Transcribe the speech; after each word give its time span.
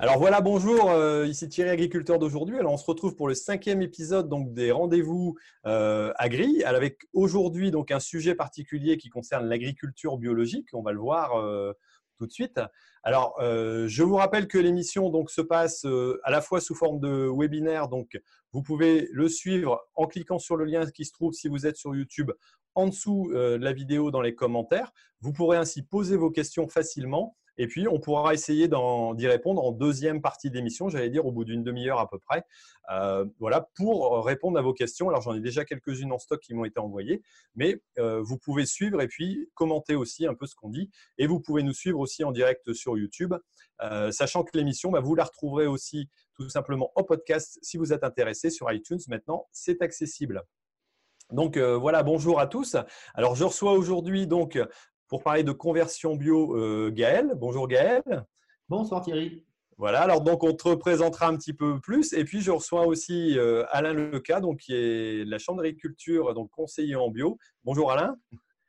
Alors 0.00 0.16
voilà, 0.16 0.40
bonjour, 0.40 0.92
euh, 0.92 1.26
ici 1.26 1.48
Thierry 1.48 1.70
Agriculteur 1.70 2.20
d'aujourd'hui. 2.20 2.56
Alors 2.56 2.72
on 2.72 2.76
se 2.76 2.86
retrouve 2.86 3.16
pour 3.16 3.26
le 3.26 3.34
cinquième 3.34 3.82
épisode 3.82 4.28
donc, 4.28 4.54
des 4.54 4.70
rendez-vous 4.70 5.36
euh, 5.66 6.12
agri, 6.14 6.62
avec 6.62 7.08
aujourd'hui 7.14 7.72
donc 7.72 7.90
un 7.90 7.98
sujet 7.98 8.36
particulier 8.36 8.96
qui 8.96 9.08
concerne 9.08 9.48
l'agriculture 9.48 10.16
biologique. 10.16 10.68
On 10.72 10.82
va 10.82 10.92
le 10.92 11.00
voir 11.00 11.34
euh, 11.34 11.72
tout 12.16 12.28
de 12.28 12.32
suite. 12.32 12.60
Alors 13.02 13.34
je 13.40 14.02
vous 14.04 14.14
rappelle 14.14 14.46
que 14.46 14.58
l'émission 14.58 15.10
donc 15.10 15.30
se 15.30 15.40
passe 15.40 15.84
à 16.24 16.30
la 16.30 16.40
fois 16.40 16.60
sous 16.60 16.76
forme 16.76 17.00
de 17.00 17.28
webinaire, 17.32 17.88
donc 17.88 18.20
vous 18.52 18.62
pouvez 18.62 19.08
le 19.12 19.28
suivre 19.28 19.80
en 19.94 20.06
cliquant 20.06 20.38
sur 20.38 20.56
le 20.56 20.64
lien 20.64 20.84
qui 20.90 21.04
se 21.04 21.12
trouve 21.12 21.32
si 21.32 21.48
vous 21.48 21.66
êtes 21.66 21.76
sur 21.76 21.94
YouTube 21.94 22.32
en 22.74 22.86
dessous 22.88 23.30
de 23.32 23.56
la 23.56 23.72
vidéo 23.72 24.10
dans 24.10 24.20
les 24.20 24.34
commentaires. 24.34 24.92
Vous 25.20 25.32
pourrez 25.32 25.58
ainsi 25.58 25.82
poser 25.82 26.16
vos 26.16 26.30
questions 26.30 26.68
facilement 26.68 27.36
et 27.58 27.66
puis, 27.66 27.88
on 27.88 27.98
pourra 27.98 28.34
essayer 28.34 28.68
d'y 28.68 29.26
répondre 29.26 29.62
en 29.62 29.72
deuxième 29.72 30.22
partie 30.22 30.48
d'émission, 30.48 30.88
j'allais 30.88 31.10
dire 31.10 31.26
au 31.26 31.32
bout 31.32 31.44
d'une 31.44 31.64
demi-heure 31.64 31.98
à 31.98 32.08
peu 32.08 32.20
près. 32.20 32.44
Euh, 32.92 33.26
voilà, 33.40 33.68
pour 33.74 34.24
répondre 34.24 34.56
à 34.58 34.62
vos 34.62 34.72
questions. 34.72 35.08
Alors, 35.08 35.22
j'en 35.22 35.34
ai 35.34 35.40
déjà 35.40 35.64
quelques-unes 35.64 36.12
en 36.12 36.18
stock 36.18 36.40
qui 36.40 36.54
m'ont 36.54 36.64
été 36.64 36.78
envoyées, 36.78 37.20
mais 37.56 37.82
euh, 37.98 38.22
vous 38.22 38.38
pouvez 38.38 38.64
suivre 38.64 39.00
et 39.00 39.08
puis 39.08 39.50
commenter 39.54 39.96
aussi 39.96 40.24
un 40.24 40.34
peu 40.34 40.46
ce 40.46 40.54
qu'on 40.54 40.68
dit. 40.68 40.88
Et 41.18 41.26
vous 41.26 41.40
pouvez 41.40 41.64
nous 41.64 41.72
suivre 41.72 41.98
aussi 41.98 42.22
en 42.22 42.30
direct 42.30 42.72
sur 42.72 42.96
YouTube, 42.96 43.34
euh, 43.82 44.12
sachant 44.12 44.44
que 44.44 44.56
l'émission, 44.56 44.92
bah, 44.92 45.00
vous 45.00 45.16
la 45.16 45.24
retrouverez 45.24 45.66
aussi 45.66 46.08
tout 46.36 46.48
simplement 46.48 46.92
en 46.94 47.02
podcast 47.02 47.58
si 47.62 47.76
vous 47.76 47.92
êtes 47.92 48.04
intéressé 48.04 48.50
sur 48.50 48.70
iTunes. 48.70 49.00
Maintenant, 49.08 49.48
c'est 49.50 49.82
accessible. 49.82 50.44
Donc 51.30 51.58
voilà, 51.58 52.02
bonjour 52.02 52.40
à 52.40 52.46
tous. 52.46 52.76
Alors 53.12 53.34
je 53.34 53.44
reçois 53.44 53.72
aujourd'hui 53.72 54.26
donc 54.26 54.58
pour 55.08 55.22
parler 55.22 55.42
de 55.42 55.52
conversion 55.52 56.16
bio 56.16 56.54
euh, 56.54 56.90
Gaël. 56.90 57.32
Bonjour 57.34 57.66
Gaël. 57.66 58.02
Bonsoir 58.68 59.02
Thierry. 59.02 59.44
Voilà, 59.78 60.00
alors 60.00 60.20
donc 60.20 60.42
on 60.42 60.52
te 60.54 60.68
représentera 60.68 61.28
un 61.28 61.36
petit 61.36 61.54
peu 61.54 61.80
plus. 61.80 62.12
Et 62.12 62.24
puis 62.24 62.40
je 62.40 62.50
reçois 62.50 62.86
aussi 62.86 63.38
euh, 63.38 63.64
Alain 63.70 63.94
Leca, 63.94 64.40
donc, 64.40 64.58
qui 64.58 64.74
est 64.74 65.24
de 65.24 65.30
la 65.30 65.38
Chambre 65.38 65.62
d'agriculture, 65.62 66.34
donc 66.34 66.50
conseiller 66.50 66.96
en 66.96 67.10
bio. 67.10 67.38
Bonjour 67.64 67.90
Alain. 67.90 68.16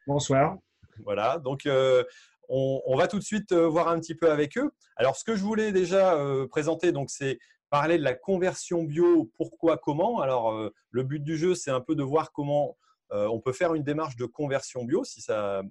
Bonsoir. 0.07 0.57
Voilà, 1.03 1.39
donc 1.39 1.65
euh, 1.65 2.03
on, 2.47 2.95
va 2.97 3.07
tout 3.07 3.19
de 3.19 3.23
suite 3.23 3.53
voir 3.53 3.87
un 3.87 3.99
petit 3.99 4.15
peu 4.15 4.31
avec 4.31 4.57
eux. 4.57 4.71
Alors 4.95 5.15
ce 5.15 5.23
que 5.23 5.35
je 5.35 5.43
voulais 5.43 5.71
déjà 5.71 6.17
présenter, 6.49 6.91
donc 6.91 7.09
c'est 7.09 7.39
parler 7.69 7.97
de 7.97 8.03
la 8.03 8.15
conversion 8.15 8.83
bio, 8.83 9.31
pourquoi, 9.37 9.77
comment? 9.77 10.19
Alors 10.19 10.71
le 10.91 11.03
but 11.03 11.23
du 11.23 11.37
jeu, 11.37 11.55
c'est 11.55 11.71
un 11.71 11.79
peu 11.79 11.95
de 11.95 12.03
voir 12.03 12.31
comment 12.31 12.75
euh, 13.11 13.27
on 13.27 13.39
peut 13.39 13.53
faire 13.53 13.73
une 13.73 13.83
démarche 13.83 14.15
de 14.15 14.25
conversion 14.25 14.83
bio 14.83 15.03
si 15.03 15.21
ça, 15.21 15.63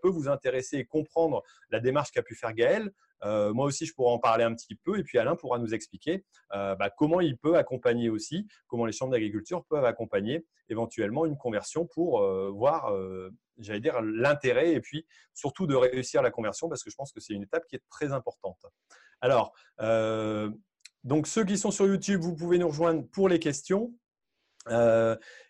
peut 0.00 0.08
vous 0.08 0.28
intéresser 0.28 0.78
et 0.78 0.84
comprendre 0.84 1.42
la 1.70 1.80
démarche 1.80 2.10
qu'a 2.10 2.22
pu 2.22 2.34
faire 2.34 2.54
Gaël. 2.54 2.90
Euh, 3.24 3.52
moi 3.52 3.66
aussi, 3.66 3.86
je 3.86 3.94
pourrais 3.94 4.12
en 4.12 4.18
parler 4.18 4.44
un 4.44 4.54
petit 4.54 4.74
peu 4.74 4.98
et 4.98 5.02
puis 5.02 5.18
Alain 5.18 5.36
pourra 5.36 5.58
nous 5.58 5.74
expliquer 5.74 6.24
euh, 6.54 6.74
bah, 6.74 6.90
comment 6.90 7.20
il 7.20 7.36
peut 7.38 7.56
accompagner 7.56 8.10
aussi, 8.10 8.46
comment 8.66 8.86
les 8.86 8.92
chambres 8.92 9.12
d'agriculture 9.12 9.64
peuvent 9.68 9.84
accompagner 9.84 10.46
éventuellement 10.68 11.26
une 11.26 11.36
conversion 11.36 11.86
pour 11.86 12.20
voir, 12.52 12.92
j'allais 13.58 13.80
dire, 13.80 14.02
l'intérêt 14.02 14.72
et 14.72 14.80
puis 14.80 15.06
surtout 15.32 15.66
de 15.66 15.76
réussir 15.76 16.22
la 16.22 16.30
conversion 16.30 16.68
parce 16.68 16.82
que 16.82 16.90
je 16.90 16.96
pense 16.96 17.12
que 17.12 17.20
c'est 17.20 17.34
une 17.34 17.44
étape 17.44 17.64
qui 17.68 17.76
est 17.76 17.84
très 17.88 18.12
importante. 18.12 18.58
Alors, 19.20 19.54
donc 21.04 21.28
ceux 21.28 21.44
qui 21.44 21.56
sont 21.56 21.70
sur 21.70 21.86
YouTube, 21.86 22.20
vous 22.20 22.34
pouvez 22.34 22.58
nous 22.58 22.68
rejoindre 22.68 23.06
pour 23.08 23.28
les 23.28 23.38
questions. 23.38 23.94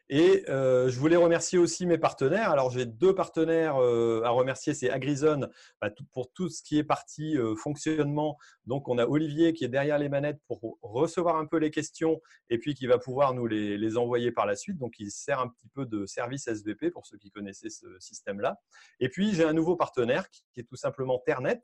Et 0.09 0.44
euh, 0.49 0.89
je 0.89 1.00
voulais 1.00 1.17
remercier 1.17 1.59
aussi 1.59 1.84
mes 1.84 1.99
partenaires. 1.99 2.50
Alors, 2.50 2.71
j'ai 2.71 2.87
deux 2.87 3.15
partenaires 3.15 3.77
euh, 3.77 4.22
à 4.25 4.31
remercier. 4.31 4.72
C'est 4.72 4.89
Agrizone 4.89 5.50
bah, 5.81 5.91
pour 6.12 6.33
tout 6.33 6.49
ce 6.49 6.62
qui 6.62 6.78
est 6.78 6.84
partie 6.84 7.37
euh, 7.37 7.56
fonctionnement. 7.56 8.39
Donc, 8.67 8.89
on 8.89 8.99
a 8.99 9.06
Olivier 9.06 9.53
qui 9.53 9.65
est 9.65 9.69
derrière 9.69 9.99
les 9.99 10.09
manettes 10.09 10.41
pour 10.47 10.78
recevoir 10.83 11.37
un 11.37 11.47
peu 11.47 11.56
les 11.56 11.72
questions 11.72 12.21
et 12.50 12.59
puis 12.59 12.75
qui 12.75 12.87
va 12.87 12.99
pouvoir 12.99 13.34
nous 13.34 13.47
les, 13.47 13.97
envoyer 13.97 14.31
par 14.31 14.47
la 14.47 14.55
suite. 14.55 14.78
Donc, 14.78 14.94
il 15.00 15.11
sert 15.11 15.41
un 15.41 15.49
petit 15.49 15.69
peu 15.69 15.87
de 15.87 16.06
service 16.06 16.47
SVP 16.47 16.91
pour 16.91 17.06
ceux 17.06 17.19
qui 17.19 17.31
connaissaient 17.31 17.71
ce 17.71 17.87
système-là. 17.99 18.61
Et 19.00 19.09
puis, 19.09 19.34
j'ai 19.34 19.44
un 19.44 19.53
nouveau 19.53 19.75
partenaire 19.75 20.31
qui, 20.31 20.43
est 20.59 20.65
tout 20.65 20.77
simplement 20.77 21.19
Ternet, 21.25 21.61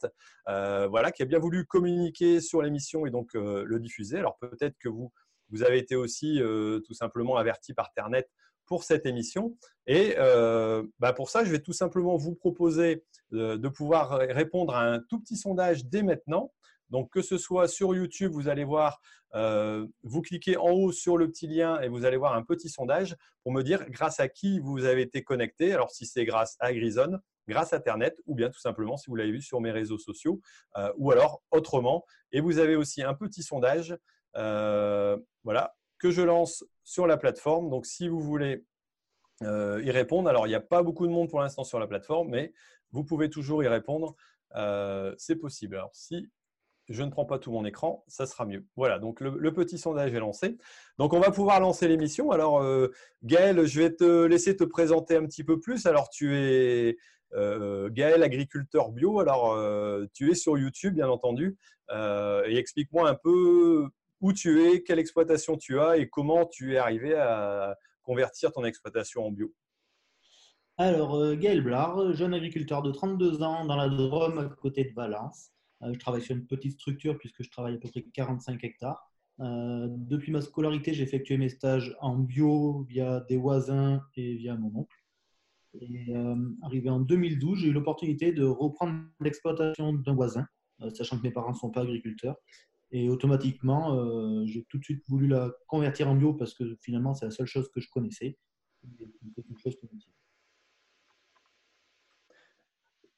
voilà, 0.46 1.12
qui 1.12 1.22
a 1.22 1.26
bien 1.26 1.38
voulu 1.38 1.66
communiquer 1.66 2.40
sur 2.40 2.62
l'émission 2.62 3.06
et 3.06 3.10
donc 3.10 3.34
le 3.34 3.78
diffuser. 3.78 4.18
Alors, 4.18 4.38
peut-être 4.38 4.78
que 4.78 4.88
vous 4.88 5.12
vous 5.52 5.62
avez 5.62 5.78
été 5.78 5.94
aussi 5.94 6.40
euh, 6.40 6.80
tout 6.80 6.94
simplement 6.94 7.36
averti 7.36 7.74
par 7.74 7.92
Ternet 7.92 8.28
pour 8.66 8.84
cette 8.84 9.06
émission. 9.06 9.56
Et 9.86 10.14
euh, 10.18 10.82
bah, 10.98 11.12
pour 11.12 11.28
ça, 11.28 11.44
je 11.44 11.50
vais 11.50 11.60
tout 11.60 11.74
simplement 11.74 12.16
vous 12.16 12.34
proposer 12.34 13.04
euh, 13.34 13.58
de 13.58 13.68
pouvoir 13.68 14.18
répondre 14.30 14.74
à 14.74 14.82
un 14.82 15.00
tout 15.00 15.20
petit 15.20 15.36
sondage 15.36 15.84
dès 15.84 16.02
maintenant. 16.02 16.52
Donc, 16.88 17.10
que 17.10 17.22
ce 17.22 17.38
soit 17.38 17.68
sur 17.68 17.94
YouTube, 17.94 18.32
vous 18.32 18.48
allez 18.48 18.64
voir, 18.64 19.00
vous 20.02 20.20
cliquez 20.20 20.58
en 20.58 20.68
haut 20.72 20.92
sur 20.92 21.16
le 21.16 21.26
petit 21.26 21.46
lien 21.46 21.80
et 21.80 21.88
vous 21.88 22.04
allez 22.04 22.18
voir 22.18 22.34
un 22.34 22.42
petit 22.42 22.68
sondage 22.68 23.16
pour 23.42 23.50
me 23.50 23.62
dire 23.62 23.88
grâce 23.88 24.20
à 24.20 24.28
qui 24.28 24.58
vous 24.58 24.84
avez 24.84 25.00
été 25.00 25.24
connecté. 25.24 25.72
Alors, 25.72 25.90
si 25.90 26.04
c'est 26.04 26.26
grâce 26.26 26.58
à 26.60 26.74
Grison, 26.74 27.18
grâce 27.48 27.72
à 27.72 27.76
Internet 27.76 28.20
ou 28.26 28.34
bien 28.34 28.50
tout 28.50 28.60
simplement 28.60 28.98
si 28.98 29.08
vous 29.08 29.16
l'avez 29.16 29.32
vu 29.32 29.40
sur 29.40 29.62
mes 29.62 29.70
réseaux 29.70 29.96
sociaux 29.96 30.42
ou 30.98 31.10
alors 31.12 31.42
autrement. 31.50 32.04
Et 32.30 32.42
vous 32.42 32.58
avez 32.58 32.76
aussi 32.76 33.02
un 33.02 33.14
petit 33.14 33.42
sondage 33.42 33.96
voilà, 34.34 35.76
que 35.98 36.10
je 36.10 36.22
lance 36.22 36.64
sur 36.84 37.06
la 37.06 37.16
plateforme. 37.16 37.70
Donc, 37.70 37.86
si 37.86 38.08
vous 38.08 38.20
voulez 38.20 38.64
euh, 39.42 39.80
y 39.84 39.90
répondre, 39.90 40.28
alors 40.28 40.46
il 40.46 40.50
n'y 40.50 40.56
a 40.56 40.60
pas 40.60 40.82
beaucoup 40.82 41.06
de 41.06 41.12
monde 41.12 41.28
pour 41.28 41.40
l'instant 41.40 41.64
sur 41.64 41.78
la 41.78 41.86
plateforme, 41.86 42.28
mais 42.30 42.52
vous 42.90 43.04
pouvez 43.04 43.30
toujours 43.30 43.62
y 43.62 43.68
répondre. 43.68 44.14
Euh, 44.56 45.14
c'est 45.18 45.36
possible. 45.36 45.76
Alors, 45.76 45.90
si 45.94 46.30
je 46.88 47.02
ne 47.02 47.10
prends 47.10 47.24
pas 47.24 47.38
tout 47.38 47.52
mon 47.52 47.64
écran, 47.64 48.04
ça 48.08 48.26
sera 48.26 48.44
mieux. 48.44 48.66
Voilà, 48.76 48.98
donc 48.98 49.20
le, 49.20 49.52
petit 49.52 49.78
sondage 49.78 50.12
est 50.12 50.18
lancé. 50.18 50.58
Donc 50.98 51.12
on 51.12 51.20
va 51.20 51.30
pouvoir 51.30 51.60
lancer 51.60 51.86
l'émission. 51.86 52.32
Alors 52.32 52.62
Gaël, 53.22 53.64
je 53.64 53.80
vais 53.80 53.94
te 53.94 54.24
laisser 54.24 54.56
te 54.56 54.64
présenter 54.64 55.16
un 55.16 55.24
petit 55.24 55.44
peu 55.44 55.60
plus. 55.60 55.86
Alors 55.86 56.10
tu 56.10 56.36
es 56.36 56.98
Gaël, 57.32 58.22
agriculteur 58.24 58.90
bio. 58.90 59.20
Alors 59.20 59.56
tu 60.12 60.32
es 60.32 60.34
sur 60.34 60.58
YouTube, 60.58 60.94
bien 60.94 61.08
entendu. 61.08 61.56
et 61.88 62.56
explique-moi 62.56 63.08
un 63.08 63.14
peu 63.14 63.88
où 64.22 64.32
tu 64.32 64.62
es, 64.62 64.82
quelle 64.82 65.00
exploitation 65.00 65.58
tu 65.58 65.78
as 65.78 65.98
et 65.98 66.08
comment 66.08 66.46
tu 66.46 66.74
es 66.74 66.78
arrivé 66.78 67.14
à 67.14 67.76
convertir 68.02 68.52
ton 68.52 68.64
exploitation 68.64 69.26
en 69.26 69.32
bio. 69.32 69.52
Alors, 70.78 71.16
euh, 71.16 71.36
Gaël 71.36 71.62
Blard, 71.62 72.14
jeune 72.14 72.32
agriculteur 72.32 72.82
de 72.82 72.90
32 72.90 73.42
ans 73.42 73.66
dans 73.66 73.76
la 73.76 73.88
Drôme 73.88 74.38
à 74.38 74.44
côté 74.46 74.84
de 74.84 74.94
Valence. 74.94 75.50
Euh, 75.82 75.92
je 75.92 75.98
travaille 75.98 76.22
sur 76.22 76.34
une 76.34 76.46
petite 76.46 76.72
structure 76.72 77.18
puisque 77.18 77.42
je 77.42 77.50
travaille 77.50 77.74
à 77.74 77.78
peu 77.78 77.88
près 77.88 78.02
45 78.14 78.62
hectares. 78.64 79.12
Euh, 79.40 79.88
depuis 79.90 80.32
ma 80.32 80.40
scolarité, 80.40 80.94
j'ai 80.94 81.02
effectué 81.02 81.36
mes 81.36 81.48
stages 81.48 81.94
en 82.00 82.16
bio 82.16 82.86
via 82.88 83.20
des 83.28 83.36
voisins 83.36 84.00
et 84.16 84.36
via 84.36 84.56
mon 84.56 84.72
oncle. 84.74 84.96
Arrivé 86.62 86.90
en 86.90 87.00
2012, 87.00 87.60
j'ai 87.60 87.68
eu 87.68 87.72
l'opportunité 87.72 88.32
de 88.32 88.44
reprendre 88.44 89.04
l'exploitation 89.20 89.94
d'un 89.94 90.14
voisin, 90.14 90.46
sachant 90.92 91.16
que 91.16 91.22
mes 91.22 91.30
parents 91.30 91.52
ne 91.52 91.56
sont 91.56 91.70
pas 91.70 91.80
agriculteurs. 91.80 92.36
Et 92.94 93.08
automatiquement, 93.08 93.94
euh, 93.94 94.44
j'ai 94.46 94.64
tout 94.64 94.78
de 94.78 94.84
suite 94.84 95.02
voulu 95.08 95.26
la 95.26 95.50
convertir 95.66 96.08
en 96.08 96.14
bio 96.14 96.34
parce 96.34 96.52
que 96.52 96.76
finalement, 96.82 97.14
c'est 97.14 97.24
la 97.24 97.30
seule 97.30 97.46
chose 97.46 97.70
que 97.70 97.80
je 97.80 97.88
connaissais. 97.90 98.38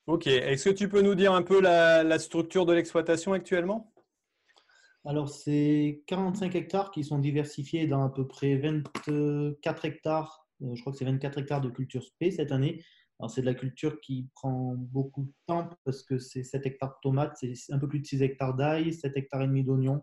Ok. 0.06 0.28
Est-ce 0.28 0.68
que 0.68 0.74
tu 0.74 0.88
peux 0.88 1.02
nous 1.02 1.16
dire 1.16 1.32
un 1.32 1.42
peu 1.42 1.60
la, 1.60 2.18
structure 2.20 2.66
de 2.66 2.72
l'exploitation 2.72 3.32
actuellement? 3.32 3.92
Alors, 5.04 5.28
c'est 5.28 6.04
45 6.06 6.54
hectares 6.54 6.90
qui 6.92 7.02
sont 7.02 7.18
diversifiés 7.18 7.88
dans 7.88 8.04
à 8.04 8.10
peu 8.10 8.28
près 8.28 8.56
24 8.56 9.84
hectares. 9.84 10.46
Euh, 10.62 10.74
je 10.76 10.80
crois 10.82 10.92
que 10.92 10.98
c'est 10.98 11.04
24 11.04 11.38
hectares 11.38 11.60
de 11.60 11.68
culture 11.68 12.04
spé 12.04 12.30
cette 12.30 12.52
année 12.52 12.84
c'est 13.28 13.40
de 13.40 13.46
la 13.46 13.54
culture 13.54 14.00
qui 14.00 14.28
prend 14.34 14.74
beaucoup 14.76 15.24
de 15.24 15.32
temps 15.46 15.70
parce 15.84 16.02
que 16.02 16.18
c'est 16.18 16.42
7 16.42 16.66
hectares 16.66 16.90
de 16.90 17.00
tomates, 17.02 17.36
c'est 17.40 17.72
un 17.72 17.78
peu 17.78 17.88
plus 17.88 18.00
de 18.00 18.06
6 18.06 18.22
hectares 18.22 18.54
d'ail, 18.54 18.92
7 18.92 19.16
hectares 19.16 19.42
et 19.42 19.46
demi 19.46 19.64
d'oignons, 19.64 20.02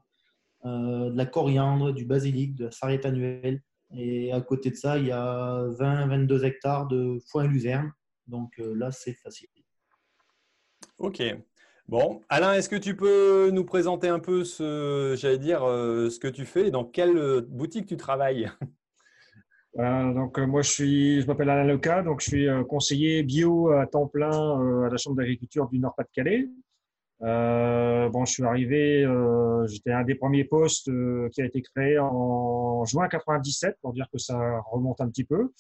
euh, 0.66 1.10
de 1.10 1.18
la 1.18 1.26
coriandre, 1.26 1.94
du 1.94 2.06
basilic, 2.06 2.56
de 2.56 2.66
la 2.66 2.72
sarriette 2.72 3.06
annuelle. 3.06 3.62
Et 3.94 4.32
à 4.32 4.40
côté 4.42 4.70
de 4.72 4.76
ça, 4.76 4.98
il 4.98 5.08
y 5.08 5.12
a 5.12 5.68
20-22 5.80 6.44
hectares 6.46 6.88
de 6.88 7.18
foin 7.30 7.46
et 7.46 7.48
luzerne. 7.48 7.92
Donc 8.28 8.60
euh, 8.60 8.74
là, 8.74 8.92
c'est 8.92 9.14
facile. 9.14 9.50
Ok. 10.98 11.22
Bon, 11.88 12.22
Alain, 12.30 12.54
est-ce 12.54 12.70
que 12.70 12.78
tu 12.78 12.96
peux 12.96 13.50
nous 13.52 13.66
présenter 13.66 14.08
un 14.08 14.20
peu 14.20 14.46
ce, 14.46 15.16
j'allais 15.18 15.40
dire, 15.40 15.64
euh, 15.64 16.10
ce 16.10 16.20
que 16.20 16.28
tu 16.30 16.46
fais 16.46 16.68
et 16.68 16.72
dans 16.72 16.86
quelle 16.86 17.42
boutique 17.42 17.88
tu 17.88 17.98
travailles? 17.98 18.50
Donc 19.76 20.38
moi 20.40 20.62
je 20.62 20.70
suis, 20.70 21.22
je 21.22 21.28
m'appelle 21.28 21.50
Alain 21.50 21.64
Leca, 21.64 22.04
donc 22.04 22.22
je 22.22 22.28
suis 22.28 22.48
conseiller 22.68 23.24
bio 23.24 23.70
à 23.70 23.88
temps 23.88 24.08
plein 24.08 24.86
à 24.86 24.90
la 24.90 24.98
Chambre 24.98 25.16
d'agriculture 25.18 25.68
du 25.70 25.80
Nord-Pas-de-Calais. 25.80 26.50
bon, 27.20 28.26
je 28.26 28.32
suis 28.32 28.44
arrivé, 28.44 29.08
j'étais 29.68 29.92
un 29.92 30.04
des 30.04 30.16
premiers 30.16 30.44
postes 30.44 30.92
qui 31.32 31.42
a 31.42 31.46
été 31.46 31.62
créé 31.62 32.00
en 32.00 32.84
juin 32.86 33.08
97, 33.08 33.78
pour 33.82 33.94
dire 33.94 34.08
que 34.12 34.18
ça 34.18 34.60
remonte 34.72 35.00
un 35.02 35.10
petit 35.10 35.24
peu. 35.24 35.52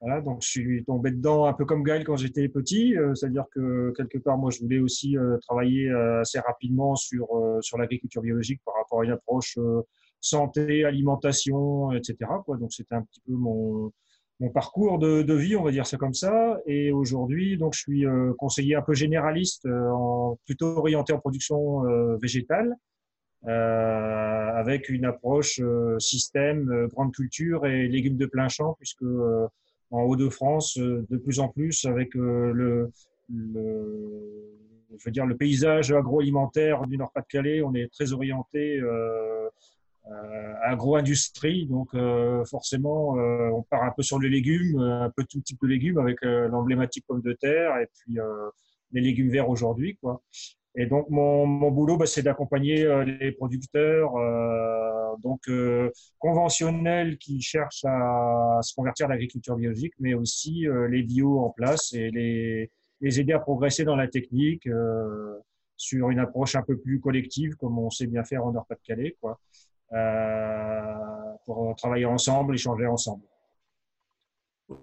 Voilà, 0.00 0.20
donc 0.20 0.42
je 0.42 0.48
suis 0.48 0.84
tombé 0.84 1.10
dedans 1.10 1.46
un 1.46 1.54
peu 1.54 1.64
comme 1.64 1.82
Gaël 1.82 2.04
quand 2.04 2.16
j'étais 2.16 2.48
petit, 2.48 2.96
euh, 2.96 3.14
c'est-à-dire 3.14 3.46
que 3.50 3.94
quelque 3.96 4.18
part 4.18 4.36
moi 4.36 4.50
je 4.50 4.60
voulais 4.60 4.78
aussi 4.78 5.16
euh, 5.16 5.38
travailler 5.38 5.88
euh, 5.88 6.20
assez 6.20 6.38
rapidement 6.38 6.96
sur 6.96 7.28
sur 7.62 7.78
l'agriculture 7.78 8.20
biologique 8.20 8.60
par 8.64 8.74
rapport 8.74 9.00
à 9.00 9.04
une 9.04 9.12
approche 9.12 9.58
santé, 10.20 10.84
alimentation, 10.84 11.92
etc. 11.92 12.16
Donc 12.48 12.72
c'était 12.72 12.94
un 12.94 13.02
petit 13.02 13.20
peu 13.26 13.32
mon 13.32 13.92
parcours 14.52 14.98
de, 14.98 15.34
vie, 15.34 15.56
on 15.56 15.62
va 15.62 15.70
dire 15.70 15.86
ça 15.86 15.96
comme 15.96 16.14
ça. 16.14 16.58
Et 16.66 16.92
aujourd'hui, 16.92 17.56
donc 17.56 17.74
je 17.74 17.80
suis 17.80 18.04
conseiller 18.38 18.74
un 18.74 18.82
peu 18.82 18.94
généraliste, 18.94 19.66
en, 19.66 20.38
plutôt 20.44 20.78
orienté 20.78 21.12
en 21.12 21.18
production 21.18 21.82
végétale. 22.18 22.74
avec 23.44 24.88
une 24.88 25.04
approche 25.04 25.60
système, 25.98 26.88
grande 26.88 27.12
culture 27.14 27.66
et 27.66 27.88
légumes 27.88 28.16
de 28.16 28.26
plein 28.26 28.48
champ, 28.48 28.74
puisque 28.78 29.04
en 29.90 30.02
Hauts-de-France 30.02 30.78
euh, 30.78 31.06
de 31.10 31.16
plus 31.16 31.40
en 31.40 31.48
plus 31.48 31.84
avec 31.84 32.16
euh, 32.16 32.52
le, 32.52 32.92
je 33.30 35.04
veux 35.04 35.10
dire, 35.10 35.26
le 35.26 35.36
paysage 35.36 35.92
agroalimentaire 35.92 36.86
du 36.86 36.96
Nord-Pas-de-Calais. 36.96 37.62
On 37.62 37.74
est 37.74 37.92
très 37.92 38.12
orienté 38.12 38.78
euh, 38.78 39.48
agro-industrie, 40.62 41.66
donc 41.66 41.90
forcément, 42.48 43.12
on 43.12 43.62
part 43.62 43.82
un 43.82 43.92
peu 43.96 44.02
sur 44.02 44.18
les 44.18 44.28
légumes, 44.28 44.78
un 44.78 45.10
peu 45.10 45.24
tout 45.24 45.40
type 45.40 45.58
de 45.62 45.68
légumes 45.68 45.98
avec 45.98 46.18
l'emblématique 46.22 47.04
pomme 47.06 47.22
de 47.22 47.32
terre 47.32 47.76
et 47.78 47.88
puis 47.92 48.18
les 48.92 49.00
légumes 49.00 49.30
verts 49.30 49.48
aujourd'hui, 49.48 49.96
quoi. 50.00 50.22
Et 50.78 50.84
donc, 50.84 51.08
mon, 51.08 51.46
mon 51.46 51.70
boulot, 51.70 51.96
bah, 51.96 52.04
c'est 52.04 52.22
d'accompagner 52.22 52.84
euh, 52.84 53.02
les 53.02 53.32
producteurs 53.32 54.14
euh, 54.16 55.16
donc 55.22 55.40
euh, 55.48 55.90
conventionnels 56.18 57.18
qui 57.18 57.40
cherchent 57.40 57.84
à, 57.84 58.58
se 58.62 58.74
convertir 58.74 59.06
à 59.06 59.10
l'agriculture 59.10 59.56
biologique, 59.56 59.94
mais 59.98 60.14
aussi 60.14 60.66
euh, 60.66 60.88
les 60.88 61.02
bio 61.02 61.40
en 61.40 61.50
place 61.50 61.92
et 61.92 62.10
les, 62.10 62.70
les, 63.00 63.20
aider 63.20 63.32
à 63.32 63.38
progresser 63.38 63.84
dans 63.84 63.96
la 63.96 64.08
technique 64.08 64.66
euh, 64.66 65.38
sur 65.76 66.10
une 66.10 66.18
approche 66.18 66.56
un 66.56 66.62
peu 66.62 66.76
plus 66.76 67.00
collective, 67.00 67.54
comme 67.56 67.78
on 67.78 67.90
sait 67.90 68.06
bien 68.06 68.24
faire 68.24 68.44
en 68.44 68.52
Nord-Pas-de-Calais, 68.52 69.16
quoi, 69.20 69.40
pour 69.90 71.74
travailler 71.76 72.06
ensemble, 72.06 72.54
échanger 72.54 72.86
ensemble. 72.86 73.22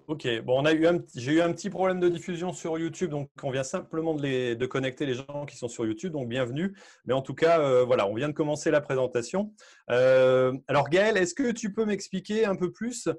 Ok, 0.06 0.26
bon, 0.44 0.62
on 0.62 0.64
a 0.64 0.72
eu 0.72 0.86
j'ai 1.14 1.32
eu 1.32 1.40
un 1.42 1.52
petit 1.52 1.68
problème 1.68 2.00
de 2.00 2.08
diffusion 2.08 2.54
sur 2.54 2.78
YouTube, 2.78 3.10
donc 3.10 3.28
on 3.42 3.50
vient 3.50 3.62
simplement 3.62 4.14
de, 4.14 4.64
connecter 4.64 5.04
les 5.04 5.12
gens 5.12 5.44
qui 5.46 5.58
sont 5.58 5.68
sur 5.68 5.84
YouTube, 5.84 6.12
donc 6.12 6.26
bienvenue. 6.26 6.74
Mais 7.04 7.12
en 7.12 7.20
tout 7.20 7.34
cas, 7.34 7.60
euh, 7.60 7.84
voilà, 7.84 8.06
on 8.06 8.14
vient 8.14 8.28
de 8.28 8.34
commencer 8.34 8.70
la 8.70 8.80
présentation. 8.80 9.52
Euh, 9.90 10.56
alors 10.68 10.88
Gaël, 10.88 11.18
est-ce 11.18 11.34
que 11.34 11.52
tu 11.52 11.70
peux 11.74 11.84
m'expliquer 11.84 12.46
un 12.46 12.56
peu 12.56 12.72
plus 12.72 13.10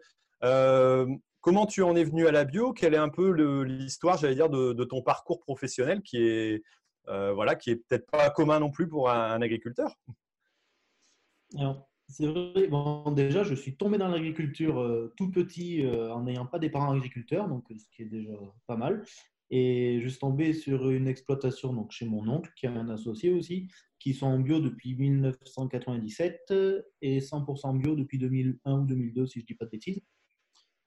euh, 0.43 1.05
comment 1.39 1.67
tu 1.67 1.83
en 1.83 1.95
es 1.95 2.03
venu 2.03 2.25
à 2.27 2.31
la 2.31 2.45
bio? 2.45 2.73
Quelle 2.73 2.95
est 2.95 2.97
un 2.97 3.09
peu 3.09 3.29
l'histoire, 3.63 4.17
j'allais 4.17 4.33
dire, 4.33 4.49
de, 4.49 4.83
ton 4.85 5.03
parcours 5.03 5.41
professionnel 5.41 6.01
qui 6.01 6.17
est, 6.17 6.63
voilà, 7.05 7.53
qui 7.53 7.69
est 7.69 7.75
peut-être 7.75 8.09
pas 8.09 8.31
commun 8.31 8.59
non 8.59 8.71
plus 8.71 8.87
pour 8.87 9.11
un, 9.11 9.39
agriculteur? 9.39 9.95
C'est 12.07 12.27
vrai, 12.27 12.67
bon, 12.67 13.11
déjà, 13.11 13.43
je 13.43 13.55
suis 13.55 13.75
tombé 13.77 13.97
dans 13.97 14.07
l'agriculture 14.07 14.79
euh, 14.79 15.13
tout 15.17 15.31
petit 15.31 15.83
euh, 15.83 16.13
en 16.13 16.23
n'ayant 16.23 16.45
pas 16.45 16.59
des 16.59 16.69
parents 16.69 16.91
agriculteurs, 16.91 17.47
donc 17.47 17.65
ce 17.69 17.85
qui 17.95 18.03
est 18.03 18.09
déjà 18.09 18.33
pas 18.67 18.77
mal. 18.77 19.03
Et 19.49 19.99
je 20.01 20.07
suis 20.07 20.19
tombé 20.19 20.53
sur 20.53 20.89
une 20.89 21.07
exploitation 21.07 21.73
donc, 21.73 21.91
chez 21.91 22.05
mon 22.05 22.27
oncle, 22.27 22.51
qui 22.55 22.67
a 22.67 22.71
un 22.71 22.89
associé 22.89 23.31
aussi, 23.31 23.69
qui 23.99 24.13
sont 24.13 24.27
en 24.27 24.39
bio 24.39 24.59
depuis 24.59 24.95
1997 24.95 26.53
et 27.01 27.19
100% 27.19 27.77
bio 27.77 27.95
depuis 27.95 28.17
2001 28.17 28.79
ou 28.81 28.85
2002, 28.85 29.27
si 29.27 29.39
je 29.39 29.43
ne 29.43 29.47
dis 29.47 29.55
pas 29.55 29.65
de 29.65 29.71
bêtises. 29.71 30.01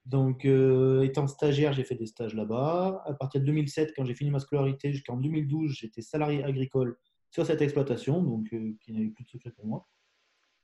Donc, 0.05 0.45
euh, 0.45 1.03
étant 1.03 1.27
stagiaire, 1.27 1.73
j'ai 1.73 1.83
fait 1.83 1.95
des 1.95 2.07
stages 2.07 2.33
là-bas. 2.33 3.03
À 3.05 3.13
partir 3.13 3.41
de 3.41 3.45
2007, 3.45 3.93
quand 3.95 4.05
j'ai 4.05 4.15
fini 4.15 4.31
ma 4.31 4.39
scolarité, 4.39 4.91
jusqu'en 4.91 5.17
2012, 5.17 5.71
j'étais 5.73 6.01
salarié 6.01 6.43
agricole 6.43 6.97
sur 7.29 7.45
cette 7.45 7.61
exploitation, 7.61 8.23
donc 8.23 8.49
qui 8.49 8.93
n'avait 8.93 9.09
plus 9.09 9.23
de 9.25 9.29
secret 9.29 9.51
pour 9.51 9.67
moi. 9.67 9.87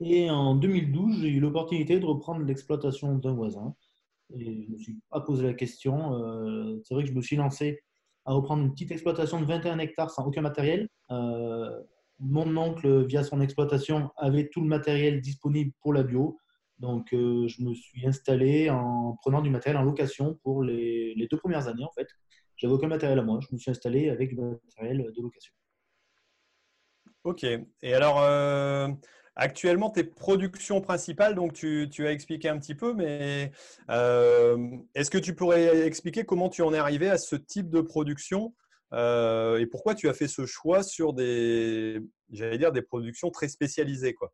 Et 0.01 0.29
en 0.29 0.55
2012, 0.55 1.21
j'ai 1.21 1.29
eu 1.29 1.39
l'opportunité 1.39 1.99
de 1.99 2.05
reprendre 2.05 2.41
l'exploitation 2.43 3.15
d'un 3.15 3.33
voisin. 3.33 3.75
Et 4.33 4.63
je 4.63 4.69
ne 4.69 4.73
me 4.73 4.77
suis 4.77 4.99
pas 5.09 5.21
posé 5.21 5.43
la 5.43 5.53
question. 5.53 6.13
Euh, 6.15 6.81
c'est 6.83 6.93
vrai 6.93 7.03
que 7.03 7.09
je 7.09 7.15
me 7.15 7.21
suis 7.21 7.35
lancé 7.35 7.81
à 8.25 8.33
reprendre 8.33 8.63
une 8.63 8.71
petite 8.71 8.91
exploitation 8.91 9.39
de 9.39 9.45
21 9.45 9.79
hectares 9.79 10.11
sans 10.11 10.25
aucun 10.25 10.41
matériel. 10.41 10.89
Euh, 11.11 11.81
mon 12.19 12.57
oncle, 12.57 13.05
via 13.05 13.23
son 13.23 13.39
exploitation, 13.39 14.09
avait 14.17 14.49
tout 14.49 14.61
le 14.61 14.67
matériel 14.67 15.21
disponible 15.21 15.71
pour 15.81 15.93
la 15.93 16.03
bio. 16.03 16.37
Donc, 16.79 17.13
euh, 17.13 17.47
je 17.47 17.61
me 17.63 17.73
suis 17.73 18.05
installé 18.05 18.69
en 18.69 19.15
prenant 19.21 19.41
du 19.41 19.49
matériel 19.49 19.79
en 19.81 19.85
location 19.85 20.37
pour 20.43 20.63
les, 20.63 21.13
les 21.15 21.27
deux 21.27 21.37
premières 21.37 21.67
années, 21.67 21.85
en 21.85 21.91
fait. 21.91 22.07
J'avais 22.57 22.73
aucun 22.73 22.87
matériel 22.87 23.19
à 23.19 23.23
moi. 23.23 23.39
Je 23.41 23.53
me 23.53 23.57
suis 23.57 23.71
installé 23.71 24.09
avec 24.09 24.35
du 24.35 24.41
matériel 24.41 25.11
de 25.15 25.21
location. 25.21 25.53
Ok. 27.23 27.43
Et 27.43 27.93
alors, 27.93 28.19
Actuellement, 29.37 29.89
tes 29.89 30.05
productions 30.05 30.79
principales, 30.79 31.35
donc 31.35 31.51
tu, 31.51 31.89
as 31.99 32.11
expliqué 32.11 32.47
un 32.47 32.57
petit 32.57 32.75
peu, 32.75 32.93
mais 32.93 33.51
euh, 33.89 34.77
est-ce 34.93 35.11
que 35.11 35.17
tu 35.17 35.35
pourrais 35.35 35.85
expliquer 35.85 36.23
comment 36.23 36.47
tu 36.47 36.61
en 36.61 36.73
es 36.73 36.77
arrivé 36.77 37.09
à 37.09 37.17
ce 37.17 37.35
type 37.35 37.69
de 37.69 37.81
production 37.81 38.55
euh, 38.93 39.57
et 39.57 39.65
pourquoi 39.65 39.93
tu 39.93 40.07
as 40.07 40.13
fait 40.13 40.29
ce 40.29 40.45
choix 40.45 40.83
sur 40.83 41.11
des, 41.11 41.99
j'allais 42.31 42.81
productions 42.83 43.29
très 43.29 43.49
spécialisées 43.49 44.13
quoi? 44.13 44.31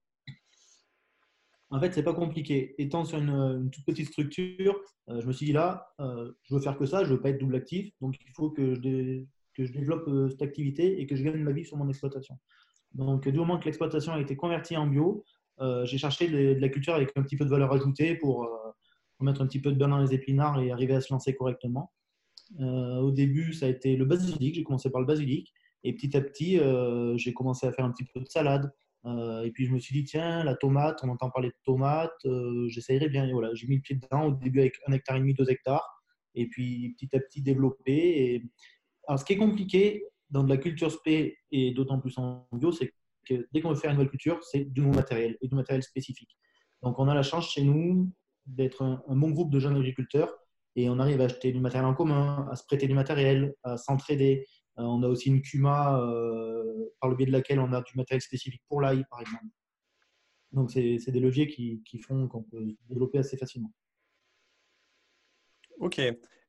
En 1.71 1.79
fait, 1.79 1.93
c'est 1.93 2.03
pas 2.03 2.13
compliqué. 2.13 2.75
Étant 2.77 3.05
sur 3.05 3.17
une, 3.17 3.71
toute 3.71 3.85
petite 3.85 4.09
structure, 4.09 4.79
euh, 5.09 5.21
je 5.21 5.25
me 5.25 5.31
suis 5.31 5.47
dit 5.47 5.53
là, 5.53 5.87
je 5.99 6.53
veux 6.53 6.61
faire 6.61 6.77
que 6.77 6.85
ça, 6.85 7.03
je 7.05 7.13
veux 7.13 7.21
pas 7.21 7.29
être 7.29 7.39
double 7.39 7.55
actif, 7.55 7.91
donc 8.01 8.17
il 8.23 8.31
faut 8.33 8.51
que 8.51 8.75
je 8.75 9.71
développe 9.71 10.07
cette 10.29 10.43
activité 10.43 11.01
et 11.01 11.07
que 11.07 11.15
je 11.15 11.23
gagne 11.23 11.41
ma 11.41 11.53
vie 11.53 11.65
sur 11.65 11.77
mon 11.77 11.89
exploitation. 11.89 12.37
Donc, 12.93 13.27
du 13.27 13.37
moment 13.37 13.57
que 13.57 13.65
l'exploitation 13.65 14.13
a 14.13 14.19
été 14.19 14.35
convertie 14.35 14.75
en 14.77 14.87
bio, 14.87 15.23
euh, 15.61 15.85
j'ai 15.85 15.97
cherché 15.97 16.27
de, 16.27 16.59
la 16.59 16.69
culture 16.69 16.93
avec 16.93 17.11
un 17.15 17.23
petit 17.23 17.37
peu 17.37 17.45
de 17.45 17.49
valeur 17.49 17.71
ajoutée 17.71 18.15
pour, 18.15 18.43
euh, 18.43 18.47
mettre 19.19 19.41
un 19.41 19.45
petit 19.45 19.61
peu 19.61 19.71
de 19.71 19.77
beurre 19.77 19.89
dans 19.89 19.99
les 19.99 20.15
épinards 20.15 20.59
et 20.61 20.71
arriver 20.71 20.95
à 20.95 21.01
se 21.01 21.13
lancer 21.13 21.35
correctement. 21.35 21.91
Euh, 22.59 22.97
au 22.97 23.11
début, 23.11 23.53
ça 23.53 23.67
a 23.67 23.69
été 23.69 23.95
le 23.95 24.05
basilic. 24.05 24.55
J'ai 24.55 24.63
commencé 24.63 24.89
par 24.89 24.99
le 24.99 25.05
basilic. 25.05 25.53
Et 25.83 25.93
petit 25.93 26.17
à 26.17 26.21
petit, 26.21 26.59
j'ai 27.17 27.33
commencé 27.33 27.67
à 27.67 27.71
faire 27.71 27.85
un 27.85 27.91
petit 27.91 28.05
peu 28.05 28.19
de 28.19 28.27
salade. 28.27 28.71
et 29.05 29.51
puis, 29.51 29.65
je 29.65 29.73
me 29.73 29.79
suis 29.79 29.93
dit, 29.93 30.03
tiens, 30.03 30.43
la 30.43 30.55
tomate, 30.55 30.99
on 31.03 31.09
entend 31.09 31.29
parler 31.31 31.49
de 31.49 31.55
tomate, 31.65 32.27
j'essayerais 32.67 33.09
bien. 33.09 33.27
Et 33.27 33.31
voilà, 33.31 33.53
j'ai 33.53 33.67
mis 33.67 33.75
le 33.75 33.81
pied 33.81 33.95
dedans 33.95 34.25
au 34.25 34.31
début 34.31 34.59
avec 34.59 34.75
un 34.87 34.93
hectare 34.93 35.17
et 35.17 35.19
demi, 35.19 35.33
deux 35.33 35.49
hectares. 35.49 36.03
Et 36.35 36.47
puis, 36.47 36.95
petit 36.97 37.15
à 37.15 37.19
petit, 37.19 37.41
développé. 37.41 38.43
Alors, 39.07 39.19
ce 39.19 39.25
qui 39.25 39.33
est 39.33 39.37
compliqué, 39.37 40.03
dans 40.31 40.43
de 40.43 40.49
la 40.49 40.57
culture 40.57 40.91
spé 40.91 41.37
et 41.51 41.71
d'autant 41.71 41.99
plus 41.99 42.17
en 42.17 42.47
bio, 42.53 42.71
c'est 42.71 42.93
que 43.27 43.47
dès 43.51 43.61
qu'on 43.61 43.69
veut 43.69 43.75
faire 43.75 43.91
une 43.91 43.97
nouvelle 43.97 44.09
culture, 44.09 44.39
c'est 44.43 44.65
du 44.65 44.81
nouveau 44.81 44.95
matériel 44.95 45.37
et 45.41 45.47
du 45.47 45.55
matériel 45.55 45.83
spécifique. 45.83 46.37
Donc 46.81 46.97
on 46.97 47.07
a 47.07 47.13
la 47.13 47.23
chance 47.23 47.51
chez 47.51 47.63
nous 47.63 48.09
d'être 48.45 48.81
un, 48.81 49.15
bon 49.15 49.29
groupe 49.29 49.51
de 49.51 49.59
jeunes 49.59 49.75
agriculteurs 49.75 50.33
et 50.75 50.89
on 50.89 50.99
arrive 50.99 51.21
à 51.21 51.25
acheter 51.25 51.51
du 51.51 51.59
matériel 51.59 51.85
en 51.85 51.93
commun, 51.93 52.47
à 52.49 52.55
se 52.55 52.65
prêter 52.65 52.87
du 52.87 52.93
matériel, 52.93 53.53
à 53.63 53.77
s'entraider. 53.77 54.47
Euh, 54.79 54.83
on 54.83 55.03
a 55.03 55.07
aussi 55.07 55.29
une 55.29 55.41
CUMA 55.41 55.99
euh, 55.99 56.89
par 56.99 57.09
le 57.09 57.15
biais 57.15 57.27
de 57.27 57.31
laquelle 57.31 57.59
on 57.59 57.73
a 57.73 57.81
du 57.81 57.95
matériel 57.95 58.21
spécifique 58.21 58.63
pour 58.67 58.81
l'ail, 58.81 59.03
par 59.09 59.19
exemple. 59.19 59.45
Donc 60.53 60.71
c'est 60.71 61.11
des 61.11 61.19
leviers 61.19 61.47
qui, 61.47 61.81
qui 61.85 61.99
font 61.99 62.27
qu'on 62.27 62.43
peut 62.43 62.75
développer 62.89 63.19
assez 63.19 63.37
facilement. 63.37 63.71
Ok. 65.79 66.01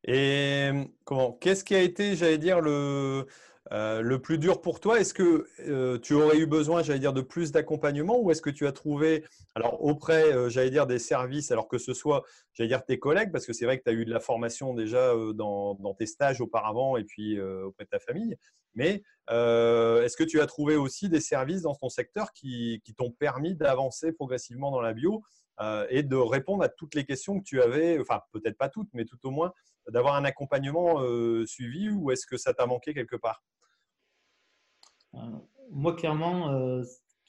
Et 0.05 0.71
comment 1.05 1.33
Qu'est-ce 1.33 1.65
qui 1.65 1.75
a 1.75 1.83
été, 1.83 2.17
j'allais 2.17 2.39
dire, 2.39 2.61
le, 2.61 3.27
euh, 3.73 4.02
le 4.02 4.21
plus 4.21 4.37
dur 4.37 4.61
pour 4.61 4.81
toi, 4.81 5.00
est-ce 5.00 5.14
que 5.14 5.47
euh, 5.61 5.99
tu 5.99 6.12
aurais 6.12 6.37
eu 6.37 6.47
besoin, 6.47 6.83
j'allais 6.83 6.99
dire, 6.99 7.14
de 7.14 7.23
plus 7.23 7.52
d'accompagnement 7.52 8.21
ou 8.21 8.31
est-ce 8.31 8.43
que 8.43 8.50
tu 8.50 8.67
as 8.67 8.73
trouvé, 8.73 9.25
alors 9.55 9.83
auprès, 9.83 10.31
euh, 10.35 10.50
j'allais 10.50 10.71
dire, 10.71 10.87
des 10.87 10.99
services, 10.99 11.50
alors 11.50 11.69
que 11.69 11.79
ce 11.79 11.95
soit, 11.95 12.23
j'allais 12.52 12.69
dire, 12.69 12.85
tes 12.85 12.99
collègues, 12.99 13.33
parce 13.33 13.47
que 13.47 13.55
c'est 13.55 13.64
vrai 13.64 13.79
que 13.79 13.85
tu 13.85 13.91
as 13.91 13.95
eu 13.95 14.05
de 14.05 14.11
la 14.11 14.21
formation 14.21 14.75
déjà 14.75 15.14
dans, 15.35 15.95
tes 15.99 16.07
stages 16.07 16.43
auparavant 16.43 16.97
et 16.99 17.05
puis 17.05 17.41
auprès 17.41 17.85
de 17.85 17.91
ta 17.91 17.99
famille, 17.99 18.37
mais 18.75 19.02
est-ce 19.29 20.17
que 20.17 20.25
tu 20.25 20.41
as 20.41 20.47
trouvé 20.47 20.76
aussi 20.76 21.09
des 21.09 21.21
services 21.21 21.62
dans 21.62 21.75
ton 21.75 21.88
secteur 21.88 22.33
qui, 22.33 22.81
qui 22.85 22.95
t'ont 22.95 23.11
permis 23.11 23.55
d'avancer 23.55 24.12
progressivement 24.12 24.71
dans 24.71 24.81
la 24.81 24.93
bio? 24.93 25.23
Et 25.90 26.02
de 26.02 26.16
répondre 26.16 26.62
à 26.62 26.69
toutes 26.69 26.95
les 26.95 27.04
questions 27.04 27.38
que 27.38 27.45
tu 27.45 27.62
avais, 27.62 27.99
enfin 28.00 28.21
peut-être 28.33 28.57
pas 28.59 28.69
toutes, 28.69 28.88
mais 28.92 29.04
tout 29.04 29.19
au 29.25 29.31
moins 29.31 29.52
d'avoir 29.88 30.14
un 30.14 30.25
accompagnement 30.25 31.00
suivi 31.47 31.90
ou 31.90 32.11
est-ce 32.11 32.26
que 32.26 32.37
ça 32.37 32.54
t'a 32.54 32.66
manqué 32.66 32.95
quelque 32.95 33.16
part? 33.16 33.42
Euh, 35.14 35.19
moi, 35.71 35.95
clairement, 35.95 36.50
euh, 36.52 36.83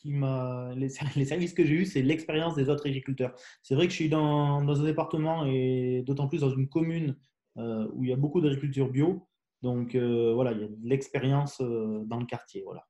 m'a 0.06 0.74
les, 0.76 0.90
services 0.90 1.54
que 1.54 1.66
j'ai 1.66 1.76
eus, 1.76 1.86
c'est 1.86 2.02
l'expérience 2.02 2.56
des 2.56 2.70
autres 2.70 2.88
agriculteurs. 2.88 3.34
C'est 3.62 3.76
vrai 3.76 3.86
que 3.86 3.92
je 3.92 3.98
suis 3.98 4.10
dans, 4.10 4.60
un 4.60 4.84
département 4.84 5.46
et 5.46 6.04
d'autant 6.06 6.28
plus 6.28 6.42
dans 6.42 6.52
une 6.52 6.68
commune 6.68 7.18
euh, 7.58 7.88
où 7.94 8.04
il 8.04 8.10
y 8.10 8.14
a 8.14 8.18
beaucoup 8.18 8.42
d'agriculture 8.42 8.90
bio. 8.90 9.28
Donc 9.62 9.96
euh, 9.96 10.34
voilà, 10.34 10.52
il 10.52 10.60
y 10.60 10.64
a 10.64 10.68
de 10.68 10.76
l'expérience 10.82 11.62
euh, 11.62 12.04
dans 12.06 12.20
le 12.20 12.26
quartier. 12.26 12.64
Voilà. 12.66 12.86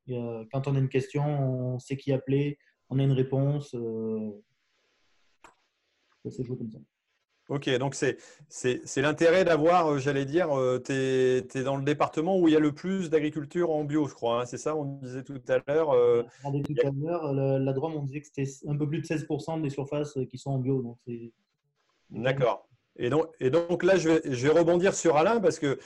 quand 0.52 0.68
on 0.68 0.76
a 0.76 0.80
une 0.80 0.90
question, 0.90 1.24
on 1.24 1.80
sait 1.80 1.98
qui 1.98 2.12
appeler, 2.12 2.58
on 2.90 2.98
a 2.98 3.04
une 3.04 3.12
réponse. 3.12 3.76
C'est 6.30 6.44
joué 6.44 6.58
comme 6.58 6.72
ça. 6.72 6.80
Ok, 7.50 7.70
donc 7.78 7.94
c'est 7.94 9.02
l'intérêt 9.02 9.44
d'avoir, 9.44 9.88
euh, 9.88 9.98
j'allais 9.98 10.24
dire, 10.24 10.58
euh, 10.58 10.80
tu 10.80 10.94
es, 10.94 11.64
dans 11.64 11.76
le 11.76 11.84
département 11.84 12.40
où 12.40 12.48
il 12.48 12.54
y 12.54 12.58
a 12.58 12.60
le 12.60 12.72
plus 12.72 13.10
d'agriculture 13.10 13.72
en 13.72 13.84
bio, 13.84 14.08
je 14.08 14.14
crois. 14.14 14.42
Hein, 14.42 14.46
c'est 14.46 14.58
ça, 14.58 14.76
on 14.78 14.86
disait 14.86 15.24
tout 15.24 15.42
à 15.50 15.60
l'heure. 15.68 15.92
Euh, 15.92 16.24
on 16.46 16.62
tout 16.62 16.74
à 16.86 16.90
l'heure, 16.90 17.34
la, 17.34 17.74
Drôme, 17.74 17.96
on 17.96 18.04
disait 18.04 18.22
que 18.22 18.28
c'était 18.28 18.50
un 18.68 18.78
peu 18.78 18.88
plus 18.88 19.02
de 19.02 19.06
16% 19.06 19.62
des 19.62 19.70
surfaces 19.70 20.18
qui 20.30 20.38
sont 20.38 20.52
en 20.52 20.60
bio. 20.60 20.98
D'accord. 22.10 22.70
Et 22.96 23.10
donc, 23.10 23.26
et 23.40 23.50
donc 23.50 23.84
là, 23.84 23.98
je 23.98 24.08
vais, 24.08 24.22
je 24.24 24.48
vais, 24.48 24.54
rebondir 24.54 24.94
sur 24.94 25.18
Alain 25.18 25.42
parce 25.42 25.60
que 25.60 25.80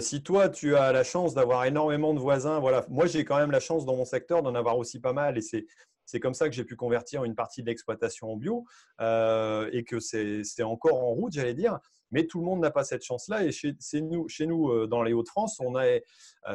si 0.00 0.22
toi, 0.24 0.48
tu 0.48 0.74
as 0.74 0.90
la 0.90 1.04
chance 1.04 1.34
d'avoir 1.34 1.66
énormément 1.66 2.14
de 2.14 2.18
voisins, 2.18 2.58
voilà, 2.58 2.84
moi 2.88 3.06
j'ai 3.06 3.24
quand 3.24 3.36
même 3.36 3.52
la 3.52 3.60
chance 3.60 3.84
dans 3.84 3.94
mon 3.94 4.06
secteur 4.06 4.42
d'en 4.42 4.56
avoir 4.56 4.76
aussi 4.76 5.00
pas 5.00 5.12
mal 5.12 5.38
et 5.38 5.42
c'est 5.42 5.66
c'est 6.10 6.18
comme 6.18 6.34
ça 6.34 6.48
que 6.48 6.54
j'ai 6.56 6.64
pu 6.64 6.74
convertir 6.74 7.22
une 7.22 7.36
partie 7.36 7.62
de 7.62 7.68
l'exploitation 7.68 8.32
en 8.32 8.36
bio 8.36 8.64
euh, 9.00 9.70
et 9.72 9.84
que 9.84 10.00
c'est 10.00 10.62
encore 10.64 11.04
en 11.04 11.10
route, 11.10 11.32
j'allais 11.32 11.54
dire. 11.54 11.78
Mais 12.10 12.26
tout 12.26 12.40
le 12.40 12.44
monde 12.44 12.58
n'a 12.58 12.72
pas 12.72 12.82
cette 12.82 13.04
chance-là. 13.04 13.44
Et 13.44 13.52
chez, 13.52 13.76
nous, 14.00 14.28
chez 14.28 14.46
nous, 14.46 14.70
euh, 14.70 14.88
dans 14.88 15.04
les 15.04 15.12
Hauts-de-France, 15.12 15.60
on 15.60 15.76
a, 15.76 15.84
euh, 15.84 16.00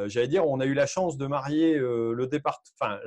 j'allais 0.08 0.28
dire, 0.28 0.46
on 0.46 0.60
a 0.60 0.66
eu 0.66 0.74
la 0.74 0.86
chance 0.86 1.18
de 1.18 1.26
marier 1.26 1.78
le 1.78 2.28
départ, 2.28 2.62
enfin, 2.78 3.00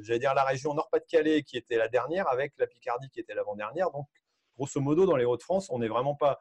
j'allais 0.00 0.18
dire 0.18 0.34
la 0.34 0.42
région 0.42 0.74
Nord-Pas-de-Calais 0.74 1.44
qui 1.44 1.56
était 1.56 1.76
la 1.76 1.86
dernière 1.86 2.28
avec 2.28 2.52
la 2.58 2.66
Picardie 2.66 3.08
qui 3.10 3.20
était 3.20 3.34
l'avant-dernière. 3.34 3.92
Donc, 3.92 4.08
grosso 4.56 4.80
modo, 4.80 5.06
dans 5.06 5.16
les 5.16 5.24
Hauts-de-France, 5.24 5.68
on 5.70 5.78
n'est 5.78 5.88
vraiment 5.88 6.16
pas 6.16 6.40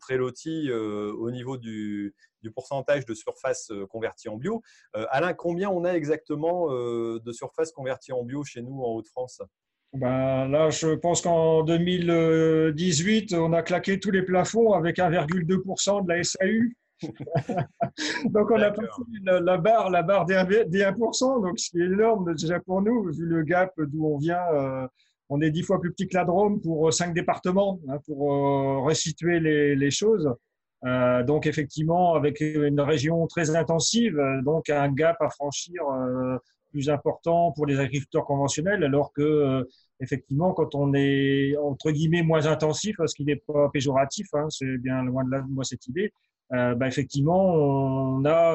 très 0.00 0.16
loti 0.16 0.70
au 0.72 1.30
niveau 1.30 1.56
du, 1.56 2.14
du 2.42 2.50
pourcentage 2.50 3.04
de 3.04 3.14
surface 3.14 3.70
euh, 3.70 3.86
convertie 3.86 4.28
en 4.28 4.36
bio. 4.36 4.62
Euh, 4.96 5.06
Alain, 5.10 5.32
combien 5.34 5.70
on 5.70 5.84
a 5.84 5.92
exactement 5.92 6.72
euh, 6.72 7.20
de 7.24 7.32
surface 7.32 7.72
convertie 7.72 8.12
en 8.12 8.22
bio 8.24 8.44
chez 8.44 8.62
nous 8.62 8.82
en 8.82 8.94
Haute-France? 8.94 9.42
Ben, 9.94 10.46
là, 10.48 10.68
je 10.68 10.94
pense 10.94 11.22
qu'en 11.22 11.62
2018, 11.62 13.32
on 13.34 13.52
a 13.54 13.62
claqué 13.62 13.98
tous 13.98 14.10
les 14.10 14.22
plafonds 14.22 14.72
avec 14.72 14.98
1,2% 14.98 16.04
de 16.04 16.08
la 16.08 16.22
SAU. 16.22 16.74
donc, 18.30 18.50
on 18.50 18.60
a 18.60 18.70
passé 18.70 18.88
la, 19.22 19.56
barre, 19.56 19.88
la 19.88 20.02
barre 20.02 20.26
des 20.26 20.34
1%, 20.34 21.42
donc 21.42 21.58
ce 21.58 21.70
qui 21.70 21.80
est 21.80 21.86
énorme 21.86 22.34
déjà 22.34 22.60
pour 22.60 22.82
nous, 22.82 23.10
vu 23.12 23.24
le 23.24 23.42
gap 23.44 23.72
d'où 23.78 24.04
on 24.04 24.18
vient. 24.18 24.88
On 25.28 25.40
est 25.40 25.50
dix 25.50 25.62
fois 25.62 25.80
plus 25.80 25.92
petit 25.92 26.08
que 26.08 26.16
la 26.16 26.24
Drôme 26.24 26.60
pour 26.60 26.92
cinq 26.92 27.14
départements, 27.14 27.80
hein, 27.88 27.98
pour 28.06 28.18
resituer 28.84 29.40
les, 29.40 29.76
les 29.76 29.90
choses. 29.90 30.32
Euh, 30.84 31.24
donc 31.24 31.46
effectivement, 31.46 32.14
avec 32.14 32.40
une 32.40 32.80
région 32.80 33.26
très 33.26 33.56
intensive, 33.56 34.18
euh, 34.18 34.42
donc 34.42 34.70
un 34.70 34.90
gap 34.92 35.16
à 35.20 35.28
franchir 35.28 35.82
euh, 35.88 36.38
plus 36.70 36.88
important 36.88 37.52
pour 37.52 37.66
les 37.66 37.80
agriculteurs 37.80 38.24
conventionnels, 38.24 38.84
alors 38.84 39.12
que 39.12 39.66
effectivement, 40.00 40.52
quand 40.52 40.74
on 40.74 40.94
est 40.94 41.56
entre 41.56 41.90
guillemets 41.90 42.22
moins 42.22 42.46
intensif, 42.46 42.96
ce 43.04 43.14
qui 43.14 43.24
n'est 43.24 43.36
pas 43.36 43.68
péjoratif, 43.72 44.28
hein, 44.34 44.46
c'est 44.50 44.78
bien 44.78 45.02
loin 45.02 45.24
de 45.24 45.30
là 45.30 45.44
moi 45.48 45.64
cette 45.64 45.86
idée. 45.88 46.12
Euh, 46.52 46.74
bah, 46.74 46.86
effectivement, 46.86 47.44
on 47.44 48.24
a, 48.24 48.54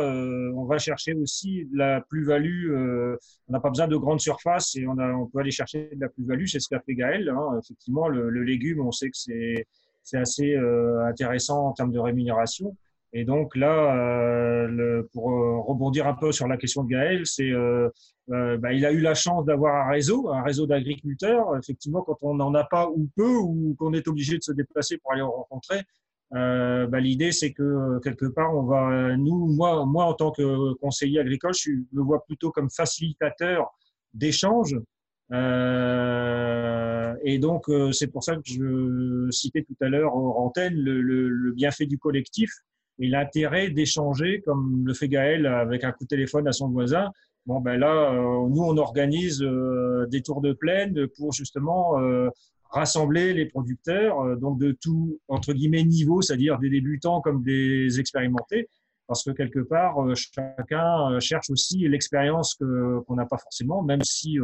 on 0.56 0.66
va 0.66 0.78
chercher 0.80 1.14
aussi 1.14 1.66
de 1.66 1.78
la 1.78 2.02
plus-value. 2.02 2.72
Euh, 2.72 3.18
on 3.48 3.54
n'a 3.54 3.60
pas 3.60 3.70
besoin 3.70 3.88
de 3.88 3.96
grandes 3.96 4.22
surfaces 4.22 4.76
et 4.76 4.88
on, 4.88 4.98
a, 4.98 5.14
on 5.14 5.28
peut 5.28 5.40
aller 5.40 5.52
chercher 5.52 5.90
de 5.94 6.02
la 6.02 6.10
plus-value. 6.10 6.46
C'est 6.46 6.60
ce 6.60 6.70
qu'a 6.70 6.80
fait 6.80 6.96
Gaël. 6.96 7.30
Hein. 7.30 7.60
Effectivement, 7.64 8.08
le, 8.08 8.30
le, 8.30 8.44
légume, 8.44 8.82
on 8.82 8.92
sait 8.92 9.10
que 9.10 9.18
c'est 9.18 9.68
c'est 10.04 10.18
assez 10.18 10.56
euh, 10.56 11.06
intéressant 11.06 11.68
en 11.68 11.74
termes 11.74 11.92
de 11.92 12.00
rémunération. 12.00 12.76
Et 13.14 13.26
donc 13.26 13.56
là, 13.56 13.96
euh, 13.96 14.68
le, 14.68 15.10
pour 15.14 15.32
euh, 15.32 15.60
rebondir 15.60 16.08
un 16.08 16.16
peu 16.16 16.32
sur 16.32 16.48
la 16.48 16.58
question 16.58 16.84
de 16.84 16.90
Gaël, 16.90 17.26
c'est 17.28 17.52
euh, 17.52 17.90
bah, 18.28 18.74
il 18.74 18.86
a 18.86 18.92
eu 18.92 19.02
la 19.02 19.14
chance 19.14 19.46
d'avoir 19.46 19.88
un 19.88 19.92
réseau, 19.92 20.32
un 20.32 20.42
réseau 20.42 20.66
d'agriculteurs. 20.66 21.56
Effectivement, 21.58 22.02
quand 22.02 22.18
on 22.22 22.34
n'en 22.34 22.54
a 22.56 22.64
pas 22.64 22.90
ou 22.90 23.08
peu, 23.16 23.36
ou 23.36 23.76
qu'on 23.78 23.94
est 23.94 24.08
obligé 24.08 24.38
de 24.38 24.44
se 24.44 24.52
déplacer 24.52 24.98
pour 24.98 25.14
aller 25.14 25.22
rencontrer, 25.22 25.82
euh, 26.36 26.88
bah, 26.88 27.00
l'idée 27.00 27.32
c'est 27.32 27.54
que 27.54 28.00
quelque 28.00 28.25
part, 28.25 28.56
on 28.56 28.63
va, 28.63 29.16
nous, 29.18 29.48
moi, 29.48 29.86
moi 29.86 30.06
en 30.06 30.13
tant 30.13 30.32
que 30.32 30.74
conseiller 30.74 31.20
agricole, 31.20 31.54
je 31.54 31.72
me 31.92 32.02
vois 32.02 32.24
plutôt 32.25 32.52
comme 32.52 32.70
facilitateur 32.70 33.72
d'échanges 34.13 34.78
euh, 35.32 37.16
et 37.24 37.40
donc, 37.40 37.70
euh, 37.70 37.92
c'est 37.92 38.08
pour 38.08 38.24
ça 38.24 38.36
que 38.36 38.42
je 38.46 39.28
citais 39.32 39.63
tout 39.63 39.75
à 39.82 39.90
l'heure 39.90 40.16
en 40.16 40.46
antenne 40.46 40.75
le, 40.75 41.02
le, 41.02 41.30
le, 41.30 41.52
bienfait 41.54 41.86
du 41.86 41.98
collectif 41.98 42.52
et 43.00 43.08
l'intérêt 43.08 43.70
d'échanger, 43.70 44.42
comme 44.46 44.84
le 44.86 44.94
fait 44.94 45.08
Gaël 45.08 45.46
avec 45.48 45.84
un 45.84 45.92
coup 45.92 46.04
de 46.04 46.10
téléphone 46.10 46.48
à 46.48 46.52
son 46.52 46.70
voisin. 46.70 47.12
Bon, 47.46 47.60
ben 47.62 47.78
là, 47.78 48.13
euh, 48.13 48.48
nous, 48.50 48.63
on 48.63 48.78
organise 48.78 49.40
des 50.10 50.22
tours 50.22 50.42
de 50.42 50.54
plaine 50.54 51.08
pour 51.18 51.34
justement 51.34 51.98
rassembler 52.74 53.34
les 53.34 53.46
producteurs, 53.46 54.38
donc 54.38 54.60
de 54.60 54.72
tout, 54.72 55.20
entre 55.27 55.53
guillemets, 55.53 55.84
niveau, 55.84 56.22
c'est-à-dire 56.22 56.60
des 56.60 56.70
débutants 56.70 57.22
comme 57.22 57.44
des 57.44 58.00
expérimentés, 58.00 58.68
parce 59.08 59.24
que 59.24 59.32
quelque 59.32 59.60
part, 59.60 59.96
chacun 60.15 61.20
cherche 61.20 61.50
aussi 61.50 61.88
l'expérience 61.88 62.56
qu'on 62.56 63.15
n'a 63.15 63.25
pas 63.25 63.38
forcément, 63.38 63.84
même 63.84 64.01
si 64.03 64.39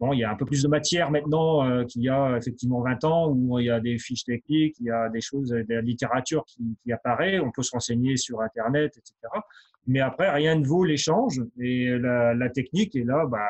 Bon, 0.00 0.14
il 0.14 0.20
y 0.20 0.24
a 0.24 0.30
un 0.30 0.34
peu 0.34 0.46
plus 0.46 0.62
de 0.62 0.68
matière 0.68 1.10
maintenant 1.10 1.62
euh, 1.68 1.84
qu'il 1.84 2.00
y 2.00 2.08
a 2.08 2.34
effectivement 2.38 2.80
20 2.80 3.04
ans, 3.04 3.28
où 3.28 3.58
il 3.58 3.66
y 3.66 3.70
a 3.70 3.80
des 3.80 3.98
fiches 3.98 4.24
techniques, 4.24 4.76
il 4.80 4.86
y 4.86 4.90
a 4.90 5.10
des 5.10 5.20
choses, 5.20 5.50
de 5.50 5.66
la 5.68 5.82
littérature 5.82 6.46
qui, 6.46 6.74
qui 6.82 6.90
apparaît, 6.90 7.38
on 7.38 7.50
peut 7.50 7.62
se 7.62 7.72
renseigner 7.72 8.16
sur 8.16 8.40
Internet, 8.40 8.96
etc. 8.96 9.14
Mais 9.86 10.00
après, 10.00 10.30
rien 10.30 10.54
ne 10.56 10.66
vaut 10.66 10.84
l'échange 10.84 11.42
et 11.58 11.98
la, 11.98 12.32
la, 12.32 12.48
technique. 12.48 12.96
Et 12.96 13.04
là, 13.04 13.26
bah, 13.26 13.46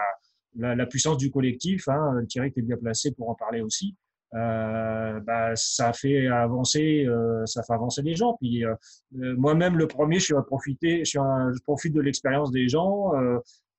la, 0.57 0.87
puissance 0.87 1.16
du 1.16 1.30
collectif, 1.30 1.88
hein, 1.88 2.23
Thierry 2.28 2.52
est 2.54 2.62
bien 2.62 2.76
placé 2.76 3.12
pour 3.12 3.30
en 3.30 3.35
parler 3.35 3.61
aussi. 3.61 3.97
Euh, 4.35 5.19
bah, 5.21 5.57
ça 5.57 5.92
fait 5.92 6.28
avancer, 6.28 7.04
euh, 7.04 7.45
ça 7.47 7.62
fait 7.64 7.73
avancer 7.73 8.02
les 8.02 8.14
gens. 8.14 8.37
Puis 8.40 8.64
euh, 8.64 8.75
euh, 9.21 9.35
moi-même, 9.37 9.76
le 9.76 9.88
premier, 9.88 10.21
je 10.21 10.35
profite 10.47 11.95
de 11.95 12.00
l'expérience 12.00 12.50
des 12.50 12.69
gens. 12.69 13.14
Euh, 13.16 13.38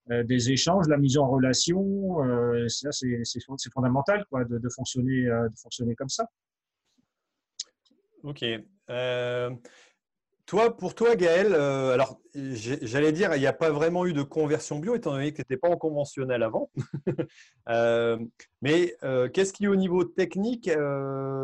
euh, 0.09 0.23
des 0.23 0.51
échanges, 0.51 0.87
la 0.87 0.97
mise 0.97 1.17
en 1.17 1.29
relation, 1.29 2.23
euh, 2.25 2.67
c'est 2.67 3.69
fondamental 3.73 4.25
euh, 4.33 4.45
de 4.49 4.69
fonctionner 4.69 5.95
comme 5.95 6.09
ça. 6.09 6.25
Ok. 8.23 8.43
Toi, 10.51 10.75
pour 10.75 10.95
toi, 10.95 11.15
Gaël, 11.15 11.55
alors 11.55 12.19
j'allais 12.35 13.13
dire, 13.13 13.33
il 13.35 13.39
n'y 13.39 13.47
a 13.47 13.53
pas 13.53 13.69
vraiment 13.69 14.05
eu 14.05 14.11
de 14.11 14.21
conversion 14.21 14.79
bio, 14.79 14.95
étant 14.95 15.13
donné 15.13 15.31
que 15.31 15.37
tu 15.37 15.41
n'étais 15.43 15.55
pas 15.55 15.69
en 15.69 15.77
conventionnel 15.77 16.43
avant. 16.43 16.69
mais 18.61 18.93
qu'est-ce 19.33 19.53
qui, 19.53 19.69
au 19.69 19.77
niveau 19.77 20.03
technique, 20.03 20.69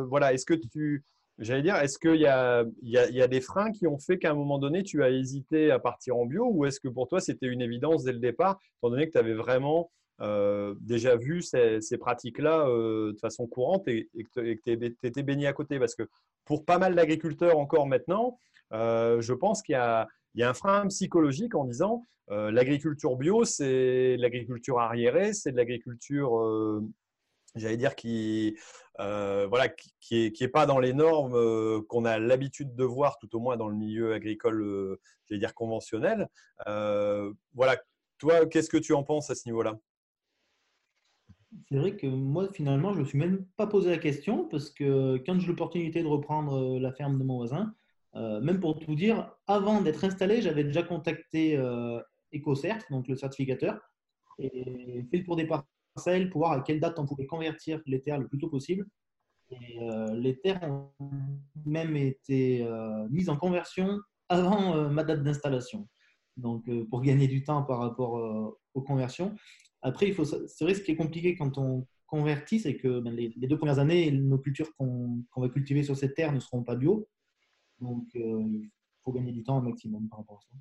voilà, 0.10 0.34
est-ce 0.34 0.46
que 0.46 0.56
tu, 0.56 1.06
J'allais 1.40 1.62
dire, 1.62 1.78
est-ce 1.78 2.00
qu'il 2.00 2.16
y, 2.16 2.24
y, 2.24 3.22
a, 3.22 3.28
des 3.28 3.42
freins 3.42 3.72
qui 3.72 3.88
ont 3.88 3.98
fait 3.98 4.18
qu'à 4.18 4.32
un 4.32 4.34
moment 4.34 4.60
donné, 4.60 4.84
tu 4.84 5.02
as 5.04 5.10
hésité 5.10 5.72
à 5.72 5.80
partir 5.80 6.18
en 6.18 6.26
bio 6.26 6.46
ou 6.52 6.66
est-ce 6.66 6.82
que 6.82 6.90
pour 6.90 7.08
toi, 7.08 7.22
c'était 7.22 7.48
une 7.48 7.62
évidence 7.62 8.04
dès 8.04 8.12
le 8.12 8.20
départ, 8.20 8.60
étant 8.80 8.90
donné 8.90 9.08
que 9.08 9.14
tu 9.14 9.18
avais 9.20 9.36
vraiment 9.36 9.90
euh, 10.20 10.76
déjà 10.82 11.16
vu 11.16 11.42
ces, 11.42 11.80
pratiques-là 11.98 12.68
euh, 12.68 13.14
de 13.14 13.20
façon 13.20 13.48
courante 13.48 13.88
et, 13.88 14.10
que 14.36 14.54
tu 14.56 14.96
étais 15.04 15.24
baigné 15.24 15.48
à 15.48 15.54
côté? 15.54 15.80
Parce 15.80 15.96
que 15.96 16.10
pour 16.44 16.66
pas 16.66 16.78
mal 16.78 16.96
d'agriculteurs 16.96 17.58
encore 17.58 17.88
maintenant, 17.88 18.38
euh, 18.74 19.22
je 19.22 19.34
pense 19.34 19.62
qu'il 19.62 19.74
y, 19.74 19.76
a, 19.76 20.08
un 20.40 20.54
frein 20.54 20.88
psychologique 20.88 21.56
en 21.56 21.66
disant 21.66 22.06
l'agriculture 22.30 23.16
bio, 23.16 23.46
c'est 23.46 24.18
l'agriculture 24.18 24.80
arriérée, 24.80 25.32
c'est 25.32 25.54
de 25.54 25.58
l'agriculture 25.58 26.82
j'allais 27.58 27.78
dire, 27.78 27.96
qui 27.96 28.58
euh, 29.00 29.46
voilà, 29.48 29.70
qui 29.70 30.16
n'est 30.16 30.46
est 30.46 30.48
pas 30.48 30.66
dans 30.66 30.80
les 30.80 30.94
normes 30.94 31.36
euh, 31.36 31.82
qu'on 31.88 32.06
a 32.06 32.18
l'habitude 32.18 32.76
de 32.76 32.84
voir, 32.84 33.18
tout 33.20 33.36
au 33.36 33.40
moins 33.40 33.58
dans 33.58 33.68
le 33.68 33.76
milieu 33.76 34.14
agricole, 34.14 34.62
euh, 34.62 35.00
j'allais 35.26 35.40
dire 35.40 35.54
conventionnel. 35.54 36.28
voilà, 36.66 37.78
toi, 38.18 38.48
qu'est-ce 38.48 38.70
que 38.70 38.78
tu 38.78 38.94
en 38.94 39.04
penses 39.04 39.30
à 39.30 39.36
ce 39.36 39.48
niveau-là? 39.48 39.78
C'est 41.70 41.78
vrai 41.78 41.96
que 41.96 42.08
moi, 42.08 42.50
finalement, 42.52 42.92
je 42.94 42.98
ne 42.98 43.04
me 43.04 43.08
suis 43.08 43.18
même 43.18 43.46
pas 43.56 43.68
posé 43.68 43.90
la 43.90 43.98
question 43.98 44.48
parce 44.50 44.70
que 44.70 45.18
quand 45.26 45.40
j'ai 45.40 45.48
l'opportunité 45.48 46.02
de 46.02 46.08
reprendre 46.08 46.80
la 46.80 46.92
ferme 46.92 47.18
de 47.18 47.24
mon 47.24 47.38
voisin, 47.38 47.74
même 48.42 48.60
pour 48.60 48.80
tout 48.80 48.96
dire, 48.96 49.32
avant 49.46 49.82
d'être 49.82 50.04
installé, 50.04 50.42
j'avais 50.42 50.64
déjà 50.64 50.84
contacté 50.84 51.58
EcoCert, 52.34 52.84
donc 52.90 53.08
le 53.08 53.16
certificateur, 53.16 53.80
et 54.40 55.06
fait 55.12 55.18
le 55.18 55.24
tour 55.24 55.36
des 55.36 55.48
pour 56.32 56.42
voir 56.42 56.52
à 56.52 56.62
quelle 56.62 56.80
date 56.80 57.00
on 57.00 57.06
pouvait 57.06 57.26
convertir 57.26 57.82
les 57.86 58.02
terres 58.02 58.20
le 58.20 58.28
plus 58.28 58.38
tôt 58.38 58.50
possible. 58.50 58.86
Euh, 59.82 60.14
les 60.16 60.40
terres 60.40 60.62
ont 60.64 60.92
même 61.66 61.96
été 61.96 62.64
euh, 62.64 63.08
mises 63.10 63.30
en 63.30 63.38
conversion 63.38 64.00
avant 64.30 64.76
euh, 64.76 64.90
ma 64.90 65.04
date 65.04 65.24
d'installation. 65.24 65.88
Donc, 66.36 66.70
pour 66.92 67.02
gagner 67.02 67.28
du 67.28 67.44
temps 67.44 67.64
par 67.64 67.80
rapport 67.80 68.56
aux 68.76 68.82
conversions. 68.84 69.34
Après, 69.82 70.14
c'est 70.14 70.64
vrai, 70.64 70.76
ce 70.76 70.84
qui 70.84 70.92
est 70.92 70.96
compliqué 70.96 71.36
quand 71.36 71.58
on 71.58 71.88
convertit, 72.06 72.60
c'est 72.60 72.78
que 72.78 73.00
ben, 73.00 73.12
les, 73.12 73.34
deux 73.48 73.58
premières 73.58 73.80
années, 73.80 74.12
nos 74.12 74.38
cultures 74.38 74.72
qu'on 74.78 75.24
va 75.36 75.50
cultiver 75.50 75.82
sur 75.82 75.98
cette 75.98 76.14
terre 76.14 76.32
ne 76.32 76.40
seront 76.40 76.62
pas 76.62 76.76
bio. 76.76 77.08
Donc, 77.80 78.08
euh, 78.16 78.20
il 78.20 78.70
faut 79.04 79.12
gagner 79.12 79.32
du 79.32 79.44
temps 79.44 79.58
au 79.58 79.62
maximum 79.62 80.08
par 80.10 80.20
rapport 80.20 80.38
à 80.38 80.42
ça. 80.42 80.58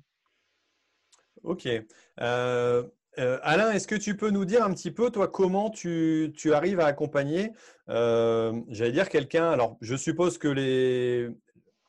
Ok. 1.43 1.67
Euh, 1.67 2.83
euh, 3.19 3.39
Alain, 3.41 3.71
est-ce 3.71 3.87
que 3.87 3.95
tu 3.95 4.15
peux 4.15 4.29
nous 4.29 4.45
dire 4.45 4.63
un 4.63 4.73
petit 4.73 4.91
peu, 4.91 5.09
toi, 5.09 5.27
comment 5.27 5.69
tu, 5.69 6.31
arrives 6.53 6.79
à 6.79 6.85
accompagner, 6.85 7.51
j'allais 7.87 8.91
dire, 8.91 9.09
quelqu'un 9.09 9.49
Alors, 9.49 9.77
je 9.81 9.95
suppose 9.95 10.37
que 10.37 10.47
les, 10.47 11.29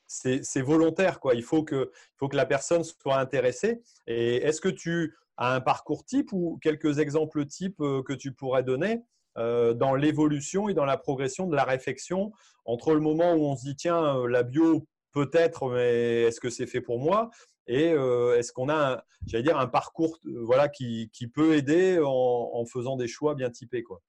c'est 0.06 0.62
volontaire, 0.62 1.20
quoi. 1.20 1.35
Il 1.35 1.42
faut 1.42 1.64
que, 1.64 1.90
faut 2.16 2.28
que 2.28 2.37
la 2.37 2.47
personne 2.47 2.82
soit 2.82 3.18
intéressée. 3.18 3.82
Et 4.06 4.37
est-ce 4.37 4.62
que 4.62 4.70
tu 4.70 5.16
as 5.37 5.54
un 5.54 5.61
parcours 5.61 6.04
type 6.04 6.32
ou 6.32 6.58
quelques 6.62 6.99
exemples 6.99 7.44
types 7.44 7.76
que 7.78 8.14
tu 8.14 8.32
pourrais 8.32 8.62
donner 8.62 9.02
dans 9.37 9.94
l'évolution 9.94 10.70
et 10.70 10.75
dans 10.75 10.87
la 10.87 10.97
progression 10.97 11.47
de 11.47 11.54
la 11.54 11.64
réflexion 11.64 12.32
entre 12.64 12.94
le 12.94 13.00
moment 13.00 13.35
où 13.35 13.44
on 13.44 13.56
se 13.56 13.64
dit 13.64 13.76
tiens, 13.76 14.26
la 14.28 14.42
bio 14.42 14.87
peut-être, 15.12 15.70
mais 15.70 16.22
est-ce 16.22 16.40
que 16.40 16.50
c'est 16.50 16.66
fait 16.66 16.80
pour 16.80 17.00
moi? 17.00 17.30
Et 17.66 17.92
euh, 17.92 18.36
est-ce 18.36 18.52
qu'on 18.52 18.68
a, 18.70 19.04
j'allais 19.26 19.44
dire, 19.44 19.58
un 19.58 19.66
parcours 19.66 20.18
voilà, 20.24 20.68
qui, 20.68 21.10
qui 21.12 21.28
peut 21.28 21.54
aider 21.54 22.00
en, 22.02 22.64
faisant 22.64 22.96
des 22.96 23.08
choix 23.08 23.34
bien 23.34 23.50
typés 23.50 23.82
quoi? 23.82 24.00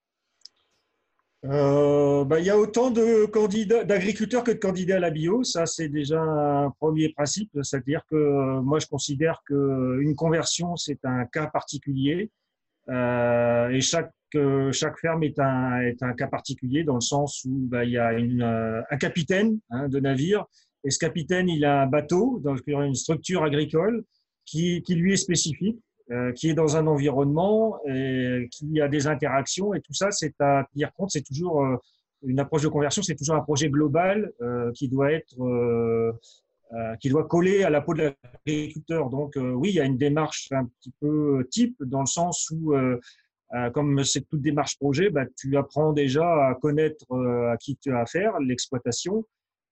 Bah, 1.41 2.39
il 2.39 2.45
y 2.45 2.49
a 2.49 2.57
autant 2.57 2.91
de 2.91 3.25
candidats, 3.25 3.85
d'agriculteurs 3.85 4.43
que 4.43 4.51
de 4.51 4.57
candidats 4.57 4.97
à 4.97 4.99
la 4.99 5.09
bio. 5.09 5.43
Ça, 5.43 5.65
c'est 5.65 5.87
déjà 5.87 6.21
un 6.21 6.71
premier 6.71 7.09
principe. 7.09 7.51
C'est-à-dire 7.63 8.01
que 8.09 8.59
moi, 8.59 8.79
je 8.79 8.87
considère 8.87 9.41
qu'une 9.45 10.15
conversion, 10.15 10.75
c'est 10.75 11.03
un 11.05 11.25
cas 11.25 11.47
particulier. 11.47 12.29
et 12.89 13.81
chaque 13.81 14.11
chaque 14.71 14.99
ferme 14.99 15.23
est 15.23 15.39
un, 15.39 15.81
est 15.81 16.01
un 16.03 16.13
cas 16.13 16.27
particulier 16.27 16.83
dans 16.83 16.95
le 16.95 17.01
sens 17.01 17.43
où 17.45 17.67
bah, 17.67 17.83
il 17.83 17.91
y 17.91 17.97
a 17.97 18.13
une, 18.13 18.41
euh, 18.41 18.81
un 18.89 18.97
capitaine 18.97 19.59
hein, 19.69 19.87
de 19.89 19.99
navire 19.99 20.45
et 20.83 20.89
ce 20.89 20.99
capitaine, 20.99 21.49
il 21.49 21.65
a 21.65 21.83
un 21.83 21.87
bateau, 21.87 22.39
donc 22.43 22.59
il 22.67 22.73
y 22.73 22.75
a 22.75 22.85
une 22.85 22.95
structure 22.95 23.43
agricole 23.43 24.03
qui, 24.45 24.81
qui 24.81 24.95
lui 24.95 25.13
est 25.13 25.17
spécifique, 25.17 25.79
euh, 26.11 26.31
qui 26.31 26.49
est 26.49 26.53
dans 26.53 26.77
un 26.77 26.87
environnement, 26.87 27.79
et 27.87 28.47
qui 28.51 28.79
a 28.81 28.87
des 28.87 29.07
interactions 29.07 29.73
et 29.73 29.81
tout 29.81 29.93
ça, 29.93 30.11
c'est 30.11 30.33
à 30.39 30.65
tenir 30.71 30.93
compte. 30.93 31.11
C'est 31.11 31.25
toujours 31.25 31.63
euh, 31.63 31.75
une 32.23 32.39
approche 32.39 32.63
de 32.63 32.67
conversion, 32.67 33.01
c'est 33.01 33.15
toujours 33.15 33.35
un 33.35 33.41
projet 33.41 33.69
global 33.69 34.31
qui 34.75 34.89
doit 34.89 35.11
être 35.13 35.35
qui 36.99 37.09
doit 37.09 37.23
coller 37.23 37.63
à 37.63 37.69
la 37.69 37.79
peau 37.81 37.93
de 37.93 38.11
l'agriculteur. 38.45 39.09
Donc 39.09 39.37
oui, 39.37 39.69
il 39.69 39.75
y 39.75 39.79
a 39.79 39.85
une 39.85 39.97
démarche 39.97 40.49
un 40.51 40.65
petit 40.65 40.91
peu 40.99 41.47
type 41.49 41.77
dans 41.79 42.01
le 42.01 42.05
sens 42.05 42.51
où 42.51 42.75
euh, 43.55 43.69
comme 43.71 44.03
c'est 44.03 44.21
toute 44.27 44.41
démarche 44.41 44.77
projet, 44.77 45.09
bah, 45.09 45.25
tu 45.35 45.57
apprends 45.57 45.91
déjà 45.91 46.49
à 46.49 46.55
connaître 46.55 47.05
euh, 47.11 47.51
à 47.51 47.57
qui 47.57 47.77
tu 47.77 47.91
as 47.91 47.99
affaire, 47.99 48.39
l'exploitation 48.39 49.25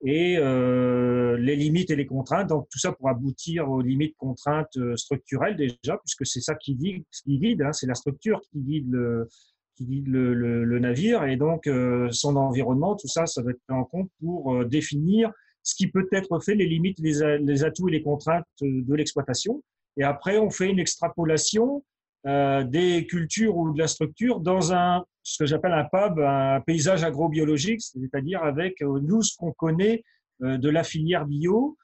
et 0.06 0.38
euh, 0.38 1.38
les 1.38 1.56
limites 1.56 1.90
et 1.90 1.96
les 1.96 2.06
contraintes. 2.06 2.50
Donc 2.50 2.68
tout 2.70 2.80
ça 2.80 2.92
pour 2.92 3.10
aboutir 3.10 3.70
aux 3.70 3.82
limites 3.82 4.16
contraintes 4.18 4.78
structurelles 4.96 5.56
déjà, 5.56 5.98
puisque 5.98 6.26
c'est 6.26 6.42
ça 6.42 6.56
qui 6.56 6.76
guide, 6.76 7.04
qui 7.12 7.40
guide 7.40 7.62
hein, 7.62 7.74
c'est 7.74 7.88
la 7.88 7.96
structure 7.96 8.42
qui 8.52 8.60
guide 8.60 8.92
le, 8.92 9.28
qui 9.76 9.86
guide 9.86 10.08
le, 10.08 10.34
le, 10.34 10.80
navire 10.80 11.24
et 11.26 11.36
donc 11.36 11.70
son 12.12 12.36
environnement, 12.36 12.96
tout 12.96 13.08
ça, 13.08 13.26
ça 13.26 13.42
doit 13.42 13.52
être 13.52 13.62
pris 13.68 13.78
en 13.78 13.84
compte 13.84 14.10
pour 14.20 14.66
définir 14.66 15.32
ce 15.64 15.76
qui 15.76 15.88
peut 15.88 16.08
être 16.12 16.40
fait, 16.44 16.56
les 16.56 16.66
limites, 16.66 16.98
les, 17.00 17.40
les 17.40 17.64
atouts 17.64 17.90
et 17.90 17.92
les 17.92 18.02
contraintes 18.02 18.46
de 18.62 18.96
l'exploitation. 18.96 19.62
Et 19.98 20.04
après, 20.04 20.38
on 20.38 20.50
fait 20.50 20.70
une 20.70 20.80
extrapolation 20.80 21.84
euh, 22.26 22.64
des 22.64 23.06
cultures 23.08 23.56
ou 23.56 23.74
de 23.74 23.80
la 23.80 23.88
structure 23.88 24.40
dans 24.40 24.74
un, 24.74 25.06
ce 25.28 25.44
que 25.44 25.46
j'appelle 25.46 25.74
un 25.74 25.84
PAB, 25.84 26.20
un 26.20 26.62
paysage 26.62 27.04
agrobiologique, 27.04 27.82
c'est-à-dire 27.82 28.42
avec 28.44 28.82
euh, 28.82 29.02
nous 29.02 29.22
ce 29.22 29.36
qu'on 29.36 29.52
connaît 29.52 30.06
euh, 30.42 30.58
de 30.58 30.70
la 30.70 30.84
filière 30.84 31.26
bio. 31.26 31.78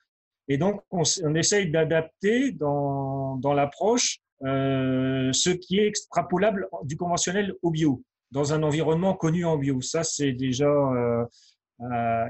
Et 0.47 0.57
donc, 0.57 0.81
on, 0.91 1.03
essaye 1.35 1.69
d'adapter 1.69 2.51
dans, 2.51 3.35
dans 3.37 3.53
l'approche 3.53 4.20
ce 4.41 5.50
qui 5.51 5.79
est 5.79 5.87
extrapolable 5.87 6.68
du 6.83 6.98
conventionnel 6.98 7.53
au 7.61 7.72
bio, 7.72 8.03
dans 8.31 8.53
un 8.53 8.61
environnement 8.63 9.13
connu 9.13 9.46
en 9.46 9.57
bio. 9.57 9.79
Ça, 9.79 10.03
c'est 10.03 10.33
déjà 10.33 10.68
euh, 10.68 11.25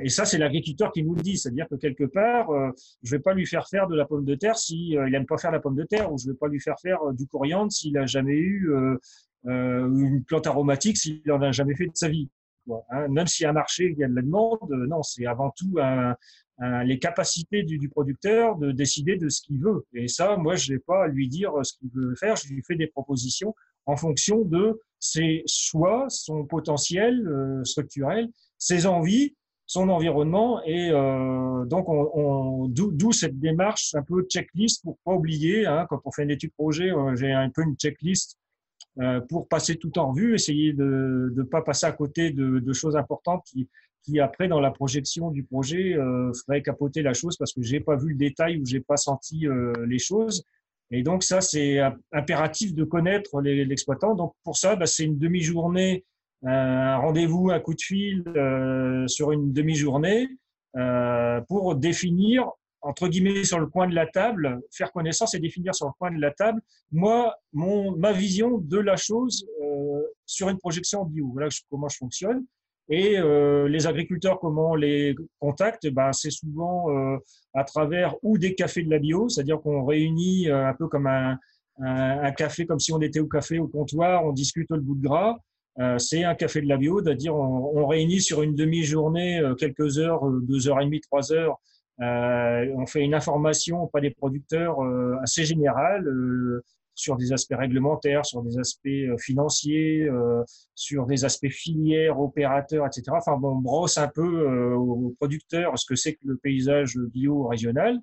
et 0.01 0.09
ça, 0.09 0.25
c'est 0.25 0.37
l'agriculteur 0.37 0.91
qui 0.91 1.03
nous 1.03 1.15
le 1.15 1.21
dit, 1.21 1.37
c'est-à-dire 1.37 1.67
que 1.69 1.75
quelque 1.75 2.05
part, 2.05 2.49
euh, 2.51 2.71
je 3.03 3.11
vais 3.11 3.19
pas 3.19 3.33
lui 3.33 3.45
faire 3.45 3.67
faire 3.67 3.87
de 3.87 3.95
la 3.95 4.05
pomme 4.05 4.25
de 4.25 4.35
terre 4.35 4.57
si 4.57 4.97
euh, 4.97 5.07
il 5.07 5.15
aime 5.15 5.25
pas 5.25 5.37
faire 5.37 5.51
la 5.51 5.59
pomme 5.59 5.75
de 5.75 5.83
terre, 5.83 6.11
ou 6.11 6.17
je 6.17 6.27
vais 6.27 6.37
pas 6.37 6.47
lui 6.47 6.59
faire 6.59 6.79
faire 6.79 6.99
du 7.13 7.27
coriandre 7.27 7.71
s'il 7.71 7.97
a 7.97 8.05
jamais 8.05 8.35
eu 8.35 8.71
une 9.45 10.23
plante 10.25 10.47
aromatique 10.47 10.97
s'il 10.97 11.29
en 11.31 11.41
a 11.41 11.51
jamais 11.51 11.75
fait 11.75 11.87
de 11.87 11.95
sa 11.95 12.07
vie. 12.07 12.29
Hein. 12.89 13.09
Même 13.09 13.27
s'il 13.27 13.43
y 13.43 13.47
a 13.47 13.49
un 13.49 13.53
marché, 13.53 13.91
il 13.91 13.97
y 13.97 14.03
a 14.03 14.07
de 14.07 14.15
la 14.15 14.21
demande, 14.21 14.69
non, 14.87 15.03
c'est 15.03 15.25
avant 15.25 15.51
tout 15.51 15.77
les 16.85 16.99
capacités 16.99 17.63
du, 17.63 17.77
du, 17.77 17.89
producteur 17.89 18.57
de 18.57 18.71
décider 18.71 19.17
de 19.17 19.27
ce 19.27 19.41
qu'il 19.41 19.59
veut. 19.59 19.85
Et 19.93 20.07
ça, 20.07 20.37
moi, 20.37 20.55
je 20.55 20.73
vais 20.73 20.79
pas 20.79 21.07
lui 21.07 21.27
dire 21.27 21.51
ce 21.63 21.73
qu'il 21.77 21.89
veut 21.93 22.15
faire, 22.15 22.37
je 22.37 22.47
lui 22.47 22.63
fais 22.65 22.75
des 22.75 22.87
propositions 22.87 23.53
en 23.85 23.97
fonction 23.97 24.45
de 24.45 24.79
ses 24.97 25.43
choix, 25.45 26.05
son 26.07 26.45
potentiel 26.45 27.29
structurel, 27.65 28.29
ses 28.63 28.85
envies 28.85 29.35
son 29.65 29.89
environnement. 29.89 30.61
Et 30.65 30.89
euh, 30.91 31.65
donc, 31.65 31.89
on, 31.89 32.67
d'où 32.67 33.11
cette 33.11 33.39
démarche 33.39 33.95
un 33.95 34.03
peu 34.03 34.23
checklist 34.23 34.83
pour 34.83 34.97
pas 35.03 35.13
oublier. 35.13 35.65
Hein, 35.65 35.85
quand 35.89 36.01
on 36.05 36.11
fait 36.11 36.23
une 36.23 36.31
étude 36.31 36.53
projet, 36.53 36.91
euh, 36.91 37.15
j'ai 37.15 37.31
un 37.31 37.49
peu 37.49 37.63
une 37.63 37.75
checklist 37.75 38.37
euh, 38.99 39.21
pour 39.21 39.47
passer 39.47 39.77
tout 39.77 39.97
en 39.97 40.11
vue, 40.11 40.35
essayer 40.35 40.73
de 40.73 41.33
ne 41.35 41.43
pas 41.43 41.61
passer 41.61 41.85
à 41.85 41.91
côté 41.91 42.31
de, 42.31 42.73
choses 42.73 42.95
importantes 42.95 43.43
qui, 43.45 43.67
qui, 44.03 44.19
après, 44.19 44.47
dans 44.47 44.59
la 44.59 44.71
projection 44.71 45.31
du 45.31 45.43
projet, 45.43 45.95
euh, 45.95 46.31
ferait 46.45 46.61
capoter 46.61 47.01
la 47.01 47.13
chose 47.13 47.37
parce 47.37 47.53
que 47.53 47.61
j'ai 47.63 47.79
pas 47.79 47.95
vu 47.95 48.09
le 48.09 48.17
détail 48.17 48.59
ou 48.59 48.65
j'ai 48.65 48.81
pas 48.81 48.97
senti 48.97 49.47
les 49.87 49.99
choses. 49.99 50.43
Et 50.91 51.01
donc, 51.01 51.23
ça, 51.23 51.41
c'est 51.41 51.79
impératif 52.11 52.75
de 52.75 52.83
connaître 52.83 53.41
l'exploitant. 53.41 54.13
Donc, 54.13 54.33
pour 54.43 54.57
ça, 54.57 54.75
bah, 54.75 54.85
c'est 54.85 55.05
une 55.05 55.17
demi-journée 55.17 56.05
un 56.45 56.97
rendez-vous, 56.97 57.51
un 57.51 57.59
coup 57.59 57.73
de 57.73 57.81
fil 57.81 58.23
euh, 58.27 59.07
sur 59.07 59.31
une 59.31 59.53
demi-journée 59.53 60.27
euh, 60.75 61.41
pour 61.47 61.75
définir, 61.75 62.49
entre 62.81 63.07
guillemets, 63.07 63.43
sur 63.43 63.59
le 63.59 63.67
coin 63.67 63.87
de 63.87 63.95
la 63.95 64.07
table, 64.07 64.61
faire 64.71 64.91
connaissance 64.91 65.33
et 65.35 65.39
définir 65.39 65.73
sur 65.73 65.87
le 65.87 65.93
coin 65.97 66.11
de 66.11 66.19
la 66.19 66.31
table, 66.31 66.61
moi, 66.91 67.35
mon, 67.53 67.95
ma 67.95 68.11
vision 68.11 68.57
de 68.57 68.77
la 68.77 68.95
chose 68.95 69.45
euh, 69.63 70.01
sur 70.25 70.49
une 70.49 70.57
projection 70.57 71.05
bio. 71.05 71.29
Voilà 71.33 71.49
comment 71.69 71.87
je 71.87 71.97
fonctionne. 71.97 72.45
Et 72.89 73.17
euh, 73.17 73.67
les 73.69 73.87
agriculteurs, 73.87 74.39
comment 74.39 74.71
on 74.71 74.75
les 74.75 75.15
contacte 75.39 75.87
ben, 75.87 76.11
C'est 76.11 76.31
souvent 76.31 76.89
euh, 76.89 77.17
à 77.53 77.63
travers 77.63 78.15
ou 78.23 78.37
des 78.37 78.55
cafés 78.55 78.83
de 78.83 78.89
la 78.89 78.99
bio, 78.99 79.29
c'est-à-dire 79.29 79.61
qu'on 79.61 79.85
réunit 79.85 80.49
euh, 80.49 80.67
un 80.67 80.73
peu 80.73 80.87
comme 80.87 81.07
un, 81.07 81.37
un, 81.79 82.19
un, 82.23 82.31
café, 82.31 82.65
comme 82.65 82.79
si 82.79 82.91
on 82.91 82.99
était 82.99 83.21
au 83.21 83.27
café, 83.27 83.57
au 83.57 83.67
comptoir, 83.67 84.25
on 84.25 84.33
discute 84.33 84.69
le 84.69 84.81
bout 84.81 84.95
de 84.95 85.03
gras. 85.07 85.37
Euh, 85.79 85.97
c'est 85.97 86.23
un 86.23 86.35
café 86.35 86.61
de 86.61 86.67
la 86.67 86.77
bio, 86.77 87.01
c'est-à-dire 87.03 87.35
on, 87.35 87.87
réunit 87.87 88.21
sur 88.21 88.43
une 88.43 88.55
demi-journée 88.55 89.39
euh, 89.39 89.55
quelques 89.55 89.97
heures, 89.97 90.27
euh, 90.27 90.39
deux 90.41 90.67
heures 90.67 90.79
et 90.79 90.85
demie, 90.85 91.01
trois 91.01 91.33
heures. 91.33 91.57
on 91.99 92.85
fait 92.85 93.01
une 93.01 93.15
information 93.15 93.83
auprès 93.83 94.01
des 94.01 94.11
producteurs 94.11 94.77
assez 95.23 95.45
générale 95.45 96.05
sur 96.95 97.17
des 97.17 97.33
aspects 97.33 97.55
réglementaires, 97.57 98.25
sur 98.25 98.43
des 98.43 98.57
aspects 98.59 99.19
financiers, 99.19 100.09
sur 100.75 101.05
des 101.05 101.23
aspects 101.25 101.49
filières, 101.49 102.19
opérateurs, 102.19 102.85
etc. 102.85 103.03
Enfin, 103.11 103.37
bon, 103.37 103.57
on 103.57 103.61
brosse 103.61 103.97
un 103.97 104.07
peu 104.07 104.73
aux 104.75 105.13
producteurs 105.19 105.77
ce 105.77 105.85
que 105.85 105.95
c'est 105.95 106.13
que 106.13 106.25
le 106.25 106.37
paysage 106.37 106.97
bio 106.97 107.47
régional. 107.47 107.99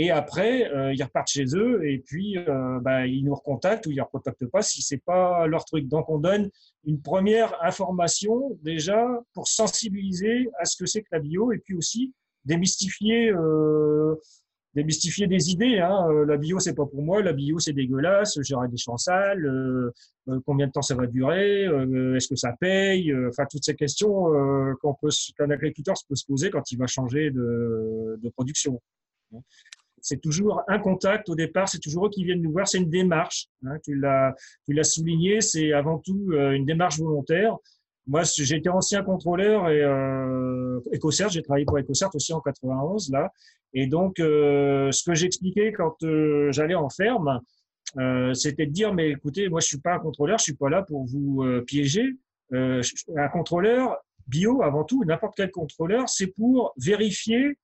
Et 0.00 0.12
après, 0.12 0.70
euh, 0.72 0.94
ils 0.94 1.02
repartent 1.02 1.28
chez 1.28 1.44
eux 1.56 1.84
et 1.84 1.98
puis 1.98 2.38
euh, 2.38 2.78
bah, 2.80 3.08
ils 3.08 3.24
nous 3.24 3.34
recontactent 3.34 3.86
ou 3.86 3.90
ils 3.90 3.96
ne 3.96 4.02
recontactent 4.02 4.46
pas 4.46 4.62
si 4.62 4.80
c'est 4.80 5.02
pas 5.04 5.48
leur 5.48 5.64
truc. 5.64 5.88
Donc 5.88 6.08
on 6.08 6.20
donne 6.20 6.50
une 6.84 7.02
première 7.02 7.60
information 7.64 8.56
déjà 8.62 9.04
pour 9.34 9.48
sensibiliser 9.48 10.48
à 10.60 10.66
ce 10.66 10.76
que 10.76 10.86
c'est 10.86 11.02
que 11.02 11.08
la 11.10 11.18
bio 11.18 11.50
et 11.50 11.58
puis 11.58 11.74
aussi 11.74 12.14
démystifier, 12.44 13.32
euh, 13.32 14.14
démystifier 14.72 15.26
des 15.26 15.50
idées. 15.50 15.80
Hein. 15.80 16.06
La 16.28 16.36
bio 16.36 16.60
c'est 16.60 16.74
pas 16.74 16.86
pour 16.86 17.02
moi, 17.02 17.20
la 17.20 17.32
bio 17.32 17.58
c'est 17.58 17.72
dégueulasse, 17.72 18.38
j'aurai 18.42 18.68
des 18.68 18.76
champs 18.76 18.98
sales, 18.98 19.90
combien 20.46 20.68
de 20.68 20.72
temps 20.72 20.80
ça 20.80 20.94
va 20.94 21.08
durer, 21.08 21.64
est-ce 21.64 22.28
que 22.28 22.36
ça 22.36 22.54
paye, 22.60 23.12
enfin 23.26 23.46
toutes 23.50 23.64
ces 23.64 23.74
questions 23.74 24.26
qu'un 25.36 25.50
agriculteur 25.50 25.96
peut 26.08 26.14
se 26.14 26.24
poser 26.24 26.50
quand 26.50 26.70
il 26.70 26.78
va 26.78 26.86
changer 26.86 27.32
de 27.32 28.28
production 28.36 28.80
c'est 30.08 30.20
toujours 30.20 30.62
un 30.68 30.78
contact 30.78 31.28
au 31.28 31.34
départ, 31.34 31.68
c'est 31.68 31.80
toujours 31.80 32.06
eux 32.06 32.10
qui 32.10 32.24
viennent 32.24 32.40
nous 32.40 32.52
voir, 32.52 32.66
c'est 32.66 32.78
une 32.78 32.88
démarche. 32.88 33.48
Hein, 33.66 33.76
tu 33.84 33.94
l'as 33.94 34.34
souligné, 34.82 35.42
c'est 35.42 35.72
avant 35.72 35.98
tout 35.98 36.30
euh, 36.32 36.52
une 36.52 36.64
démarche 36.64 36.98
volontaire. 36.98 37.56
Moi, 38.06 38.22
j'étais 38.22 38.70
ancien 38.70 39.02
contrôleur 39.02 39.68
et 39.68 39.82
euh, 39.82 40.80
EcoCert, 40.94 41.28
j'ai 41.28 41.42
travaillé 41.42 41.66
pour 41.66 41.76
EcoCert 41.76 42.08
aussi 42.14 42.32
en 42.32 42.40
91 42.40 43.10
là. 43.10 43.30
Et 43.74 43.86
donc, 43.86 44.18
euh, 44.18 44.90
ce 44.92 45.04
que 45.04 45.14
j'expliquais 45.14 45.72
quand 45.72 46.02
euh, 46.04 46.50
j'allais 46.50 46.74
en 46.74 46.88
ferme, 46.88 47.40
c'était 48.34 48.66
de 48.66 48.70
dire, 48.70 48.94
mais 48.94 49.10
écoutez, 49.10 49.48
moi, 49.48 49.60
je 49.60 49.66
suis 49.66 49.80
pas 49.80 49.94
un 49.94 49.98
contrôleur, 49.98 50.38
je 50.38 50.44
suis 50.44 50.54
pas 50.54 50.68
là 50.68 50.82
pour 50.82 51.06
vous 51.06 51.42
piéger. 51.66 52.16
un 52.52 53.28
contrôleur 53.32 53.96
bio, 54.26 54.62
avant 54.62 54.84
tout, 54.84 55.04
n'importe 55.04 55.34
quel 55.36 55.50
contrôleur, 55.50 56.06
c'est 56.06 56.26
pour 56.26 56.74
vérifier, 56.76 57.56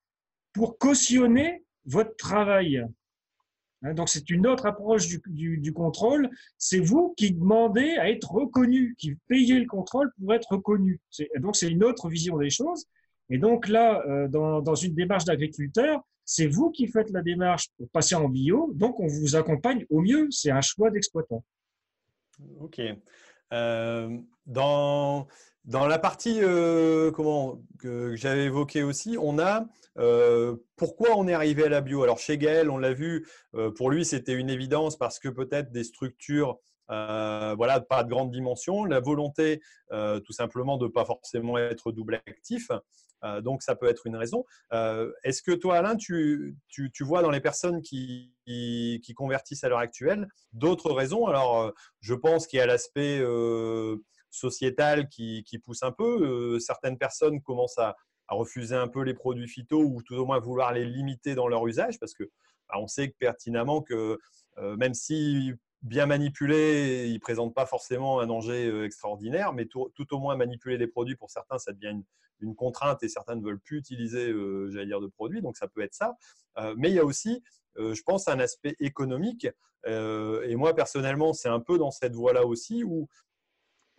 pour 0.54 0.78
cautionner 0.78 1.62
votre 1.86 2.16
travail. 2.16 2.84
Hein, 3.82 3.94
donc, 3.94 4.08
c'est 4.08 4.30
une 4.30 4.46
autre 4.46 4.66
approche 4.66 5.08
du, 5.26 5.72
contrôle. 5.72 6.30
C'est 6.58 6.80
vous 6.80 7.14
qui 7.16 7.32
demandez 7.32 7.96
à 7.96 8.10
être 8.10 8.32
reconnu, 8.32 8.94
qui 8.98 9.16
payez 9.28 9.58
le 9.60 9.66
contrôle 9.66 10.10
pour 10.18 10.34
être 10.34 10.52
reconnu. 10.52 11.00
Donc, 11.38 11.56
c'est 11.56 11.70
une 11.70 11.84
autre 11.84 12.08
vision 12.08 12.38
des 12.38 12.50
choses. 12.50 12.86
Et 13.30 13.38
donc 13.38 13.68
là, 13.68 14.02
euh, 14.06 14.28
dans, 14.28 14.74
une 14.74 14.94
démarche 14.94 15.24
d'agriculteur, 15.24 16.02
c'est 16.26 16.46
vous 16.46 16.70
qui 16.70 16.88
faites 16.88 17.10
la 17.10 17.22
démarche 17.22 17.68
pour 17.76 17.88
passer 17.90 18.14
en 18.14 18.28
bio. 18.28 18.72
Donc, 18.74 19.00
on 19.00 19.06
vous 19.06 19.36
accompagne 19.36 19.84
au 19.90 20.00
mieux. 20.00 20.28
C'est 20.30 20.50
un 20.50 20.60
choix 20.60 20.90
d'exploitant. 20.90 21.44
OK. 22.60 22.80
Euh, 23.52 24.18
dans, 24.46 25.26
dans 25.64 25.86
la 25.86 25.98
partie 25.98 26.40
euh, 26.42 27.10
que 27.78 28.14
j'avais 28.16 28.44
évoquée 28.44 28.82
aussi, 28.82 29.16
on 29.20 29.38
a 29.38 29.66
euh, 29.98 30.56
pourquoi 30.76 31.16
on 31.16 31.26
est 31.26 31.32
arrivé 31.32 31.64
à 31.64 31.68
la 31.68 31.80
bio. 31.80 32.02
Alors 32.02 32.18
chez 32.18 32.36
Gaël, 32.36 32.70
on 32.70 32.78
l'a 32.78 32.92
vu, 32.92 33.26
euh, 33.54 33.70
pour 33.70 33.90
lui 33.90 34.04
c'était 34.04 34.34
une 34.34 34.50
évidence 34.50 34.98
parce 34.98 35.18
que 35.18 35.28
peut-être 35.28 35.70
des 35.72 35.84
structures, 35.84 36.58
voilà, 36.88 37.80
pas 37.80 38.04
de 38.04 38.10
grande 38.10 38.30
dimension, 38.30 38.84
la 38.84 39.00
volonté 39.00 39.62
tout 39.90 40.32
simplement 40.32 40.76
de 40.76 40.86
ne 40.86 40.90
pas 40.90 41.06
forcément 41.06 41.56
être 41.56 41.92
double 41.92 42.16
actif. 42.26 42.68
donc 43.40 43.62
ça 43.62 43.74
peut 43.74 43.86
être 43.86 44.06
une 44.06 44.16
raison. 44.16 44.44
Est-ce 44.70 45.40
que 45.42 45.52
toi, 45.52 45.78
Alain, 45.78 45.96
tu, 45.96 46.58
tu, 46.68 47.04
vois 47.04 47.22
dans 47.22 47.30
les 47.30 47.40
personnes 47.40 47.80
qui, 47.80 48.34
qui 48.46 49.14
convertissent 49.16 49.64
à 49.64 49.70
l'heure 49.70 49.78
actuelle 49.78 50.28
d'autres 50.52 50.92
raisons? 50.92 51.26
Alors 51.26 51.72
je 52.00 52.14
pense 52.14 52.46
qu'il 52.46 52.58
y 52.58 52.62
a 52.62 52.66
l'aspect 52.66 53.18
sociétale 54.34 55.08
qui, 55.08 55.44
pousse 55.62 55.82
un 55.82 55.92
peu. 55.92 56.54
Euh, 56.54 56.58
certaines 56.58 56.98
personnes 56.98 57.40
commencent 57.40 57.78
à, 57.78 57.96
refuser 58.28 58.74
un 58.74 58.88
peu 58.88 59.02
les 59.02 59.12
produits 59.12 59.46
phyto 59.46 59.78
ou 59.78 60.02
tout 60.02 60.14
au 60.14 60.24
moins 60.24 60.38
vouloir 60.38 60.72
les 60.72 60.86
limiter 60.86 61.34
dans 61.34 61.46
leur 61.46 61.66
usage 61.66 62.00
parce 62.00 62.14
que 62.14 62.24
bah, 62.68 62.76
on 62.78 62.88
sait 62.88 63.14
pertinemment 63.18 63.82
que 63.82 64.18
euh, 64.56 64.76
même 64.76 64.94
si 64.94 65.52
bien 65.82 66.06
manipulés, 66.06 67.06
ils 67.08 67.14
ne 67.14 67.18
présentent 67.18 67.54
pas 67.54 67.66
forcément 67.66 68.20
un 68.20 68.26
danger 68.26 68.66
euh, 68.66 68.86
extraordinaire, 68.86 69.52
mais 69.52 69.66
tout, 69.66 69.92
au 70.10 70.18
moins 70.18 70.36
manipuler 70.36 70.78
des 70.78 70.86
produits, 70.86 71.16
pour 71.16 71.30
certains, 71.30 71.58
ça 71.58 71.72
devient 71.72 72.00
une, 72.40 72.54
contrainte 72.56 73.02
et 73.02 73.08
certains 73.08 73.36
ne 73.36 73.42
veulent 73.42 73.60
plus 73.60 73.78
utiliser, 73.78 74.34
j'allais 74.70 74.86
dire, 74.86 75.00
de 75.00 75.06
produits, 75.06 75.40
donc 75.40 75.56
ça 75.56 75.68
peut 75.68 75.80
être 75.80 75.94
ça. 75.94 76.14
mais 76.76 76.90
il 76.90 76.94
y 76.94 76.98
a 76.98 77.04
aussi, 77.04 77.42
je 77.76 78.02
pense, 78.02 78.28
un 78.28 78.38
aspect 78.38 78.76
économique. 78.80 79.46
et 79.86 80.56
moi, 80.56 80.74
personnellement, 80.74 81.32
c'est 81.32 81.48
un 81.48 81.60
peu 81.60 81.78
dans 81.78 81.90
cette 81.90 82.14
voie-là 82.14 82.44
aussi, 82.44 82.84
où 82.84 83.08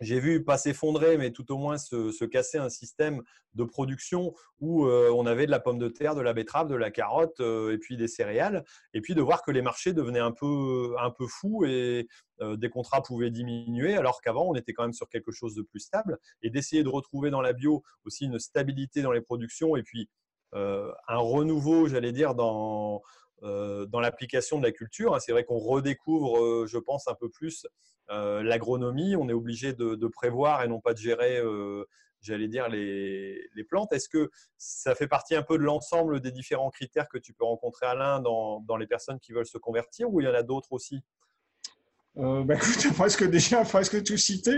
j'ai 0.00 0.20
vu 0.20 0.44
pas 0.44 0.58
s'effondrer, 0.58 1.16
mais 1.16 1.30
tout 1.30 1.50
au 1.52 1.56
moins 1.56 1.78
se, 1.78 2.24
casser 2.24 2.58
un 2.58 2.68
système 2.68 3.22
de 3.54 3.64
production 3.64 4.34
où 4.60 4.86
euh, 4.86 5.10
on 5.14 5.24
avait 5.26 5.46
de 5.46 5.50
la 5.50 5.60
pomme 5.60 5.78
de 5.78 5.88
terre, 5.88 6.14
de 6.14 6.20
la 6.20 6.34
betterave, 6.34 6.68
de 6.68 6.74
la 6.74 6.90
carotte 6.90 7.40
euh, 7.40 7.72
et 7.72 7.78
puis 7.78 7.96
des 7.96 8.08
céréales. 8.08 8.64
Et 8.92 9.00
puis 9.00 9.14
de 9.14 9.22
voir 9.22 9.42
que 9.42 9.50
les 9.50 9.62
marchés 9.62 9.92
devenaient 9.92 10.18
un 10.18 10.32
peu, 10.32 10.94
un 11.00 11.10
peu 11.10 11.26
fous 11.26 11.64
et 11.64 12.08
euh, 12.40 12.56
des 12.56 12.68
contrats 12.68 13.02
pouvaient 13.02 13.30
diminuer, 13.30 13.96
alors 13.96 14.20
qu'avant, 14.20 14.48
on 14.48 14.54
était 14.54 14.72
quand 14.72 14.82
même 14.82 14.92
sur 14.92 15.08
quelque 15.08 15.32
chose 15.32 15.54
de 15.54 15.62
plus 15.62 15.80
stable. 15.80 16.18
Et 16.42 16.50
d'essayer 16.50 16.82
de 16.82 16.88
retrouver 16.88 17.30
dans 17.30 17.40
la 17.40 17.52
bio 17.52 17.82
aussi 18.04 18.24
une 18.26 18.38
stabilité 18.38 19.02
dans 19.02 19.12
les 19.12 19.22
productions 19.22 19.76
et 19.76 19.82
puis 19.82 20.08
un 20.52 21.18
renouveau, 21.18 21.86
j'allais 21.86 22.12
dire, 22.12 22.34
dans, 22.34 23.02
dans 23.42 24.00
l'application 24.00 24.58
de 24.58 24.64
la 24.64 24.72
culture. 24.72 25.14
Hein, 25.14 25.20
c'est 25.20 25.32
vrai 25.32 25.44
qu'on 25.44 25.58
redécouvre, 25.58 26.66
je 26.66 26.78
pense, 26.78 27.06
un 27.08 27.14
peu 27.14 27.28
plus 27.28 27.66
euh, 28.10 28.42
l'agronomie, 28.42 29.16
on 29.16 29.28
est 29.28 29.32
obligé 29.32 29.72
de, 29.72 30.06
prévoir 30.06 30.62
et 30.62 30.68
non 30.68 30.80
pas 30.80 30.92
de 30.92 30.98
gérer, 30.98 31.38
euh, 31.38 31.84
j'allais 32.20 32.48
dire, 32.48 32.68
les, 32.68 33.48
plantes. 33.68 33.92
Est-ce 33.92 34.08
que 34.08 34.30
ça 34.56 34.94
fait 34.94 35.08
partie 35.08 35.34
un 35.34 35.42
peu 35.42 35.58
de 35.58 35.62
l'ensemble 35.64 36.20
des 36.20 36.30
différents 36.30 36.70
critères 36.70 37.08
que 37.08 37.18
tu 37.18 37.32
peux 37.32 37.44
rencontrer, 37.44 37.86
Alain, 37.86 38.20
dans, 38.20 38.76
les 38.78 38.86
personnes 38.86 39.18
qui 39.18 39.32
veulent 39.32 39.46
se 39.46 39.58
convertir 39.58 40.12
ou 40.12 40.20
il 40.20 40.24
y 40.24 40.28
en 40.28 40.34
a 40.34 40.42
d'autres 40.42 40.72
aussi? 40.72 41.02
Euh, 42.18 42.44
bah, 42.44 42.54
écoute, 42.54 42.86
presque 42.96 43.28
déjà 43.28 43.62
presque 43.64 44.02
tout 44.02 44.16
cité. 44.16 44.52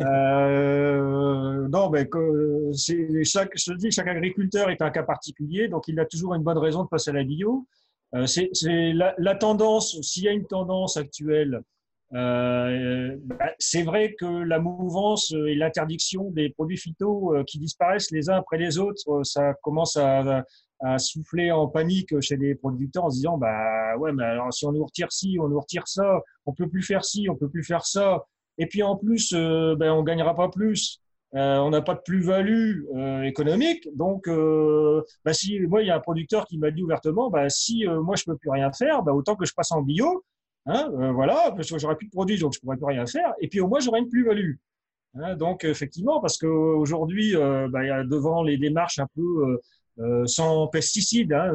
Euh, 0.00 1.68
non, 1.68 1.90
mais 1.90 2.08
chaque, 3.24 3.52
je 3.56 3.72
dis, 3.74 3.90
chaque 3.92 4.08
agriculteur 4.08 4.70
est 4.70 4.82
un 4.82 4.90
cas 4.90 5.04
particulier, 5.04 5.68
donc 5.68 5.86
il 5.86 6.00
a 6.00 6.06
toujours 6.06 6.34
une 6.34 6.42
bonne 6.42 6.58
raison 6.58 6.82
de 6.82 6.88
passer 6.88 7.10
à 7.10 7.12
la 7.12 7.22
bio. 7.22 7.66
C'est 8.26 8.50
la, 8.92 9.14
la, 9.18 9.34
tendance, 9.34 10.00
s'il 10.02 10.24
y 10.24 10.28
a 10.28 10.32
une 10.32 10.46
tendance 10.46 10.96
actuelle 10.96 11.62
euh, 12.14 13.16
bah, 13.24 13.50
c'est 13.58 13.82
vrai 13.82 14.14
que 14.18 14.24
la 14.24 14.58
mouvance 14.58 15.32
et 15.32 15.54
l'interdiction 15.54 16.30
des 16.30 16.48
produits 16.48 16.78
phyto 16.78 17.34
euh, 17.34 17.44
qui 17.44 17.58
disparaissent 17.58 18.10
les 18.10 18.30
uns 18.30 18.36
après 18.36 18.56
les 18.56 18.78
autres, 18.78 19.02
euh, 19.08 19.24
ça 19.24 19.52
commence 19.62 19.96
à, 19.98 20.42
à, 20.80 20.98
souffler 20.98 21.50
en 21.52 21.68
panique 21.68 22.18
chez 22.20 22.38
les 22.38 22.54
producteurs 22.54 23.04
en 23.04 23.10
se 23.10 23.16
disant 23.16 23.36
bah 23.36 23.96
ouais 23.98 24.12
mais 24.12 24.24
alors 24.24 24.52
si 24.54 24.64
on 24.64 24.72
nous 24.72 24.84
retire 24.84 25.12
ci, 25.12 25.36
on 25.38 25.48
nous 25.48 25.60
retire 25.60 25.86
ça, 25.86 26.22
on 26.46 26.54
peut 26.54 26.68
plus 26.68 26.82
faire 26.82 27.04
ci, 27.04 27.28
on 27.28 27.36
peut 27.36 27.50
plus 27.50 27.64
faire 27.64 27.84
ça, 27.84 28.24
et 28.56 28.66
puis 28.66 28.82
en 28.82 28.96
plus 28.96 29.32
euh, 29.34 29.76
ben 29.76 29.92
on 29.92 30.02
gagnera 30.02 30.34
pas 30.34 30.48
plus. 30.48 31.02
Euh, 31.34 31.58
on 31.58 31.70
n'a 31.70 31.82
pas 31.82 31.94
de 31.94 32.00
plus-value 32.00 32.84
euh, 32.96 33.22
économique. 33.22 33.86
Donc, 33.94 34.28
euh, 34.28 35.02
bah 35.24 35.34
si 35.34 35.60
moi, 35.60 35.82
il 35.82 35.88
y 35.88 35.90
a 35.90 35.96
un 35.96 36.00
producteur 36.00 36.46
qui 36.46 36.58
m'a 36.58 36.70
dit 36.70 36.82
ouvertement, 36.82 37.28
bah, 37.30 37.50
si 37.50 37.84
moi 37.86 38.16
je 38.16 38.24
peux 38.24 38.36
plus 38.36 38.50
rien 38.50 38.72
faire, 38.72 39.02
bah, 39.02 39.12
autant 39.12 39.36
que 39.36 39.44
je 39.44 39.52
passe 39.54 39.72
en 39.72 39.82
bio. 39.82 40.24
Hein, 40.66 40.90
euh, 41.00 41.12
voilà, 41.12 41.52
parce 41.56 41.70
que 41.70 41.78
j'aurais 41.78 41.96
plus 41.96 42.06
de 42.06 42.12
produits, 42.12 42.38
donc 42.38 42.54
je 42.54 42.60
pourrais 42.60 42.76
plus 42.76 42.86
rien 42.86 43.06
faire. 43.06 43.32
Et 43.40 43.48
puis 43.48 43.60
au 43.60 43.68
moins, 43.68 43.80
j'aurais 43.80 44.00
une 44.00 44.08
plus-value. 44.08 44.54
Hein, 45.16 45.36
donc 45.36 45.64
effectivement, 45.64 46.20
parce 46.20 46.38
qu'aujourd'hui, 46.38 47.36
euh, 47.36 47.68
bah, 47.70 48.04
devant 48.04 48.42
les 48.42 48.58
démarches 48.58 48.98
un 48.98 49.08
peu 49.16 49.58
euh, 50.00 50.26
sans 50.26 50.68
pesticides, 50.68 51.32
hein, 51.32 51.52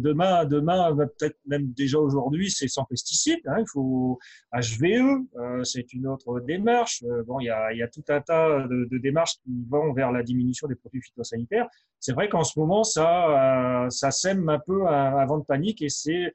demain, 0.00 0.44
demain 0.46 0.96
peut-être 0.96 1.36
même 1.46 1.72
déjà 1.72 1.98
aujourd'hui, 1.98 2.50
c'est 2.50 2.68
sans 2.68 2.84
pesticides. 2.84 3.40
Hein, 3.46 3.56
il 3.60 3.68
faut 3.70 4.18
HVE, 4.52 5.64
c'est 5.64 5.92
une 5.92 6.06
autre 6.06 6.40
démarche. 6.40 7.04
bon, 7.26 7.40
il 7.40 7.46
y, 7.46 7.50
a, 7.50 7.88
tout 7.88 8.04
un 8.08 8.20
tas 8.20 8.66
de, 8.66 8.98
démarches 8.98 9.36
qui 9.44 9.64
vont 9.68 9.92
vers 9.92 10.10
la 10.10 10.22
diminution 10.22 10.68
des 10.68 10.74
produits 10.74 11.02
phytosanitaires. 11.02 11.68
C'est 12.00 12.12
vrai 12.12 12.28
qu'en 12.28 12.44
ce 12.44 12.58
moment, 12.58 12.82
ça, 12.82 13.86
ça 13.90 14.10
sème 14.10 14.48
un 14.48 14.58
peu 14.58 14.86
avant 14.86 15.38
de 15.38 15.44
panique 15.44 15.82
et 15.82 15.88
c'est 15.88 16.34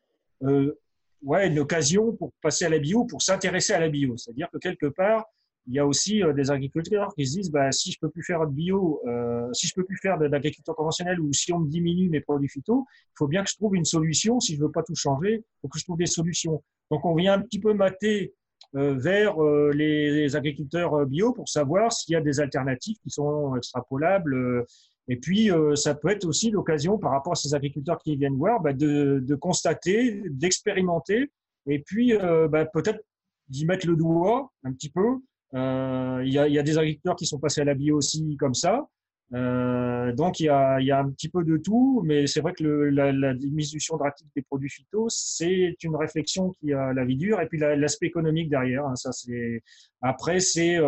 ouais, 1.23 1.47
une 1.47 1.60
occasion 1.60 2.13
pour 2.13 2.34
passer 2.41 2.65
à 2.65 2.69
la 2.69 2.80
bio, 2.80 3.06
pour 3.06 3.21
s'intéresser 3.21 3.73
à 3.73 3.80
la 3.80 3.89
bio. 3.89 4.17
C'est-à-dire 4.17 4.49
que 4.51 4.58
quelque 4.58 4.88
part, 4.88 5.25
il 5.67 5.76
y 5.76 5.80
a 5.80 5.86
aussi 5.86 6.24
euh, 6.24 6.34
des 6.34 6.52
agriculteurs 6.52 7.13
qui 7.15 7.26
se 7.26 7.38
disent 7.38 7.52
bah, 7.52 7.71
si 7.71 7.91
je 7.91 8.00
peux 8.00 8.10
plus 8.10 8.24
faire 8.24 8.45
de 8.45 8.52
bio, 8.52 9.02
euh, 9.08 9.47
si 9.54 9.67
je 9.67 9.74
peux 9.74 9.84
plus 9.84 9.97
faire 9.97 10.17
d'agriculture 10.17 10.76
conventionnelle 10.76 11.19
ou 11.19 11.32
si 11.34 11.54
on 11.54 11.62
diminue 11.62 12.10
mes 12.10 12.21
produits 12.21 12.50
phyto, 12.50 12.86
il 12.89 13.13
faut 13.17 13.28
bien 13.28 13.43
que 13.43 13.50
je 13.50 13.56
trouve 13.56 13.76
une 13.76 13.86
solution. 13.86 14.39
Si 14.39 14.56
je 14.56 14.62
veux 14.62 14.71
pas 14.71 14.84
tout 14.84 14.95
changer, 14.95 15.36
il 15.36 15.62
faut 15.62 15.67
que 15.67 15.80
je 15.80 15.84
trouve 15.84 15.97
des 15.97 16.06
solutions. 16.06 16.63
Donc 16.89 17.06
on 17.06 17.15
vient 17.15 17.34
un 17.34 17.41
petit 17.41 17.60
peu 17.60 17.74
mater 17.74 18.34
euh, 18.76 18.95
vers 18.95 19.41
euh, 19.43 19.71
les, 19.74 20.36
agriculteurs 20.36 21.06
bio 21.06 21.34
pour 21.34 21.50
savoir 21.50 21.91
s'il 21.91 22.13
y 22.13 22.15
a 22.15 22.21
des 22.21 22.39
alternatives 22.39 22.97
qui 23.04 23.10
sont 23.10 23.56
extrapolables 23.56 24.65
et 25.08 25.17
puis, 25.17 25.52
euh, 25.52 25.76
ça 25.76 25.95
peut 25.95 26.10
être 26.10 26.26
aussi 26.26 26.52
l'occasion, 26.52 26.97
par 26.97 27.12
rapport 27.12 27.34
à 27.34 27.36
ces 27.36 27.54
agriculteurs 27.54 27.97
qui 27.97 28.15
viennent 28.15 28.38
voir, 28.38 28.62
bah, 28.62 28.74
de, 28.74 29.19
de, 29.21 29.36
constater, 29.36 30.24
d'expérimenter, 30.30 31.30
et 31.67 31.80
puis 31.80 32.13
euh, 32.13 32.47
bah, 32.47 32.65
peut-être 32.65 33.02
d'y 33.50 33.65
mettre 33.65 33.88
le 33.88 33.95
doigt 33.95 34.52
un 34.63 34.71
petit 34.71 34.89
peu. 34.89 35.17
Euh, 35.53 36.21
il 36.23 36.29
y, 36.29 36.33
y, 36.33 36.59
a, 36.59 36.63
des 36.63 36.77
agriculteurs 36.77 37.15
qui 37.15 37.25
sont 37.25 37.39
passés 37.39 37.61
à 37.61 37.65
la 37.65 37.73
bio 37.73 37.97
aussi 37.97 38.37
comme 38.37 38.53
ça. 38.53 38.87
donc, 39.31 40.39
il 40.39 40.45
y, 40.45 40.49
a, 40.49 40.79
y, 40.79 40.91
a, 40.91 40.99
un 40.99 41.09
petit 41.09 41.29
peu 41.29 41.43
de 41.43 41.57
tout, 41.57 42.01
mais 42.05 42.27
c'est 42.27 42.41
vrai 42.41 42.53
que 42.53 42.63
le, 42.63 42.89
la, 42.89 43.11
la, 43.11 43.33
diminution 43.33 43.97
drastique 43.97 44.29
des 44.35 44.41
produits 44.43 44.69
phyto, 44.69 45.07
c'est 45.09 45.75
une 45.83 45.95
réflexion 45.95 46.51
qui 46.51 46.73
a 46.73 46.93
la 46.93 47.05
vie 47.05 47.17
dure, 47.17 47.41
et 47.41 47.47
puis 47.47 47.59
l'aspect 47.59 48.07
économique 48.07 48.49
derrière. 48.49 48.85
Hein, 48.85 48.95
ça, 48.95 49.11
c'est 49.11 49.61
après, 50.01 50.39
c'est 50.39 50.79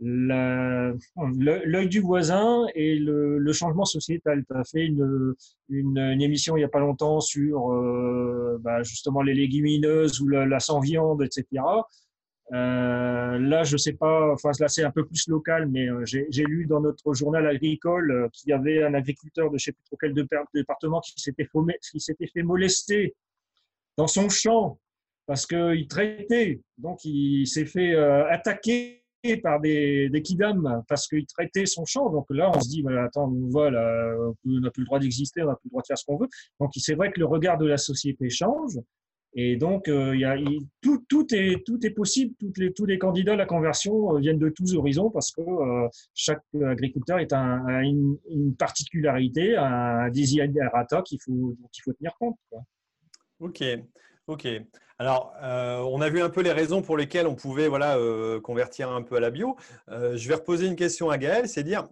l'œil 0.00 1.88
du 1.88 2.00
voisin 2.00 2.66
et 2.74 2.98
le, 2.98 3.38
le 3.38 3.52
changement 3.52 3.84
sociétal. 3.84 4.44
Tu 4.46 4.56
as 4.56 4.64
fait 4.64 4.86
une, 4.86 5.34
une, 5.68 5.98
une, 5.98 6.22
émission 6.22 6.56
il 6.56 6.60
n'y 6.60 6.64
a 6.64 6.68
pas 6.68 6.80
longtemps 6.80 7.20
sur 7.20 7.72
euh, 7.72 8.58
bah, 8.60 8.82
justement 8.82 9.22
les 9.22 9.34
légumineuses 9.34 10.20
ou 10.20 10.28
la, 10.28 10.46
la 10.46 10.60
sans-viande, 10.60 11.22
etc. 11.22 11.62
Euh, 12.52 13.38
là, 13.38 13.64
je 13.64 13.76
sais 13.76 13.94
pas, 13.94 14.32
enfin 14.32 14.50
là 14.60 14.68
c'est 14.68 14.84
un 14.84 14.90
peu 14.90 15.06
plus 15.06 15.28
local, 15.28 15.66
mais 15.68 15.88
euh, 15.88 16.04
j'ai 16.04 16.44
lu 16.44 16.66
dans 16.66 16.80
notre 16.80 17.14
journal 17.14 17.46
agricole 17.46 18.10
euh, 18.10 18.28
qu'il 18.32 18.50
y 18.50 18.52
avait 18.52 18.82
un 18.82 18.92
agriculteur 18.92 19.50
de 19.50 19.56
je 19.56 19.64
sais 19.64 19.72
plus 19.72 19.84
trop 19.84 19.96
quel 19.96 20.14
département 20.54 21.00
qui 21.00 21.18
s'était 21.18 21.46
fait 21.46 22.42
molester 22.42 23.14
dans 23.96 24.06
son 24.06 24.28
champ 24.28 24.78
parce 25.26 25.46
qu'il 25.46 25.88
traitait, 25.88 26.60
donc 26.76 27.02
il 27.04 27.46
s'est 27.46 27.64
fait 27.64 27.94
attaquer 27.96 29.04
par 29.42 29.58
des, 29.58 30.10
des 30.10 30.22
parce 30.86 31.08
qu'il 31.08 31.24
traitait 31.24 31.64
son 31.64 31.86
champ. 31.86 32.10
Donc 32.10 32.26
là, 32.28 32.50
on 32.54 32.60
se 32.60 32.68
dit, 32.68 32.84
attends, 32.98 33.32
on 33.32 33.48
va 33.48 33.70
on 34.44 34.60
n'a 34.60 34.70
plus 34.70 34.82
le 34.82 34.84
droit 34.84 34.98
d'exister, 34.98 35.42
on 35.42 35.46
n'a 35.46 35.54
plus 35.54 35.68
le 35.68 35.70
droit 35.70 35.80
de 35.80 35.86
faire 35.86 35.96
ce 35.96 36.04
qu'on 36.04 36.18
veut. 36.18 36.28
Donc 36.60 36.72
c'est 36.76 36.94
vrai 36.94 37.10
que 37.10 37.18
le 37.18 37.24
regard 37.24 37.56
de 37.56 37.64
la 37.64 37.78
société 37.78 38.28
change. 38.28 38.78
Et 39.34 39.56
donc, 39.56 39.88
a, 39.88 40.36
tout, 40.80 41.34
est, 41.34 41.90
possible. 41.90 42.34
Tous 42.76 42.86
les 42.86 42.98
candidats 42.98 43.32
à 43.32 43.36
la 43.36 43.46
conversion 43.46 44.14
viennent 44.16 44.38
de 44.38 44.48
tous 44.48 44.74
horizons 44.76 45.10
parce 45.10 45.32
que 45.32 45.42
chaque 46.14 46.42
agriculteur 46.64 47.18
un, 47.32 47.80
une, 47.82 48.56
particularité, 48.56 49.56
un 49.56 50.08
desiderata 50.10 51.02
qu'il 51.02 51.18
faut, 51.20 51.56
dont 51.60 51.68
il 51.74 51.82
faut 51.82 51.92
tenir 51.92 52.14
compte. 52.18 52.36
Ok, 53.40 53.62
ok. 54.28 54.46
Alors, 54.98 55.34
euh, 55.42 55.78
on 55.80 56.00
a 56.00 56.08
vu 56.08 56.22
un 56.22 56.30
peu 56.30 56.40
les 56.40 56.52
raisons 56.52 56.80
pour 56.80 56.96
lesquelles 56.96 57.26
on 57.26 57.34
pouvait 57.34 57.66
voilà, 57.66 57.98
euh, 57.98 58.40
convertir 58.40 58.90
un 58.90 59.02
peu 59.02 59.16
à 59.16 59.20
la 59.20 59.30
bio. 59.30 59.56
Euh, 59.88 60.16
je 60.16 60.28
vais 60.28 60.36
reposer 60.36 60.66
une 60.66 60.76
question 60.76 61.10
à 61.10 61.18
Gaël, 61.18 61.48
c'est 61.48 61.64
dire, 61.64 61.88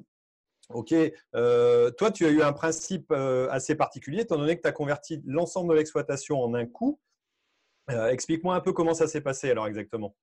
OK, 0.71 0.95
toi, 1.33 2.11
tu 2.13 2.25
as 2.25 2.31
eu 2.31 2.43
un 2.43 2.53
principe 2.53 3.13
assez 3.13 3.75
particulier, 3.75 4.23
étant 4.23 4.39
donné 4.39 4.57
que 4.57 4.63
tu 4.63 4.69
as 4.69 4.73
converti 4.73 5.21
l'ensemble 5.27 5.71
de 5.71 5.79
l'exploitation 5.79 6.43
en 6.43 6.55
un 6.55 6.65
coup. 7.87 7.95
Explique-moi 7.95 8.55
un 8.55 8.61
peu 8.61 8.73
comment 8.73 8.95
ça 8.95 9.07
s'est 9.07 9.21
passé 9.21 9.51
alors 9.51 9.67
exactement. 9.67 10.15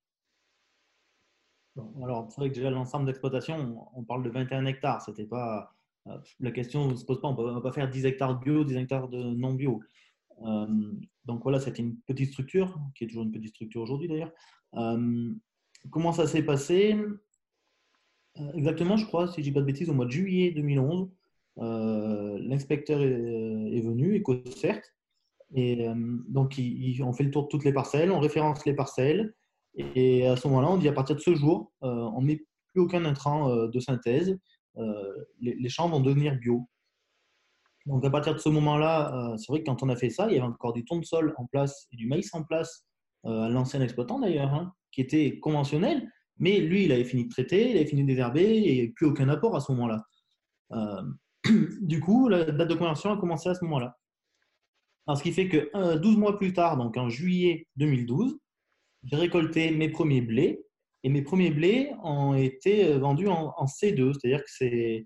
alors, 2.04 2.28
c'est 2.32 2.42
vrai 2.42 2.50
que 2.50 2.56
déjà, 2.56 2.70
l'ensemble 2.70 3.06
d'exploitation, 3.06 3.88
on 3.96 4.04
parle 4.04 4.24
de 4.24 4.30
21 4.30 4.66
hectares. 4.66 5.02
C'était 5.02 5.26
pas, 5.26 5.74
la 6.40 6.52
question 6.52 6.88
ne 6.88 6.96
se 6.96 7.06
pose 7.06 7.22
pas, 7.22 7.28
on 7.28 7.32
ne 7.32 7.56
peut 7.56 7.62
pas 7.62 7.72
faire 7.72 7.90
10 7.90 8.06
hectares 8.06 8.40
bio, 8.40 8.64
10 8.64 8.78
hectares 8.78 9.10
de 9.10 9.18
non 9.18 9.54
bio. 9.54 9.82
Euh, 10.46 10.92
donc 11.26 11.44
voilà, 11.44 11.60
c'était 11.60 11.82
une 11.82 11.98
petite 12.08 12.32
structure, 12.32 12.80
qui 12.96 13.04
est 13.04 13.08
toujours 13.08 13.24
une 13.24 13.32
petite 13.32 13.50
structure 13.50 13.82
aujourd'hui 13.82 14.08
d'ailleurs. 14.08 14.32
Euh, 14.76 15.32
comment 15.92 16.12
ça 16.12 16.28
s'est 16.28 16.44
passé? 16.44 16.96
Euh, 18.40 18.52
Exactement, 18.54 18.96
je 18.96 19.06
crois, 19.06 19.28
si 19.28 19.42
je 19.42 19.44
dis 19.44 19.52
pas 19.52 19.62
de 19.62 19.66
bêtises, 19.66 19.90
au 19.90 19.94
mois 19.94 20.06
de 20.06 20.12
juillet 20.12 20.52
2011, 20.52 21.10
l'inspecteur 21.58 23.02
est, 23.02 23.82
venu, 23.82 24.18
EcoCert, 24.18 24.82
et 25.56 25.88
donc 26.28 26.58
ils, 26.58 27.02
ont 27.02 27.14
fait 27.14 27.24
le 27.24 27.32
tour 27.32 27.44
de 27.44 27.48
toutes 27.48 27.64
les 27.64 27.74
parcelles, 27.74 28.12
on 28.12 28.20
référence 28.20 28.66
les 28.66 28.76
parcelles, 28.76 29.34
et 29.76 30.28
à 30.28 30.36
ce 30.36 30.48
moment-là, 30.48 30.70
on 30.70 30.78
dit 30.78 30.88
à 30.88 30.94
partir 30.94 31.16
de 31.16 31.22
ce 31.22 31.34
jour, 31.36 31.72
on 31.82 32.22
ne 32.22 32.26
met 32.26 32.46
plus 32.68 32.82
aucun 32.82 33.06
intrant 33.06 33.68
de 33.68 33.80
synthèse, 33.80 34.38
les, 35.40 35.70
champs 35.70 35.90
vont 35.90 36.02
devenir 36.02 36.36
bio. 36.38 36.68
Donc 37.86 38.06
à 38.06 38.10
partir 38.10 38.34
de 38.36 38.40
ce 38.40 38.50
moment-là, 38.50 39.14
euh, 39.14 39.38
c'est 39.38 39.52
vrai 39.52 39.62
que 39.62 39.66
quand 39.66 39.82
on 39.84 39.90
a 39.90 39.96
fait 39.96 40.12
ça, 40.12 40.28
il 40.28 40.36
y 40.36 40.38
avait 40.38 40.46
encore 40.46 40.74
du 40.74 40.86
ton 40.86 41.00
de 41.00 41.06
sol 41.06 41.34
en 41.38 41.46
place 41.48 41.88
et 41.92 41.96
du 41.96 42.08
maïs 42.08 42.32
en 42.34 42.44
place, 42.44 42.86
euh, 43.26 43.50
l'ancien 43.50 43.82
exploitant 43.82 44.20
d'ailleurs, 44.20 44.54
hein, 44.54 44.74
qui 44.92 45.02
était 45.02 45.40
conventionnel, 45.40 46.08
mais 46.38 46.60
lui, 46.60 46.86
il 46.86 46.92
avait 46.92 47.04
fini 47.04 47.26
de 47.26 47.30
traiter, 47.30 47.72
il 47.72 47.78
avait 47.78 47.88
fini 47.88 48.04
de 48.04 48.08
désherber 48.08 48.44
et 48.44 48.90
plus 48.90 49.08
aucun 49.08 49.28
apport 49.30 49.56
à 49.56 49.60
ce 49.60 49.72
moment-là. 49.72 50.04
Euh, 50.74 51.02
du 51.82 52.00
coup, 52.00 52.30
la 52.30 52.46
date 52.46 52.70
de 52.70 52.76
conversion 52.76 53.12
a 53.12 53.18
commencé 53.18 53.50
à 53.50 53.56
ce 53.56 53.64
moment-là. 53.66 53.98
Ce 55.16 55.24
qui 55.24 55.32
fait 55.32 55.48
que 55.48 55.98
12 55.98 56.18
mois 56.18 56.38
plus 56.38 56.54
tard, 56.54 56.78
donc 56.78 56.98
en 56.98 57.10
juillet 57.10 57.68
2012, 57.78 58.38
j'ai 59.04 59.16
récolté 59.16 59.72
mes 59.72 59.90
premiers 59.90 60.22
blés 60.22 60.62
et 61.04 61.10
mes 61.10 61.22
premiers 61.22 61.52
blés 61.52 61.92
ont 62.04 62.36
été 62.36 62.98
vendus 62.98 63.28
en 63.28 63.66
C2, 63.66 64.14
c'est-à-dire 64.14 64.44
que 64.44 64.52
c'est 64.52 65.06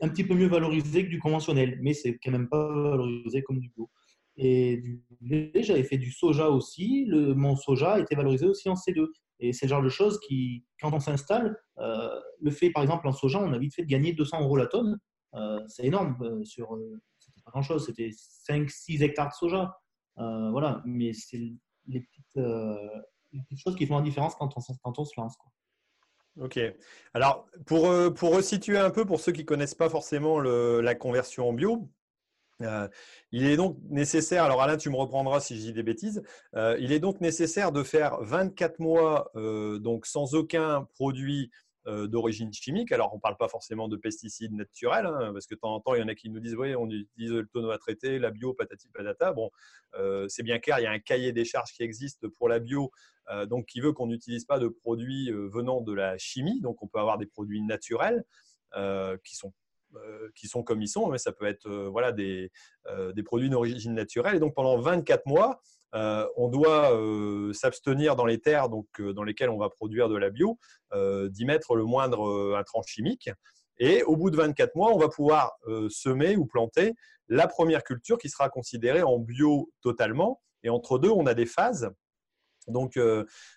un 0.00 0.08
petit 0.08 0.24
peu 0.24 0.34
mieux 0.34 0.46
valorisé 0.46 1.04
que 1.04 1.10
du 1.10 1.18
conventionnel, 1.18 1.78
mais 1.82 1.94
c'est 1.94 2.18
quand 2.22 2.30
même 2.30 2.48
pas 2.48 2.66
valorisé 2.68 3.42
comme 3.42 3.58
du 3.58 3.68
bio. 3.70 3.90
Et 4.36 4.78
du 4.78 5.52
j'avais 5.56 5.84
fait 5.84 5.98
du 5.98 6.10
soja 6.10 6.50
aussi. 6.50 7.04
Le, 7.06 7.34
mon 7.34 7.56
soja 7.56 7.98
était 7.98 8.14
valorisé 8.14 8.46
aussi 8.46 8.68
en 8.68 8.74
C2. 8.74 9.06
Et 9.40 9.52
c'est 9.52 9.66
le 9.66 9.70
genre 9.70 9.82
de 9.82 9.88
choses 9.88 10.18
qui, 10.20 10.64
quand 10.80 10.92
on 10.92 11.00
s'installe, 11.00 11.56
euh, 11.78 12.08
le 12.40 12.50
fait, 12.50 12.70
par 12.70 12.82
exemple, 12.82 13.06
en 13.08 13.12
soja, 13.12 13.40
on 13.40 13.52
a 13.52 13.58
vite 13.58 13.74
fait 13.74 13.82
de 13.82 13.88
gagner 13.88 14.12
200 14.12 14.42
euros 14.42 14.56
la 14.56 14.66
tonne. 14.66 14.98
Euh, 15.34 15.60
c'est 15.68 15.84
énorme. 15.84 16.16
Euh, 16.22 16.44
sur, 16.44 16.78
pas 17.44 17.50
grand 17.50 17.62
chose. 17.62 17.86
C'était 17.86 18.10
5-6 18.48 19.02
hectares 19.02 19.28
de 19.28 19.34
soja. 19.34 19.78
voilà. 20.16 20.82
Mais 20.84 21.12
c'est 21.12 21.38
les 21.88 22.00
petites, 22.00 22.36
les 23.32 23.40
petites, 23.42 23.58
choses 23.58 23.76
qui 23.76 23.86
font 23.86 23.96
la 23.96 24.02
différence 24.02 24.34
quand 24.36 24.50
on, 24.56 24.60
se 25.04 25.12
lance. 25.16 25.36
Ok. 26.40 26.58
Alors, 27.12 27.46
pour, 27.66 27.88
euh, 27.88 28.10
pour 28.10 28.34
resituer 28.34 28.78
un 28.78 28.90
peu, 28.90 29.04
pour 29.04 29.20
ceux 29.20 29.32
qui 29.32 29.42
ne 29.42 29.46
connaissent 29.46 29.74
pas 29.74 29.90
forcément 29.90 30.40
la 30.40 30.94
conversion 30.94 31.48
en 31.48 31.52
bio, 31.52 31.90
euh, 32.62 32.88
il 33.32 33.46
est 33.46 33.56
donc 33.56 33.76
nécessaire, 33.90 34.44
alors 34.44 34.62
Alain, 34.62 34.76
tu 34.76 34.88
me 34.88 34.96
reprendras 34.96 35.40
si 35.40 35.56
je 35.56 35.62
dis 35.62 35.72
des 35.72 35.82
bêtises, 35.82 36.22
euh, 36.54 36.76
il 36.80 36.92
est 36.92 37.00
donc 37.00 37.20
nécessaire 37.20 37.72
de 37.72 37.82
faire 37.82 38.18
24 38.22 38.78
mois 38.78 39.30
donc 39.34 40.06
sans 40.06 40.34
aucun 40.34 40.84
produit 40.94 41.50
euh, 41.50 41.71
d'origine 41.86 42.52
chimique. 42.52 42.92
Alors, 42.92 43.12
on 43.12 43.16
ne 43.16 43.20
parle 43.20 43.36
pas 43.36 43.48
forcément 43.48 43.88
de 43.88 43.96
pesticides 43.96 44.54
naturels, 44.54 45.06
hein, 45.06 45.32
parce 45.32 45.46
que 45.46 45.54
de 45.54 45.60
temps 45.60 45.74
en 45.74 45.80
temps, 45.80 45.94
il 45.94 46.00
y 46.00 46.02
en 46.02 46.08
a 46.08 46.14
qui 46.14 46.30
nous 46.30 46.40
disent 46.40 46.54
oui, 46.54 46.76
on 46.76 46.88
utilise 46.88 47.32
le 47.32 47.46
tonneau 47.46 47.70
à 47.70 47.78
traiter, 47.78 48.18
la 48.18 48.30
bio, 48.30 48.54
patati 48.54 48.88
patata. 48.88 49.32
Bon, 49.32 49.50
euh, 49.94 50.26
c'est 50.28 50.42
bien 50.42 50.58
clair, 50.58 50.78
il 50.78 50.84
y 50.84 50.86
a 50.86 50.92
un 50.92 50.98
cahier 50.98 51.32
des 51.32 51.44
charges 51.44 51.72
qui 51.72 51.82
existe 51.82 52.28
pour 52.28 52.48
la 52.48 52.60
bio, 52.60 52.92
euh, 53.30 53.46
donc 53.46 53.66
qui 53.66 53.80
veut 53.80 53.92
qu'on 53.92 54.06
n'utilise 54.06 54.44
pas 54.44 54.58
de 54.58 54.68
produits 54.68 55.30
venant 55.32 55.80
de 55.80 55.92
la 55.92 56.16
chimie. 56.18 56.60
Donc, 56.60 56.82
on 56.82 56.86
peut 56.86 57.00
avoir 57.00 57.18
des 57.18 57.26
produits 57.26 57.62
naturels 57.62 58.24
qui 59.24 59.36
sont 59.36 59.52
qui 60.34 60.48
sont 60.48 60.62
comme 60.62 60.80
ils 60.80 60.88
sont, 60.88 61.08
mais 61.08 61.18
ça 61.18 61.32
peut 61.32 61.44
être 61.44 61.68
voilà, 61.68 62.12
des, 62.12 62.50
des 63.14 63.22
produits 63.22 63.50
d'origine 63.50 63.92
naturelle. 63.92 64.36
Et 64.36 64.40
donc 64.40 64.54
pendant 64.54 64.78
24 64.80 65.26
mois, 65.26 65.60
euh, 65.94 66.26
on 66.36 66.48
doit 66.48 66.94
euh, 66.94 67.52
s'abstenir 67.52 68.16
dans 68.16 68.24
les 68.24 68.40
terres 68.40 68.68
donc, 68.68 68.86
euh, 69.00 69.12
dans 69.12 69.24
lesquelles 69.24 69.50
on 69.50 69.58
va 69.58 69.68
produire 69.68 70.08
de 70.08 70.16
la 70.16 70.30
bio, 70.30 70.58
d'y 70.94 71.46
mettre 71.46 71.74
le 71.74 71.84
moindre 71.84 72.54
intrant 72.58 72.82
chimique. 72.82 73.30
Et 73.78 74.02
au 74.02 74.16
bout 74.16 74.30
de 74.30 74.36
24 74.36 74.76
mois, 74.76 74.92
on 74.92 74.98
va 74.98 75.08
pouvoir 75.08 75.52
semer 75.88 76.36
ou 76.36 76.44
planter 76.44 76.92
la 77.28 77.48
première 77.48 77.82
culture 77.82 78.18
qui 78.18 78.28
sera 78.28 78.50
considérée 78.50 79.02
en 79.02 79.18
bio 79.18 79.70
totalement. 79.80 80.42
Et 80.62 80.68
entre 80.68 80.98
deux, 80.98 81.08
on 81.08 81.24
a 81.24 81.32
des 81.32 81.46
phases. 81.46 81.90
Donc 82.68 82.98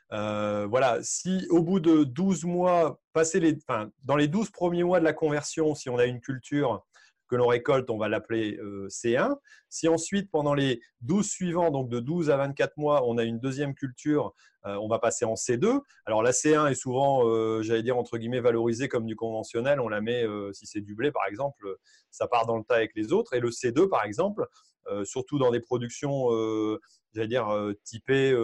voilà, 0.10 1.00
si 1.02 1.46
au 1.50 1.62
bout 1.62 1.82
de 1.82 2.06
12 2.06 2.46
mois, 2.46 3.02
passer 3.12 3.42
les, 3.42 3.58
dans 4.04 4.16
les 4.16 4.30
12 4.30 4.50
premiers 4.52 4.86
mois 4.86 5.02
de 5.02 5.06
la 5.06 5.14
conversion, 5.14 5.76
si 5.76 5.90
on 5.90 5.98
a 5.98 6.06
une 6.06 6.22
culture 6.22 6.86
que 7.28 7.36
l'on 7.36 7.48
récolte, 7.48 7.90
on 7.90 7.98
va 7.98 8.08
l'appeler 8.08 8.58
euh, 8.58 8.88
C1. 8.88 9.36
Si 9.70 9.88
ensuite, 9.88 10.30
pendant 10.32 10.54
les 10.54 10.82
12 11.02 11.28
suivants, 11.28 11.72
donc 11.72 11.90
de 11.90 12.00
12 12.00 12.30
à 12.30 12.38
24 12.38 12.78
mois, 12.78 13.04
on 13.06 13.18
a 13.18 13.24
une 13.24 13.40
deuxième 13.40 13.74
culture, 13.74 14.34
euh, 14.66 14.76
on 14.76 14.88
va 14.88 15.00
passer 15.00 15.26
en 15.26 15.34
C2. 15.34 15.82
Alors 16.06 16.24
la 16.24 16.32
C1 16.32 16.70
est 16.70 16.76
souvent, 16.76 17.28
euh, 17.28 17.62
j'allais 17.62 17.84
dire, 17.84 17.98
entre 17.98 18.18
guillemets, 18.18 18.42
valorisée 18.42 18.88
comme 18.88 19.06
du 19.06 19.16
conventionnel. 19.16 19.80
On 19.80 19.90
la 19.90 20.02
met, 20.02 20.26
si 20.54 20.66
c'est 20.66 20.82
du 20.82 20.96
blé, 20.96 21.12
par 21.12 21.26
exemple, 21.28 21.78
ça 22.12 22.28
part 22.28 22.46
dans 22.46 22.58
le 22.58 22.64
tas 22.64 22.76
avec 22.76 22.92
les 22.96 23.12
autres. 23.12 23.34
Et 23.34 23.40
le 23.40 23.50
C2, 23.50 23.90
par 23.90 24.06
exemple, 24.06 24.46
surtout 25.04 25.40
dans 25.40 25.52
des 25.52 25.60
productions, 25.60 26.30
j'allais 27.14 27.28
dire, 27.28 27.48
typées, 27.84 28.36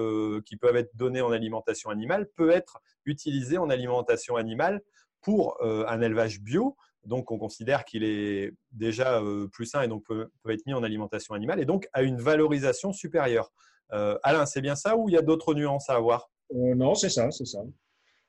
qui 0.45 0.57
peuvent 0.57 0.75
être 0.75 0.95
données 0.95 1.21
en 1.21 1.31
alimentation 1.31 1.89
animale, 1.89 2.27
peut 2.35 2.49
être 2.49 2.79
utilisé 3.05 3.57
en 3.57 3.69
alimentation 3.69 4.35
animale 4.35 4.81
pour 5.21 5.61
un 5.63 6.01
élevage 6.01 6.41
bio. 6.41 6.75
Donc, 7.05 7.31
on 7.31 7.37
considère 7.37 7.83
qu'il 7.83 8.03
est 8.03 8.53
déjà 8.71 9.21
euh, 9.21 9.47
plus 9.47 9.65
sain 9.65 9.81
et 9.81 9.87
donc 9.87 10.03
peut, 10.05 10.29
être 10.49 10.65
mis 10.65 10.73
en 10.73 10.83
alimentation 10.83 11.33
animale 11.33 11.59
et 11.59 11.65
donc 11.65 11.87
a 11.93 12.03
une 12.03 12.17
valorisation 12.17 12.93
supérieure. 12.93 13.51
Euh, 13.93 14.17
Alain, 14.23 14.45
c'est 14.45 14.61
bien 14.61 14.75
ça 14.75 14.95
ou 14.95 15.09
il 15.09 15.13
y 15.13 15.17
a 15.17 15.21
d'autres 15.21 15.53
nuances 15.53 15.89
à 15.89 15.95
avoir? 15.95 16.29
Euh, 16.53 16.75
Non, 16.75 16.95
c'est 16.95 17.09
ça, 17.09 17.31
c'est 17.31 17.45
ça. 17.45 17.59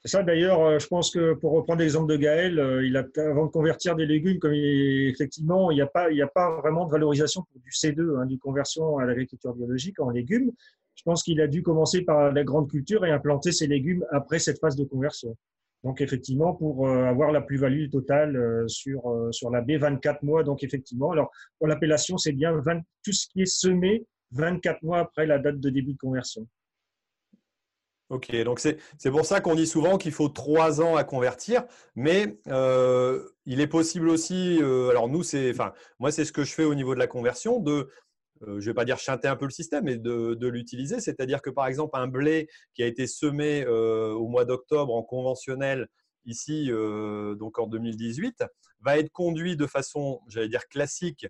C'est 0.00 0.08
ça. 0.08 0.22
D'ailleurs, 0.24 0.80
je 0.80 0.87
pense 0.88 1.12
que 1.12 1.35
pour 1.35 1.52
reprendre 1.52 1.80
l'exemple 1.80 2.11
de 2.11 2.16
Gaël, 2.16 2.80
il 2.82 2.96
a, 2.96 3.04
avant 3.30 3.46
de 3.46 3.52
convertir 3.52 3.94
des 3.94 4.06
légumes, 4.06 4.40
comme 4.40 4.52
effectivement, 4.52 5.70
il 5.70 5.76
n'y 5.76 5.80
a, 5.80 5.87
pas, 5.87 6.11
il 6.11 6.20
a 6.20 6.26
pas 6.26 6.61
vraiment 6.61 6.87
de 6.87 6.90
valorisation 6.90 7.42
pour 7.42 7.61
du 7.61 7.70
C2, 7.70 8.20
hein, 8.20 8.26
du 8.26 8.37
conversion 8.37 8.98
à 8.98 9.04
l'agriculture 9.04 9.54
biologique 9.54 10.00
en 10.00 10.11
légumes. 10.11 10.50
Je 10.96 11.02
pense 11.04 11.22
qu'il 11.22 11.40
a 11.40 11.46
dû 11.46 11.62
commencer 11.62 12.02
par 12.02 12.32
la 12.32 12.44
grande 12.44 12.68
culture 12.68 13.04
et 13.04 13.11
implanter 13.11 13.52
ses 13.52 13.66
légumes 13.66 14.04
après 14.11 14.38
cette 14.38 14.58
phase 14.58 14.76
de 14.76 14.85
conversion. 14.85 15.37
Donc 15.85 16.01
effectivement, 16.01 16.55
pour 16.55 16.87
euh, 16.87 17.05
avoir 17.07 17.33
la 17.33 17.40
plus-value 17.40 17.88
totale 17.90 18.37
euh, 18.37 18.68
sur, 18.68 19.11
euh, 19.11 19.33
sur 19.33 19.51
la 19.51 19.61
baie 19.61 19.79
24 19.79 20.23
mois, 20.23 20.45
donc 20.45 20.62
effectivement, 20.62 21.11
alors 21.11 21.31
pour 21.59 21.66
l'appellation, 21.66 22.18
c'est 22.18 22.33
bien 22.33 22.53
20, 22.53 22.81
tout 23.05 23.12
ce 23.12 23.27
qui 23.27 23.42
est 23.42 23.47
semé 23.47 24.07
24 24.31 24.83
mois 24.83 25.01
après 25.01 25.27
la 25.27 25.38
date 25.38 25.59
de 25.59 25.71
début 25.71 25.95
de 25.95 25.99
conversion. 25.99 26.47
Ok, 28.11 28.35
donc 28.45 28.61
c'est 28.61 28.79
pour 29.11 29.25
ça 29.25 29.40
qu'on 29.40 29.55
dit 29.55 29.66
souvent 29.66 29.97
qu'il 29.97 30.12
faut 30.12 30.29
trois 30.29 30.83
ans 30.83 30.97
à 30.97 31.05
convertir, 31.05 31.64
mais 31.97 32.38
il 33.47 33.61
est 33.61 33.66
possible 33.66 34.11
aussi, 34.11 34.59
alors 34.61 35.09
nous, 35.09 35.23
c'est, 35.23 35.51
enfin, 35.51 35.73
moi 35.99 36.12
c'est 36.12 36.27
ce 36.27 36.33
que 36.33 36.45
je 36.45 36.53
fais 36.53 36.64
au 36.64 36.75
niveau 36.75 36.92
de 36.92 36.99
la 36.99 37.07
conversion, 37.07 37.59
de 37.59 37.88
je 38.46 38.52
ne 38.52 38.61
vais 38.61 38.74
pas 38.74 38.85
dire 38.85 38.98
chanter 38.98 39.28
un 39.28 39.37
peu 39.37 39.44
le 39.44 39.50
système, 39.50 39.85
mais 39.85 39.96
de, 39.96 40.46
l'utiliser. 40.46 41.00
C'est-à-dire 41.00 41.42
que 41.42 41.50
par 41.50 41.66
exemple, 41.66 41.96
un 41.96 42.09
blé 42.09 42.48
qui 42.74 42.83
a 42.83 42.87
été 42.87 43.07
semé 43.07 43.64
euh, 43.64 44.12
au 44.12 44.28
mois 44.28 44.44
d'octobre 44.44 44.94
en 44.94 45.02
conventionnel, 45.02 45.88
ici, 46.24 46.70
euh, 46.70 47.35
donc 47.35 47.59
en 47.59 47.66
2018, 47.66 48.44
va 48.81 48.98
être 48.98 49.11
conduit 49.11 49.57
de 49.57 49.66
façon, 49.66 50.20
j'allais 50.28 50.48
dire 50.48 50.66
classique, 50.68 51.26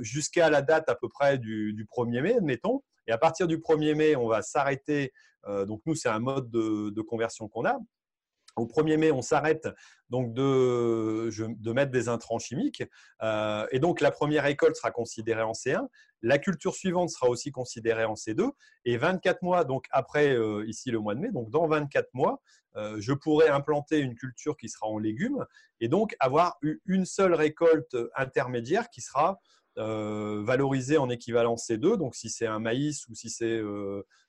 jusqu'à 0.00 0.48
la 0.48 0.62
date 0.62 0.88
à 0.88 0.94
peu 0.94 1.08
près 1.08 1.38
du, 1.38 1.86
1er 1.96 2.22
mai, 2.22 2.34
admettons. 2.36 2.82
Et 3.06 3.12
à 3.12 3.18
partir 3.18 3.46
du 3.48 3.58
1er 3.58 3.94
mai, 3.94 4.16
on 4.16 4.28
va 4.28 4.42
s'arrêter. 4.42 5.12
donc 5.66 5.82
nous, 5.86 5.96
c'est 5.96 6.08
un 6.08 6.20
mode 6.20 6.50
de, 6.50 7.00
conversion 7.02 7.48
qu'on 7.48 7.64
a. 7.64 7.78
au 8.56 8.66
1er 8.66 8.96
mai, 8.96 9.10
on 9.10 9.22
s'arrête 9.22 9.68
donc 10.10 10.32
de, 10.32 11.72
mettre 11.72 11.90
des 11.90 12.08
intrants 12.08 12.38
chimiques. 12.38 12.82
Euh, 13.22 13.66
et 13.72 13.80
donc, 13.80 14.00
la 14.00 14.10
première 14.10 14.44
récolte 14.44 14.76
sera 14.76 14.90
considérée 14.90 15.42
en 15.42 15.52
C1. 15.52 15.88
La 16.22 16.38
culture 16.38 16.74
suivante 16.74 17.10
sera 17.10 17.28
aussi 17.28 17.50
considérée 17.50 18.04
en 18.04 18.14
C2. 18.14 18.50
Et 18.84 18.96
24 18.96 19.42
mois, 19.42 19.64
donc 19.64 19.86
après 19.90 20.34
euh, 20.34 20.64
ici 20.66 20.90
le 20.90 20.98
mois 21.00 21.14
de 21.14 21.20
mai, 21.20 21.30
donc 21.32 21.50
dans 21.50 21.66
24 21.66 22.08
mois, 22.14 22.40
euh, 22.76 22.96
je 22.98 23.12
pourrai 23.12 23.48
implanter 23.48 23.98
une 23.98 24.14
culture 24.14 24.56
qui 24.56 24.68
sera 24.68 24.86
en 24.86 24.98
légumes 24.98 25.44
et 25.80 25.88
donc 25.88 26.16
avoir 26.18 26.58
une 26.86 27.04
seule 27.04 27.34
récolte 27.34 27.96
intermédiaire 28.16 28.88
qui 28.90 29.00
sera 29.00 29.40
valorisée 29.76 30.98
en 30.98 31.10
équivalent 31.10 31.56
C2. 31.56 31.96
Donc, 31.96 32.14
si 32.14 32.30
c'est 32.30 32.46
un 32.46 32.60
maïs 32.60 33.08
ou 33.08 33.14
si 33.16 33.28
c'est 33.28 33.60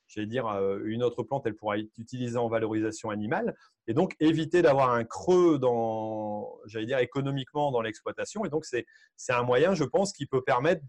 j'allais 0.08 0.28
dire, 0.28 0.48
une 0.86 1.04
autre 1.04 1.24
plante, 1.24 1.46
elle 1.46 1.56
pourra 1.56 1.78
être 1.78 1.90
utilisée 1.98 2.38
en 2.38 2.48
valorisation 2.48 3.12
animale. 3.12 3.56
Et 3.88 3.94
donc, 3.94 4.16
éviter 4.20 4.62
d'avoir 4.62 4.92
un 4.92 5.04
creux 5.04 5.60
dans, 5.60 6.58
j'allais 6.66 6.86
dire, 6.86 7.00
économiquement 7.00 7.72
dans 7.72 7.82
l'exploitation. 7.82 8.46
Et 8.46 8.50
donc, 8.50 8.66
c'est 8.66 8.86
un 9.30 9.44
moyen, 9.44 9.74
je 9.76 9.84
pense, 9.84 10.12
qui 10.12 10.26
peut 10.26 10.42
permettre 10.42 10.84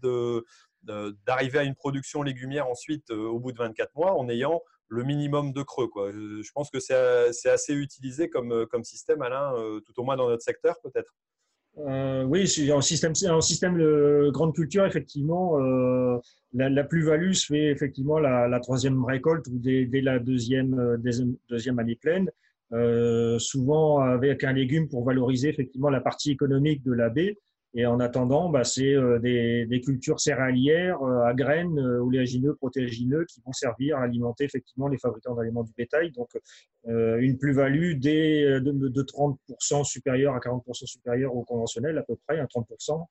d'arriver 1.25 1.59
à 1.59 1.63
une 1.63 1.75
production 1.75 2.23
légumière 2.23 2.67
ensuite 2.67 3.11
euh, 3.11 3.27
au 3.27 3.39
bout 3.39 3.51
de 3.51 3.57
24 3.57 3.95
mois 3.95 4.13
en 4.13 4.29
ayant 4.29 4.61
le 4.89 5.03
minimum 5.03 5.51
de 5.51 5.61
creux. 5.63 5.87
Quoi. 5.87 6.11
Je 6.11 6.51
pense 6.53 6.69
que 6.69 6.79
c'est 6.79 7.49
assez 7.49 7.73
utilisé 7.73 8.29
comme, 8.29 8.65
comme 8.67 8.83
système, 8.83 9.21
Alain, 9.21 9.53
euh, 9.55 9.81
tout 9.81 9.99
au 9.99 10.03
moins 10.03 10.15
dans 10.15 10.29
notre 10.29 10.43
secteur 10.43 10.79
peut-être. 10.81 11.13
Euh, 11.79 12.23
oui, 12.23 12.71
en 12.71 12.81
système, 12.81 13.13
en 13.29 13.41
système 13.41 13.77
de 13.77 14.29
grande 14.33 14.55
culture, 14.55 14.85
effectivement, 14.85 15.61
euh, 15.61 16.17
la, 16.53 16.83
plus-value 16.83 17.33
se 17.33 17.45
fait 17.47 17.65
effectivement 17.67 18.17
la, 18.17 18.59
troisième 18.59 19.05
récolte 19.05 19.45
ou 19.47 19.59
dès, 19.59 19.87
la 20.01 20.17
deuxième, 20.17 20.79
euh, 20.79 20.97
deuxième, 21.49 21.79
année 21.79 21.95
pleine, 21.95 22.31
souvent 23.39 23.99
avec 23.99 24.43
un 24.43 24.53
légume 24.53 24.89
pour 24.89 25.05
valoriser 25.05 25.49
effectivement 25.49 25.89
la 25.89 26.01
partie 26.01 26.31
économique 26.31 26.83
de 26.83 26.93
la 26.93 27.09
baie. 27.09 27.37
Et 27.73 27.85
en 27.85 27.99
attendant, 27.99 28.49
bah, 28.49 28.63
c'est 28.63 28.95
euh, 28.95 29.19
des, 29.19 29.81
cultures 29.81 30.19
céréalières 30.19 31.01
euh, 31.03 31.25
à 31.25 31.33
graines, 31.33 31.77
euh, 31.77 31.99
oléagineux, 31.99 32.55
protéagineux, 32.55 33.25
qui 33.25 33.39
vont 33.45 33.51
servir 33.51 33.97
à 33.97 34.03
alimenter 34.03 34.45
effectivement 34.45 34.87
les 34.87 34.97
fabricants 34.97 35.35
d'aliments 35.35 35.63
du 35.63 35.73
bétail. 35.77 36.11
Donc, 36.11 36.29
une 36.85 37.37
plus-value 37.37 37.99
de, 37.99 38.59
de 38.59 39.03
30% 39.03 39.83
supérieure 39.83 40.33
à 40.33 40.39
40% 40.39 40.85
supérieure 40.85 41.35
au 41.35 41.43
conventionnel, 41.43 41.97
à 41.97 42.01
peu 42.01 42.15
près, 42.25 42.39
un 42.39 42.45
30%, 42.45 42.93
on 42.93 43.05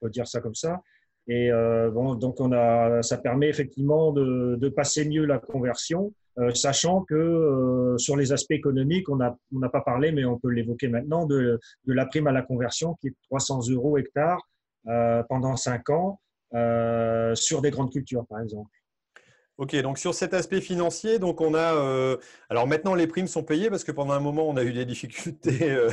peut 0.00 0.10
dire 0.10 0.26
ça 0.26 0.40
comme 0.40 0.56
ça. 0.56 0.82
Et 1.28 1.50
bon, 1.92 2.14
donc, 2.16 2.40
on 2.40 2.50
a, 2.52 3.02
ça 3.02 3.16
permet 3.18 3.48
effectivement 3.48 4.12
de, 4.12 4.56
de 4.56 4.68
passer 4.68 5.08
mieux 5.08 5.26
la 5.26 5.38
conversion 5.38 6.12
euh, 6.38 6.54
sachant 6.54 7.02
que 7.02 7.14
euh, 7.14 7.98
sur 7.98 8.16
les 8.16 8.32
aspects 8.32 8.52
économiques, 8.52 9.08
on 9.08 9.16
n'a 9.16 9.68
pas 9.68 9.80
parlé, 9.80 10.12
mais 10.12 10.24
on 10.24 10.38
peut 10.38 10.48
l'évoquer 10.48 10.88
maintenant, 10.88 11.26
de, 11.26 11.58
la 11.86 12.06
prime 12.06 12.26
à 12.28 12.32
la 12.32 12.42
conversion 12.42 12.94
qui 13.00 13.08
est 13.08 13.10
de 13.10 13.16
300 13.24 13.68
euros 13.70 13.98
hectare 13.98 14.40
euh, 14.88 15.22
pendant 15.28 15.56
5 15.56 15.90
ans 15.90 16.20
sur 17.34 17.62
des 17.62 17.70
grandes 17.70 17.92
cultures, 17.92 18.26
par 18.26 18.40
exemple. 18.40 18.70
Ok, 19.60 19.76
donc 19.82 19.98
sur 19.98 20.14
cet 20.14 20.32
aspect 20.32 20.62
financier, 20.62 21.18
donc 21.18 21.42
on 21.42 21.52
a. 21.52 21.74
Euh, 21.74 22.16
alors 22.48 22.66
maintenant, 22.66 22.94
les 22.94 23.06
primes 23.06 23.26
sont 23.26 23.42
payées 23.42 23.68
parce 23.68 23.84
que 23.84 23.92
pendant 23.92 24.14
un 24.14 24.18
moment, 24.18 24.48
on 24.48 24.56
a 24.56 24.64
eu 24.64 24.72
des 24.72 24.86
difficultés, 24.86 25.70
euh, 25.70 25.90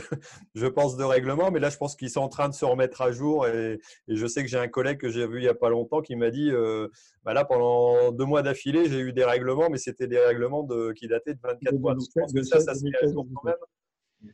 je 0.55 0.67
pense, 0.67 0.95
de 0.95 1.03
règlement. 1.03 1.51
Mais 1.51 1.59
là, 1.59 1.69
je 1.69 1.75
pense 1.75 1.97
qu'ils 1.97 2.09
sont 2.09 2.21
en 2.21 2.29
train 2.29 2.47
de 2.47 2.53
se 2.53 2.63
remettre 2.63 3.01
à 3.01 3.11
jour. 3.11 3.45
Et, 3.45 3.81
je 4.07 4.25
sais 4.25 4.41
que 4.41 4.47
j'ai 4.47 4.57
un 4.57 4.69
collègue 4.69 4.99
que 4.99 5.09
j'ai 5.09 5.27
vu 5.27 5.39
il 5.39 5.41
n'y 5.41 5.49
a 5.49 5.53
pas 5.53 5.67
longtemps 5.67 6.01
qui 6.01 6.15
m'a 6.15 6.29
dit 6.29 6.49
euh, 6.49 6.87
bah 7.25 7.33
là, 7.33 7.43
pendant 7.43 8.13
deux 8.13 8.23
mois 8.23 8.41
d'affilée, 8.41 8.87
j'ai 8.89 8.99
eu 8.99 9.11
des 9.11 9.25
règlements, 9.25 9.69
mais 9.69 9.79
c'était 9.79 10.07
des 10.07 10.19
règlements 10.19 10.63
de, 10.63 10.93
qui 10.93 11.09
dataient 11.09 11.33
de 11.33 11.39
24 11.43 11.73
mois. 11.77 11.93
Donc 11.93 12.03
je 12.15 12.21
pense 12.21 12.31
que 12.31 12.43
ça, 12.43 12.61
ça 12.61 12.73
se 12.73 12.85
met 12.85 12.91
à 13.03 13.07
jour 13.11 13.27
quand 13.35 13.49
même. 13.49 14.31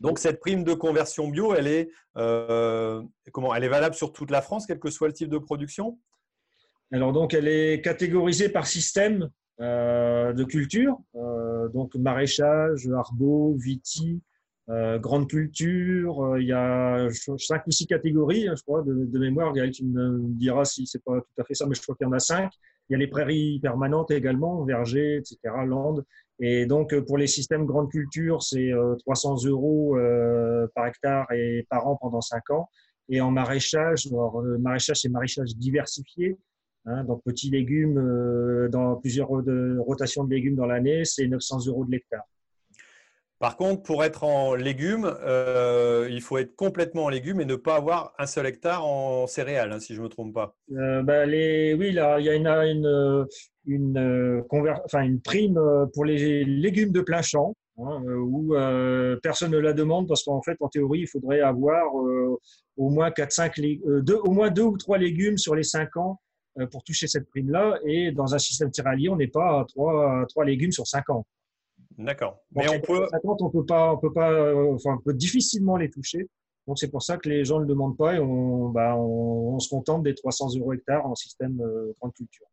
Donc 0.00 0.18
cette 0.18 0.40
prime 0.40 0.64
de 0.64 0.74
conversion 0.74 1.28
bio, 1.28 1.54
elle 1.54 1.68
est, 1.68 1.90
comment, 3.30 3.54
elle 3.54 3.62
est 3.62 3.68
valable 3.68 3.94
sur 3.94 4.12
toute 4.12 4.32
la 4.32 4.42
France, 4.42 4.66
quel 4.66 4.80
que 4.80 4.90
soit 4.90 5.06
le 5.06 5.14
type 5.14 5.28
de 5.28 5.38
production? 5.38 6.00
Alors 6.92 7.12
donc, 7.12 7.32
elle 7.32 7.48
est 7.48 7.82
catégorisée 7.82 8.50
par 8.50 8.66
système 8.66 9.30
euh, 9.60 10.32
de 10.34 10.44
culture, 10.44 10.98
euh, 11.14 11.68
donc 11.68 11.94
maraîchage, 11.94 12.86
arbo, 12.88 13.56
viti, 13.56 14.20
euh, 14.68 14.98
grande 14.98 15.28
culture. 15.28 16.36
il 16.38 16.46
y 16.46 16.52
a 16.52 17.08
cinq 17.38 17.66
ou 17.66 17.70
six 17.70 17.86
catégories, 17.86 18.46
hein, 18.46 18.54
je 18.56 18.62
crois, 18.62 18.82
de, 18.82 19.18
mémoire. 19.18 19.54
Gaël, 19.54 19.70
tu 19.70 19.84
me 19.86 20.18
diras 20.34 20.66
si 20.66 20.86
c'est 20.86 21.02
pas 21.02 21.20
tout 21.20 21.40
à 21.40 21.44
fait 21.44 21.54
ça, 21.54 21.66
mais 21.66 21.74
je 21.74 21.80
crois 21.80 21.94
qu'il 21.94 22.06
y 22.06 22.08
en 22.08 22.12
a 22.12 22.18
cinq. 22.18 22.52
Il 22.88 22.92
y 22.92 22.96
a 22.96 22.98
les 22.98 23.06
prairies 23.06 23.58
permanentes 23.60 24.10
également, 24.10 24.64
vergers, 24.64 25.16
etc., 25.16 25.38
landes. 25.66 26.04
Et 26.40 26.66
donc, 26.66 26.98
pour 27.06 27.16
les 27.16 27.26
systèmes 27.26 27.64
grande 27.64 27.90
culture, 27.90 28.42
c'est 28.42 28.70
300 29.06 29.44
euros 29.46 29.96
par 30.74 30.86
hectare 30.86 31.30
et 31.32 31.66
par 31.70 31.86
an 31.86 31.96
pendant 32.00 32.20
cinq 32.20 32.50
ans. 32.50 32.68
Et 33.08 33.20
en 33.20 33.30
maraîchage, 33.30 34.08
alors, 34.08 34.42
maraîchage, 34.58 35.02
c'est 35.02 35.08
maraîchage 35.08 35.56
diversifié. 35.56 36.36
Hein, 36.84 37.04
donc, 37.04 37.22
petits 37.22 37.50
légumes, 37.50 37.98
euh, 37.98 38.68
dans 38.68 38.96
plusieurs 38.96 39.28
rotations 39.28 40.24
de 40.24 40.34
légumes 40.34 40.56
dans 40.56 40.66
l'année, 40.66 41.04
c'est 41.04 41.26
900 41.26 41.66
euros 41.66 41.84
de 41.84 41.92
l'hectare. 41.92 42.24
Par 43.38 43.56
contre, 43.56 43.82
pour 43.82 44.04
être 44.04 44.22
en 44.22 44.54
légumes, 44.54 45.12
euh, 45.24 46.08
il 46.10 46.20
faut 46.20 46.38
être 46.38 46.54
complètement 46.54 47.04
en 47.04 47.08
légumes 47.08 47.40
et 47.40 47.44
ne 47.44 47.56
pas 47.56 47.74
avoir 47.74 48.14
un 48.18 48.26
seul 48.26 48.46
hectare 48.46 48.86
en 48.86 49.26
céréales, 49.26 49.72
hein, 49.72 49.80
si 49.80 49.94
je 49.94 49.98
ne 49.98 50.04
me 50.04 50.08
trompe 50.08 50.32
pas. 50.32 50.56
Euh, 50.72 51.02
bah, 51.02 51.26
les, 51.26 51.74
oui, 51.74 51.90
là, 51.90 52.20
il 52.20 52.26
y 52.26 52.30
a 52.30 52.34
une, 52.34 52.46
une, 52.46 53.26
une, 53.66 54.44
enfin, 54.84 55.02
une 55.02 55.20
prime 55.20 55.60
pour 55.92 56.04
les 56.04 56.44
légumes 56.44 56.92
de 56.92 57.00
plein 57.00 57.22
champ, 57.22 57.54
hein, 57.78 58.00
où 58.06 58.54
personne 59.22 59.50
ne 59.50 59.58
la 59.58 59.72
demande 59.72 60.06
parce 60.06 60.22
qu'en 60.22 60.42
fait, 60.42 60.56
en 60.60 60.68
théorie, 60.68 61.00
il 61.00 61.08
faudrait 61.08 61.40
avoir 61.40 61.92
au, 61.96 62.90
moins 62.90 63.10
4, 63.10 63.32
5, 63.32 63.60
deux, 64.02 64.18
au 64.22 64.30
moins 64.30 64.50
deux 64.50 64.62
ou 64.62 64.76
trois 64.76 64.98
légumes 64.98 65.36
sur 65.36 65.56
les 65.56 65.64
5 65.64 65.96
ans 65.96 66.20
pour 66.70 66.84
toucher 66.84 67.06
cette 67.06 67.28
prime-là. 67.28 67.78
Et 67.84 68.12
dans 68.12 68.34
un 68.34 68.38
système 68.38 68.72
céréalier, 68.72 69.08
on 69.08 69.16
n'est 69.16 69.28
pas 69.28 69.60
à 69.60 69.64
trois, 69.66 70.24
trois 70.28 70.44
légumes 70.44 70.72
sur 70.72 70.86
cinq 70.86 71.08
ans. 71.10 71.26
D'accord. 71.98 72.38
Mais 72.52 72.68
on 72.68 72.80
peut... 72.80 73.06
on 73.24 73.50
peut 73.50 73.64
pas, 73.64 73.92
on 73.92 73.98
peut 73.98 74.12
pas, 74.12 74.30
euh, 74.30 74.74
enfin, 74.74 74.96
on 74.98 75.02
peut 75.02 75.14
difficilement 75.14 75.76
les 75.76 75.90
toucher. 75.90 76.28
Donc 76.66 76.78
c'est 76.78 76.90
pour 76.90 77.02
ça 77.02 77.16
que 77.16 77.28
les 77.28 77.44
gens 77.44 77.56
ne 77.56 77.62
le 77.62 77.68
demandent 77.68 77.96
pas 77.96 78.14
et 78.14 78.18
on, 78.20 78.68
bah, 78.68 78.96
on, 78.96 79.58
se 79.58 79.68
contente 79.68 80.04
des 80.04 80.14
300 80.14 80.56
euros 80.58 80.72
hectares 80.72 81.04
en 81.04 81.14
système 81.14 81.60
euh, 81.60 81.92
grande 82.00 82.14
culture. 82.14 82.46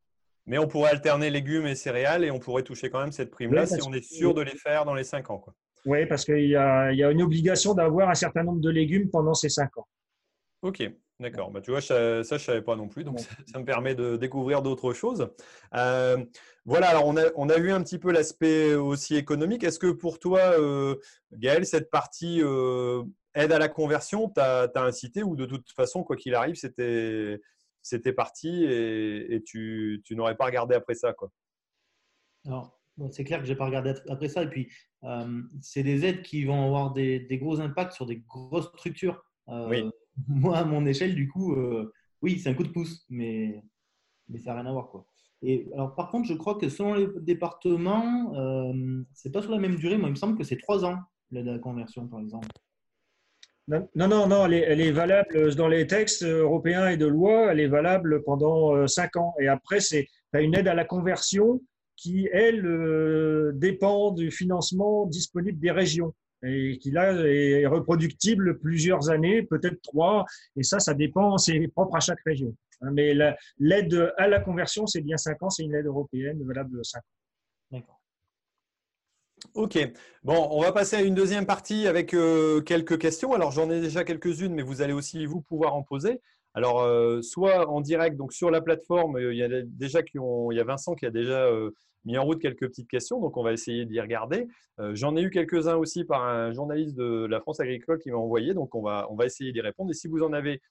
Mais 0.47 0.57
on 0.57 0.67
pourrait 0.67 0.89
alterner 0.89 1.29
légumes 1.29 1.67
et 1.67 1.75
céréales 1.75 2.23
et 2.23 2.31
on 2.31 2.39
pourrait 2.39 2.63
toucher 2.63 2.89
quand 2.89 2.99
même 2.99 3.12
cette 3.12 3.29
prime-là 3.29 3.67
si 3.67 3.79
on 3.85 3.93
est 3.93 4.01
sûr 4.01 4.33
de 4.33 4.41
les 4.41 4.55
faire 4.55 4.83
dans 4.83 4.95
les 4.95 5.03
5 5.03 5.29
ans. 5.29 5.43
Oui, 5.85 6.05
parce 6.07 6.25
qu'il 6.25 6.45
y 6.45 6.49
y 6.49 6.55
a 6.55 7.12
une 7.12 7.21
obligation 7.21 7.75
d'avoir 7.75 8.09
un 8.09 8.15
certain 8.15 8.43
nombre 8.43 8.59
de 8.59 8.69
légumes 8.69 9.09
pendant 9.12 9.35
ces 9.35 9.49
5 9.49 9.77
ans. 9.77 9.88
Ok. 10.63 10.91
D'accord. 11.19 11.51
Bah, 11.51 11.60
tu 11.60 11.71
vois, 11.71 11.82
ça, 11.82 12.23
je 12.23 12.34
ne 12.34 12.39
savais 12.39 12.62
pas 12.62 12.77
non 12.77 12.88
plus. 12.88 13.03
Donc, 13.03 13.19
ça, 13.19 13.60
me 13.60 13.65
permet 13.65 13.93
de 13.93 14.15
découvrir 14.15 14.62
d'autres 14.62 14.93
choses. 14.93 15.29
Euh, 15.75 16.23
voilà, 16.65 16.89
alors 16.89 17.08
on 17.08 17.17
a, 17.17 17.25
on 17.36 17.49
a 17.49 17.60
vu 17.60 17.71
un 17.71 17.84
petit 17.84 17.99
peu 17.99 18.12
l'aspect 18.12 18.75
aussi 18.75 19.15
économique. 19.17 19.63
Est-ce 19.63 19.79
que 19.79 19.91
pour 19.91 20.19
toi, 20.19 20.39
euh, 20.60 20.95
Gaël, 21.34 21.65
cette 21.65 21.89
partie 21.89 22.41
euh, 22.41 23.03
aide 23.36 23.51
à 23.51 23.60
la 23.60 23.67
conversion, 23.67 24.29
t'as 24.29 24.69
as 24.73 24.82
incité 24.82 25.21
ou 25.21 25.36
de 25.36 25.45
toute 25.45 25.69
façon, 25.71 26.03
quoi 26.03 26.15
qu'il 26.15 26.36
arrive, 26.36 26.55
c'était 26.55 28.13
parti 28.15 28.63
et, 28.63 29.36
et 29.36 29.43
tu, 29.43 30.01
tu 30.05 30.15
n'aurais 30.15 30.36
pas 30.36 30.45
regardé 30.45 30.75
après 30.75 30.95
ça 30.95 31.12
quoi? 31.12 31.32
Alors, 32.45 32.79
c'est 33.12 33.25
clair 33.25 33.39
que 33.39 33.45
je 33.45 33.51
n'ai 33.51 33.58
pas 33.58 33.65
regardé 33.65 33.93
après 34.08 34.29
ça. 34.29 34.43
Et 34.43 34.49
puis, 34.49 34.71
c'est 35.60 35.84
des 35.84 36.05
aides 36.05 36.21
qui 36.21 36.45
vont 36.45 36.65
avoir 36.65 36.93
des, 36.93 37.19
des, 37.19 37.38
gros 37.38 37.60
impacts 37.60 37.91
sur 37.91 38.05
des 38.05 38.19
grosses 38.19 38.69
structures. 38.77 39.21
oui 39.47 39.89
moi, 40.27 40.58
à 40.58 40.65
mon 40.65 40.86
échelle, 40.86 41.15
du 41.15 41.27
coup, 41.27 41.53
euh, 41.53 41.91
oui, 42.21 42.39
c'est 42.39 42.49
un 42.49 42.53
coup 42.53 42.63
de 42.63 42.69
pouce, 42.69 43.05
mais, 43.10 43.63
mais 44.27 44.39
ça 44.39 44.53
n'a 44.53 44.62
rien 44.62 44.69
à 44.69 44.73
voir. 44.73 44.89
Quoi. 44.89 45.05
Et 45.41 45.69
alors, 45.73 45.95
par 45.95 46.10
contre, 46.10 46.27
je 46.27 46.34
crois 46.34 46.55
que 46.55 46.67
selon 46.69 46.95
les 46.95 47.08
départements, 47.21 48.36
euh, 48.36 49.03
c'est 49.13 49.32
pas 49.32 49.41
sur 49.41 49.51
la 49.51 49.60
même 49.60 49.77
durée. 49.77 49.97
Moi, 49.97 50.10
il 50.10 50.13
me 50.13 50.17
semble 50.17 50.38
que 50.38 50.43
c'est 50.43 50.58
trois 50.58 50.84
ans, 50.84 50.97
la 51.32 51.60
conversion, 51.60 52.08
par 52.08 52.19
exemple. 52.19 52.47
Non, 53.69 53.88
non, 53.95 54.27
non, 54.27 54.45
elle, 54.47 54.82
est, 54.82 54.91
valable 54.91 55.53
dans 55.53 55.67
les 55.67 55.86
textes 55.86 56.23
européens 56.23 56.88
et 56.88 56.97
de 56.97 57.05
loi, 57.05 57.51
elle 57.51 57.60
est 57.60 57.67
valable 57.67 58.23
pendant 58.23 58.75
euh, 58.75 58.88
cinq 58.88 59.15
ans. 59.15 59.36
Et 59.39 59.47
après, 59.47 59.79
c'est 59.79 60.08
une 60.34 60.55
aide 60.55 60.67
à 60.67 60.73
la 60.73 60.86
conversion 60.86 61.62
qui, 61.95 62.27
elle, 62.34 62.65
euh, 62.65 63.51
dépend 63.53 64.12
du 64.12 64.32
financement 64.32 65.05
disponible 65.05 65.60
des 65.60 65.70
régions 65.70 66.15
et 66.43 66.77
qui 66.79 66.91
là 66.91 67.13
est 67.13 67.65
reproductible 67.65 68.59
plusieurs 68.59 69.09
années, 69.09 69.43
peut-être 69.43 69.81
trois, 69.81 70.25
et 70.55 70.63
ça, 70.63 70.79
ça 70.79 70.93
dépend, 70.93 71.37
c'est 71.37 71.67
propre 71.69 71.95
à 71.95 71.99
chaque 71.99 72.21
région. 72.25 72.55
Hein, 72.81 72.91
mais 72.93 73.13
l'aide 73.57 74.13
à 74.17 74.27
la 74.27 74.39
conversion, 74.39 74.87
c'est 74.87 75.01
bien 75.01 75.17
cinq 75.17 75.41
ans, 75.43 75.49
c'est 75.49 75.63
une 75.63 75.75
aide 75.75 75.85
européenne 75.85 76.41
valable 76.45 76.79
cinq 76.83 77.01
ans. 77.73 77.83
Ok, 79.53 79.77
bon, 80.23 80.47
on 80.51 80.61
va 80.61 80.71
passer 80.73 80.97
à 80.97 81.01
une 81.01 81.15
deuxième 81.15 81.45
partie 81.45 81.87
avec 81.87 82.13
euh, 82.13 82.61
quelques 82.61 82.99
questions. 82.99 83.33
Alors 83.33 83.51
j'en 83.51 83.69
ai 83.69 83.79
déjà 83.79 84.03
quelques-unes, 84.03 84.53
mais 84.53 84.63
vous 84.63 84.81
allez 84.81 84.93
aussi 84.93 85.25
vous 85.25 85.41
pouvoir 85.41 85.75
en 85.75 85.83
poser. 85.83 86.21
Alors, 86.55 87.23
soit 87.23 87.69
en 87.69 87.79
direct, 87.79 88.17
donc 88.17 88.33
sur 88.33 88.49
la 88.49 88.59
plateforme, 88.59 89.19
il 89.19 89.37
y 89.37 89.43
a 89.43 89.61
déjà 89.63 90.01
qui 90.01 90.17
ont, 90.17 90.51
il 90.51 90.57
y 90.57 90.59
a 90.59 90.63
Vincent 90.63 90.95
qui 90.95 91.05
a 91.05 91.11
déjà 91.11 91.47
mis 92.06 92.18
en 92.18 92.24
route 92.24 92.41
quelques 92.41 92.68
petites 92.68 92.89
questions, 92.89 93.20
donc 93.20 93.38
on 93.38 93.43
va 93.43 93.54
essayer 93.54 93.86
d'y 93.86 94.00
regarder. 94.00 94.47
J'en 94.93 95.18
ai 95.18 95.22
eu 95.22 95.30
quelques-uns 95.30 95.76
aussi 95.76 96.06
par 96.06 96.24
un 96.24 96.54
journaliste 96.54 96.95
de 96.95 97.26
la 97.26 97.41
France 97.41 97.60
agricole 97.60 98.00
qui 98.00 98.12
m'a 98.12 98.18
envoyé, 98.18 98.54
donc 98.54 98.74
on 98.74 98.82
va, 98.82 99.08
on 99.10 99.16
va 99.16 99.26
essayer 99.26 99.52
d'y 99.52 99.60
répondre. 99.60 99.91
Et 99.91 99.93
si 99.93 100.08
vous 100.08 100.24
en 100.24 100.32
avez 100.32 100.62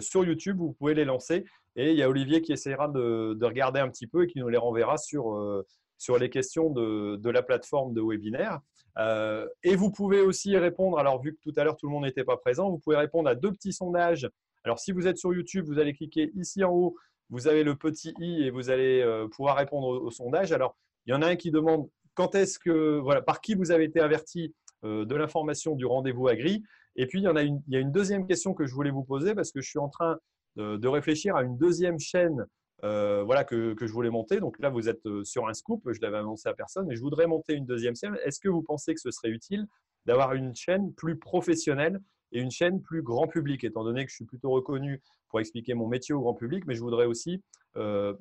sur 0.00 0.24
YouTube, 0.24 0.58
vous 0.58 0.72
pouvez 0.72 0.94
les 0.94 1.04
lancer. 1.04 1.44
Et 1.74 1.90
il 1.90 1.96
y 1.96 2.02
a 2.02 2.08
Olivier 2.08 2.42
qui 2.42 2.52
essaiera 2.52 2.86
de, 2.86 3.34
de 3.34 3.44
regarder 3.44 3.80
un 3.80 3.88
petit 3.88 4.06
peu 4.06 4.24
et 4.24 4.26
qui 4.28 4.38
nous 4.38 4.48
les 4.48 4.56
renverra 4.56 4.96
sur, 4.98 5.64
sur 5.98 6.18
les 6.18 6.30
questions 6.30 6.70
de, 6.70 7.16
de, 7.16 7.30
la 7.30 7.42
plateforme 7.42 7.94
de 7.94 8.00
webinaire. 8.00 8.60
Euh, 8.98 9.46
et 9.62 9.76
vous 9.76 9.90
pouvez 9.90 10.20
aussi 10.20 10.56
répondre, 10.56 10.98
alors 10.98 11.20
vu 11.20 11.34
que 11.34 11.40
tout 11.42 11.52
à 11.56 11.64
l'heure 11.64 11.76
tout 11.76 11.86
le 11.86 11.92
monde 11.92 12.04
n'était 12.04 12.24
pas 12.24 12.36
présent, 12.36 12.70
vous 12.70 12.78
pouvez 12.78 12.96
répondre 12.96 13.28
à 13.28 13.34
deux 13.34 13.52
petits 13.52 13.72
sondages. 13.72 14.28
Alors 14.64 14.78
si 14.78 14.92
vous 14.92 15.06
êtes 15.06 15.18
sur 15.18 15.32
YouTube, 15.32 15.66
vous 15.66 15.78
allez 15.78 15.92
cliquer 15.92 16.32
ici 16.34 16.64
en 16.64 16.72
haut, 16.72 16.96
vous 17.30 17.48
avez 17.48 17.64
le 17.64 17.74
petit 17.74 18.14
i 18.20 18.44
et 18.44 18.50
vous 18.50 18.70
allez 18.70 19.02
euh, 19.02 19.28
pouvoir 19.28 19.56
répondre 19.56 19.88
au, 19.88 20.10
sondage. 20.10 20.52
Alors 20.52 20.76
il 21.06 21.10
y 21.10 21.14
en 21.14 21.22
a 21.22 21.26
un 21.26 21.36
qui 21.36 21.50
demande 21.50 21.88
quand 22.14 22.34
est-ce 22.34 22.58
que, 22.58 22.98
voilà, 22.98 23.22
par 23.22 23.40
qui 23.40 23.54
vous 23.54 23.70
avez 23.70 23.84
été 23.84 24.00
averti 24.00 24.54
euh, 24.84 25.04
de 25.04 25.14
l'information 25.14 25.74
du 25.74 25.86
rendez-vous 25.86 26.28
agri. 26.28 26.62
Et 26.96 27.06
puis 27.06 27.20
il 27.20 27.24
y, 27.24 27.28
en 27.28 27.36
a 27.36 27.42
une, 27.42 27.92
deuxième 27.92 28.26
question 28.26 28.54
que 28.54 28.66
je 28.66 28.74
voulais 28.74 28.90
vous 28.90 29.04
poser 29.04 29.34
parce 29.34 29.52
que 29.52 29.60
je 29.60 29.68
suis 29.68 29.78
en 29.78 29.88
train 29.88 30.16
de 30.56 30.88
réfléchir 30.88 31.36
à 31.36 31.42
une 31.42 31.58
deuxième 31.58 31.98
chaîne 31.98 32.46
euh, 32.84 33.22
voilà, 33.22 33.44
que, 33.44 33.76
je 33.78 33.92
voulais 33.92 34.08
monter. 34.08 34.40
Donc 34.40 34.58
là, 34.58 34.70
vous 34.70 34.88
êtes 34.88 35.02
sur 35.24 35.46
un 35.46 35.52
scoop, 35.52 35.82
je 35.92 36.00
l'avais 36.00 36.16
annoncé 36.16 36.48
à 36.48 36.54
personne, 36.54 36.86
mais 36.86 36.96
je 36.96 37.02
voudrais 37.02 37.26
monter 37.26 37.52
une 37.52 37.66
deuxième 37.66 37.94
chaîne. 37.94 38.16
Est-ce 38.24 38.40
que 38.40 38.48
vous 38.48 38.62
pensez 38.62 38.94
que 38.94 39.00
ce 39.00 39.10
serait 39.10 39.28
utile 39.28 39.66
d'avoir 40.06 40.32
une 40.32 40.54
chaîne 40.54 40.94
plus 40.94 41.18
professionnelle 41.18 42.00
et 42.32 42.40
une 42.40 42.50
chaîne 42.50 42.82
plus 42.82 43.02
grand 43.02 43.26
public, 43.26 43.64
étant 43.64 43.84
donné 43.84 44.04
que 44.04 44.10
je 44.10 44.16
suis 44.16 44.24
plutôt 44.24 44.50
reconnu 44.50 45.02
pour 45.28 45.40
expliquer 45.40 45.74
mon 45.74 45.86
métier 45.86 46.14
au 46.14 46.20
grand 46.20 46.34
public, 46.34 46.64
mais 46.66 46.74
je 46.74 46.80
voudrais 46.80 47.06
aussi 47.06 47.42
euh, 47.76 48.14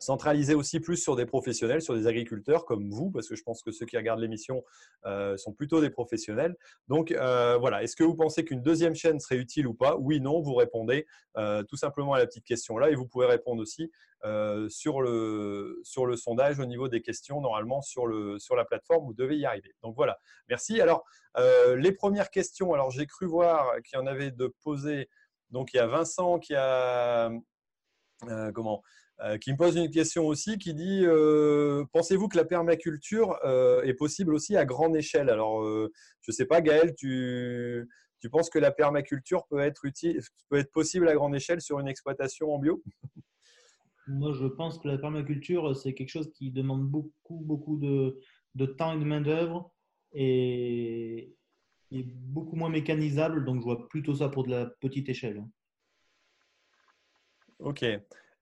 centraliser 0.00 0.54
aussi 0.54 0.80
plus 0.80 0.96
sur 0.96 1.14
des 1.14 1.26
professionnels, 1.26 1.82
sur 1.82 1.94
des 1.94 2.06
agriculteurs 2.06 2.64
comme 2.64 2.88
vous, 2.90 3.10
parce 3.10 3.28
que 3.28 3.36
je 3.36 3.42
pense 3.42 3.62
que 3.62 3.70
ceux 3.70 3.84
qui 3.84 3.96
regardent 3.96 4.20
l'émission 4.20 4.64
euh, 5.04 5.36
sont 5.36 5.52
plutôt 5.52 5.80
des 5.80 5.90
professionnels. 5.90 6.56
Donc 6.88 7.12
euh, 7.12 7.58
voilà, 7.58 7.82
est-ce 7.82 7.94
que 7.94 8.02
vous 8.02 8.16
pensez 8.16 8.44
qu'une 8.44 8.62
deuxième 8.62 8.94
chaîne 8.94 9.20
serait 9.20 9.36
utile 9.36 9.66
ou 9.66 9.74
pas? 9.74 9.96
Oui, 9.96 10.20
non, 10.20 10.40
vous 10.40 10.54
répondez 10.54 11.06
euh, 11.36 11.62
tout 11.64 11.76
simplement 11.76 12.14
à 12.14 12.18
la 12.18 12.26
petite 12.26 12.44
question 12.44 12.78
là 12.78 12.90
et 12.90 12.94
vous 12.94 13.06
pouvez 13.06 13.26
répondre 13.26 13.62
aussi 13.62 13.92
sur, 14.68 15.00
le, 15.00 15.80
sur 15.82 16.04
le 16.04 16.14
sondage 16.14 16.58
au 16.58 16.66
niveau 16.66 16.88
des 16.88 17.00
questions, 17.00 17.40
normalement 17.40 17.80
sur, 17.80 18.06
le, 18.06 18.38
sur 18.38 18.54
la 18.54 18.66
plateforme, 18.66 19.06
vous 19.06 19.14
devez 19.14 19.38
y 19.38 19.46
arriver. 19.46 19.74
Donc 19.82 19.96
voilà, 19.96 20.18
merci. 20.50 20.78
Alors, 20.78 21.04
les 21.38 21.92
premières 21.92 22.28
questions, 22.28 22.74
alors 22.74 22.90
j'ai 22.90 23.06
cru 23.06 23.24
voir 23.24 23.80
qu'il 23.82 23.98
y 23.98 24.02
en 24.02 24.06
avait 24.06 24.30
de 24.30 24.54
poser. 24.62 25.08
Donc 25.48 25.72
il 25.72 25.78
y 25.78 25.80
a 25.80 25.86
Vincent 25.86 26.38
qui 26.38 26.54
a... 26.54 27.30
comment? 28.54 28.82
Qui 29.40 29.52
me 29.52 29.56
pose 29.56 29.76
une 29.76 29.90
question 29.90 30.26
aussi 30.26 30.58
qui 30.58 30.74
dit 30.74 31.02
euh, 31.04 31.84
Pensez-vous 31.92 32.28
que 32.28 32.36
la 32.36 32.44
permaculture 32.44 33.38
euh, 33.44 33.82
est 33.82 33.94
possible 33.94 34.34
aussi 34.34 34.56
à 34.56 34.64
grande 34.64 34.96
échelle? 34.96 35.28
Alors, 35.28 35.64
je 35.64 35.88
ne 36.28 36.32
sais 36.32 36.46
pas, 36.46 36.60
Gaël, 36.60 36.94
tu, 36.96 37.88
tu, 38.20 38.30
penses 38.30 38.50
que 38.50 38.58
la 38.58 38.70
permaculture 38.70 39.46
peut 39.48 39.58
être, 39.60 39.84
utile, 39.84 40.20
peut 40.48 40.58
être 40.58 40.72
possible 40.72 41.08
à 41.08 41.14
grande 41.14 41.34
échelle 41.34 41.60
sur 41.60 41.78
une 41.80 41.88
exploitation 41.88 42.54
en 42.54 42.58
bio? 42.58 42.82
Moi, 44.06 44.32
je 44.32 44.46
pense 44.46 44.78
que 44.78 44.88
la 44.88 44.98
permaculture, 44.98 45.76
c'est 45.76 45.94
quelque 45.94 46.08
chose 46.08 46.32
qui 46.32 46.50
demande 46.50 46.88
beaucoup, 46.88 47.40
beaucoup 47.44 47.76
de, 47.76 48.18
de 48.54 48.66
temps 48.66 48.92
et 48.94 48.98
de 48.98 49.04
main-d'œuvre 49.04 49.72
et, 50.12 51.36
et 51.90 52.02
beaucoup 52.02 52.56
moins 52.56 52.70
mécanisable. 52.70 53.44
Donc, 53.44 53.60
je 53.60 53.64
vois 53.64 53.86
plutôt 53.88 54.14
ça 54.14 54.28
pour 54.28 54.44
de 54.44 54.50
la 54.50 54.66
petite 54.66 55.08
échelle. 55.08 55.44
Ok. 57.58 57.84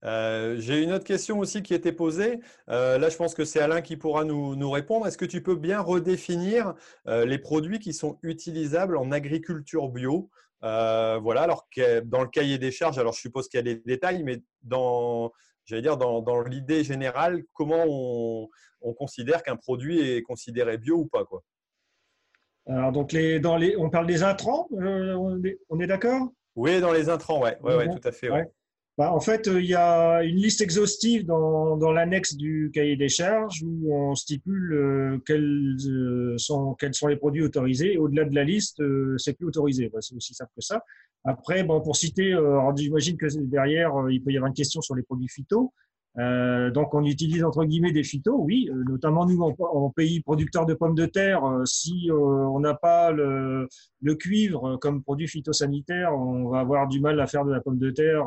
Euh, 0.05 0.55
j'ai 0.59 0.81
une 0.81 0.91
autre 0.91 1.03
question 1.03 1.39
aussi 1.39 1.61
qui 1.61 1.73
était 1.73 1.91
posée. 1.91 2.39
Euh, 2.69 2.97
là, 2.97 3.09
je 3.09 3.17
pense 3.17 3.33
que 3.33 3.45
c'est 3.45 3.59
Alain 3.59 3.81
qui 3.81 3.97
pourra 3.97 4.23
nous, 4.23 4.71
répondre. 4.71 5.07
Est-ce 5.07 5.17
que 5.17 5.25
tu 5.25 5.41
peux 5.41 5.55
bien 5.55 5.81
redéfinir 5.81 6.73
euh, 7.07 7.25
les 7.25 7.37
produits 7.37 7.79
qui 7.79 7.93
sont 7.93 8.17
utilisables 8.23 8.97
en 8.97 9.11
agriculture 9.11 9.89
bio? 9.89 10.29
Voilà, 10.61 11.41
alors 11.41 11.67
que 11.69 12.01
dans 12.01 12.21
le 12.21 12.29
cahier 12.29 12.57
des 12.57 12.71
charges, 12.71 12.97
alors 12.97 13.13
je 13.13 13.21
suppose 13.21 13.47
qu'il 13.47 13.57
y 13.57 13.61
a 13.61 13.63
des 13.63 13.75
détails, 13.75 14.23
mais 14.23 14.41
dans, 14.61 15.31
j'allais 15.65 15.81
dire, 15.81 15.97
dans, 15.97 16.41
l'idée 16.41 16.83
générale, 16.83 17.43
comment 17.53 17.85
on, 17.87 18.93
considère 18.93 19.43
qu'un 19.43 19.55
produit 19.55 19.99
est 19.99 20.21
considéré 20.21 20.77
bio 20.77 20.97
ou 20.97 21.05
pas 21.05 21.25
quoi? 21.25 21.43
Alors, 22.67 22.91
donc, 22.91 23.13
les, 23.13 23.39
dans 23.39 23.57
les, 23.57 23.75
on 23.77 23.89
parle 23.89 24.05
des 24.05 24.21
intrants, 24.21 24.67
on 24.71 25.41
est, 25.43 25.87
d'accord? 25.87 26.29
Oui, 26.55 26.79
dans 26.81 26.91
les 26.91 27.09
intrants, 27.09 27.41
oui, 27.41 27.51
ouais, 27.61 27.75
ouais, 27.75 27.89
tout 27.89 28.07
à 28.07 28.11
fait. 28.11 28.29
Ouais. 28.29 28.45
Bah, 28.99 29.13
en 29.13 29.21
fait, 29.21 29.47
euh, 29.47 29.61
il 29.61 29.67
y 29.69 29.75
a 29.75 30.23
une 30.23 30.35
liste 30.35 30.59
exhaustive 30.59 31.25
dans, 31.25 31.77
l'annexe 31.93 32.35
du 32.35 32.69
cahier 32.73 32.97
des 32.97 33.07
charges 33.07 33.63
où 33.63 33.95
on 33.95 34.13
stipule 34.13 34.73
euh, 34.73 35.17
quels, 35.25 35.77
euh, 35.87 36.37
sont, 36.37 36.73
quels 36.73 36.93
sont 36.93 37.07
les 37.07 37.15
produits 37.15 37.41
autorisés. 37.41 37.97
Au-delà 37.97 38.25
de 38.25 38.35
la 38.35 38.43
liste, 38.43 38.83
c'est 39.15 39.37
plus 39.37 39.45
autorisé. 39.45 39.89
c'est 40.01 40.15
aussi 40.15 40.33
simple 40.33 40.51
que 40.53 40.61
ça. 40.61 40.83
Après, 41.23 41.63
bon, 41.63 41.79
pour 41.79 41.95
citer, 41.95 42.37
j'imagine 42.75 43.15
que 43.15 43.27
derrière, 43.45 43.93
il 44.09 44.21
peut 44.21 44.31
y 44.31 44.35
avoir 44.35 44.49
une 44.49 44.53
question 44.53 44.81
sur 44.81 44.95
les 44.95 45.03
produits 45.03 45.29
phyto. 45.29 45.71
Euh, 46.17 46.71
donc, 46.71 46.93
on 46.93 47.05
utilise 47.05 47.43
entre 47.43 47.63
guillemets 47.65 47.91
des 47.91 48.03
phytos, 48.03 48.35
oui, 48.35 48.69
euh, 48.71 48.83
notamment 48.87 49.25
nous 49.25 49.39
en, 49.41 49.89
pays 49.91 50.21
producteur 50.21 50.65
de 50.65 50.73
pommes 50.73 50.95
de 50.95 51.05
terre. 51.05 51.45
Euh, 51.45 51.65
si 51.65 52.09
on 52.11 52.59
n'a 52.59 52.73
pas 52.73 53.11
le, 53.11 53.67
le, 54.01 54.15
cuivre 54.15 54.77
comme 54.77 55.03
produit 55.03 55.27
phytosanitaire, 55.27 56.13
on 56.13 56.49
va 56.49 56.59
avoir 56.59 56.87
du 56.87 56.99
mal 56.99 57.19
à 57.19 57.27
faire 57.27 57.45
de 57.45 57.51
la 57.51 57.61
pomme 57.61 57.77
de 57.77 57.91
terre 57.91 58.25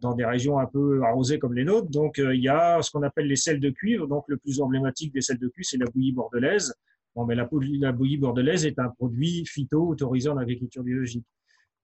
dans 0.00 0.14
des 0.14 0.24
régions 0.24 0.58
un 0.58 0.66
peu 0.66 1.02
arrosées 1.02 1.38
comme 1.38 1.54
les 1.54 1.64
nôtres. 1.64 1.90
Donc, 1.90 2.18
il 2.18 2.40
y 2.40 2.48
a 2.48 2.80
ce 2.82 2.90
qu'on 2.90 3.02
appelle 3.02 3.26
les 3.26 3.36
sels 3.36 3.60
de 3.60 3.70
cuivre. 3.70 4.06
Donc, 4.06 4.24
le 4.28 4.36
plus 4.36 4.60
emblématique 4.60 5.12
des 5.12 5.20
sels 5.20 5.38
de 5.38 5.48
cuivre, 5.48 5.68
c'est 5.68 5.78
la 5.78 5.86
bouillie 5.86 6.12
bordelaise. 6.12 6.74
Bon, 7.14 7.24
mais 7.24 7.34
la, 7.34 7.48
la 7.80 7.92
bouillie 7.92 8.18
bordelaise 8.18 8.64
est 8.66 8.78
un 8.78 8.88
produit 8.88 9.44
phyto 9.46 9.88
autorisé 9.88 10.28
en 10.28 10.36
agriculture 10.36 10.82
biologique. 10.82 11.26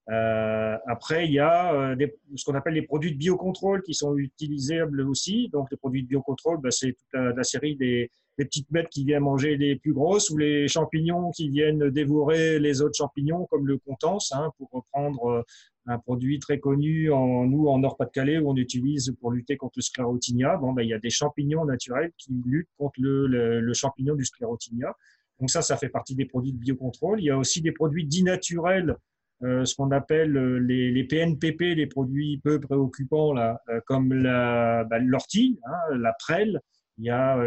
Euh, 0.08 0.76
après, 0.86 1.26
il 1.26 1.32
y 1.32 1.40
a 1.40 1.74
euh, 1.74 1.96
des, 1.96 2.14
ce 2.36 2.44
qu'on 2.44 2.54
appelle 2.54 2.74
les 2.74 2.82
produits 2.82 3.12
de 3.12 3.18
biocontrôle 3.18 3.82
qui 3.82 3.92
sont 3.92 4.16
utilisables 4.16 5.00
aussi. 5.00 5.48
Donc, 5.48 5.68
les 5.70 5.76
produits 5.76 6.04
de 6.04 6.08
biocontrôle, 6.08 6.60
bah, 6.60 6.70
c'est 6.70 6.92
toute 6.92 7.12
la, 7.12 7.42
série 7.42 7.74
des, 7.74 8.10
des, 8.38 8.44
petites 8.44 8.70
bêtes 8.70 8.88
qui 8.88 9.04
viennent 9.04 9.24
manger 9.24 9.56
les 9.56 9.76
plus 9.76 9.92
grosses 9.92 10.30
ou 10.30 10.38
les 10.38 10.68
champignons 10.68 11.32
qui 11.32 11.48
viennent 11.48 11.90
dévorer 11.90 12.60
les 12.60 12.82
autres 12.82 12.96
champignons, 12.96 13.46
comme 13.46 13.66
le 13.66 13.78
contense, 13.78 14.30
hein, 14.32 14.52
pour 14.58 14.70
reprendre 14.70 15.26
euh, 15.26 15.42
un 15.86 15.98
produit 15.98 16.38
très 16.38 16.60
connu 16.60 17.10
en 17.10 17.44
nous 17.46 17.66
en 17.66 17.78
Nord-Pas-de-Calais 17.78 18.38
où 18.38 18.50
on 18.50 18.56
utilise 18.56 19.12
pour 19.20 19.32
lutter 19.32 19.56
contre 19.56 19.74
le 19.76 19.82
sclérotinia. 19.82 20.56
Bon, 20.56 20.72
ben, 20.72 20.82
il 20.82 20.88
y 20.88 20.94
a 20.94 20.98
des 21.00 21.10
champignons 21.10 21.64
naturels 21.64 22.12
qui 22.16 22.32
luttent 22.44 22.70
contre 22.78 23.00
le, 23.00 23.26
le, 23.26 23.60
le 23.60 23.74
champignon 23.74 24.14
du 24.14 24.24
sclérotinia. 24.24 24.94
Donc 25.40 25.50
ça, 25.50 25.62
ça 25.62 25.76
fait 25.76 25.88
partie 25.88 26.14
des 26.14 26.24
produits 26.26 26.52
de 26.52 26.58
biocontrôle. 26.58 27.20
Il 27.20 27.24
y 27.24 27.30
a 27.30 27.38
aussi 27.38 27.60
des 27.60 27.72
produits 27.72 28.06
dits 28.06 28.22
naturels 28.22 28.96
ce 29.42 29.74
qu'on 29.74 29.90
appelle 29.90 30.36
euh, 30.36 30.58
les, 30.58 31.04
PNPP, 31.04 31.60
les 31.74 31.86
produits 31.86 32.40
peu 32.42 32.60
préoccupants, 32.60 33.32
là, 33.32 33.60
euh, 33.68 33.80
comme 33.86 34.08
bah, 34.08 34.98
l'ortie, 34.98 35.58
hein, 35.64 35.96
la 35.96 36.12
prêle. 36.14 36.60
Il 36.98 37.04
y 37.04 37.10
a 37.10 37.38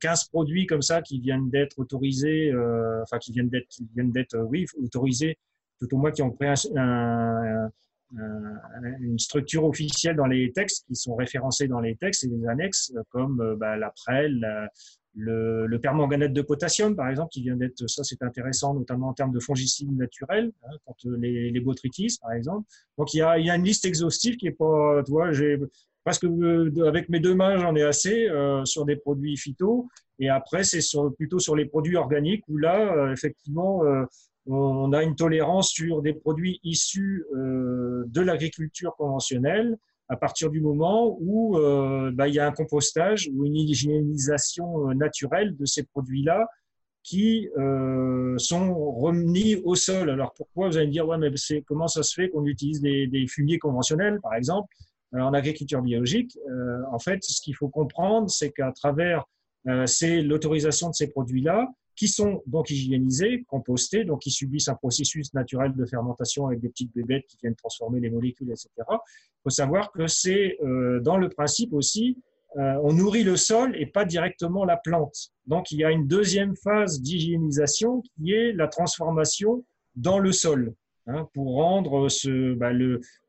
15 0.00 0.24
produits 0.24 0.66
comme 0.66 0.82
ça 0.82 1.02
qui 1.02 1.20
viennent 1.20 1.50
d'être 1.50 1.78
autorisés, 1.78 2.52
enfin 3.00 3.18
qui 3.18 3.30
viennent 3.30 3.48
d'être, 3.48 3.68
viennent 3.94 4.10
d'être, 4.10 4.36
oui, 4.38 4.66
autorisés, 4.82 5.38
tout 5.78 5.86
au 5.94 5.98
moins 5.98 6.10
qui 6.10 6.20
ont 6.20 6.32
pris 6.32 6.48
un, 6.74 7.70
une 9.00 9.18
structure 9.20 9.64
officielle 9.64 10.16
dans 10.16 10.26
les 10.26 10.50
textes, 10.50 10.84
qui 10.88 10.96
sont 10.96 11.14
référencés 11.14 11.68
dans 11.68 11.78
les 11.78 11.94
textes 11.94 12.24
et 12.24 12.26
les 12.26 12.48
annexes, 12.48 12.92
comme 13.10 13.54
bah, 13.60 13.76
la 13.76 13.90
prêle, 13.90 14.68
le, 15.18 15.66
le, 15.66 15.80
permanganate 15.80 16.32
de 16.32 16.42
potassium, 16.42 16.94
par 16.94 17.08
exemple, 17.08 17.30
qui 17.30 17.42
vient 17.42 17.56
d'être, 17.56 17.88
ça 17.88 18.04
c'est 18.04 18.22
intéressant, 18.22 18.72
notamment 18.72 19.08
en 19.08 19.14
termes 19.14 19.32
de 19.32 19.40
fongicides 19.40 19.94
naturels, 19.96 20.52
hein, 20.64 20.76
contre 20.84 21.10
les, 21.10 21.50
les 21.50 21.60
botrytis, 21.60 22.18
par 22.22 22.32
exemple. 22.32 22.66
Donc 22.96 23.12
il 23.14 23.18
y, 23.18 23.22
a, 23.22 23.38
il 23.38 23.46
y 23.46 23.50
a 23.50 23.56
une 23.56 23.64
liste 23.64 23.84
exhaustive 23.84 24.36
qui 24.36 24.46
est 24.46 24.52
pas, 24.52 25.02
tu 25.04 25.10
vois, 25.10 25.32
j'ai 25.32 25.58
presque 26.04 26.26
avec 26.86 27.08
mes 27.08 27.20
deux 27.20 27.34
mains, 27.34 27.58
j'en 27.58 27.74
ai 27.74 27.82
assez 27.82 28.28
euh, 28.28 28.64
sur 28.64 28.84
des 28.84 28.96
produits 28.96 29.36
phyto. 29.36 29.88
Et 30.18 30.28
après, 30.30 30.64
c'est 30.64 30.80
sur, 30.80 31.14
plutôt 31.14 31.38
sur 31.38 31.54
les 31.54 31.66
produits 31.66 31.96
organiques 31.96 32.44
où 32.48 32.56
là, 32.56 32.92
euh, 32.96 33.12
effectivement, 33.12 33.84
euh, 33.84 34.04
on 34.46 34.92
a 34.92 35.02
une 35.02 35.16
tolérance 35.16 35.68
sur 35.68 36.00
des 36.00 36.14
produits 36.14 36.58
issus 36.64 37.26
de 37.34 38.20
l'agriculture 38.22 38.96
conventionnelle 38.96 39.76
à 40.08 40.16
partir 40.16 40.50
du 40.50 40.60
moment 40.60 41.16
où 41.20 41.58
euh, 41.58 42.10
bah, 42.12 42.28
il 42.28 42.34
y 42.34 42.38
a 42.38 42.46
un 42.46 42.52
compostage 42.52 43.30
ou 43.34 43.44
une 43.44 43.56
hygiénisation 43.56 44.88
euh, 44.88 44.94
naturelle 44.94 45.56
de 45.56 45.66
ces 45.66 45.84
produits-là 45.84 46.46
qui 47.02 47.48
euh, 47.58 48.36
sont 48.38 48.74
remis 48.74 49.56
au 49.64 49.74
sol. 49.74 50.10
Alors 50.10 50.32
pourquoi 50.34 50.68
vous 50.68 50.76
allez 50.76 50.86
me 50.86 50.92
dire 50.92 51.06
ouais 51.06 51.18
mais 51.18 51.30
c'est 51.36 51.62
comment 51.62 51.88
ça 51.88 52.02
se 52.02 52.14
fait 52.14 52.28
qu'on 52.30 52.44
utilise 52.46 52.80
des, 52.80 53.26
fumiers 53.28 53.58
conventionnels 53.58 54.18
par 54.22 54.34
exemple 54.34 54.74
en 55.12 55.32
agriculture 55.32 55.80
biologique? 55.80 56.36
En 56.92 56.98
fait, 56.98 57.22
ce 57.22 57.40
qu'il 57.40 57.54
faut 57.54 57.68
comprendre, 57.68 58.28
c'est 58.28 58.50
qu'à 58.50 58.72
travers 58.72 59.24
c'est 59.86 60.20
l'autorisation 60.20 60.90
de 60.90 60.94
ces 60.94 61.08
produits-là 61.08 61.66
qui 61.98 62.06
sont 62.06 62.42
donc 62.46 62.70
hygiénisés, 62.70 63.44
compostés, 63.48 64.04
donc 64.04 64.20
qui 64.20 64.30
subissent 64.30 64.68
un 64.68 64.76
processus 64.76 65.34
naturel 65.34 65.74
de 65.74 65.84
fermentation 65.84 66.46
avec 66.46 66.60
des 66.60 66.68
petites 66.68 66.94
bébêtes 66.94 67.26
qui 67.26 67.36
viennent 67.42 67.56
transformer 67.56 67.98
les 67.98 68.08
molécules, 68.08 68.50
etc. 68.50 68.70
Il 68.78 69.42
faut 69.42 69.50
savoir 69.50 69.90
que 69.90 70.06
c'est 70.06 70.56
euh, 70.62 71.00
dans 71.00 71.16
le 71.16 71.28
principe 71.28 71.72
aussi, 71.72 72.16
euh, 72.56 72.78
on 72.84 72.92
nourrit 72.92 73.24
le 73.24 73.36
sol 73.36 73.74
et 73.76 73.86
pas 73.86 74.04
directement 74.04 74.64
la 74.64 74.76
plante. 74.76 75.32
Donc 75.46 75.72
il 75.72 75.80
y 75.80 75.84
a 75.84 75.90
une 75.90 76.06
deuxième 76.06 76.54
phase 76.54 77.02
d'hygiénisation 77.02 78.00
qui 78.02 78.32
est 78.32 78.52
la 78.52 78.68
transformation 78.68 79.64
dans 79.96 80.20
le 80.20 80.30
sol. 80.30 80.74
Hein, 81.10 81.26
pour 81.32 81.54
rendre 81.54 82.06
bah, 82.56 82.70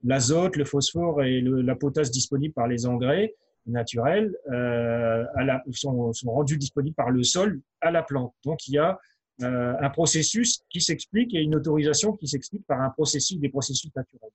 l'azote, 0.04 0.58
le, 0.58 0.66
phosphore 0.66 1.24
et 1.24 1.42
la 1.42 1.76
potasse 1.76 2.12
disponibles 2.12 2.54
par 2.54 2.68
les 2.68 2.86
engrais 2.86 3.34
naturels 3.66 4.36
euh, 4.52 5.26
sont, 5.72 6.14
sont, 6.14 6.32
rendus 6.32 6.58
disponibles 6.58 6.96
par 6.96 7.10
le 7.10 7.24
sol 7.24 7.62
à 7.82 7.92
la 7.92 8.04
plante. 8.04 8.34
Donc 8.44 8.68
il 8.68 8.74
y 8.74 8.78
a 8.78 9.00
euh, 9.42 9.74
un 9.80 9.90
processus 9.90 10.64
qui 10.70 10.82
s'explique 10.82 11.34
et 11.34 11.40
une 11.40 11.56
autorisation 11.56 12.14
qui 12.14 12.28
s'explique 12.28 12.66
par 12.68 12.82
un 12.82 12.90
processus, 12.90 13.40
des 13.40 13.50
processus 13.50 13.90
naturels. 13.96 14.32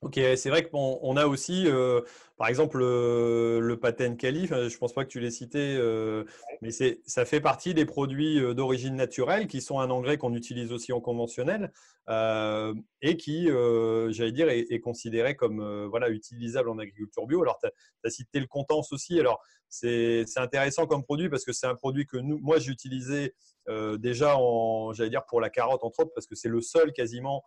Ok, 0.00 0.20
c'est 0.36 0.50
vrai 0.50 0.68
qu'on 0.68 1.16
a 1.16 1.26
aussi, 1.26 1.64
euh, 1.66 2.02
par 2.36 2.48
exemple, 2.48 2.78
le, 2.78 3.60
le 3.60 3.78
patent 3.78 4.16
Cali, 4.16 4.48
je 4.48 4.54
ne 4.54 4.78
pense 4.78 4.92
pas 4.92 5.04
que 5.04 5.08
tu 5.10 5.20
l'aies 5.20 5.30
cité, 5.30 5.76
euh, 5.78 6.24
mais 6.62 6.70
ça 6.72 7.24
fait 7.24 7.40
partie 7.40 7.74
des 7.74 7.84
produits 7.84 8.40
euh, 8.40 8.54
d'origine 8.54 8.96
naturelle 8.96 9.46
qui 9.46 9.60
sont 9.60 9.78
un 9.78 9.88
engrais 9.88 10.18
qu'on 10.18 10.34
utilise 10.34 10.72
aussi 10.72 10.92
en 10.92 11.00
conventionnel 11.00 11.72
et 13.00 13.16
qui, 13.16 13.46
j'allais 13.46 14.32
dire, 14.32 14.50
est, 14.50 14.80
considéré 14.80 15.36
comme 15.36 15.86
voilà, 15.86 16.10
utilisable 16.10 16.68
en 16.68 16.78
agriculture 16.78 17.26
bio. 17.26 17.40
Alors, 17.40 17.58
tu 17.62 17.68
as, 18.04 18.10
cité 18.10 18.40
le 18.40 18.46
Contence 18.46 18.92
aussi. 18.92 19.18
Alors, 19.18 19.40
c'est 19.70 20.26
intéressant 20.36 20.86
comme 20.86 21.02
produit 21.02 21.30
parce 21.30 21.46
que 21.46 21.52
c'est 21.52 21.66
un 21.66 21.74
produit 21.74 22.04
que 22.04 22.18
nous, 22.18 22.38
moi, 22.42 22.58
j'ai 22.58 22.72
utilisé 22.72 23.34
déjà 23.96 24.36
en, 24.36 24.92
j'allais 24.92 25.08
dire, 25.08 25.24
pour 25.24 25.40
la 25.40 25.48
carotte, 25.48 25.82
entre 25.82 26.00
autres, 26.00 26.12
parce 26.14 26.26
que 26.26 26.34
c'est 26.34 26.50
le 26.50 26.60
seul 26.60 26.92
quasiment 26.92 27.42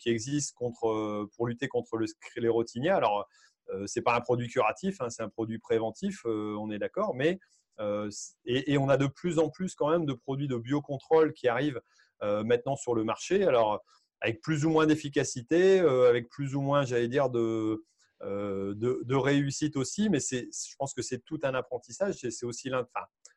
qui 0.00 0.08
existe 0.08 0.56
contre, 0.56 1.28
pour 1.36 1.46
lutter 1.46 1.68
contre 1.68 1.96
le 1.96 2.08
sclérotinia. 2.08 2.96
Alors, 2.96 3.28
euh, 3.70 3.84
c'est 3.86 4.02
pas 4.02 4.14
un 4.14 4.20
produit 4.20 4.48
curatif, 4.48 5.00
hein, 5.00 5.10
c'est 5.10 5.22
un 5.22 5.28
produit 5.28 5.58
préventif, 5.58 6.20
euh, 6.26 6.56
on 6.58 6.70
est 6.70 6.78
d'accord, 6.78 7.14
mais 7.14 7.38
euh, 7.80 8.08
et, 8.44 8.78
on 8.78 8.88
a 8.88 8.96
de 8.96 9.06
plus 9.06 9.38
en 9.38 9.50
plus 9.50 9.74
quand 9.74 9.90
même 9.90 10.06
de 10.06 10.12
produits 10.12 10.48
de 10.48 10.56
biocontrôle 10.56 11.32
qui 11.32 11.48
arrivent 11.48 11.80
maintenant 12.22 12.74
sur 12.74 12.94
le 12.94 13.04
marché. 13.04 13.44
Alors 13.44 13.82
avec 14.22 14.40
plus 14.40 14.64
ou 14.64 14.70
moins 14.70 14.86
d'efficacité, 14.86 15.80
avec 15.80 16.30
plus 16.30 16.54
ou 16.54 16.62
moins, 16.62 16.86
j'allais 16.86 17.08
dire, 17.08 17.28
de, 17.28 17.84
de, 18.22 19.14
réussite 19.14 19.76
aussi, 19.76 20.08
mais 20.08 20.20
je 20.20 20.76
pense 20.78 20.94
que 20.94 21.02
c'est 21.02 21.22
tout 21.26 21.38
un 21.42 21.52
apprentissage. 21.52 22.14
C'est 22.14 22.46
aussi 22.46 22.70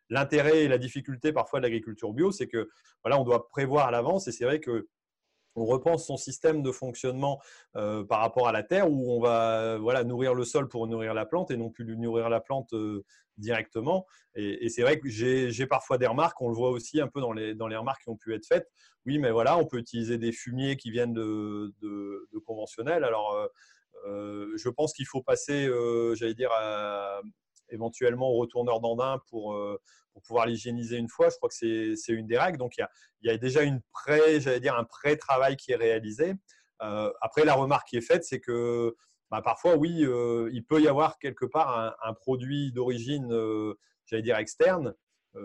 l'intérêt 0.10 0.64
et 0.64 0.68
la 0.70 0.78
difficulté 0.78 1.34
parfois 1.34 1.60
de 1.60 1.64
l'agriculture 1.64 2.14
bio, 2.14 2.32
c'est 2.32 2.48
que 2.48 2.70
voilà, 3.04 3.20
on 3.20 3.26
doit 3.26 3.50
prévoir 3.50 3.88
à 3.88 3.92
l'avance 3.92 4.30
et 4.30 4.32
c'est 4.32 4.46
vrai 4.46 4.62
que 4.62 4.88
on 5.58 5.66
repense 5.66 6.06
son 6.06 6.18
système 6.18 6.62
de 6.62 6.72
fonctionnement 6.72 7.42
euh, 7.76 8.04
par 8.04 8.20
rapport 8.20 8.48
à 8.48 8.52
la 8.52 8.64
terre 8.64 8.90
où 8.90 9.12
on 9.12 9.20
va 9.20 9.78
voilà, 9.78 10.04
nourrir 10.04 10.34
le 10.34 10.46
sol 10.46 10.70
pour 10.70 10.88
nourrir 10.88 11.14
la 11.14 11.26
plante 11.26 11.52
et 11.52 11.58
non 11.58 11.70
plus 11.70 11.98
nourrir 11.98 12.30
la 12.30 12.40
plante 12.40 12.74
euh, 12.74 13.04
directement. 13.38 14.06
Et, 14.36 14.70
c'est 14.70 14.84
vrai 14.84 15.00
que 15.00 15.10
j'ai 15.10 15.68
parfois 15.68 15.98
des 15.98 16.08
remarques, 16.08 16.40
on 16.42 16.50
le 16.50 16.56
voit 16.56 16.70
aussi 16.70 17.02
un 17.02 17.08
peu 17.08 17.20
dans 17.20 17.34
les, 17.34 17.56
dans 17.56 17.68
les 17.68 17.76
remarques 17.76 18.04
qui 18.04 18.10
ont 18.10 18.16
pu 18.16 18.36
être 18.36 18.46
faites. 18.46 18.70
Oui, 19.06 19.18
mais 19.18 19.32
voilà, 19.32 19.58
on 19.58 19.66
peut 19.66 19.78
utiliser 19.78 20.18
des 20.18 20.32
fumiers 20.32 20.76
qui 20.78 20.92
viennent 20.92 21.14
de, 21.14 21.74
de, 21.82 22.40
conventionnels. 22.46 23.04
Alors, 23.04 23.36
euh, 24.06 24.52
je 24.56 24.70
pense 24.70 24.94
qu'il 24.94 25.08
faut 25.08 25.22
passer, 25.22 25.70
j'allais 26.16 26.34
dire, 26.34 26.52
éventuellement 27.70 28.30
au 28.30 28.38
retourneur 28.38 28.80
d'andin 28.80 29.22
pour, 29.30 29.54
euh, 29.54 29.80
pour 30.18 30.24
pouvoir 30.24 30.48
l'hygiéniser 30.48 30.98
une 30.98 31.10
fois. 31.10 31.30
Je 31.30 31.36
crois 31.36 31.48
que 31.48 31.96
c'est 31.96 32.12
une 32.12 32.26
des 32.26 32.40
règles. 32.40 32.58
Donc, 32.58 32.78
il 32.78 32.88
y 33.22 33.30
a, 33.30 33.38
déjà 33.38 33.64
dire, 34.60 34.76
un 34.76 34.84
pré-travail 34.84 35.56
qui 35.58 35.74
est 35.74 35.76
réalisé. 35.76 36.34
Euh, 36.82 37.12
après, 37.22 37.46
la 37.46 37.54
remarque 37.54 37.88
qui 37.90 37.98
est 37.98 38.02
faite, 38.02 38.24
c'est 38.24 38.40
que 38.40 38.96
bah, 39.30 39.44
parfois, 39.44 39.76
oui, 39.76 40.04
euh, 40.04 40.50
il 40.54 40.66
peut 40.66 40.82
y 40.82 40.88
avoir 40.88 41.20
quelque 41.20 41.46
part 41.46 41.96
un, 42.04 42.14
produit 42.16 42.72
d'origine, 42.72 43.30
j'allais 44.08 44.24
dire, 44.24 44.38
externe. 44.38 44.96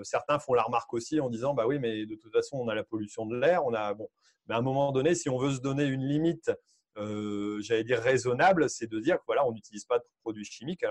certains 0.05 0.39
font 0.39 0.55
la 0.55 0.63
remarque 0.63 0.95
aussi 0.95 1.21
en 1.21 1.29
disant, 1.29 1.53
bah 1.53 1.67
oui, 1.67 1.79
mais 1.79 2.07
de 2.07 2.15
toute 2.15 2.33
façon, 2.33 2.57
on 2.57 2.69
a 2.69 2.75
la 2.75 2.85
pollution 2.85 3.27
de 3.27 3.37
l'air. 3.37 3.67
On 3.67 3.75
a, 3.75 3.93
bon, 3.93 4.09
mais 4.47 4.55
à 4.55 4.59
un 4.59 4.63
moment 4.63 4.91
donné, 4.91 5.15
si 5.15 5.29
on 5.29 5.37
veut 5.37 5.53
se 5.53 5.61
donner 5.61 5.85
une 5.85 6.07
limite, 6.07 6.51
j'allais 6.97 7.85
dire 7.85 8.01
raisonnable, 8.01 8.71
c'est 8.71 8.87
de 8.87 9.01
dire 9.01 9.19
voilà, 9.27 9.47
on 9.47 9.53
n'utilise 9.53 9.85
pas 9.85 9.99
de 9.99 10.05
produits 10.23 10.47
chimiques. 10.47 10.83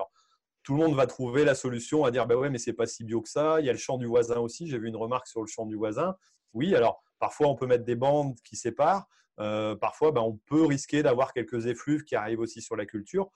Tout 0.64 0.74
le 0.74 0.80
monde 0.80 0.95
va 0.95 1.07
trouver 1.07 1.43
la 1.43 1.55
solution 1.55 2.05
à 2.05 2.12
dire 2.12 2.28
bah 2.28 2.36
ouais, 2.36 2.49
mais 2.49 2.59
c'est 2.59 2.74
pas 2.74 2.86
si 2.86 3.03
bio 3.03 3.22
que 3.22 3.30
ça. 3.30 3.59
Il 3.59 3.66
y 3.66 3.70
a 3.70 3.74
le 3.74 3.78
champ 3.78 3.97
du 3.97 4.05
voisin 4.05 4.39
aussi. 4.39 4.68
J'ai 4.68 4.78
vu 4.78 4.88
une 4.88 4.95
remarque 4.95 5.28
sur 5.28 5.41
le 5.41 5.47
champ 5.47 5.66
du 5.66 5.76
voisin. 5.76 6.16
Oui, 6.53 6.76
alors 6.76 7.03
parfois 7.20 7.47
on 7.47 7.55
peut 7.55 7.68
mettre 7.68 7.86
des 7.86 7.95
bandes 7.95 8.36
qui 8.43 8.55
séparent. 8.55 9.07
Euh, 9.39 9.76
parfois, 9.76 10.12
ben, 10.12 10.22
on 10.22 10.38
peut 10.45 10.66
risquer 10.66 11.03
d'avoir 11.03 11.34
quelques 11.34 11.66
effluves 11.66 12.03
qui 12.03 12.16
arrivent 12.16 12.39
aussi 12.39 12.62
sur 12.62 12.76
la 12.76 12.86
culture. 12.86 13.32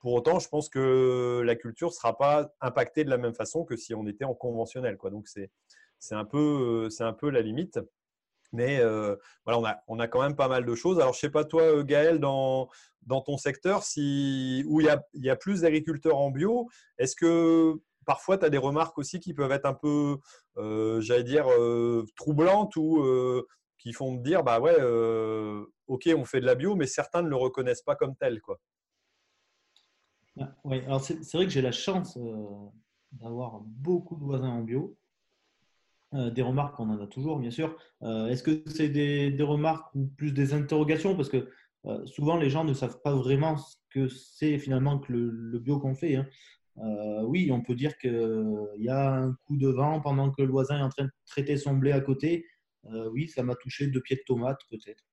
Pour 0.00 0.14
autant, 0.14 0.38
je 0.38 0.48
pense 0.48 0.68
que 0.68 1.42
la 1.44 1.54
culture 1.54 1.88
ne 1.88 1.92
sera 1.92 2.16
pas 2.16 2.52
impactée 2.60 3.04
de 3.04 3.10
la 3.10 3.18
même 3.18 3.34
façon 3.34 3.64
que 3.64 3.76
si 3.76 3.94
on 3.94 4.06
était 4.06 4.24
en 4.24 4.34
conventionnel. 4.34 4.98
Donc, 5.10 5.28
c'est 5.28 5.50
un, 6.14 6.24
peu, 6.24 6.88
un 6.98 7.12
peu 7.12 7.30
la 7.30 7.40
limite. 7.40 7.78
Mais 8.54 8.78
euh, 8.78 9.16
on 9.46 9.98
a, 9.98 10.08
quand 10.08 10.22
même 10.22 10.36
pas 10.36 10.48
mal 10.48 10.64
de 10.64 10.74
choses. 10.74 10.98
Alors, 10.98 11.12
je 11.12 11.18
ne 11.18 11.20
sais 11.22 11.30
pas, 11.30 11.44
toi, 11.44 11.62
euh, 11.62 11.82
Gaël, 11.82 12.20
dans, 12.20 12.70
ton 13.08 13.36
secteur, 13.36 13.82
si, 13.82 14.64
où 14.66 14.80
il 14.80 14.86
y 15.14 15.30
a, 15.30 15.36
plus 15.36 15.62
d'agriculteurs 15.62 16.16
en 16.16 16.30
bio, 16.30 16.68
est-ce 16.98 17.16
que 17.16 17.74
parfois 18.06 18.38
tu 18.38 18.44
as 18.44 18.50
des 18.50 18.58
remarques 18.58 18.96
aussi 18.98 19.18
qui 19.18 19.34
peuvent 19.34 19.50
être 19.50 19.66
un 19.66 19.74
peu, 19.74 20.18
euh, 20.56 21.00
j'allais 21.00 21.24
dire, 21.24 21.46
troublantes 22.16 22.76
ou 22.76 23.04
qui 23.78 23.92
font 23.92 24.14
dire, 24.14 24.44
bah 24.44 24.60
ouais, 24.60 24.76
ok, 25.88 26.08
on 26.16 26.24
fait 26.24 26.40
de 26.40 26.46
la 26.46 26.54
bio, 26.54 26.76
mais 26.76 26.86
certains 26.86 27.22
ne 27.22 27.28
le 27.28 27.36
reconnaissent 27.36 27.82
pas 27.82 27.96
comme 27.96 28.16
tel, 28.16 28.40
quoi? 28.40 28.60
Ah, 30.40 30.52
oui, 30.64 30.80
alors 30.86 31.00
c'est 31.00 31.32
vrai 31.34 31.44
que 31.44 31.52
j'ai 31.52 31.62
la 31.62 31.72
chance 31.72 32.18
d'avoir 33.12 33.60
beaucoup 33.60 34.16
de 34.16 34.24
voisins 34.24 34.48
en 34.48 34.62
bio. 34.62 34.96
Euh, 36.14 36.30
des 36.30 36.42
remarques, 36.42 36.78
on 36.78 36.88
en 36.90 37.00
a 37.00 37.06
toujours, 37.06 37.38
bien 37.38 37.50
sûr. 37.50 37.76
Euh, 38.02 38.28
est-ce 38.28 38.42
que 38.42 38.62
c'est 38.66 38.88
des, 38.88 39.36
remarques 39.42 39.92
ou 39.94 40.06
plus 40.06 40.32
des 40.32 40.54
interrogations? 40.54 41.16
Parce 41.16 41.28
que 41.28 41.48
euh, 41.86 42.06
souvent, 42.06 42.36
les 42.36 42.50
gens 42.50 42.64
ne 42.64 42.72
savent 42.72 43.00
pas 43.02 43.14
vraiment 43.14 43.56
ce 43.56 43.76
que 43.90 44.08
c'est 44.08 44.58
finalement 44.58 44.98
que 44.98 45.12
le, 45.12 45.58
bio 45.58 45.80
qu'on 45.80 45.94
fait. 45.94 46.16
Hein. 46.16 46.26
oui, 47.24 47.50
on 47.52 47.62
peut 47.62 47.74
dire 47.74 47.98
qu'il 47.98 48.76
y 48.78 48.88
a 48.88 49.12
un 49.12 49.34
coup 49.46 49.56
de 49.56 49.68
vent 49.68 50.00
pendant 50.00 50.30
que 50.30 50.42
le 50.42 50.50
voisin 50.50 50.78
est 50.78 50.82
en 50.82 50.88
train 50.88 51.04
de 51.04 51.10
traiter 51.26 51.56
son 51.56 51.74
blé 51.74 51.92
à 51.92 52.00
côté. 52.00 52.46
oui, 53.12 53.28
ça 53.28 53.42
m'a 53.42 53.54
touché 53.56 53.88
deux 53.88 54.00
pieds 54.00 54.16
de 54.16 54.22
tomates, 54.26 54.60
peut-être. 54.70 55.04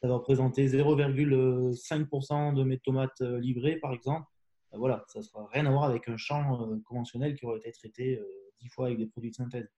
Ça 0.00 0.08
va 0.08 0.14
représenter 0.14 0.66
0,5% 0.66 2.54
de 2.54 2.64
mes 2.64 2.78
tomates 2.78 3.20
livrées, 3.20 3.76
par 3.76 3.92
exemple. 3.92 4.26
voilà, 4.72 5.04
ça 5.08 5.20
ne 5.20 5.46
rien 5.52 5.66
à 5.66 5.70
voir 5.70 5.84
avec 5.84 6.08
un 6.08 6.16
champ 6.16 6.58
conventionnel 6.84 7.34
qui 7.36 7.46
aurait 7.46 7.58
été 7.58 7.72
traité 7.72 8.20
dix 8.60 8.68
fois 8.68 8.86
avec 8.86 8.98
des 8.98 9.06
produits 9.06 9.30
de 9.30 9.36
synthèse 9.36 9.68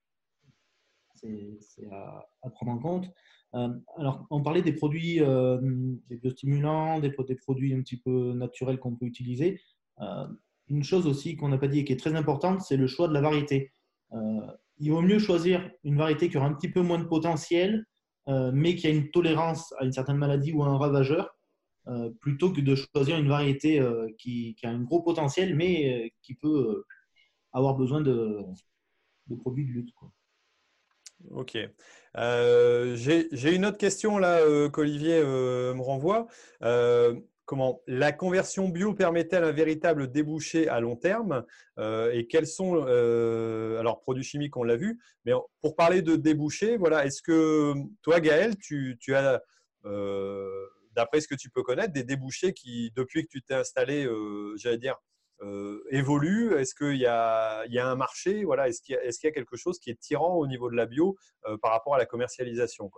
à, 1.91 2.51
prendre 2.51 2.73
en 2.73 2.79
compte. 2.79 3.11
Euh, 3.55 3.69
alors, 3.97 4.27
on 4.31 4.43
parlait 4.43 4.63
des 4.63 4.73
produits, 4.73 5.21
euh, 5.21 5.59
des 6.09 6.17
biostimulants, 6.17 6.99
des, 7.01 7.11
produits 7.11 7.75
un 7.75 7.81
petit 7.81 7.97
peu 7.97 8.33
naturels 8.33 8.79
qu'on 8.79 8.97
peut 8.97 9.07
utiliser. 9.07 9.61
Euh, 10.01 10.27
une 10.69 10.83
chose 10.83 11.07
aussi 11.07 11.37
qu'on 11.37 11.49
n'a 11.49 11.59
pas 11.59 11.69
dit 11.69 11.81
et 11.81 11.85
qui 11.85 11.93
est 11.93 11.99
très 11.99 12.15
importante, 12.15 12.63
c'est 12.63 12.77
le 12.77 12.87
choix 12.87 13.07
de 13.09 13.13
la 13.13 13.21
variété. 13.21 13.73
il 14.79 14.91
vaut 14.91 15.03
mieux 15.03 15.19
choisir 15.19 15.71
une 15.85 15.97
variété 15.97 16.29
qui 16.29 16.37
aura 16.37 16.47
un 16.47 16.55
petit 16.55 16.71
peu 16.71 16.81
moins 16.81 16.99
de 16.99 17.05
potentiel, 17.05 17.85
mais 18.27 18.75
qui 18.75 18.87
a 18.87 18.91
une 18.91 19.11
tolérance 19.11 19.75
à 19.79 19.85
une 19.85 19.93
certaine 19.93 20.17
maladie 20.17 20.53
ou 20.53 20.63
à 20.63 20.69
un 20.69 20.79
ravageur, 20.79 21.37
plutôt 22.21 22.51
que 22.51 22.63
de 22.63 22.75
choisir 22.75 23.19
une 23.19 23.29
variété 23.29 23.79
qui, 24.19 24.57
a 24.63 24.71
un 24.71 24.81
gros 24.81 25.03
potentiel, 25.03 25.55
mais 25.55 26.13
qui 26.23 26.35
peut 26.35 26.85
avoir 27.53 27.77
besoin 27.77 28.01
de, 28.01 28.41
produits 29.41 29.67
de 29.67 29.73
lutte. 29.73 29.95
Ok. 31.31 31.57
Euh, 32.17 32.97
j'ai 32.97 33.55
une 33.55 33.67
autre 33.67 33.79
question 33.79 34.19
là 34.19 34.39
euh, 34.41 34.69
qu'Olivier 34.69 35.21
euh, 35.23 35.75
me 35.75 35.83
renvoie. 35.83 36.27
comment 37.45 37.83
la 37.87 38.13
conversion 38.13 38.69
bio 38.69 38.95
permet-elle 38.95 39.45
un 39.45 39.53
véritable 39.53 40.11
débouché 40.11 40.69
à 40.69 40.81
long 40.81 40.97
terme? 40.97 41.45
Et 41.79 42.27
quels 42.29 42.47
sont 42.47 42.83
alors 42.85 44.01
produits 44.01 44.25
chimiques 44.25 44.57
on 44.57 44.65
l'a 44.65 44.77
vu, 44.77 45.01
mais 45.25 45.33
pour 45.61 45.77
parler 45.77 46.03
de 46.03 46.17
débouché, 46.17 46.77
voilà, 46.77 47.05
est-ce 47.05 47.23
que 47.23 47.75
toi 48.03 48.21
Gaël, 48.21 48.57
tu, 48.57 48.97
tu 49.01 49.15
as 49.15 49.43
d'après 50.93 51.21
ce 51.21 51.29
que 51.29 51.35
tu 51.35 51.51
peux 51.51 51.63
connaître 51.63 51.93
des 51.93 52.05
débouchés 52.05 52.55
qui 52.55 52.93
depuis 52.95 53.25
que 53.25 53.29
tu 53.29 53.43
t'es 53.43 53.55
installé, 53.55 54.09
j'allais 54.57 54.79
dire 54.79 54.97
évolue? 55.91 56.55
Est-ce 56.55 56.75
qu'il 56.75 56.97
y, 56.97 57.07
a, 57.07 57.65
un 57.65 57.97
marché? 57.97 58.45
Voilà, 58.45 58.69
Est-ce 58.69 58.83
qu'il 58.83 58.97
y, 58.97 59.27
a 59.27 59.33
quelque 59.33 59.57
chose 59.57 59.79
qui 59.79 59.91
est 59.91 60.01
tirant 60.01 60.35
au 60.35 60.47
niveau 60.47 60.71
de 60.71 60.77
la 60.77 60.87
bio 60.87 61.17
euh, 61.47 61.57
par 61.59 61.73
rapport 61.73 61.95
à 61.95 61.99
la 61.99 62.07
commercialisation 62.07 62.91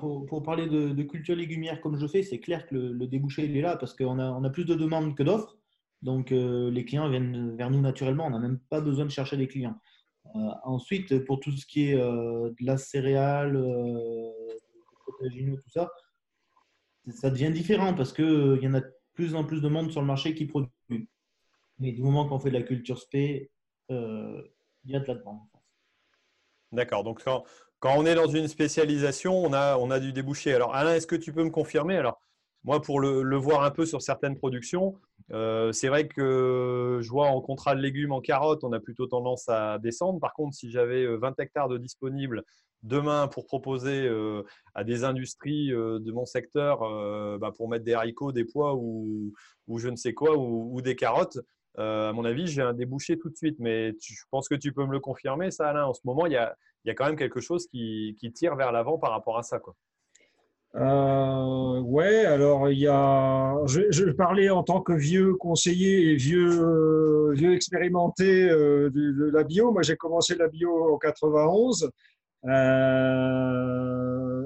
pour, 0.00 0.42
parler 0.42 0.66
de, 0.66 1.02
culture 1.02 1.36
légumière 1.36 1.82
comme 1.82 1.98
je 1.98 2.06
fais, 2.06 2.22
c'est 2.22 2.40
clair 2.40 2.66
que 2.66 2.74
le, 2.74 3.06
débouché 3.06 3.44
il 3.44 3.56
est 3.56 3.60
là 3.60 3.76
parce 3.76 3.94
qu'on 3.94 4.18
a, 4.18 4.50
plus 4.50 4.64
de 4.64 4.74
demandes 4.74 5.14
que 5.14 5.22
d'offres. 5.22 5.56
Donc, 6.02 6.30
les 6.30 6.84
clients 6.84 7.08
viennent 7.08 7.56
vers 7.56 7.70
nous 7.70 7.80
naturellement. 7.80 8.26
On 8.26 8.30
n'a 8.30 8.38
même 8.38 8.58
pas 8.70 8.80
besoin 8.80 9.04
de 9.04 9.10
chercher 9.10 9.36
des 9.36 9.48
clients. 9.48 9.78
ensuite, 10.64 11.24
pour 11.26 11.40
tout 11.40 11.52
ce 11.52 11.66
qui 11.66 11.90
est 11.90 11.96
de 11.96 12.64
la 12.64 12.78
céréale, 12.78 13.62
tout 15.20 15.70
ça, 15.70 15.90
ça 17.10 17.30
devient 17.30 17.50
différent 17.50 17.94
parce 17.94 18.12
qu'il 18.12 18.58
y 18.62 18.68
en 18.68 18.74
a 18.74 18.82
plus 19.16 19.34
en 19.34 19.42
plus 19.42 19.60
de 19.60 19.68
monde 19.68 19.90
sur 19.90 20.00
le 20.00 20.06
marché 20.06 20.34
qui 20.34 20.46
produit. 20.46 20.70
Mais 21.78 21.92
du 21.92 22.02
moment 22.02 22.28
qu'on 22.28 22.38
fait 22.38 22.50
de 22.50 22.58
la 22.58 22.62
culture 22.62 22.98
spé, 22.98 23.50
il 23.88 24.46
y 24.84 24.94
a 24.94 25.00
de 25.00 25.06
la 25.06 25.14
demande. 25.14 25.40
D'accord. 26.70 27.02
Donc, 27.02 27.22
quand, 27.24 27.44
on 27.82 28.06
est 28.06 28.14
dans 28.14 28.28
une 28.28 28.48
spécialisation, 28.48 29.34
on 29.34 29.52
a, 29.52 29.76
on 29.78 29.90
a 29.90 29.98
du 29.98 30.12
débouché. 30.12 30.54
Alors, 30.54 30.74
Alain, 30.74 30.94
est-ce 30.94 31.06
que 31.06 31.16
tu 31.16 31.32
peux 31.32 31.44
me 31.44 31.50
confirmer? 31.50 31.96
Alors, 31.96 32.20
moi, 32.64 32.80
pour 32.82 33.00
le, 33.00 33.36
voir 33.36 33.62
un 33.62 33.70
peu 33.70 33.86
sur 33.86 34.02
certaines 34.02 34.36
productions, 34.36 34.96
euh, 35.32 35.72
c'est 35.72 35.88
vrai 35.88 36.08
que 36.08 37.00
je 37.02 37.08
vois 37.08 37.28
en 37.28 37.40
contrat 37.40 37.74
de 37.74 37.80
légumes 37.80 38.12
en 38.12 38.20
carottes, 38.20 38.64
on 38.64 38.72
a 38.72 38.80
plutôt 38.80 39.06
tendance 39.06 39.48
à 39.48 39.78
descendre. 39.78 40.20
Par 40.20 40.34
contre, 40.34 40.54
si 40.54 40.70
j'avais 40.70 41.06
20 41.06 41.28
euh, 41.28 41.42
hectares 41.42 41.68
de 41.68 41.78
disponibles 41.78 42.42
demain 42.82 43.26
pour 43.26 43.46
proposer 43.46 44.06
euh, 44.06 44.42
à 44.74 44.84
des 44.84 45.04
industries 45.04 45.68
de 45.68 46.12
mon 46.12 46.26
secteur 46.26 46.80
bah, 47.38 47.52
pour 47.56 47.68
mettre 47.68 47.84
des 47.84 47.94
haricots, 47.94 48.32
des 48.32 48.44
pois 48.44 48.74
ou, 48.76 49.32
je 49.76 49.88
ne 49.88 49.96
sais 49.96 50.12
quoi, 50.12 50.36
ou 50.36 50.80
des 50.82 50.94
carottes, 50.94 51.38
à 51.78 52.12
mon 52.12 52.24
avis, 52.24 52.46
j'ai 52.46 52.62
un 52.62 52.72
débouché 52.74 53.18
tout 53.18 53.28
de 53.28 53.36
suite. 53.36 53.56
Mais 53.58 53.94
je 54.00 54.24
pense 54.30 54.48
que 54.48 54.54
tu 54.54 54.72
peux 54.72 54.86
me 54.86 54.92
le 54.92 55.00
confirmer, 55.00 55.50
ça, 55.50 55.68
Alain. 55.68 55.84
En 55.84 55.94
ce 55.94 56.00
moment, 56.04 56.26
il 56.26 56.32
y 56.32 56.36
a, 56.36 56.56
quand 56.94 57.06
même 57.06 57.16
quelque 57.16 57.40
chose 57.40 57.66
qui, 57.66 58.16
tire 58.34 58.56
vers 58.56 58.72
l'avant 58.72 58.98
par 58.98 59.10
rapport 59.10 59.38
à 59.38 59.42
ça. 59.42 59.58
Quoi. 59.58 59.74
Euh, 60.74 61.80
ouais, 61.80 62.26
alors 62.26 62.68
il 62.70 62.80
y 62.80 62.86
a. 62.86 63.54
Je, 63.66 64.10
parlais 64.10 64.50
en 64.50 64.62
tant 64.62 64.82
que 64.82 64.92
vieux 64.92 65.34
conseiller 65.34 66.10
et 66.10 66.16
vieux, 66.16 67.32
vieux 67.32 67.54
expérimenté 67.54 68.50
euh, 68.50 68.90
de, 68.90 69.30
la 69.30 69.44
bio. 69.44 69.72
Moi, 69.72 69.82
j'ai 69.82 69.96
commencé 69.96 70.34
la 70.34 70.48
bio 70.48 70.94
en 70.94 70.98
91. 70.98 71.90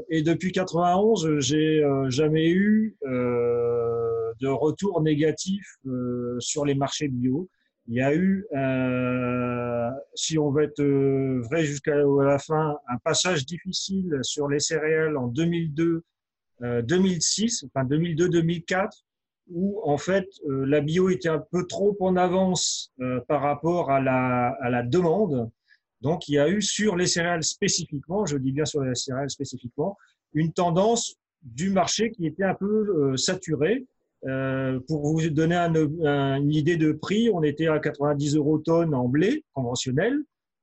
et 0.08 0.22
depuis 0.22 0.52
91, 0.52 1.40
j'ai 1.40 1.84
jamais 2.08 2.48
eu 2.50 2.96
de 4.40 4.48
retour 4.48 5.02
négatif 5.02 5.76
euh, 5.86 6.36
sur 6.40 6.64
les 6.64 6.74
marchés 6.74 7.08
bio. 7.08 7.48
Il 7.86 7.94
y 7.94 8.00
a 8.00 8.14
eu, 8.14 8.46
euh, 8.56 9.90
si 10.14 10.38
on 10.38 10.50
veut 10.50 10.64
être 10.64 10.80
euh, 10.80 11.40
vrai 11.42 11.64
jusqu'à 11.64 11.96
la 11.96 12.38
fin, 12.38 12.76
un 12.88 12.98
passage 12.98 13.46
difficile 13.46 14.18
sur 14.22 14.48
les 14.48 14.60
céréales 14.60 15.16
en 15.16 15.26
2002, 15.26 16.02
2006, 16.82 17.64
enfin 17.64 17.86
2002-2004, 17.86 18.90
où 19.50 19.80
en 19.82 19.96
fait 19.96 20.28
la 20.46 20.82
bio 20.82 21.08
était 21.08 21.30
un 21.30 21.42
peu 21.50 21.66
trop 21.66 21.96
en 22.00 22.16
avance 22.16 22.92
par 23.28 23.40
rapport 23.40 23.90
à 23.90 23.98
la, 23.98 24.48
à 24.60 24.68
la 24.68 24.82
demande. 24.82 25.50
Donc 26.02 26.28
il 26.28 26.34
y 26.34 26.38
a 26.38 26.50
eu 26.50 26.60
sur 26.60 26.96
les 26.96 27.06
céréales 27.06 27.44
spécifiquement, 27.44 28.26
je 28.26 28.36
dis 28.36 28.52
bien 28.52 28.66
sur 28.66 28.82
les 28.82 28.94
céréales 28.94 29.30
spécifiquement, 29.30 29.96
une 30.34 30.52
tendance 30.52 31.16
du 31.42 31.70
marché 31.70 32.10
qui 32.10 32.26
était 32.26 32.44
un 32.44 32.54
peu 32.54 33.16
saturé 33.16 33.86
euh, 34.26 34.80
pour 34.86 35.06
vous 35.06 35.30
donner 35.30 35.56
une 35.56 36.52
idée 36.52 36.76
de 36.76 36.92
prix, 36.92 37.30
on 37.32 37.42
était 37.42 37.68
à 37.68 37.78
90 37.78 38.36
euros 38.36 38.58
tonne 38.58 38.94
en 38.94 39.08
blé 39.08 39.44
conventionnel 39.54 40.18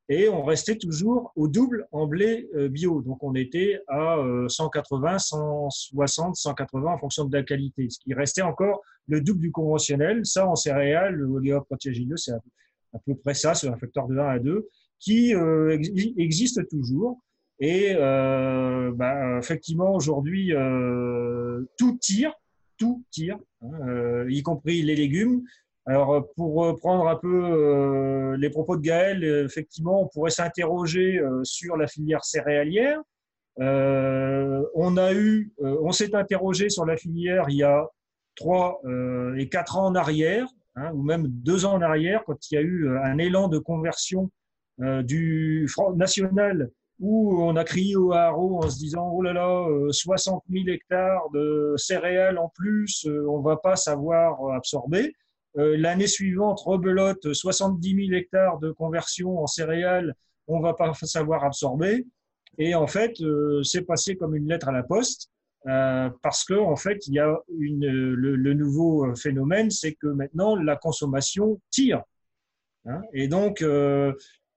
et 0.09 0.29
on 0.29 0.43
restait 0.43 0.77
toujours 0.77 1.33
au 1.35 1.47
double 1.47 1.87
en 1.91 2.05
blé 2.07 2.47
euh, 2.55 2.69
bio. 2.69 3.01
Donc 3.01 3.23
on 3.23 3.33
était 3.35 3.81
à 3.87 4.17
180, 4.47 5.19
160, 5.19 6.35
180 6.35 6.91
en 6.93 6.97
fonction 6.97 7.25
de 7.25 7.35
la 7.35 7.43
qualité, 7.43 7.89
ce 7.89 7.99
qui 7.99 8.13
restait 8.13 8.43
encore 8.43 8.81
le 9.07 9.21
double 9.21 9.41
du 9.41 9.51
conventionnel. 9.51 10.25
Ça 10.25 10.47
en 10.47 10.55
céréales, 10.55 11.15
l'oléoprotéagineux, 11.15 12.17
c'est 12.17 12.33
à 12.33 12.99
peu 13.05 13.15
près 13.15 13.33
ça, 13.33 13.53
c'est 13.53 13.67
un 13.67 13.77
facteur 13.77 14.07
de 14.07 14.17
1 14.17 14.27
à 14.27 14.39
2 14.39 14.67
qui 14.99 15.35
euh, 15.35 15.77
existe 16.17 16.67
toujours. 16.69 17.19
Et 17.59 17.95
bah, 17.95 19.39
effectivement, 19.39 19.95
aujourd'hui, 19.95 20.53
tout 21.79 21.97
tire 21.99 22.31
tout 22.77 23.03
tire, 23.11 23.37
hein, 23.61 23.87
euh, 23.87 24.25
y 24.29 24.41
compris 24.43 24.81
les 24.81 24.95
légumes. 24.95 25.43
Alors, 25.85 26.27
pour 26.35 26.75
prendre 26.77 27.07
un 27.07 27.15
peu 27.15 27.43
euh, 27.45 28.37
les 28.37 28.49
propos 28.49 28.75
de 28.75 28.81
Gaël, 28.81 29.23
effectivement, 29.23 30.01
on 30.01 30.07
pourrait 30.07 30.31
s'interroger 30.31 31.17
euh, 31.17 31.41
sur 31.43 31.77
la 31.77 31.87
filière 31.87 32.25
céréalière. 32.25 32.99
on 33.57 34.97
a 34.97 35.13
eu, 35.13 35.53
on 35.59 35.91
s'est 35.91 36.13
interrogé 36.13 36.69
sur 36.69 36.85
la 36.85 36.97
filière 36.97 37.45
il 37.49 37.57
y 37.57 37.63
a 37.63 37.87
trois 38.35 38.81
et 39.37 39.49
quatre 39.49 39.77
ans 39.77 39.87
en 39.87 39.95
arrière, 39.95 40.45
hein, 40.75 40.91
ou 40.93 41.01
même 41.01 41.27
deux 41.27 41.65
ans 41.65 41.73
en 41.73 41.81
arrière, 41.81 42.23
quand 42.25 42.51
il 42.51 42.55
y 42.55 42.57
a 42.57 42.61
eu 42.61 42.97
un 42.97 43.17
élan 43.17 43.47
de 43.47 43.57
conversion 43.57 44.29
du 44.79 45.67
Front 45.69 45.95
National 45.95 46.69
où 46.99 47.41
on 47.41 47.55
a 47.55 47.63
crié 47.63 47.95
au 47.95 48.11
haro 48.11 48.63
en 48.63 48.69
se 48.69 48.77
disant 48.77 49.09
oh 49.13 49.21
là 49.21 49.33
là, 49.33 49.67
60 49.91 50.43
euh, 50.49 50.53
000 50.53 50.67
hectares 50.69 51.29
de 51.33 51.73
céréales 51.77 52.37
en 52.37 52.49
plus, 52.49 53.05
euh, 53.05 53.25
on 53.29 53.41
va 53.41 53.57
pas 53.57 53.75
savoir 53.75 54.37
absorber. 54.55 55.15
Euh, 55.57 55.77
l'année 55.77 56.07
suivante, 56.07 56.59
rebelote 56.61 57.33
70 57.33 58.07
000 58.07 58.17
hectares 58.17 58.59
de 58.59 58.71
conversion 58.71 59.39
en 59.39 59.47
céréales, 59.47 60.15
on 60.47 60.59
va 60.59 60.73
pas 60.73 60.93
savoir 60.93 61.43
absorber. 61.43 62.05
Et 62.57 62.73
en 62.73 62.87
fait, 62.87 63.13
c'est 63.63 63.83
passé 63.83 64.15
comme 64.15 64.35
une 64.35 64.47
lettre 64.47 64.69
à 64.69 64.71
la 64.71 64.81
poste. 64.81 65.29
parce 65.63 66.43
que 66.43 66.55
en 66.55 66.75
fait, 66.75 67.05
il 67.07 67.13
y 67.13 67.19
a 67.19 67.37
une, 67.59 67.85
le, 67.85 68.53
nouveau 68.53 69.13
phénomène, 69.15 69.69
c'est 69.69 69.93
que 69.93 70.07
maintenant 70.07 70.55
la 70.55 70.75
consommation 70.75 71.59
tire. 71.69 72.01
Hein. 72.87 73.01
et 73.13 73.27
donc, 73.27 73.61
euh, 73.61 74.13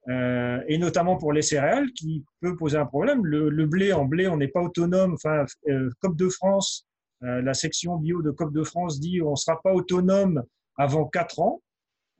et 0.08 0.78
notamment 0.78 1.16
pour 1.16 1.32
les 1.32 1.42
céréales, 1.42 1.92
qui 1.92 2.24
peut 2.40 2.56
poser 2.56 2.78
un 2.78 2.86
problème. 2.86 3.24
Le, 3.24 3.66
blé, 3.66 3.92
en 3.92 4.04
blé, 4.04 4.28
on 4.28 4.36
n'est 4.36 4.48
pas 4.48 4.62
autonome. 4.62 5.14
Enfin, 5.14 5.44
euh, 5.68 5.90
COP 6.00 6.16
de 6.16 6.28
France, 6.28 6.86
euh, 7.22 7.42
la 7.42 7.54
section 7.54 7.96
bio 7.96 8.22
de 8.22 8.30
COP 8.30 8.52
de 8.52 8.62
France 8.62 8.98
dit 8.98 9.20
on 9.20 9.32
ne 9.32 9.36
sera 9.36 9.60
pas 9.62 9.72
autonome 9.72 10.42
avant 10.76 11.04
4 11.04 11.40
ans 11.40 11.60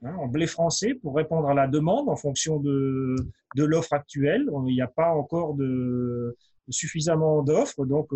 hein, 0.03 0.15
en 0.19 0.27
blé 0.27 0.45
français 0.45 0.93
pour 0.93 1.15
répondre 1.15 1.49
à 1.49 1.55
la 1.55 1.67
demande 1.67 2.07
en 2.07 2.15
fonction 2.15 2.59
de, 2.59 3.15
de 3.55 3.63
l'offre 3.63 3.93
actuelle. 3.93 4.47
Il 4.67 4.73
n'y 4.73 4.81
a 4.81 4.87
pas 4.87 5.09
encore 5.09 5.55
de, 5.55 6.37
suffisamment 6.69 7.41
d'offres, 7.41 7.85
donc 7.85 8.09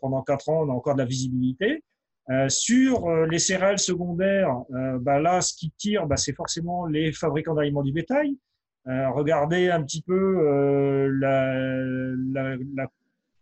pendant 0.00 0.22
4 0.22 0.48
ans, 0.50 0.64
on 0.64 0.70
a 0.70 0.74
encore 0.74 0.94
de 0.94 1.00
la 1.00 1.06
visibilité. 1.06 1.82
sur 2.48 3.08
les 3.26 3.38
céréales 3.38 3.78
secondaires, 3.78 4.54
bah 5.00 5.18
là, 5.18 5.40
ce 5.40 5.54
qui 5.54 5.70
tire, 5.70 6.06
bah, 6.06 6.16
c'est 6.16 6.34
forcément 6.34 6.86
les 6.86 7.12
fabricants 7.12 7.54
d'aliments 7.54 7.82
du 7.82 7.92
bétail. 7.92 8.36
Euh, 8.88 9.10
regardez 9.10 9.68
un 9.68 9.82
petit 9.82 10.02
peu 10.02 10.14
euh, 10.14 11.10
la, 11.20 12.86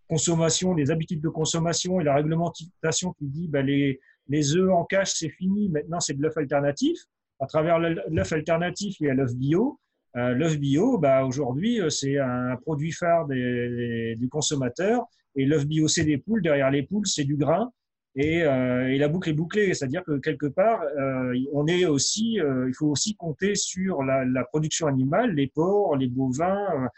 consommation, 0.09 0.74
les 0.74 0.90
habitudes 0.90 1.20
de 1.20 1.28
consommation 1.28 2.01
et 2.01 2.05
la 2.05 2.14
réglementation 2.14 3.12
qui 3.12 3.26
dit 3.26 3.49
bah, 3.49 3.62
les, 3.62 4.01
les 4.28 4.57
œufs 4.57 4.70
en 4.70 4.84
cache, 4.84 5.12
c'est 5.14 5.28
fini, 5.28 5.68
maintenant 5.68 6.01
c'est 6.01 6.14
de 6.14 6.22
l'œuf 6.22 6.36
alternatif. 6.36 6.99
À 7.40 7.47
travers 7.47 7.78
l'œuf 7.78 8.32
alternatif, 8.32 8.97
il 9.01 9.07
y 9.07 9.11
a 9.11 9.14
l'œuf 9.14 9.34
bio. 9.34 9.78
Euh, 10.16 10.32
l'œuf 10.34 10.59
bio, 10.59 10.99
bah, 10.99 11.24
aujourd'hui, 11.24 11.80
c'est 11.90 12.18
un 12.18 12.57
produit 12.57 12.92
phare 12.92 13.26
du 13.26 14.28
consommateur. 14.30 15.05
Et 15.36 15.45
l'œuf 15.45 15.66
bio, 15.66 15.88
c'est 15.88 16.05
des 16.05 16.16
poules. 16.16 16.42
Derrière 16.42 16.70
les 16.70 16.84
poules, 16.84 17.07
c'est 17.07 17.24
du 17.24 17.36
grain. 17.36 17.70
Euh, 18.18 18.86
et, 18.86 18.98
la 18.98 19.08
boucle 19.08 19.30
est 19.30 19.34
bouclée, 19.34 19.74
c'est-à-dire 19.74 20.04
que 20.04 20.18
quelque 20.18 20.46
part, 20.46 20.82
euh, 20.82 21.34
on 21.52 21.66
est 21.66 21.84
aussi, 21.84 22.40
euh, 22.40 22.68
il 22.68 22.74
faut 22.74 22.86
aussi 22.86 23.16
compter 23.16 23.56
sur 23.56 24.02
la, 24.04 24.44
production 24.44 24.86
animale, 24.86 25.34
les 25.34 25.48
porcs, 25.48 25.96
les 25.96 26.06
bovins, 26.06 26.88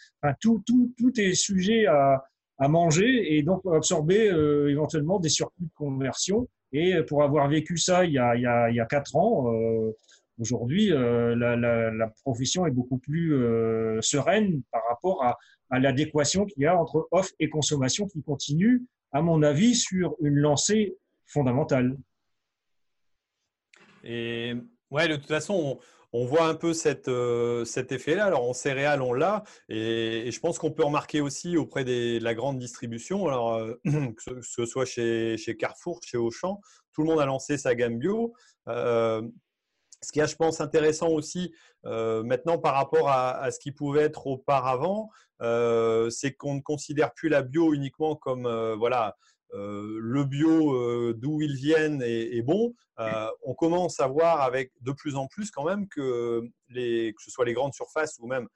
tout, 0.40 0.62
tout, 0.66 0.92
tout 0.98 1.18
est 1.18 1.32
sujet 1.32 1.86
à, 1.86 2.22
à 2.58 2.68
manger 2.68 3.36
et 3.36 3.42
donc 3.42 3.62
absorber 3.72 4.26
éventuellement 4.68 5.18
des 5.18 5.28
surplus 5.30 5.66
de 5.66 5.74
conversion. 5.74 6.48
Et 6.72 6.96
pour 7.08 7.22
avoir 7.22 7.48
vécu 7.48 7.78
ça 7.78 8.04
il 8.04 8.12
y 8.12 8.18
a, 8.18 8.36
il 8.36 8.42
y 8.42 8.46
a, 8.46 8.68
il 8.68 8.76
y 8.76 8.80
a 8.80 8.86
quatre 8.86 9.16
ans, 9.16 9.46
aujourd'hui, 10.38 10.88
la, 10.88 11.34
la, 11.56 11.90
la, 11.90 12.08
profession 12.24 12.66
est 12.66 12.70
beaucoup 12.70 12.98
plus 12.98 13.30
sereine 14.00 14.60
par 14.70 14.82
rapport 14.90 15.24
à, 15.24 15.38
à 15.70 15.78
l'adéquation 15.78 16.44
qu'il 16.44 16.64
y 16.64 16.66
a 16.66 16.76
entre 16.78 17.08
offre 17.10 17.32
et 17.38 17.48
consommation 17.48 18.06
qui 18.06 18.22
continue, 18.22 18.82
à 19.12 19.22
mon 19.22 19.42
avis, 19.42 19.74
sur 19.74 20.14
une 20.20 20.36
lancée 20.36 20.96
fondamentale. 21.26 21.96
Et 24.04 24.54
ouais, 24.90 25.08
de 25.08 25.16
toute 25.16 25.26
façon, 25.26 25.78
on, 26.12 26.26
voit 26.26 26.46
un 26.46 26.54
peu 26.54 26.72
euh, 27.08 27.64
cet 27.64 27.92
effet-là. 27.92 28.26
Alors 28.26 28.48
en 28.48 28.52
céréales, 28.52 29.02
on 29.02 29.12
l'a, 29.12 29.42
et, 29.68 30.30
je 30.30 30.40
pense 30.40 30.58
qu'on 30.58 30.70
peut 30.70 30.84
remarquer 30.84 31.20
aussi 31.20 31.56
auprès 31.56 31.84
de 31.84 32.22
la 32.22 32.34
grande 32.34 32.58
distribution. 32.58 33.26
Alors 33.26 33.54
euh, 33.54 33.74
que, 33.84 34.40
ce, 34.42 34.64
soit 34.64 34.84
chez, 34.84 35.36
Carrefour, 35.58 36.00
chez 36.04 36.16
Auchan, 36.16 36.60
tout 36.92 37.02
le 37.02 37.08
monde 37.08 37.20
a 37.20 37.26
lancé 37.26 37.58
sa 37.58 37.74
gamme 37.74 37.98
bio. 37.98 38.32
Euh, 38.68 39.22
ce 40.02 40.12
qui 40.12 40.20
est, 40.20 40.26
je 40.26 40.36
pense, 40.36 40.60
intéressant 40.60 41.08
aussi 41.08 41.52
maintenant 41.82 42.58
par 42.58 42.74
rapport 42.74 43.08
à, 43.08 43.30
à, 43.38 43.50
ce 43.50 43.58
qui 43.58 43.72
pouvait 43.72 44.02
être 44.02 44.26
auparavant, 44.26 45.08
c'est 45.40 46.34
qu'on 46.36 46.54
ne 46.54 46.60
considère 46.60 47.12
plus 47.14 47.28
la 47.28 47.42
bio 47.42 47.72
uniquement 47.72 48.14
comme 48.14 48.46
voilà 48.74 49.16
le 49.52 50.24
bio, 50.24 51.12
d'où 51.14 51.40
ils 51.40 51.54
viennent, 51.54 52.02
est, 52.02 52.42
bon, 52.42 52.74
on 53.42 53.54
commence 53.54 54.00
à 54.00 54.06
voir 54.06 54.42
avec 54.42 54.72
de 54.80 54.92
plus 54.92 55.16
en 55.16 55.26
plus 55.26 55.50
quand 55.50 55.64
même 55.64 55.88
que, 55.88 56.42
les, 56.68 57.14
que 57.16 57.22
ce 57.22 57.30
soit 57.30 57.44
les 57.44 57.54
grandes 57.54 57.74
surfaces 57.74 58.18
ou 58.20 58.26
même 58.26 58.48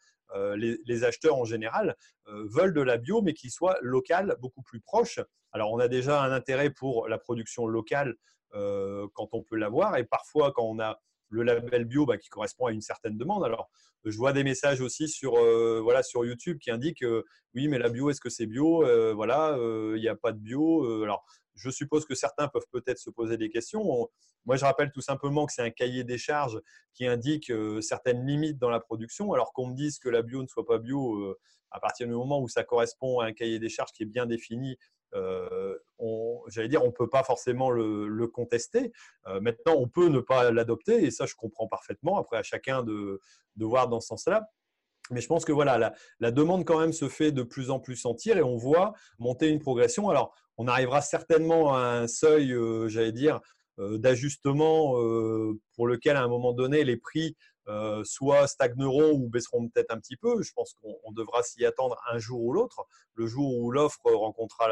les, 0.56 1.04
acheteurs 1.04 1.36
en 1.36 1.44
général 1.44 1.96
veulent 2.26 2.74
de 2.74 2.82
la 2.82 2.96
bio, 2.98 3.22
mais 3.22 3.34
qui 3.34 3.50
soit 3.50 3.78
locale, 3.80 4.36
beaucoup 4.40 4.62
plus 4.62 4.80
proche. 4.80 5.20
Alors, 5.52 5.72
on 5.72 5.78
a 5.78 5.88
déjà 5.88 6.22
un 6.22 6.32
intérêt 6.32 6.70
pour 6.70 7.08
la 7.08 7.18
production 7.18 7.66
locale 7.66 8.14
quand 8.52 9.28
on 9.32 9.42
peut 9.42 9.56
l'avoir, 9.56 9.96
et 9.96 10.04
parfois 10.04 10.52
quand 10.52 10.64
on 10.64 10.80
a 10.80 10.98
le 11.30 11.42
label 11.42 11.84
bio 11.84 12.06
bah, 12.06 12.18
qui 12.18 12.28
correspond 12.28 12.66
à 12.66 12.72
une 12.72 12.80
certaine 12.80 13.16
demande. 13.16 13.44
Alors, 13.44 13.70
je 14.04 14.16
vois 14.16 14.32
des 14.32 14.44
messages 14.44 14.80
aussi 14.80 15.08
sur, 15.08 15.36
euh, 15.36 15.82
YouTube 16.22 16.58
qui 16.58 16.70
indiquent 16.70 17.02
euh, 17.02 17.24
oui, 17.54 17.68
mais 17.68 17.78
la 17.78 17.88
bio, 17.88 18.10
est-ce 18.10 18.20
que 18.20 18.30
c'est 18.30 18.46
bio? 18.46 18.84
Euh, 18.84 19.12
Voilà, 19.14 19.56
il 19.58 20.00
n'y 20.00 20.08
a 20.08 20.16
pas 20.16 20.32
de 20.32 20.38
bio. 20.38 21.02
alors, 21.02 21.24
je 21.54 21.70
suppose 21.70 22.06
que 22.06 22.14
certains 22.14 22.48
peuvent 22.48 22.66
peut-être 22.72 22.98
se 22.98 23.10
poser 23.10 23.36
des 23.36 23.50
questions. 23.50 24.08
moi, 24.46 24.56
je 24.56 24.64
rappelle 24.64 24.90
tout 24.92 25.00
simplement 25.00 25.46
que 25.46 25.52
c'est 25.52 25.62
un 25.62 25.70
cahier 25.70 26.04
des 26.04 26.18
charges 26.18 26.60
qui 26.94 27.06
indique 27.06 27.52
certaines 27.80 28.26
limites 28.26 28.58
dans 28.58 28.70
la 28.70 28.80
production. 28.80 29.32
Alors 29.32 29.52
qu'on 29.52 29.66
me 29.66 29.74
dise 29.74 29.98
que 29.98 30.08
la 30.08 30.22
bio 30.22 30.42
ne 30.42 30.48
soit 30.48 30.64
pas 30.64 30.78
bio, 30.78 31.36
à 31.70 31.80
partir 31.80 32.06
du 32.06 32.14
moment 32.14 32.40
où 32.40 32.48
ça 32.48 32.64
correspond 32.64 33.20
à 33.20 33.26
un 33.26 33.32
cahier 33.32 33.58
des 33.58 33.68
charges 33.68 33.92
qui 33.92 34.04
est 34.04 34.06
bien 34.06 34.26
défini 34.26 34.78
euh, 35.14 35.76
j'allais 36.48 36.68
dire, 36.68 36.82
on 36.82 36.88
ne 36.88 36.92
peut 36.92 37.08
pas 37.08 37.22
forcément 37.22 37.70
le, 37.70 38.26
contester. 38.26 38.92
Euh, 39.26 39.40
maintenant, 39.40 39.74
on 39.76 39.88
peut 39.88 40.08
ne 40.08 40.20
pas 40.20 40.50
l'adopter, 40.50 41.04
et 41.04 41.10
ça, 41.10 41.26
je 41.26 41.34
comprends 41.34 41.66
parfaitement. 41.66 42.18
Après, 42.18 42.38
à 42.38 42.42
chacun 42.42 42.82
de, 42.82 43.20
voir 43.58 43.88
dans 43.88 44.00
ce 44.00 44.08
sens-là. 44.08 44.48
Mais 45.10 45.20
je 45.20 45.26
pense 45.26 45.44
que 45.44 45.52
voilà, 45.52 45.92
la, 46.20 46.30
demande 46.30 46.64
quand 46.64 46.78
même 46.78 46.92
se 46.92 47.08
fait 47.08 47.32
de 47.32 47.42
plus 47.42 47.70
en 47.70 47.80
plus 47.80 47.96
sentir 47.96 48.36
et 48.36 48.42
on 48.42 48.56
voit 48.56 48.92
monter 49.18 49.48
une 49.48 49.58
progression. 49.58 50.08
Alors, 50.08 50.34
on 50.56 50.68
arrivera 50.68 51.00
certainement 51.00 51.74
à 51.74 51.80
un 51.80 52.06
seuil, 52.06 52.52
euh, 52.52 52.88
j'allais 52.88 53.12
dire, 53.12 53.40
d'ajustement 53.78 54.92
pour 55.74 55.86
lequel 55.86 56.14
à 56.14 56.22
un 56.22 56.28
moment 56.28 56.52
donné 56.52 56.84
les 56.84 56.98
prix 56.98 57.34
euh, 57.70 58.02
soit 58.04 58.48
stagneront 58.48 59.12
ou 59.12 59.28
baisseront 59.28 59.68
peut-être 59.68 59.92
un 59.92 60.00
petit 60.00 60.16
peu. 60.16 60.42
Je 60.42 60.52
pense 60.52 60.74
qu'on 60.74 61.12
devra 61.12 61.42
s'y 61.44 61.64
attendre 61.64 61.96
un 62.10 62.18
jour 62.18 62.42
ou 62.42 62.52
l'autre, 62.52 62.84
le 63.14 63.26
jour 63.26 63.58
où 63.58 63.70
l'offre 63.70 64.00
rencontrera 64.04 64.68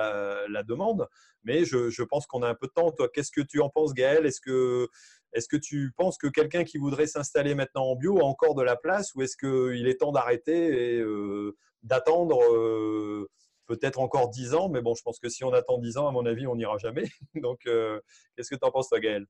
la, 0.49 0.63
demande. 0.65 1.07
Mais 1.45 1.65
je, 1.65 2.03
pense 2.03 2.27
qu'on 2.27 2.43
a 2.43 2.49
un 2.49 2.57
peu 2.57 2.67
de 2.67 2.73
temps. 2.73 2.91
Toi, 2.91 3.09
qu'est-ce 3.09 3.31
que 3.31 3.41
tu 3.41 3.61
en 3.61 3.71
penses, 3.71 3.95
Gaël? 3.95 4.27
Est-ce 4.27 4.41
que, 4.41 4.89
est 5.33 5.47
que 5.47 5.57
tu 5.57 5.93
penses 5.97 6.19
que 6.19 6.27
quelqu'un 6.27 6.65
qui 6.65 6.79
voudrait 6.79 7.07
s'installer 7.07 7.55
maintenant 7.55 7.85
en 7.85 7.95
bio 7.95 8.19
a 8.19 8.25
encore 8.25 8.57
de 8.57 8.63
la 8.63 8.75
place 8.75 9.15
ou 9.15 9.23
est-ce 9.23 9.37
qu'il 9.37 9.87
est 9.87 10.01
temps 10.01 10.13
d'arrêter 10.13 10.97
et 10.97 10.99
euh, 10.99 11.57
d'attendre 11.85 12.41
euh, 12.53 13.29
peut-être 13.67 14.01
encore 14.01 14.29
10 14.31 14.55
ans? 14.55 14.69
Mais 14.71 14.83
bon, 14.83 14.97
je 14.97 15.03
pense 15.03 15.21
que 15.21 15.29
si 15.29 15.45
on 15.45 15.53
attend 15.53 15.79
10 15.79 15.99
ans, 15.99 16.09
à 16.09 16.11
mon 16.11 16.27
avis, 16.27 16.49
on 16.49 16.57
n'ira 16.57 16.79
jamais. 16.79 17.05
Donc, 17.37 17.61
qu'est-ce 17.63 18.51
que 18.51 18.57
tu 18.57 18.65
en 18.65 18.73
penses, 18.73 18.89
toi, 18.89 18.99
Gaël? 18.99 19.27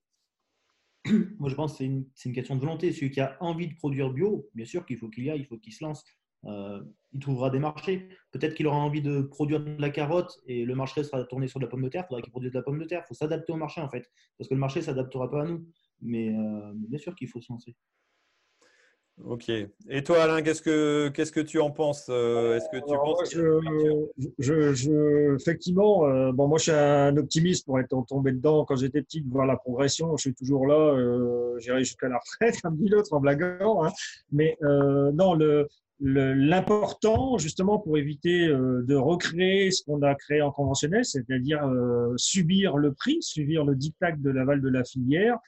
Moi, 1.39 1.49
je 1.49 1.55
pense 1.55 1.79
que 1.79 1.85
c'est 2.15 2.29
une, 2.29 2.35
question 2.35 2.57
de 2.57 2.61
volonté. 2.61 2.93
Celui 2.93 3.11
qui 3.11 3.21
a 3.21 3.37
envie 3.41 3.69
de 3.69 3.75
produire 3.75 4.11
bio, 4.11 4.49
bien 4.55 4.65
sûr 4.65 4.87
qu'il 4.87 4.99
faut 4.99 5.09
qu'il 5.09 5.25
y 5.25 5.31
aille, 5.31 5.41
il 5.41 5.47
faut 5.47 5.59
qu'il 5.59 5.73
se 5.73 5.85
lance. 5.85 6.05
Euh, 6.45 6.83
il 7.13 7.21
trouvera 7.21 7.51
des 7.51 7.59
marchés. 7.59 8.09
Peut-être 8.33 8.55
qu'il 8.55 8.67
aura 8.67 8.79
envie 8.79 9.03
de 9.03 9.23
produire 9.23 9.65
de 9.65 9.81
la 9.81 9.91
carotte 9.91 10.39
et 10.47 10.65
le 10.65 10.75
marché 10.75 11.03
sera 11.03 11.25
tourné 11.25 11.49
sur 11.49 11.59
de 11.59 11.65
la 11.65 11.71
pomme 11.71 11.83
de 11.83 11.89
terre. 11.89 12.05
Il 12.05 12.09
faudra 12.09 12.23
qu'il 12.23 12.31
produise 12.31 12.53
de 12.53 12.59
la 12.59 12.63
pomme 12.63 12.79
de 12.79 12.85
terre. 12.85 13.03
Il 13.05 13.09
faut 13.09 13.15
s'adapter 13.15 13.53
au 13.53 13.57
marché, 13.57 13.81
en 13.81 13.89
fait. 13.89 14.11
Parce 14.37 14.49
que 14.49 14.55
le 14.55 14.61
marché 14.61 14.83
s'adaptera 14.83 15.31
pas 15.31 15.43
à 15.43 15.47
nous. 15.47 15.67
Mais 16.01 16.29
euh, 16.29 16.73
bien 16.75 16.99
sûr 16.99 17.15
qu'il 17.15 17.29
faut 17.29 17.41
se 17.41 17.53
lancer. 17.53 17.75
Ok. 19.25 19.49
Et 19.49 20.03
toi, 20.05 20.23
Alain, 20.23 20.43
qu'est-ce 20.43 20.63
que 20.63 21.09
qu'est-ce 21.09 21.33
que 21.33 21.41
tu 21.41 21.59
en 21.59 21.71
penses 21.71 22.07
euh, 22.09 22.57
Est-ce 22.57 22.69
que 22.71 22.77
tu 22.77 22.95
penses 22.95 23.35
je, 24.39 24.73
je, 24.75 25.35
effectivement, 25.35 26.07
euh, 26.07 26.33
bon, 26.33 26.47
moi, 26.47 26.59
je 26.59 26.65
suis 26.65 26.73
un 26.73 27.17
optimiste 27.17 27.67
pour 27.67 27.81
être 27.81 27.95
tombé 28.07 28.33
dedans 28.33 28.65
quand 28.65 28.77
j'étais 28.77 29.03
petit, 29.03 29.23
de 29.23 29.31
voir 29.31 29.47
la 29.47 29.57
progression. 29.57 30.17
Je 30.17 30.23
suis 30.23 30.35
toujours 30.35 30.67
là. 30.67 30.75
Euh, 30.75 31.59
J'irai 31.59 31.81
jusqu'à 31.81 32.09
la 32.09 32.19
retraite, 32.19 32.61
comme 32.63 32.77
dit 32.77 32.89
l'autre 32.89 33.13
en 33.13 33.21
blaguant. 33.21 33.85
Hein. 33.85 33.93
Mais 34.31 34.57
euh, 34.63 35.11
non, 35.13 35.35
le 35.35 35.69
L'important, 36.01 37.39
justement, 37.39 37.81
pour 37.81 37.99
éviter 37.99 38.47
de 38.47 38.95
recréer 38.95 39.73
ce 39.73 39.83
qu'on 39.83 40.01
a 40.03 40.15
créé 40.15 40.41
en 40.41 40.53
conventionnel, 40.53 41.05
c'est-à-dire 41.05 41.69
subir 42.15 42.77
le 42.77 42.93
prix, 42.93 43.21
subir 43.21 43.65
le 43.65 43.75
dictat 43.75 44.13
de 44.13 44.31
l'aval 44.31 44.61
de 44.61 44.69
la 44.69 44.85
filière, 44.85 45.39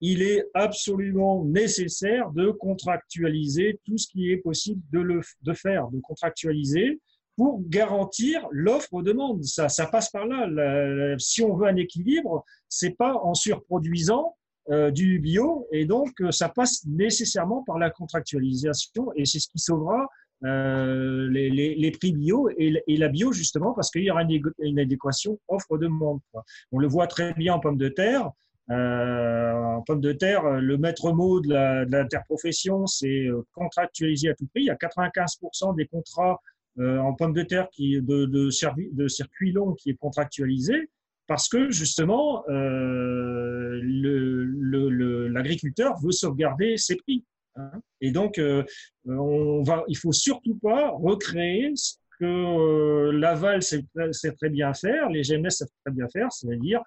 il 0.00 0.22
est 0.22 0.44
absolument 0.54 1.44
nécessaire 1.44 2.30
de 2.30 2.50
contractualiser 2.50 3.80
tout 3.84 3.98
ce 3.98 4.08
qui 4.08 4.30
est 4.30 4.38
possible 4.38 4.80
de, 4.92 5.00
le, 5.00 5.20
de 5.42 5.52
faire, 5.52 5.88
de 5.88 6.00
contractualiser 6.00 7.00
pour 7.36 7.62
garantir 7.68 8.46
l'offre-demande. 8.50 9.42
Ça, 9.44 9.68
ça 9.68 9.86
passe 9.86 10.10
par 10.10 10.26
là. 10.26 11.16
si 11.18 11.42
on 11.42 11.54
veut 11.54 11.68
un 11.68 11.76
équilibre, 11.76 12.44
c'est 12.68 12.96
pas 12.96 13.14
en 13.14 13.34
surproduisant 13.34 14.36
euh, 14.70 14.90
du 14.90 15.18
bio, 15.18 15.66
et 15.72 15.84
donc 15.84 16.12
euh, 16.20 16.30
ça 16.30 16.48
passe 16.48 16.84
nécessairement 16.86 17.64
par 17.64 17.78
la 17.78 17.90
contractualisation, 17.90 19.10
et 19.16 19.24
c'est 19.24 19.40
ce 19.40 19.48
qui 19.48 19.58
sauvera 19.58 20.06
euh, 20.44 21.28
les, 21.30 21.50
les, 21.50 21.74
les, 21.74 21.90
prix 21.90 22.12
bio 22.12 22.48
et, 22.56 22.82
et, 22.86 22.96
la 22.96 23.08
bio 23.08 23.32
justement 23.32 23.74
parce 23.74 23.90
qu'il 23.90 24.02
y 24.02 24.10
aura 24.10 24.22
une, 24.22 24.40
une 24.60 24.78
adéquation 24.78 25.38
offre-demande. 25.48 26.20
On 26.72 26.78
le 26.78 26.86
voit 26.86 27.06
très 27.06 27.34
bien 27.34 27.54
en 27.54 27.60
pommes 27.60 27.76
de 27.76 27.88
terre. 27.88 28.30
Euh, 28.70 29.52
en 29.52 29.82
pomme 29.82 30.00
de 30.00 30.12
terre, 30.12 30.48
le 30.60 30.76
maître 30.76 31.12
mot 31.12 31.40
de 31.40 31.48
l'interprofession, 31.90 32.86
c'est 32.86 33.26
euh, 33.26 33.42
contractualiser 33.52 34.28
à 34.30 34.34
tout 34.34 34.46
prix. 34.46 34.62
Il 34.62 34.66
y 34.66 34.70
a 34.70 34.76
95% 34.76 35.74
des 35.74 35.86
contrats 35.86 36.40
euh, 36.78 36.98
en 36.98 37.14
pomme 37.14 37.32
de 37.32 37.42
terre 37.42 37.66
de, 37.78 38.00
de, 38.00 38.26
de 38.26 39.08
circuit 39.08 39.52
long 39.52 39.74
qui 39.74 39.90
est 39.90 39.96
contractualisé 39.96 40.88
parce 41.26 41.48
que 41.48 41.70
justement, 41.70 42.44
l'agriculteur 45.28 45.96
veut 46.00 46.12
sauvegarder 46.12 46.76
ses 46.76 46.96
prix. 46.96 47.24
Hein. 47.54 47.70
Et 48.00 48.10
donc, 48.10 48.40
on 49.06 49.62
va, 49.62 49.84
il 49.86 49.96
faut 49.96 50.10
surtout 50.10 50.56
pas 50.56 50.90
recréer 50.90 51.70
ce 51.76 51.94
que 52.18 53.10
l'aval 53.10 53.62
sait 53.62 53.84
très 54.32 54.50
bien 54.50 54.74
faire, 54.74 55.08
les 55.08 55.22
GMS 55.22 55.50
savent 55.50 55.68
très 55.84 55.94
bien 55.94 56.08
faire, 56.08 56.32
c'est-à-dire 56.32 56.82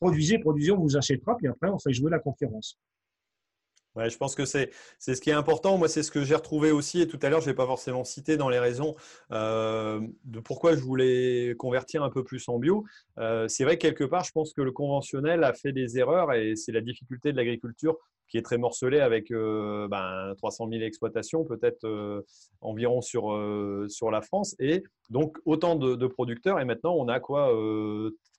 produisez, 0.00 0.38
produisez, 0.38 0.72
on 0.72 0.80
vous 0.80 0.96
achètera, 0.96 1.36
puis 1.36 1.48
après, 1.48 1.68
on 1.68 1.78
fait 1.78 1.92
jouer 1.92 2.10
la 2.10 2.18
concurrence. 2.18 2.78
Ouais, 3.96 4.10
je 4.10 4.16
pense 4.18 4.34
que 4.34 4.44
c'est 4.44 4.70
ce 4.98 5.20
qui 5.20 5.30
est 5.30 5.34
important. 5.34 5.78
Moi, 5.78 5.88
c'est 5.88 6.02
ce 6.02 6.10
que 6.10 6.24
j'ai 6.24 6.34
retrouvé 6.34 6.72
aussi. 6.72 7.00
Et 7.00 7.06
tout 7.06 7.18
à 7.22 7.28
l'heure, 7.28 7.40
je 7.40 7.48
n'ai 7.48 7.54
pas 7.54 7.66
forcément 7.66 8.04
cité 8.04 8.36
dans 8.36 8.48
les 8.48 8.58
raisons 8.58 8.94
euh, 9.30 10.00
de 10.24 10.40
pourquoi 10.40 10.74
je 10.74 10.80
voulais 10.80 11.54
convertir 11.58 12.02
un 12.02 12.10
peu 12.10 12.24
plus 12.24 12.48
en 12.48 12.58
bio. 12.58 12.84
Euh, 13.18 13.46
c'est 13.48 13.64
vrai 13.64 13.78
que 13.78 13.82
quelque 13.82 14.04
part, 14.04 14.24
je 14.24 14.32
pense 14.32 14.52
que 14.52 14.62
le 14.62 14.72
conventionnel 14.72 15.44
a 15.44 15.52
fait 15.52 15.72
des 15.72 15.98
erreurs 15.98 16.32
et 16.32 16.56
c'est 16.56 16.72
la 16.72 16.80
difficulté 16.80 17.32
de 17.32 17.36
l'agriculture 17.36 17.96
qui 18.26 18.38
est 18.38 18.42
très 18.42 18.58
morcelée 18.58 19.00
avec 19.00 19.30
ben, 19.30 20.34
300 20.38 20.68
000 20.70 20.82
exploitations, 20.82 21.44
peut-être 21.44 22.24
environ 22.62 23.02
sur, 23.02 23.38
sur 23.88 24.10
la 24.10 24.22
France. 24.22 24.56
Et 24.58 24.82
donc, 25.10 25.36
autant 25.44 25.76
de, 25.76 25.94
de, 25.94 26.06
producteurs. 26.06 26.58
Et 26.58 26.64
maintenant, 26.64 26.94
on 26.94 27.06
a 27.08 27.20
quoi 27.20 27.52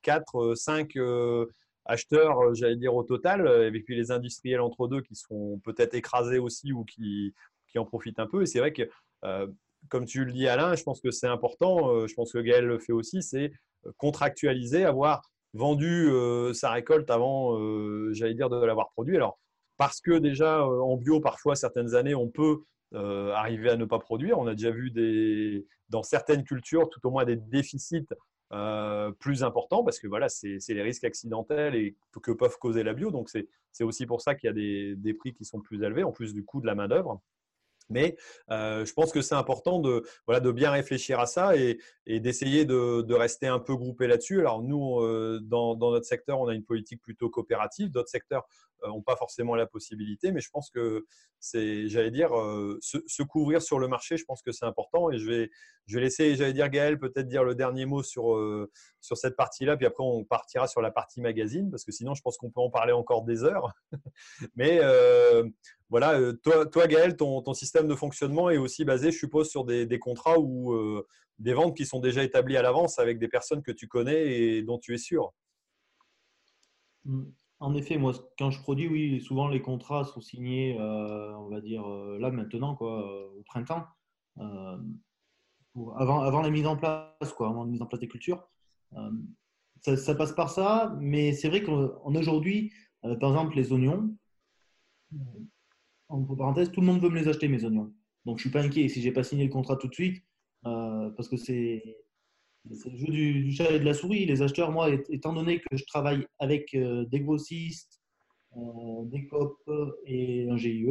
4, 0.06 0.54
5 0.56 0.96
euh, 0.96 1.02
euh, 1.02 1.46
acheteurs, 1.86 2.40
euh, 2.40 2.54
j'allais 2.54 2.76
dire 2.76 2.96
au 2.96 3.04
total, 3.04 3.48
et 3.74 3.80
puis 3.82 3.96
les 3.96 4.12
industriels 4.12 4.62
entre 4.62 4.88
deux 4.88 5.02
qui 5.02 5.16
seront 5.16 5.60
peut-être 5.60 5.94
écrasés 5.94 6.40
aussi 6.40 6.72
ou 6.72 6.84
qui, 6.84 7.34
qui 7.68 7.80
en 7.80 7.86
profitent 7.86 8.20
un 8.20 8.28
peu. 8.28 8.42
Et 8.42 8.46
c'est 8.46 8.60
vrai 8.60 8.74
que, 8.74 8.84
comme 9.90 10.06
tu 10.06 10.26
le 10.26 10.32
dis 10.32 10.48
Alain, 10.48 10.76
je 10.76 10.84
pense 10.84 11.02
que 11.02 11.12
c'est 11.12 11.28
important, 11.28 12.08
je 12.08 12.14
pense 12.14 12.32
que 12.32 12.40
Gaël 12.40 12.66
le 12.66 12.80
fait 12.80 12.94
aussi, 12.94 13.22
c'est 13.22 13.52
contractualiser, 13.98 14.84
avoir 14.84 15.22
vendu 15.54 16.10
sa 16.54 16.72
récolte 16.72 17.10
avant, 17.10 17.58
j'allais 18.14 18.34
dire, 18.34 18.50
de 18.50 18.64
l'avoir 18.64 18.92
produit. 18.92 19.16
Alors, 19.16 19.40
parce 19.78 20.02
que 20.02 20.18
déjà 20.18 20.66
en 20.66 20.98
bio, 20.98 21.20
parfois, 21.20 21.56
certaines 21.56 21.96
années, 21.96 22.16
on 22.16 22.30
peut 22.30 22.62
arriver 22.94 23.70
à 23.70 23.78
ne 23.78 23.86
pas 23.86 24.00
produire. 24.00 24.40
On 24.40 24.48
a 24.48 24.56
déjà 24.56 24.72
vu 24.72 24.92
des, 24.92 25.66
dans 25.90 26.04
certaines 26.04 26.44
cultures, 26.44 26.90
tout 26.90 27.06
au 27.08 27.12
moins 27.12 27.26
des 27.26 27.36
déficits 27.36 28.08
euh, 28.52 29.12
plus 29.12 29.44
important 29.44 29.84
parce 29.84 30.00
que 30.00 30.08
voilà, 30.08 30.30
c'est 30.30 30.60
les 30.70 30.82
risques 30.82 31.04
accidentels 31.04 31.76
et 31.76 31.96
que 32.22 32.32
peuvent 32.32 32.58
causer 32.60 32.84
la 32.84 32.94
bio. 32.94 33.12
Donc, 33.12 33.30
c'est 33.30 33.84
aussi 33.84 34.06
pour 34.06 34.22
ça 34.22 34.36
qu'il 34.36 34.48
y 34.48 34.52
a 34.52 34.54
des, 34.54 34.96
des, 34.96 35.14
prix 35.14 35.34
qui 35.34 35.46
sont 35.46 35.60
plus 35.60 35.82
élevés, 35.84 36.04
en 36.04 36.12
plus 36.12 36.34
du 36.34 36.44
coût 36.44 36.62
de 36.62 36.66
la 36.66 36.76
main-d'œuvre. 36.76 37.22
Mais 37.90 38.18
euh, 38.50 38.86
je 38.86 38.94
pense 38.94 39.12
que 39.12 39.22
c'est 39.22 39.36
important 39.36 39.80
de, 39.80 40.04
voilà, 40.26 40.40
de 40.40 40.52
bien 40.52 40.72
réfléchir 40.72 41.20
à 41.20 41.26
ça 41.26 41.56
et, 41.56 41.80
d'essayer 42.08 42.66
de, 42.66 43.14
rester 43.14 43.48
un 43.48 43.60
peu 43.60 43.76
groupé 43.76 44.08
là-dessus. 44.08 44.40
Alors 44.40 44.62
nous, 44.62 45.00
euh, 45.00 45.40
dans, 45.44 45.76
notre 45.76 46.06
secteur, 46.06 46.40
on 46.40 46.48
a 46.48 46.54
une 46.54 46.66
politique 46.66 47.02
plutôt 47.02 47.30
coopérative. 47.30 47.92
D'autres 47.92 48.10
secteurs 48.10 48.46
n'ont 48.86 49.02
pas 49.02 49.16
forcément 49.16 49.56
la 49.56 49.66
possibilité, 49.66 50.32
mais 50.32 50.42
je 50.42 50.50
pense 50.52 50.70
que 50.70 51.06
c'est, 51.40 51.88
j'allais 51.88 52.12
dire, 52.12 52.30
se, 52.82 53.00
se, 53.08 53.24
couvrir 53.24 53.62
sur 53.62 53.80
le 53.80 53.88
marché, 53.88 54.18
je 54.18 54.26
pense 54.26 54.44
que 54.44 54.52
c'est 54.52 54.66
important. 54.66 55.10
Et 55.12 55.18
je 55.18 55.28
vais, 55.28 55.50
je 55.88 55.96
vais 55.96 56.02
laisser, 56.02 56.36
j'allais 56.36 56.54
dire, 56.54 56.70
Gaël, 56.70 57.00
peut-être 57.00 57.28
dire 57.28 57.44
le 57.44 57.56
dernier 57.56 57.86
mot 57.86 58.04
sur, 58.04 58.38
sur 59.02 59.18
cette 59.18 59.36
partie-là, 59.36 59.78
puis 59.78 59.88
après 59.88 60.04
on 60.04 60.24
partira 60.24 60.68
sur 60.68 60.82
la 60.82 60.92
partie 60.92 61.22
magazine, 61.22 61.72
parce 61.72 61.84
que 61.84 61.92
sinon 61.92 62.14
je 62.14 62.22
pense 62.22 62.38
qu'on 62.38 62.52
peut 62.52 62.62
en 62.62 62.70
parler 62.70 62.94
encore 62.94 63.24
des 63.24 63.44
heures. 63.44 63.74
mais 64.56 64.82
voilà, 65.96 66.20
euh, 66.20 66.34
toi, 66.34 66.66
toi 66.66 66.88
Gaël, 66.88 67.16
ton, 67.16 67.42
ton, 67.42 67.54
système 67.54 67.88
de 67.88 67.96
fonctionnement 67.96 68.50
est 68.50 68.58
aussi 68.58 68.84
basé, 68.84 69.12
je 69.14 69.18
suppose, 69.18 69.50
sur 69.50 69.64
des, 69.64 69.98
contrats 69.98 70.38
où 70.38 70.74
euh, 70.74 71.08
des 71.40 71.54
ventes 71.54 71.78
qui 71.78 71.86
sont 71.86 72.02
déjà 72.02 72.22
établies 72.22 72.58
à 72.58 72.62
l'avance 72.62 73.00
avec 73.00 73.18
des 73.18 73.30
personnes 73.30 73.64
que 73.64 73.72
tu 73.72 73.88
connais 73.88 74.28
et 74.28 74.62
dont 74.62 74.78
tu 74.78 74.94
es 74.94 74.98
sûr. 74.98 75.32
Mm. 77.06 77.24
En 77.62 77.76
effet, 77.76 77.98
moi, 77.98 78.12
quand 78.38 78.52
je 78.52 78.60
produis, 78.62 78.90
oui, 78.90 79.22
souvent 79.22 79.48
les 79.48 79.62
contrats 79.62 80.04
sont 80.04 80.20
signés, 80.20 80.76
on 80.78 81.48
va 81.48 81.62
dire 81.62 81.88
là 81.88 82.30
maintenant, 82.30 82.76
quoi, 82.76 83.32
au 83.34 83.44
printemps, 83.44 83.86
avant, 84.36 86.20
avant 86.24 86.42
la 86.42 86.50
mise 86.50 86.68
en 86.68 86.76
place, 86.76 87.32
quoi, 87.38 87.48
avant 87.48 87.64
la 87.64 87.72
mise 87.72 87.82
en 87.82 87.86
place 87.86 88.02
des 88.02 88.10
cultures. 88.10 88.46
Ça, 89.80 89.96
ça, 89.96 90.14
passe 90.14 90.34
par 90.34 90.50
ça, 90.50 90.94
mais 91.00 91.32
c'est 91.32 91.48
vrai 91.48 91.64
qu'en 91.64 92.14
aujourd'hui, 92.14 92.74
par 93.02 93.30
exemple, 93.30 93.56
les 93.56 93.72
oignons, 93.72 94.14
en 96.10 96.24
parenthèse, 96.24 96.72
tout 96.72 96.82
le 96.82 96.88
monde 96.88 97.02
veut 97.02 97.10
me 97.10 97.20
les 97.20 97.28
acheter, 97.28 97.48
mes 97.48 97.64
oignons. 97.64 97.94
Donc, 98.26 98.38
je 98.38 98.44
suis 98.44 98.52
pas 98.52 98.62
inquiet 98.62 98.88
si 98.88 99.02
j'ai 99.02 99.12
pas 99.12 99.24
signé 99.24 99.46
le 99.46 99.52
contrat 99.52 99.76
tout 99.76 99.88
de 99.88 99.94
suite, 99.94 100.24
euh, 100.66 101.10
parce 101.12 101.30
que 101.30 101.38
c'est 101.38 101.84
le 102.66 102.98
jeu 102.98 103.08
du, 103.08 103.52
chat 103.52 103.72
et 103.72 103.80
de 103.80 103.86
la 103.86 103.94
souris. 103.94 104.26
Les 104.26 104.42
acheteurs, 104.42 104.72
moi, 104.72 104.90
étant 105.10 105.34
donné 105.34 105.60
que 105.60 105.78
je 105.78 105.86
travaille 105.86 106.26
avec 106.40 106.74
euh, 106.74 107.06
des 107.06 107.20
grossistes, 107.20 108.02
euh, 108.58 109.06
des 109.06 109.28
COP 109.28 109.58
et 110.06 110.50
un 110.50 110.58
GIE, 110.58 110.88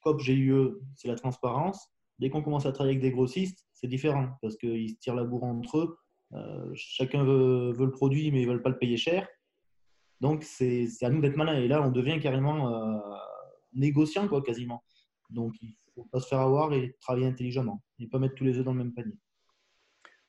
COP, 0.00 0.20
GIE, 0.20 0.52
c'est 0.94 1.08
la 1.08 1.16
transparence. 1.16 1.88
Dès 2.18 2.30
qu'on 2.30 2.42
commence 2.42 2.66
à 2.66 2.72
travailler 2.72 2.96
avec 2.96 3.02
des 3.02 3.14
grossistes, 3.14 3.66
c'est 3.72 3.88
différent 3.88 4.28
parce 4.40 4.56
qu'ils 4.56 4.90
se 4.90 4.94
tirent 5.00 5.16
la 5.16 5.24
bourre 5.24 5.44
entre 5.44 5.78
eux. 5.78 5.98
chacun 6.74 7.24
veut, 7.24 7.72
veut, 7.72 7.86
le 7.86 7.90
produit, 7.90 8.30
mais 8.30 8.42
ils 8.42 8.46
ne 8.46 8.52
veulent 8.52 8.62
pas 8.62 8.70
le 8.70 8.78
payer 8.78 8.96
cher. 8.96 9.26
Donc, 10.20 10.44
c'est 10.44 10.86
à 11.02 11.10
nous 11.10 11.20
d'être 11.20 11.36
malins. 11.36 11.58
Et 11.58 11.66
là, 11.66 11.82
on 11.82 11.90
devient 11.90 12.20
carrément 12.20 12.70
négociant, 13.74 14.28
quoi, 14.28 14.42
quasiment. 14.42 14.84
Donc, 15.30 15.54
il 15.62 15.74
faut 15.94 16.04
pas 16.10 16.20
se 16.20 16.28
faire 16.28 16.40
avoir 16.40 16.72
et 16.72 16.96
travailler 17.00 17.26
intelligemment 17.26 17.82
et 17.98 18.06
pas 18.06 18.18
mettre 18.18 18.34
tous 18.34 18.44
les 18.44 18.58
œufs 18.58 18.64
dans 18.64 18.72
le 18.72 18.78
même 18.78 18.94
panier. 18.94 19.16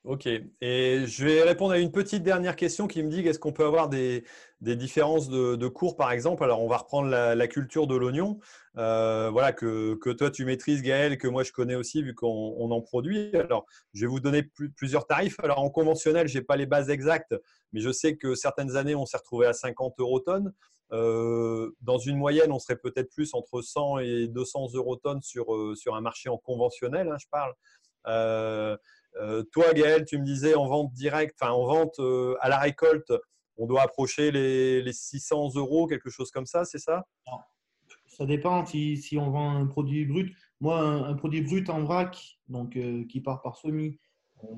Ok. 0.05 0.27
Et 0.27 1.05
je 1.05 1.25
vais 1.25 1.43
répondre 1.43 1.71
à 1.71 1.77
une 1.77 1.91
petite 1.91 2.23
dernière 2.23 2.57
question 2.57 2.87
qui 2.87 3.01
me 3.01 3.09
dit 3.09 3.21
est-ce 3.21 3.39
qu'on 3.39 3.53
peut 3.53 3.63
avoir 3.63 3.87
des, 3.87 4.25
différences 4.59 5.29
de, 5.29 5.67
cours, 5.69 5.95
par 5.95 6.11
exemple? 6.11 6.43
Alors, 6.43 6.61
on 6.61 6.67
va 6.67 6.75
reprendre 6.75 7.07
la, 7.07 7.47
culture 7.47 7.87
de 7.87 7.95
l'oignon, 7.95 8.37
euh, 8.77 9.29
voilà, 9.29 9.53
que, 9.53 9.97
toi 10.11 10.29
tu 10.29 10.43
maîtrises, 10.43 10.81
Gaël, 10.81 11.17
que 11.17 11.29
moi 11.29 11.43
je 11.43 11.53
connais 11.53 11.75
aussi, 11.75 12.03
vu 12.03 12.13
qu'on 12.15 12.69
en 12.69 12.81
produit. 12.81 13.33
Alors, 13.33 13.65
je 13.93 14.01
vais 14.01 14.07
vous 14.07 14.19
donner 14.19 14.43
plusieurs 14.75 15.07
tarifs. 15.07 15.39
Alors, 15.39 15.59
en 15.59 15.69
conventionnel, 15.69 16.27
je 16.27 16.37
n'ai 16.37 16.43
pas 16.43 16.57
les 16.57 16.65
bases 16.65 16.89
exactes, 16.89 17.33
mais 17.71 17.79
je 17.79 17.91
sais 17.91 18.17
que 18.17 18.35
certaines 18.35 18.75
années, 18.75 18.95
on 18.95 19.05
s'est 19.05 19.17
retrouvé 19.17 19.47
à 19.47 19.53
50 19.53 19.95
euros 19.99 20.19
tonnes. 20.19 20.51
Euh, 20.93 21.71
dans 21.81 21.97
une 21.97 22.17
moyenne, 22.17 22.51
on 22.51 22.59
serait 22.59 22.77
peut-être 22.77 23.11
plus 23.11 23.33
entre 23.33 23.61
100 23.61 23.99
et 23.99 24.27
200 24.27 24.73
euros 24.75 24.95
tonnes 24.95 25.21
sur, 25.21 25.53
euh, 25.55 25.75
sur 25.75 25.95
un 25.95 26.01
marché 26.01 26.29
en 26.29 26.37
conventionnel, 26.37 27.09
hein, 27.11 27.17
je 27.19 27.25
parle. 27.31 27.53
Euh, 28.07 28.77
toi, 29.51 29.73
Gaël, 29.73 30.05
tu 30.05 30.19
me 30.19 30.23
disais 30.23 30.55
en 30.55 30.67
vente 30.67 30.93
directe, 30.93 31.35
enfin 31.41 31.51
en 31.51 31.65
vente 31.65 31.99
à 32.41 32.49
la 32.49 32.59
récolte, 32.59 33.11
on 33.57 33.67
doit 33.67 33.81
approcher 33.81 34.31
les, 34.31 34.81
les 34.81 34.93
600 34.93 35.55
euros, 35.55 35.87
quelque 35.87 36.09
chose 36.09 36.31
comme 36.31 36.45
ça, 36.45 36.65
c'est 36.65 36.79
ça? 36.79 37.05
Ça 38.07 38.25
dépend 38.25 38.65
si, 38.65 39.17
on 39.19 39.29
vend 39.31 39.51
un 39.51 39.65
produit 39.65 40.05
brut. 40.05 40.35
Moi, 40.61 40.79
un, 40.79 41.13
produit 41.15 41.41
brut 41.41 41.69
en 41.69 41.83
vrac, 41.83 42.39
donc 42.47 42.77
qui 43.07 43.21
part 43.21 43.41
par 43.41 43.57
semi, 43.57 43.99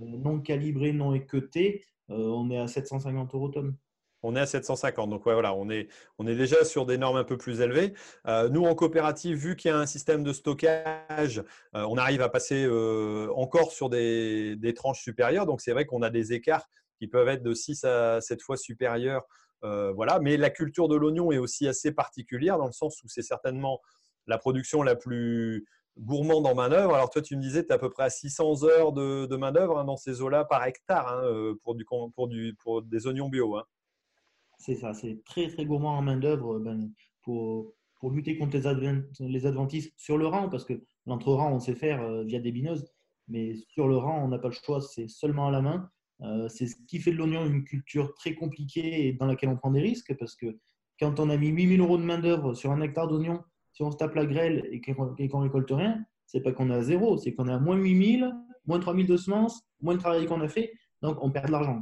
non 0.02 0.40
calibré, 0.40 0.94
non 0.94 1.14
équeuté, 1.14 1.86
on 2.08 2.50
est 2.50 2.58
à 2.58 2.68
750 2.68 3.34
euros 3.36 3.50
tonne 3.50 3.76
on 4.26 4.36
est 4.36 4.40
à 4.40 4.46
750. 4.46 5.10
Donc 5.10 5.24
voilà, 5.24 5.54
on 5.54 5.70
est, 5.70 5.88
on 6.18 6.28
est 6.28 6.36
déjà 6.36 6.66
sur 6.66 6.86
des 6.86 6.98
normes 6.98 7.18
un 7.18 7.24
peu 7.24 7.38
plus 7.38 7.62
élevées. 7.62 7.94
Euh, 8.28 8.50
nous, 8.50 8.66
en 8.66 8.76
coopérative, 8.76 9.38
vu 9.38 9.56
qu'il 9.56 9.70
y 9.70 9.74
a 9.74 9.78
un 9.78 9.86
système 9.86 10.24
de 10.24 10.34
stockage, 10.34 11.44
euh, 11.76 11.86
on 11.88 11.98
arrive 11.98 12.22
à 12.22 12.30
passer 12.30 12.66
euh, 12.66 13.30
encore 13.36 13.72
sur 13.72 13.90
des, 13.90 14.74
tranches 14.76 15.02
supérieures. 15.02 15.46
Donc 15.46 15.62
c'est 15.62 15.72
vrai 15.72 15.86
qu'on 15.86 16.02
a 16.02 16.10
des 16.10 16.34
écarts 16.34 16.68
qui 16.98 17.08
peuvent 17.08 17.28
être 17.30 17.44
de 17.44 17.54
6 17.54 17.84
à 17.84 18.20
7 18.22 18.42
fois 18.42 18.58
supérieurs. 18.58 19.24
voilà. 19.62 20.20
Mais 20.20 20.38
la 20.38 20.50
culture 20.50 20.88
de 20.88 20.96
l'oignon 20.96 21.32
est 21.32 21.38
aussi 21.38 21.68
assez 21.68 21.92
particulière 21.92 22.58
dans 22.58 22.68
le 22.68 22.74
sens 22.74 23.02
où 23.04 23.08
c'est 23.08 23.22
certainement 23.22 23.80
la 24.28 24.38
production 24.38 24.82
la 24.82 24.96
plus 24.96 25.66
gourmande 25.98 26.46
en 26.48 26.56
main-d'œuvre. 26.56 26.96
Alors 26.96 27.10
toi, 27.10 27.22
tu 27.22 27.36
me 27.38 27.42
disais, 27.42 27.64
tu 27.64 27.70
es 27.70 27.74
à 27.74 27.78
peu 27.78 27.90
près 27.90 28.04
à 28.04 28.10
600 28.10 28.64
heures 28.64 28.92
de, 28.92 29.36
main-d'œuvre 29.36 29.78
hein, 29.78 29.86
dans 29.86 29.98
ces 29.98 30.22
eaux-là 30.22 30.46
par 30.46 30.66
hectare 30.66 31.08
hein, 31.08 31.54
pour, 31.64 31.76
du, 31.76 31.86
pour, 32.16 32.28
du, 32.28 32.56
pour 32.62 32.82
des 32.82 33.08
oignons 33.08 33.30
bio. 33.30 33.58
Hein. 33.58 33.64
C'est 34.58 34.76
ça, 34.76 34.94
c'est 34.94 35.24
très 35.26 35.48
très 35.48 35.66
gourmand 35.66 35.98
en 35.98 36.02
main-d'œuvre 36.02 36.60
ben, 36.60 36.92
pour, 37.22 37.74
pour 38.00 38.12
lutter 38.12 38.38
contre 38.38 38.58
les, 38.58 39.28
les 39.28 39.46
adventistes 39.46 39.94
sur 39.98 40.18
le 40.18 40.28
rang, 40.28 40.50
parce 40.50 40.66
que 40.66 40.74
l'entre-rang, 41.06 41.52
on 41.54 41.60
sait 41.60 41.76
faire 41.76 42.02
euh, 42.02 42.24
via 42.24 42.40
des 42.40 42.52
bineuses, 42.52 42.86
mais 43.28 43.56
sur 43.70 43.88
le 43.88 43.98
rang, 43.98 44.24
on 44.24 44.28
n'a 44.28 44.40
pas 44.40 44.50
le 44.50 44.54
choix, 44.54 44.82
c'est 44.82 45.08
seulement 45.08 45.48
à 45.48 45.52
la 45.52 45.62
main. 45.62 45.90
Euh, 46.22 46.48
c'est 46.48 46.68
ce 46.68 46.76
qui 46.88 47.00
fait 47.00 47.12
de 47.12 47.18
l'oignon 47.18 47.46
une 47.46 47.64
culture 47.64 48.14
très 48.14 48.36
compliquée 48.36 49.08
et 49.08 49.14
dans 49.14 49.26
laquelle 49.26 49.50
on 49.50 49.58
prend 49.58 49.72
des 49.72 49.82
risques, 49.82 50.16
parce 50.18 50.36
que 50.36 50.58
quand 51.00 51.20
on 51.20 51.30
a 51.30 51.38
mis 51.38 51.50
8000 51.50 51.82
euros 51.82 51.98
de 51.98 52.04
main-d'œuvre 52.04 52.54
sur 52.54 52.72
un 52.72 52.82
hectare 52.82 53.08
d'oignon, 53.08 53.44
si 53.74 53.84
on 53.84 53.92
se 53.92 53.98
tape 53.98 54.16
la 54.16 54.26
grêle 54.26 54.68
et 54.72 54.80
qu'on 54.80 55.42
récolte 55.42 55.72
rien, 55.72 56.06
c'est 56.26 56.42
pas 56.42 56.54
qu'on 56.54 56.70
est 56.72 56.76
à 56.76 56.82
zéro, 56.82 57.18
c'est 57.18 57.34
qu'on 57.34 57.48
est 57.48 57.54
à 57.54 57.60
moins 57.60 57.76
8000, 57.76 58.34
moins 58.66 58.80
3000 58.80 59.06
de 59.06 59.18
semences, 59.18 59.62
moins 59.82 59.96
de 59.96 60.00
travail 60.00 60.26
qu'on 60.26 60.42
a 60.42 60.48
fait, 60.48 60.72
donc 61.02 61.18
on 61.22 61.32
perd 61.32 61.48
de 61.48 61.52
l'argent. 61.52 61.82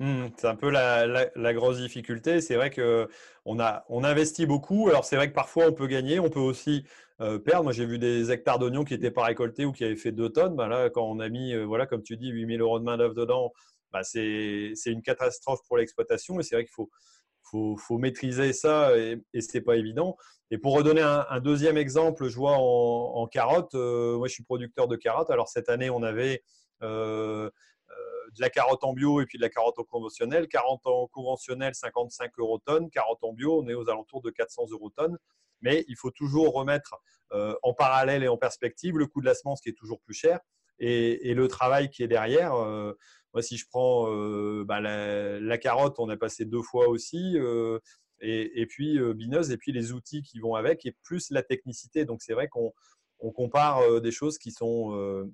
Mmh, 0.00 0.28
c'est 0.36 0.46
un 0.46 0.54
peu 0.54 0.70
la, 0.70 1.54
grosse 1.54 1.78
difficulté. 1.78 2.40
C'est 2.40 2.54
vrai 2.54 2.70
qu'on 2.70 3.08
on 3.44 4.04
investit 4.04 4.46
beaucoup. 4.46 4.88
Alors, 4.88 5.04
c'est 5.04 5.16
vrai 5.16 5.28
que 5.28 5.34
parfois, 5.34 5.66
on 5.66 5.72
peut 5.72 5.88
gagner, 5.88 6.20
on 6.20 6.30
peut 6.30 6.38
aussi 6.38 6.84
euh, 7.20 7.38
perdre. 7.38 7.64
Moi, 7.64 7.72
j'ai 7.72 7.84
vu 7.84 7.98
des 7.98 8.30
hectares 8.30 8.60
d'oignons 8.60 8.84
qui 8.84 8.94
n'étaient 8.94 9.10
pas 9.10 9.24
récoltés 9.24 9.64
ou 9.64 9.72
qui 9.72 9.84
avaient 9.84 9.96
fait 9.96 10.12
2 10.12 10.30
tonnes. 10.30 10.54
Bah, 10.54 10.68
là, 10.68 10.88
quand 10.90 11.02
on 11.02 11.18
a 11.18 11.28
mis, 11.28 11.52
euh, 11.52 11.64
voilà, 11.64 11.86
comme 11.86 12.02
tu 12.02 12.16
dis, 12.16 12.28
8000 12.28 12.60
euros 12.60 12.78
de 12.78 12.84
main-d'œuvre 12.84 13.14
dedans, 13.14 13.52
bah, 13.92 14.04
c'est 14.04 14.72
une 14.86 15.02
catastrophe 15.02 15.60
pour 15.66 15.78
l'exploitation. 15.78 16.38
Et 16.38 16.44
c'est 16.44 16.54
vrai 16.54 16.64
qu'il 16.64 16.74
faut, 16.74 16.90
faut, 17.76 17.98
maîtriser 17.98 18.52
ça 18.52 18.96
et, 18.96 19.20
et 19.34 19.40
ce 19.40 19.56
n'est 19.56 19.64
pas 19.64 19.76
évident. 19.76 20.16
Et 20.52 20.58
pour 20.58 20.74
redonner 20.76 21.02
un, 21.02 21.40
deuxième 21.40 21.76
exemple, 21.76 22.28
je 22.28 22.36
vois 22.36 22.56
en, 22.56 23.26
carottes. 23.26 23.74
Euh, 23.74 24.16
moi, 24.16 24.28
je 24.28 24.32
suis 24.34 24.44
producteur 24.44 24.86
de 24.86 24.96
carottes. 24.96 25.30
Alors, 25.30 25.48
cette 25.48 25.68
année, 25.68 25.90
on 25.90 26.02
avait 26.04 26.42
de 28.38 28.42
la 28.42 28.50
carotte 28.50 28.84
en 28.84 28.92
bio 28.92 29.20
et 29.20 29.26
puis 29.26 29.38
de 29.38 29.42
la 29.42 29.50
carotte 29.50 29.78
en 29.78 29.84
conventionnel. 29.84 30.48
Carotte 30.48 30.86
en 30.86 31.06
conventionnel, 31.08 31.74
55 31.74 32.30
euros 32.38 32.58
tonne. 32.58 32.88
Carotte 32.90 33.22
en 33.22 33.32
bio, 33.32 33.60
on 33.62 33.68
est 33.68 33.74
aux 33.74 33.88
alentours 33.90 34.22
de 34.22 34.30
400 34.30 34.66
euros 34.70 34.90
tonne. 34.90 35.18
Mais 35.60 35.84
il 35.88 35.96
faut 35.96 36.10
toujours 36.10 36.54
remettre 36.54 36.96
euh, 37.32 37.54
en 37.62 37.74
parallèle 37.74 38.22
et 38.22 38.28
en 38.28 38.36
perspective 38.36 38.96
le 38.96 39.06
coût 39.06 39.20
de 39.20 39.26
la 39.26 39.34
semence 39.34 39.60
qui 39.60 39.68
est 39.68 39.76
toujours 39.76 40.00
plus 40.00 40.14
cher 40.14 40.40
et, 40.78 41.34
le 41.34 41.48
travail 41.48 41.90
qui 41.90 42.04
est 42.04 42.08
derrière. 42.08 42.54
Euh, 42.54 42.92
moi, 43.34 43.42
si 43.42 43.56
je 43.56 43.66
prends 43.68 44.08
euh, 44.08 44.64
bah, 44.64 44.80
la, 44.80 45.58
carotte, 45.58 45.98
on 45.98 46.08
a 46.08 46.16
passé 46.16 46.44
deux 46.44 46.62
fois 46.62 46.88
aussi. 46.88 47.36
Et, 48.20 48.66
puis 48.66 48.98
bineuse, 49.14 49.50
et 49.50 49.56
puis 49.56 49.72
les 49.72 49.92
outils 49.92 50.22
qui 50.22 50.38
vont 50.38 50.54
avec, 50.54 50.86
et 50.86 50.96
plus 51.02 51.30
la 51.30 51.42
technicité. 51.42 52.04
Donc 52.04 52.22
c'est 52.22 52.34
vrai 52.34 52.48
qu'on 52.48 52.72
compare 53.32 54.00
des 54.00 54.12
choses 54.12 54.38
qui 54.38 54.52
sont 54.52 55.26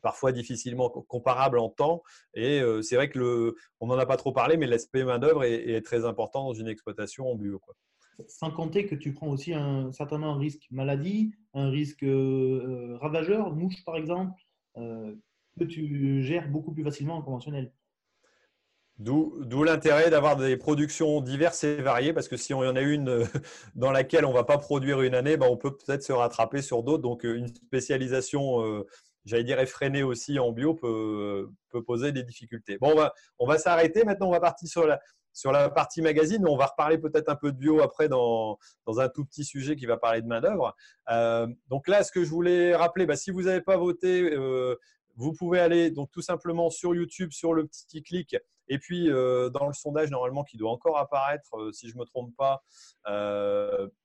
parfois 0.00 0.32
difficilement 0.32 0.88
comparable 0.90 1.58
en 1.58 1.68
temps. 1.68 2.02
Et 2.34 2.60
euh, 2.60 2.82
c'est 2.82 2.96
vrai 2.96 3.08
que 3.08 3.18
le, 3.18 3.54
on 3.80 3.86
n'en 3.86 3.98
a 3.98 4.06
pas 4.06 4.16
trop 4.16 4.32
parlé, 4.32 4.56
mais 4.56 4.66
l'aspect 4.66 5.04
main-d'œuvre 5.04 5.44
est, 5.44 5.80
très 5.82 6.04
important 6.04 6.44
dans 6.44 6.54
une 6.54 6.68
exploitation 6.68 7.30
en 7.30 7.34
bio. 7.36 7.58
Quoi. 7.58 7.74
Sans 8.28 8.50
compter 8.50 8.86
que 8.86 8.94
tu 8.94 9.14
prends 9.14 9.28
aussi 9.28 9.54
un, 9.54 9.92
certainement 9.92 10.34
un 10.34 10.38
risque 10.38 10.66
maladie, 10.70 11.32
un 11.54 11.70
risque 11.70 12.02
euh, 12.02 12.96
ravageur, 13.00 13.54
mouche 13.54 13.84
par 13.84 13.96
exemple, 13.96 14.40
euh, 14.76 15.14
que 15.58 15.64
tu 15.64 16.22
gères 16.22 16.48
beaucoup 16.48 16.72
plus 16.72 16.84
facilement 16.84 17.16
en 17.16 17.22
conventionnel. 17.22 17.72
D'où 19.00 19.64
l'intérêt 19.64 20.10
d'avoir 20.10 20.36
des 20.36 20.58
productions 20.58 21.22
diverses 21.22 21.64
et 21.64 21.76
variées, 21.76 22.12
parce 22.12 22.28
que 22.28 22.36
si 22.36 22.52
on 22.52 22.62
y 22.62 22.68
en 22.68 22.76
a 22.76 22.82
une 22.82 23.24
dans 23.74 23.92
laquelle 23.92 24.26
on 24.26 24.28
ne 24.28 24.34
va 24.34 24.44
pas 24.44 24.58
produire 24.58 25.00
une 25.00 25.14
année, 25.14 25.38
ben 25.38 25.46
on 25.50 25.56
peut 25.56 25.74
peut-être 25.74 26.02
se 26.02 26.12
rattraper 26.12 26.60
sur 26.60 26.82
d'autres. 26.82 27.02
Donc 27.02 27.24
une 27.24 27.48
spécialisation 27.48 28.84
j'allais 29.30 29.44
dire 29.44 29.60
effréné 29.60 30.02
aussi 30.02 30.38
en 30.38 30.50
bio 30.50 30.74
peut, 30.74 31.48
peut 31.70 31.82
poser 31.82 32.12
des 32.12 32.24
difficultés. 32.24 32.78
Bon, 32.78 32.92
on 32.92 32.96
va, 32.96 33.14
on 33.38 33.46
va 33.46 33.58
s'arrêter. 33.58 34.04
Maintenant, 34.04 34.28
on 34.28 34.32
va 34.32 34.40
partir 34.40 34.68
sur 34.68 34.86
la, 34.86 35.00
sur 35.32 35.52
la 35.52 35.70
partie 35.70 36.02
magazine. 36.02 36.46
On 36.46 36.56
va 36.56 36.66
reparler 36.66 36.98
peut-être 36.98 37.28
un 37.28 37.36
peu 37.36 37.52
de 37.52 37.56
bio 37.56 37.80
après 37.80 38.08
dans, 38.08 38.58
dans 38.86 39.00
un 39.00 39.08
tout 39.08 39.24
petit 39.24 39.44
sujet 39.44 39.76
qui 39.76 39.86
va 39.86 39.96
parler 39.96 40.20
de 40.20 40.26
main-d'œuvre. 40.26 40.74
Euh, 41.10 41.46
donc 41.68 41.86
là, 41.88 42.02
ce 42.02 42.10
que 42.10 42.24
je 42.24 42.30
voulais 42.30 42.74
rappeler, 42.74 43.06
bah, 43.06 43.16
si 43.16 43.30
vous 43.30 43.42
n'avez 43.42 43.60
pas 43.60 43.76
voté, 43.76 44.32
euh, 44.32 44.76
vous 45.16 45.32
pouvez 45.32 45.60
aller 45.60 45.90
donc 45.90 46.10
tout 46.10 46.22
simplement 46.22 46.70
sur 46.70 46.94
YouTube, 46.94 47.30
sur 47.30 47.54
le 47.54 47.66
petit 47.66 48.02
clic, 48.02 48.36
et 48.68 48.78
puis 48.78 49.10
euh, 49.10 49.50
dans 49.50 49.66
le 49.66 49.74
sondage 49.74 50.10
normalement 50.10 50.44
qui 50.44 50.56
doit 50.56 50.70
encore 50.70 50.98
apparaître, 50.98 51.70
si 51.72 51.88
je 51.88 51.94
ne 51.94 52.00
me 52.00 52.04
trompe 52.04 52.34
pas, 52.36 52.62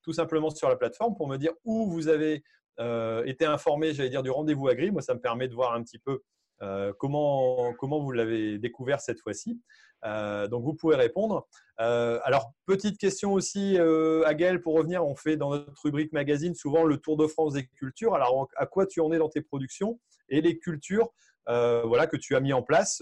tout 0.01 0.13
simplement 0.13 0.49
sur 0.49 0.69
la 0.69 0.75
plateforme 0.75 1.15
pour 1.15 1.27
me 1.27 1.37
dire 1.37 1.53
où 1.63 1.89
vous 1.89 2.07
avez 2.09 2.43
été 2.79 3.45
informé, 3.45 3.93
j'allais 3.93 4.09
dire, 4.09 4.23
du 4.23 4.31
rendez-vous 4.31 4.67
agri. 4.67 4.91
Moi, 4.91 5.01
ça 5.01 5.13
me 5.13 5.19
permet 5.19 5.47
de 5.47 5.53
voir 5.53 5.73
un 5.73 5.83
petit 5.83 5.99
peu 5.99 6.21
euh, 6.61 6.93
comment, 6.99 7.73
comment 7.73 7.99
vous 7.99 8.11
l'avez 8.11 8.57
découvert 8.57 9.01
cette 9.01 9.19
fois-ci. 9.19 9.61
donc, 10.03 10.63
vous 10.63 10.73
pouvez 10.73 10.95
répondre. 10.95 11.47
alors, 11.77 12.51
petite 12.65 12.97
question 12.97 13.33
aussi 13.33 13.77
à 13.77 14.33
Gaël 14.33 14.61
pour 14.61 14.75
revenir. 14.75 15.05
On 15.05 15.15
fait 15.15 15.37
dans 15.37 15.51
notre 15.51 15.73
rubrique 15.83 16.13
magazine 16.13 16.55
souvent 16.55 16.83
le 16.83 16.97
Tour 16.97 17.17
de 17.17 17.27
France 17.27 17.53
des 17.53 17.65
cultures. 17.65 18.15
Alors, 18.15 18.47
à 18.55 18.65
quoi 18.65 18.85
tu 18.85 18.99
en 18.99 19.11
es 19.11 19.17
dans 19.17 19.29
tes 19.29 19.41
productions 19.41 19.99
et 20.29 20.41
les 20.41 20.57
cultures 20.57 21.09
voilà, 21.47 22.07
que 22.07 22.17
tu 22.17 22.35
as 22.35 22.39
mis 22.39 22.53
en 22.53 22.61
place? 22.61 23.01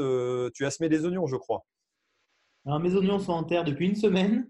Tu 0.54 0.66
as 0.66 0.72
semé 0.72 0.90
des 0.90 1.06
oignons, 1.06 1.28
je 1.28 1.38
crois. 1.38 1.66
Alors, 2.66 2.80
mes 2.80 2.96
oignons 2.96 3.20
sont 3.20 3.34
en 3.34 3.44
terre 3.44 3.64
depuis 3.64 3.88
une 3.88 3.96
semaine. 3.96 4.48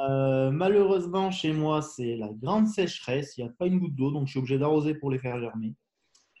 Euh, 0.00 0.50
malheureusement, 0.50 1.30
chez 1.30 1.52
moi, 1.52 1.82
c'est 1.82 2.16
la 2.16 2.30
grande 2.32 2.68
sécheresse. 2.68 3.36
Il 3.36 3.44
n'y 3.44 3.50
a 3.50 3.52
pas 3.52 3.66
une 3.66 3.78
goutte 3.78 3.94
d'eau, 3.94 4.10
donc 4.10 4.26
je 4.26 4.32
suis 4.32 4.38
obligé 4.38 4.58
d'arroser 4.58 4.94
pour 4.94 5.10
les 5.10 5.18
faire 5.18 5.38
germer. 5.40 5.74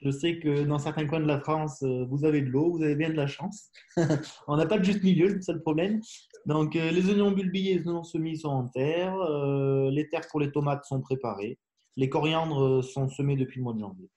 Je 0.02 0.10
sais 0.10 0.38
que 0.38 0.64
dans 0.64 0.78
certains 0.78 1.06
coins 1.06 1.20
de 1.20 1.26
la 1.26 1.40
France, 1.40 1.82
euh, 1.82 2.04
vous 2.04 2.24
avez 2.24 2.42
de 2.42 2.48
l'eau, 2.48 2.70
vous 2.70 2.82
avez 2.82 2.96
bien 2.96 3.08
de 3.08 3.14
la 3.14 3.26
chance. 3.26 3.70
On 4.46 4.56
n'a 4.56 4.66
pas 4.66 4.78
de 4.78 4.84
juste 4.84 5.02
milieu, 5.02 5.28
c'est 5.28 5.42
ça 5.42 5.52
le 5.52 5.62
problème. 5.62 6.00
Donc, 6.44 6.76
euh, 6.76 6.90
les 6.90 7.08
oignons 7.08 7.32
bulbillés 7.32 7.72
et 7.72 7.78
les 7.78 7.88
oignons 7.88 8.04
semis 8.04 8.38
sont 8.38 8.48
en 8.48 8.68
terre. 8.68 9.16
les 9.90 10.08
terres 10.08 10.26
pour 10.30 10.40
les 10.40 10.52
tomates 10.52 10.84
sont 10.84 11.00
préparées. 11.00 11.58
Les 11.96 12.10
coriandres 12.10 12.84
sont 12.84 13.08
semés 13.08 13.36
depuis 13.36 13.58
le 13.58 13.64
mois 13.64 13.72
de 13.72 13.80
janvier. 13.80 14.10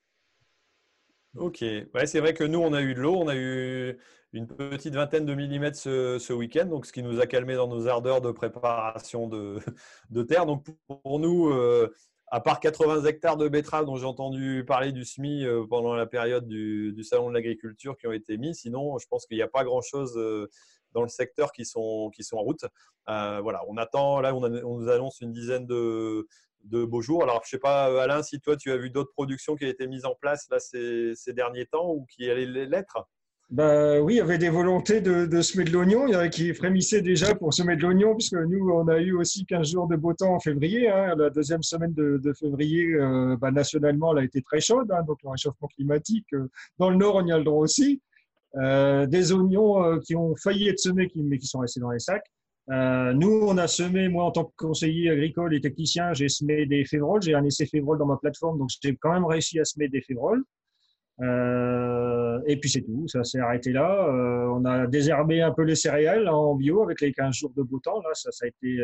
Ok, 1.37 1.61
ouais, 1.61 2.07
c'est 2.07 2.19
vrai 2.19 2.33
que 2.33 2.43
nous, 2.43 2.59
on 2.59 2.73
a 2.73 2.81
eu 2.81 2.95
de 2.95 3.01
l'eau, 3.01 3.15
on 3.15 3.27
a 3.27 3.35
eu 3.35 3.99
une 4.33 4.47
petite 4.47 4.95
vingtaine 4.95 5.25
de 5.25 5.33
millimètres 5.35 5.77
ce, 5.77 6.33
week-end, 6.33 6.65
donc 6.65 6.85
ce 6.85 6.93
qui 6.93 7.03
nous 7.03 7.19
a 7.19 7.27
calmé 7.27 7.55
dans 7.55 7.67
nos 7.67 7.87
ardeurs 7.87 8.21
de 8.21 8.31
préparation 8.31 9.27
de, 9.27 9.59
terre. 10.27 10.47
Donc 10.47 10.65
pour 10.87 11.19
nous, 11.19 11.49
euh, 11.49 11.93
à 12.27 12.41
part 12.41 12.59
80 12.59 13.05
hectares 13.05 13.37
de 13.37 13.47
betteraves 13.47 13.85
dont 13.85 13.95
j'ai 13.95 14.05
entendu 14.05 14.63
parler 14.67 14.91
du 14.91 15.05
SMI 15.05 15.45
euh, 15.45 15.65
pendant 15.69 15.93
la 15.93 16.07
période 16.07 16.47
du, 16.47 17.03
salon 17.03 17.29
de 17.29 17.33
l'agriculture 17.35 17.95
qui 17.97 18.07
ont 18.07 18.11
été 18.11 18.37
mis, 18.37 18.55
sinon 18.55 18.97
je 18.97 19.07
pense 19.07 19.27
qu'il 19.27 19.37
n'y 19.37 19.43
a 19.43 19.47
pas 19.47 19.63
grand-chose 19.63 20.17
euh, 20.17 20.47
dans 20.93 21.03
le 21.03 21.09
secteur 21.09 21.51
qui 21.51 21.65
sont, 21.65 22.09
qui 22.15 22.23
sont 22.23 22.37
en 22.37 22.41
route. 22.41 22.65
voilà, 23.05 23.61
on 23.67 23.77
attend, 23.77 24.19
là 24.19 24.33
on, 24.33 24.43
on, 24.43 24.79
nous 24.79 24.89
annonce 24.89 25.21
une 25.21 25.31
dizaine 25.31 25.67
de, 25.67 26.27
de 26.63 26.83
beaux 26.85 27.01
jours. 27.01 27.23
Alors, 27.23 27.41
je 27.43 27.47
ne 27.47 27.57
sais 27.57 27.59
pas, 27.59 28.01
Alain, 28.01 28.23
si 28.23 28.39
toi, 28.39 28.55
tu 28.55 28.71
as 28.71 28.77
vu 28.77 28.89
d'autres 28.89 29.11
productions 29.13 29.55
qui 29.55 29.65
ont 29.65 29.69
été 29.69 29.87
mises 29.87 30.05
en 30.05 30.15
place 30.19 30.47
là, 30.49 30.59
ces, 30.59 31.33
derniers 31.33 31.65
temps 31.65 31.89
ou 31.89 32.05
qui 32.05 32.29
allaient 32.29 32.65
l'être? 32.65 33.07
Bah, 33.49 33.99
oui, 33.99 34.13
il 34.13 34.17
y 34.17 34.21
avait 34.21 34.37
des 34.37 34.49
volontés 34.49 35.01
de, 35.01 35.41
semer 35.41 35.63
de 35.63 35.71
l'oignon. 35.71 36.05
Il 36.05 36.11
y 36.11 36.15
avait 36.15 36.29
qui 36.29 36.53
frémissaient 36.53 37.01
déjà 37.01 37.33
pour 37.33 37.51
semer 37.51 37.75
de 37.75 37.81
l'oignon, 37.81 38.15
puisque 38.15 38.35
nous, 38.35 38.69
on 38.69 38.87
a 38.87 38.99
eu 38.99 39.13
aussi 39.13 39.43
15 39.45 39.71
jours 39.71 39.87
de 39.87 39.95
beau 39.95 40.13
temps 40.13 40.35
en 40.35 40.39
février. 40.39 40.87
Hein. 40.87 41.15
La 41.17 41.31
deuxième 41.31 41.63
semaine 41.63 41.93
de, 41.93 42.33
février, 42.33 42.93
euh, 42.93 43.35
bah, 43.37 43.49
nationalement, 43.49 44.11
elle 44.13 44.19
a 44.19 44.23
été 44.23 44.43
très 44.43 44.59
chaude, 44.59 44.91
hein, 44.91 45.01
donc 45.07 45.17
le 45.23 45.31
réchauffement 45.31 45.67
climatique. 45.75 46.27
Euh, 46.33 46.47
dans 46.77 46.91
le 46.91 46.97
nord, 46.97 47.15
on 47.15 47.25
y 47.25 47.31
a 47.31 47.39
le 47.39 47.43
droit 47.43 47.63
aussi. 47.63 48.01
Euh, 48.55 49.07
des 49.07 49.31
oignons 49.31 49.99
qui 49.99 50.15
ont 50.15 50.35
failli 50.35 50.69
être 50.69 50.79
semés, 50.79 51.11
mais 51.15 51.39
qui 51.39 51.47
sont 51.47 51.59
restés 51.59 51.79
dans 51.79 51.91
les 51.91 51.99
sacs. 51.99 52.29
Euh, 52.71 53.13
nous, 53.13 53.41
on 53.47 53.57
a 53.57 53.67
semé, 53.67 54.09
moi 54.09 54.25
en 54.25 54.31
tant 54.31 54.45
que 54.45 54.55
conseiller 54.55 55.09
agricole 55.09 55.55
et 55.55 55.61
technicien, 55.61 56.13
j'ai 56.13 56.29
semé 56.29 56.65
des 56.67 56.85
févroles, 56.85 57.21
j'ai 57.21 57.33
un 57.33 57.43
essai 57.43 57.65
févrole 57.65 57.97
dans 57.97 58.05
ma 58.05 58.17
plateforme, 58.17 58.59
donc 58.59 58.69
j'ai 58.81 58.95
quand 58.95 59.11
même 59.11 59.25
réussi 59.25 59.59
à 59.59 59.65
semer 59.65 59.87
des 59.87 60.01
févroles. 60.01 60.43
Euh, 61.21 62.39
et 62.45 62.57
puis 62.57 62.69
c'est 62.69 62.81
tout, 62.81 63.07
ça 63.07 63.23
s'est 63.23 63.39
arrêté 63.39 63.73
là. 63.73 64.07
Euh, 64.07 64.45
on 64.53 64.63
a 64.65 64.87
désherbé 64.87 65.41
un 65.41 65.51
peu 65.51 65.63
les 65.63 65.75
céréales 65.75 66.29
en 66.29 66.55
bio 66.55 66.83
avec 66.83 67.01
les 67.01 67.11
15 67.11 67.35
jours 67.35 67.51
de 67.57 67.63
beau 67.63 67.79
temps. 67.79 68.01
Là, 68.01 68.09
ça, 68.13 68.31
ça 68.31 68.45
a 68.45 68.47
été, 68.47 68.79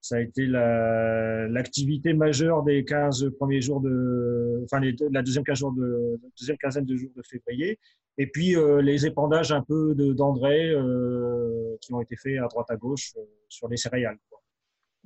ça 0.00 0.16
a 0.16 0.20
été 0.20 0.46
l'activité 0.46 2.12
majeure 2.14 2.62
des 2.62 2.84
15 2.84 3.30
premiers 3.38 3.60
jours 3.60 3.80
de, 3.80 4.62
enfin 4.64 4.80
la 5.10 5.22
deuxième, 5.22 5.44
15 5.44 5.58
jours 5.58 5.72
de, 5.72 6.20
deuxième 6.38 6.56
quinzaine 6.56 6.84
de 6.84 6.96
jours 6.96 7.10
de 7.16 7.22
février. 7.22 7.78
Et 8.16 8.26
puis 8.26 8.56
euh, 8.56 8.80
les 8.80 9.06
épandages 9.06 9.52
un 9.52 9.62
peu 9.62 9.94
d'engrais 9.94 10.70
euh, 10.70 11.76
qui 11.80 11.92
ont 11.92 12.00
été 12.00 12.16
faits 12.16 12.38
à 12.38 12.48
droite 12.48 12.70
à 12.70 12.76
gauche 12.76 13.12
euh, 13.16 13.20
sur 13.48 13.68
les 13.68 13.76
céréales. 13.76 14.18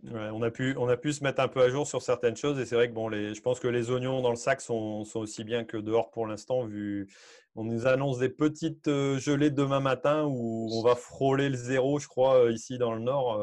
on, 0.05 0.43
a 0.43 0.51
pu, 0.51 0.75
on 0.79 0.89
a 0.89 0.97
pu 0.97 1.13
se 1.13 1.23
mettre 1.23 1.41
un 1.41 1.49
peu 1.49 1.61
à 1.61 1.69
jour 1.69 1.87
sur 1.87 2.01
certaines 2.01 2.37
choses 2.37 2.59
et 2.59 2.65
c'est 2.65 2.75
vrai 2.75 2.89
que 2.89 2.95
bon, 2.95 3.09
les, 3.09 3.35
je 3.35 3.43
pense 3.43 3.61
que 3.61 3.69
les 3.69 3.91
oignons 3.91 4.23
dans 4.23 4.31
le 4.31 4.37
sac 4.37 4.63
sont, 4.63 5.05
sont 5.05 5.21
aussi 5.21 5.45
bien 5.45 5.65
que 5.65 5.77
dehors 5.77 6.11
pour 6.11 6.27
l'instant. 6.27 6.65
Vu, 6.65 7.07
on 7.55 7.65
nous 7.65 7.87
annonce 7.87 8.19
des 8.19 8.31
petites 8.31 8.89
gelées 8.89 9.51
demain 9.51 9.81
matin 9.81 10.25
où 10.25 10.69
on 10.73 10.83
va 10.83 10.95
frôler 10.95 11.51
le 11.51 11.57
zéro, 11.57 11.99
je 11.99 12.09
crois, 12.09 12.51
ici 12.51 12.79
dans 12.79 12.95
le 12.95 13.01
nord. 13.01 13.43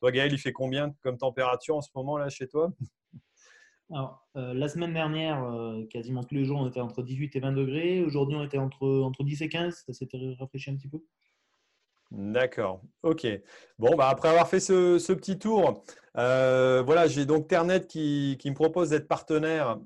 Toi, 0.00 0.10
Gaël, 0.10 0.32
il 0.32 0.38
fait 0.38 0.52
combien 0.52 0.94
comme 1.02 1.18
température 1.18 1.76
en 1.76 1.82
ce 1.82 1.90
moment 1.94 2.16
là 2.16 2.28
chez 2.28 2.48
toi? 2.48 2.72
Alors, 3.92 4.24
euh, 4.36 4.54
la 4.54 4.68
semaine 4.68 4.94
dernière, 4.94 5.44
euh, 5.44 5.84
quasiment 5.86 6.22
tous 6.22 6.34
les 6.34 6.44
jours, 6.44 6.60
on 6.60 6.68
était 6.68 6.80
entre 6.80 7.02
18 7.02 7.36
et 7.36 7.40
20 7.40 7.52
degrés. 7.52 8.02
Aujourd'hui, 8.02 8.36
on 8.36 8.44
était 8.44 8.58
entre, 8.58 8.86
entre 8.86 9.24
10 9.24 9.42
et 9.42 9.48
15. 9.48 9.82
Ça 9.86 9.92
s'était 9.92 10.36
rafraîchi 10.38 10.70
un 10.70 10.76
petit 10.76 10.88
peu. 10.88 11.00
D'accord. 12.12 12.82
OK. 13.02 13.26
Bon, 13.78 13.94
bah 13.96 14.08
après 14.08 14.28
avoir 14.28 14.48
fait 14.48 14.58
ce, 14.58 15.12
petit 15.12 15.38
tour, 15.38 15.84
euh, 16.16 16.82
voilà, 16.82 17.06
j'ai 17.06 17.24
donc 17.24 17.46
Ternet 17.46 17.86
qui, 17.86 18.36
qui 18.40 18.50
me 18.50 18.54
propose 18.54 18.90
d'être 18.90 19.06
partenaire 19.06 19.78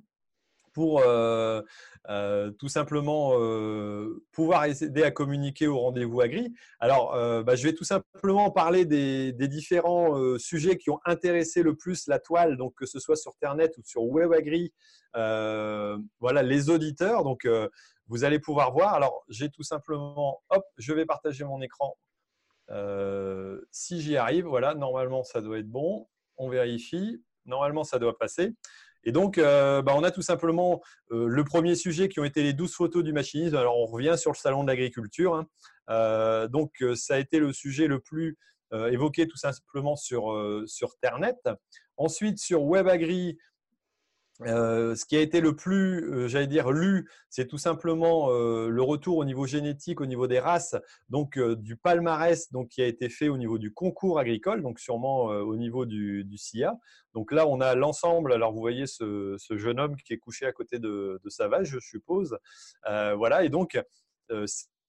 pour 0.75 1.01
euh, 1.01 1.63
euh, 2.11 2.51
tout 2.51 2.69
simplement 2.69 3.33
euh, 3.39 4.23
pouvoir 4.33 4.67
aider 4.67 5.05
à 5.05 5.11
communiquer 5.11 5.67
au 5.69 5.79
rendez-vous 5.79 6.21
agri. 6.21 6.53
Alors, 6.81 7.13
bah, 7.45 7.55
je 7.55 7.63
vais 7.63 7.73
tout 7.73 7.85
simplement 7.85 8.51
parler 8.51 8.85
des, 8.85 9.33
différents 9.49 10.39
sujets 10.39 10.77
qui 10.77 10.91
ont 10.91 11.01
intéressé 11.07 11.63
le 11.63 11.77
plus 11.77 12.07
la 12.09 12.19
toile, 12.19 12.57
donc 12.57 12.75
que 12.75 12.87
ce 12.87 12.99
soit 12.99 13.17
sur 13.17 13.33
Internet 13.41 13.79
ou 13.79 13.83
sur 13.85 14.03
WebAgri, 14.03 14.75
voilà, 15.15 16.43
les 16.43 16.69
auditeurs. 16.69 17.25
Donc, 17.25 17.49
vous 18.09 18.25
allez 18.25 18.41
pouvoir 18.41 18.73
voir. 18.73 18.95
Alors, 18.95 19.25
j'ai 19.29 19.49
tout 19.49 19.63
simplement, 19.63 20.43
hop, 20.51 20.65
je 20.77 20.93
vais 20.93 21.07
partager 21.07 21.45
mon 21.45 21.63
écran. 21.63 21.97
si 23.71 24.03
j'y 24.03 24.17
arrive, 24.17 24.47
voilà, 24.47 24.75
normalement, 24.75 25.23
ça 25.23 25.41
doit 25.41 25.59
être 25.59 25.71
bon. 25.71 26.09
On 26.37 26.49
vérifie. 26.49 27.23
Normalement, 27.47 27.85
ça 27.85 27.99
doit 27.99 28.19
passer. 28.19 28.55
Et 29.05 29.13
donc, 29.13 29.39
euh, 29.39 29.83
bah, 29.83 29.93
on 29.97 30.03
a 30.03 30.11
tout 30.11 30.23
simplement 30.23 30.81
euh, 31.11 31.27
le 31.27 31.45
premier 31.45 31.75
sujet 31.75 32.09
qui 32.09 32.21
ont 32.21 32.25
été 32.25 32.43
les 32.43 32.53
12 32.53 32.73
photos 32.73 33.05
du 33.05 33.13
machinisme. 33.13 33.57
Alors, 33.57 33.79
on 33.79 33.87
revient 33.87 34.15
sur 34.17 34.31
le 34.31 34.37
salon 34.37 34.63
de 34.63 34.69
l'agriculture. 34.69 35.35
Hein. 35.35 35.47
Euh, 35.91 36.49
donc, 36.49 36.83
ça 36.95 37.15
a 37.15 37.19
été 37.19 37.39
le 37.39 37.53
sujet 37.53 37.87
le 37.87 38.01
plus 38.01 38.37
évoqué 38.91 39.29
tout 39.29 39.37
simplement 39.37 39.95
sur, 39.95 40.35
sur 40.67 40.97
Ternet. 40.97 41.37
Ensuite, 41.97 42.41
sur 42.41 42.65
WebAgri, 42.65 43.39
euh, 44.43 44.97
ce 44.97 45.05
qui 45.05 45.17
a 45.17 45.21
été 45.21 45.41
le 45.41 45.55
plus, 45.55 46.13
euh, 46.13 46.29
j'allais 46.29 46.49
dire, 46.49 46.73
lu, 46.73 47.09
c'est 47.31 47.47
tout 47.47 47.59
simplement 47.59 48.31
euh, 48.31 48.69
le 48.69 48.83
retour 48.83 49.17
au 49.19 49.25
niveau 49.25 49.47
génétique, 49.47 50.01
au 50.01 50.07
niveau 50.07 50.27
des 50.27 50.41
races, 50.41 50.75
donc 51.09 51.39
du 51.39 51.77
palmarès 51.77 52.51
donc, 52.51 52.69
qui 52.69 52.83
a 52.83 52.87
été 52.87 53.09
fait 53.09 53.29
au 53.29 53.37
niveau 53.37 53.59
du 53.59 53.73
concours 53.73 54.19
agricole, 54.19 54.63
donc 54.63 54.81
sûrement 54.81 55.27
au 55.27 55.57
niveau 55.57 55.87
du, 55.87 56.27
SIA. 56.37 56.75
Donc 57.15 57.31
là, 57.33 57.47
on 57.47 57.61
a 57.61 57.75
l'ensemble. 57.75 58.33
Alors, 58.33 58.53
vous 58.53 58.61
voyez 58.61 58.87
ce, 58.87 59.37
jeune 59.51 59.79
homme 59.79 59.97
qui 59.97 60.13
est 60.13 60.19
couché 60.19 60.47
à 60.47 60.53
côté 60.53 60.79
de, 60.79 61.21
sa 61.29 61.49
vache, 61.49 61.69
je 61.69 61.79
suppose. 61.79 62.37
voilà, 62.85 63.45
et 63.45 63.49
donc, 63.49 63.79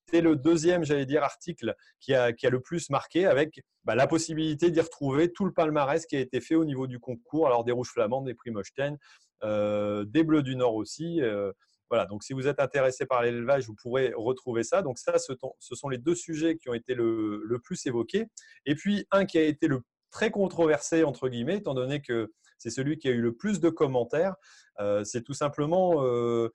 c'est 0.08 0.22
le 0.22 0.36
deuxième, 0.36 0.84
j'allais 0.84 1.06
dire, 1.06 1.24
article 1.24 1.76
qui 2.00 2.14
a, 2.14 2.32
le 2.32 2.60
plus 2.60 2.90
marqué 2.90 3.26
avec 3.26 3.64
bah, 3.84 3.96
la 3.96 4.08
possibilité 4.08 4.72
d'y 4.72 4.80
retrouver 4.80 5.32
tout 5.32 5.46
le 5.46 5.52
palmarès 5.52 6.06
qui 6.06 6.16
a 6.16 6.20
été 6.20 6.42
fait 6.42 6.56
au 6.56 6.66
niveau 6.66 6.88
du 6.88 7.00
concours, 7.00 7.48
alors 7.48 7.64
des 7.64 7.72
rouges 7.72 7.90
flamands, 7.90 8.22
des 8.22 8.36
euh, 8.48 8.98
des 9.44 10.24
bleus 10.24 10.44
du 10.44 10.56
Nord 10.56 10.76
aussi. 10.76 11.22
Euh, 11.22 11.52
voilà, 11.90 12.06
donc 12.06 12.24
si 12.24 12.34
vous 12.34 12.48
êtes 12.48 12.60
intéressé 12.60 13.06
par 13.06 13.22
l'élevage, 13.22 13.68
vous 13.68 13.76
pourrez 13.76 14.12
retrouver 14.16 14.64
ça. 14.64 14.82
Donc 14.82 14.98
ça, 14.98 15.18
ce, 15.20 15.36
sont 15.76 15.90
les 15.90 15.98
deux 15.98 16.16
sujets 16.16 16.58
qui 16.58 16.70
ont 16.70 16.74
été 16.74 16.96
le, 16.96 17.60
plus 17.64 17.86
évoqués. 17.86 18.26
Et 18.66 18.76
puis 18.76 19.06
un 19.12 19.26
qui 19.26 19.38
a 19.38 19.44
été 19.44 19.68
le 19.68 19.82
très 20.10 20.32
controversé, 20.32 21.04
entre 21.04 21.30
guillemets, 21.30 21.58
étant 21.58 21.74
donné 21.74 22.02
que 22.02 22.32
c'est 22.58 22.70
celui 22.70 22.98
qui 22.98 23.08
a 23.08 23.12
eu 23.12 23.22
le 23.22 23.36
plus 23.36 23.60
de 23.60 23.70
commentaires, 23.70 24.36
euh, 24.80 25.04
c'est 25.04 25.22
tout 25.22 25.34
simplement 25.34 26.02
le, 26.02 26.52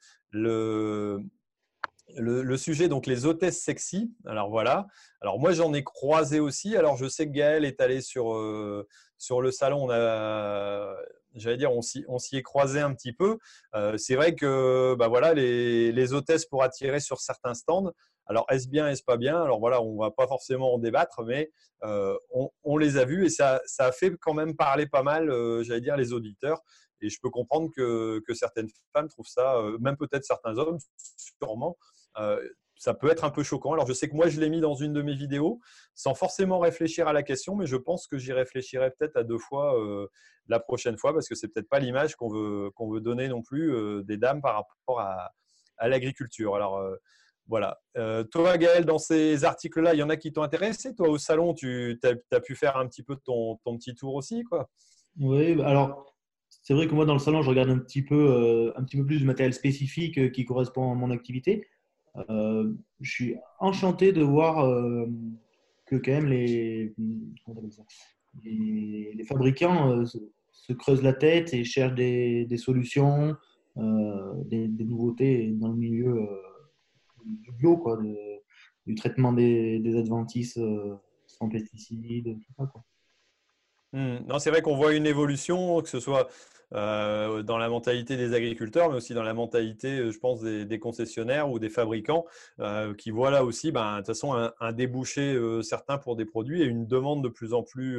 le, 2.17 2.57
sujet, 2.57 2.89
donc 2.89 3.07
les 3.07 3.25
hôtesses 3.27 3.63
sexy. 3.63 4.13
Alors 4.27 4.51
voilà. 4.51 4.89
Alors 5.21 5.39
moi, 5.39 5.53
j'en 5.53 5.73
ai 5.75 5.85
croisé 5.85 6.41
aussi. 6.41 6.77
Alors 6.77 6.97
je 6.97 7.07
sais 7.07 7.27
que 7.27 7.33
Gaël 7.33 7.65
est 7.65 7.81
allé 7.81 8.01
sur, 8.01 8.35
sur 9.17 9.41
le 9.41 9.53
salon. 9.53 9.85
On 9.85 9.91
a, 9.91 10.97
j'allais 11.35 11.57
dire, 11.57 11.73
on 11.73 11.83
s'y 11.83 12.37
est 12.37 12.43
croisé 12.43 12.81
un 12.81 12.95
petit 12.95 13.13
peu. 13.13 13.39
Euh, 13.75 13.97
c'est 13.97 14.17
vrai 14.17 14.35
que 14.35 14.95
bah 14.99 15.09
voilà, 15.09 15.35
les, 15.35 16.13
hôtesses 16.13 16.47
pour 16.47 16.63
attirer 16.63 17.01
sur 17.01 17.21
certains 17.21 17.55
stands. 17.55 17.93
Alors, 18.27 18.47
est-ce 18.51 18.69
bien, 18.69 18.89
est-ce 18.89 19.03
pas 19.03 19.17
bien? 19.17 19.43
Alors 19.43 19.59
voilà, 19.59 19.83
on 19.83 19.99
va 19.99 20.11
pas 20.11 20.29
forcément 20.29 20.75
en 20.75 20.79
débattre, 20.79 21.25
mais 21.25 21.51
euh, 21.83 22.17
on, 22.63 22.77
les 22.77 22.97
a 22.97 23.05
vus 23.05 23.27
et 23.27 23.29
ça, 23.29 23.61
a 23.79 23.93
fait 23.93 24.13
quand 24.21 24.35
même 24.35 24.57
parler 24.57 24.87
pas 24.87 25.03
mal, 25.03 25.31
euh, 25.31 25.63
j'allais 25.65 25.81
dire, 25.81 25.97
les 25.97 26.13
auditeurs. 26.13 26.63
Et 27.01 27.09
je 27.09 27.19
peux 27.21 27.31
comprendre 27.31 27.71
que 27.75 28.23
certaines 28.35 28.69
femmes 28.93 29.09
trouvent 29.09 29.27
ça, 29.27 29.59
même 29.81 29.97
peut-être 29.97 30.25
certains 30.25 30.59
hommes, 30.59 30.77
sûrement, 31.17 31.79
ça 32.81 32.95
peut 32.95 33.11
être 33.11 33.25
un 33.25 33.31
peu 33.31 33.43
choquant. 33.43 33.75
Alors, 33.75 33.87
je 33.87 33.93
sais 33.93 34.09
que 34.09 34.17
moi, 34.17 34.29
je 34.29 34.41
l'ai 34.41 34.49
mis 34.49 34.63
dans 34.63 34.75
une 34.75 34.95
de 34.95 35.03
mes 35.03 35.15
vidéos 35.15 35.61
sans 35.95 36.15
forcément 36.15 36.59
réfléchir 36.59 37.07
à 37.09 37.13
la 37.13 37.23
question, 37.23 37.55
mais 37.55 37.67
je 37.67 37.77
pense 37.77 38.07
que 38.07 38.17
j'y 38.17 38.33
réfléchirai 38.33 38.91
peut-être 38.93 39.19
à 39.19 39.23
deux 39.23 39.37
fois 39.37 39.79
euh, 39.79 40.07
la 40.47 40.61
prochaine 40.61 40.97
fois 40.97 41.13
parce 41.13 41.29
que 41.29 41.35
c'est 41.35 41.49
peut-être 41.49 41.69
pas 41.69 41.79
l'image 41.79 42.17
qu'on 42.17 42.31
veut, 42.31 42.71
qu'on 42.75 42.91
veut 42.91 43.03
donner 43.03 43.29
non 43.29 43.43
plus 43.43 43.71
euh, 43.71 44.03
des 44.03 44.17
dames 44.17 44.41
par 44.41 44.55
rapport 44.55 44.99
à, 44.99 45.31
l'agriculture. 45.83 46.57
Alors, 46.57 46.79
euh, 46.79 46.97
voilà. 47.49 47.79
toi, 48.31 48.57
Gaël, 48.57 48.87
dans 48.87 48.99
ces 48.99 49.45
articles-là, 49.45 49.93
il 49.93 49.99
y 49.99 50.03
en 50.03 50.09
a 50.09 50.17
qui 50.17 50.33
t'ont 50.33 50.43
intéressé. 50.43 50.95
Toi, 50.95 51.09
au 51.09 51.19
salon, 51.19 51.53
tu 51.53 52.01
as, 52.03 52.41
pu 52.41 52.55
faire 52.55 52.79
un 52.79 52.87
petit 52.87 53.03
peu 53.03 53.17
ton, 53.17 53.57
ton 53.63 53.77
petit 53.77 53.95
tour 53.95 54.15
aussi, 54.15 54.43
quoi. 54.45 54.71
Oui, 55.19 55.55
bah, 55.55 55.69
alors 55.69 56.07
c'est 56.49 56.73
vrai 56.73 56.87
que 56.87 56.95
moi, 56.95 57.05
dans 57.05 57.15
le 57.15 57.19
salon, 57.19 57.43
je 57.43 57.51
regarde 57.51 57.69
un 57.69 57.79
petit 57.79 58.03
peu, 58.03 58.73
un 58.77 58.85
petit 58.85 58.97
peu 58.97 59.05
plus 59.05 59.21
de 59.21 59.27
matériel 59.27 59.53
spécifique 59.53 60.33
qui 60.33 60.45
correspond 60.47 60.93
à 60.93 60.95
mon 60.95 61.11
activité. 61.11 61.67
Je 62.17 63.11
suis 63.11 63.37
enchanté 63.59 64.13
de 64.13 64.23
voir 64.23 64.65
que 65.87 65.97
quand 65.97 66.13
même 66.13 66.29
les, 66.29 66.95
les, 68.45 69.25
fabricants 69.25 70.05
se 70.71 70.73
creusent 70.73 71.03
la 71.03 71.13
tête 71.13 71.53
et 71.55 71.65
cherchent 71.65 71.95
des, 71.95 72.57
solutions, 72.57 73.37
euh, 73.77 74.33
des, 74.45 74.69
nouveautés 74.85 75.49
dans 75.53 75.69
le 75.69 75.77
milieu 75.77 76.17
euh, 76.17 76.27
du 77.25 77.53
bio, 77.53 77.77
quoi, 77.77 77.99
du 78.87 78.95
traitement 78.95 79.33
des, 79.33 79.97
adventices 79.97 80.59
euh, 80.59 80.95
sans 81.27 81.49
pesticides. 81.49 82.39
Hmm. 83.93 84.19
Non, 84.29 84.39
c'est 84.39 84.51
vrai 84.51 84.63
qu'on 84.63 84.77
voit 84.77 84.95
une 84.95 85.07
évolution, 85.07 85.81
que 85.81 85.89
ce 85.89 85.99
soit 85.99 86.29
dans 86.73 87.59
la 87.59 87.69
mentalité 87.69 88.17
des 88.17 88.35
agriculteurs, 88.35 88.91
mais 88.91 88.97
aussi 88.97 89.15
dans 89.15 89.23
la 89.23 89.35
mentalité, 89.35 90.11
je 90.11 90.19
pense, 90.19 90.41
des, 90.41 90.79
concessionnaires 90.79 91.51
ou 91.51 91.59
des 91.59 91.69
fabricants, 91.69 92.25
qui 92.99 93.11
voient 93.11 93.31
là 93.31 93.45
aussi, 93.45 93.73
ben, 93.73 93.93
de 93.93 93.97
toute 93.99 94.07
façon, 94.09 94.51
un, 94.61 94.73
débouché 94.73 95.39
certain 95.63 95.99
pour 95.99 96.17
des 96.17 96.25
produits 96.25 96.63
et 96.63 96.67
une 96.67 96.87
demande 96.87 97.25
de 97.25 97.29
plus 97.29 97.55
en 97.55 97.63
plus 97.63 97.99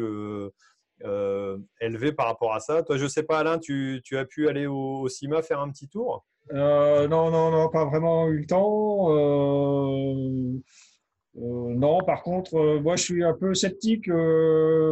euh, 1.05 1.57
élevé 1.79 2.11
par 2.11 2.27
rapport 2.27 2.53
à 2.53 2.59
ça. 2.59 2.83
Toi, 2.83 2.97
je 2.97 3.03
ne 3.03 3.09
sais 3.09 3.23
pas, 3.23 3.39
Alain, 3.39 3.57
tu, 3.57 4.01
as 4.11 4.25
pu 4.25 4.47
aller 4.47 4.67
au, 4.67 5.07
CIMA 5.07 5.41
faire 5.41 5.59
un 5.59 5.71
petit 5.71 5.87
tour? 5.87 6.25
Euh, 6.53 7.07
Non, 7.07 7.31
non, 7.31 7.49
non, 7.51 7.69
pas 7.69 7.85
vraiment 7.85 8.27
eu 8.27 8.39
le 8.39 8.45
temps. 8.45 9.09
Euh, 11.37 11.73
non, 11.75 11.99
par 12.03 12.23
contre, 12.23 12.79
moi, 12.79 12.95
je 12.95 13.03
suis 13.03 13.23
un 13.23 13.33
peu 13.33 13.53
sceptique 13.53 14.09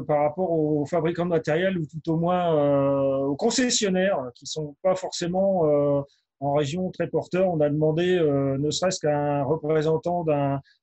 par 0.08 0.24
rapport 0.24 0.52
aux 0.52 0.86
fabricants 0.86 1.26
de 1.26 1.32
matériel 1.32 1.78
ou 1.78 1.86
tout 1.86 2.12
au 2.12 2.18
moins 2.18 3.24
aux 3.26 3.36
concessionnaires 3.36 4.20
qui 4.36 4.46
ne 4.46 4.50
sont 4.50 4.76
pas 4.82 4.96
forcément 4.96 6.06
en 6.40 6.54
région 6.54 6.90
très 6.92 7.08
porteurs. 7.08 7.50
On 7.50 7.60
a 7.60 7.70
demandé, 7.70 8.18
ne 8.18 8.72
serait-ce 8.72 9.02
qu'à 9.02 9.18
un 9.18 9.44
représentant 9.44 10.26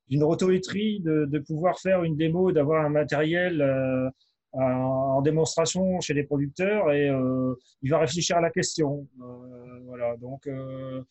d'une 0.09 0.23
rotoétrie, 0.23 0.99
de, 0.99 1.25
de, 1.25 1.39
pouvoir 1.39 1.79
faire 1.79 2.03
une 2.03 2.15
démo, 2.15 2.51
d'avoir 2.51 2.85
un 2.85 2.89
matériel 2.89 3.63
en 4.53 5.21
démonstration 5.21 5.99
chez 6.01 6.13
les 6.13 6.23
producteurs 6.23 6.91
et 6.91 7.09
euh, 7.09 7.55
il 7.81 7.91
va 7.91 7.99
réfléchir 7.99 8.37
à 8.37 8.41
la 8.41 8.49
question. 8.49 9.07
Euh, 9.21 9.79
voilà, 9.85 10.15
donc 10.17 10.47
euh, 10.47 11.03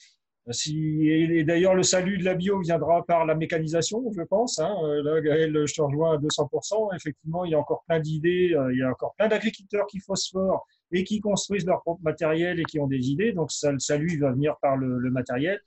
si, 0.50 1.08
et, 1.08 1.44
d'ailleurs, 1.44 1.74
le 1.74 1.82
salut 1.82 2.18
de 2.18 2.24
la 2.24 2.34
bio 2.34 2.60
viendra 2.60 3.04
par 3.04 3.26
la 3.26 3.34
mécanisation, 3.34 4.02
je 4.16 4.22
pense. 4.22 4.58
Hein. 4.58 4.74
Là, 5.02 5.20
Gaël, 5.20 5.66
je 5.66 5.74
te 5.74 5.82
rejoins 5.82 6.14
à 6.14 6.18
200%. 6.18 6.94
Effectivement, 6.94 7.44
il 7.44 7.52
y 7.52 7.54
a 7.54 7.58
encore 7.58 7.84
plein 7.88 8.00
d'idées. 8.00 8.56
Il 8.72 8.78
y 8.78 8.82
a 8.82 8.90
encore 8.90 9.14
plein 9.16 9.28
d'agriculteurs 9.28 9.86
qui 9.86 10.00
phosphorent 10.00 10.64
et 10.92 11.04
qui 11.04 11.20
construisent 11.20 11.66
leur 11.66 11.82
propre 11.82 12.02
matériel 12.02 12.60
et 12.60 12.64
qui 12.64 12.78
ont 12.78 12.86
des 12.86 13.10
idées. 13.10 13.32
Donc, 13.32 13.50
ça, 13.50 13.72
le 13.72 13.80
salut 13.80 14.18
va 14.18 14.32
venir 14.32 14.56
par 14.62 14.76
le, 14.76 14.98
le 14.98 15.10
matériel. 15.10 15.60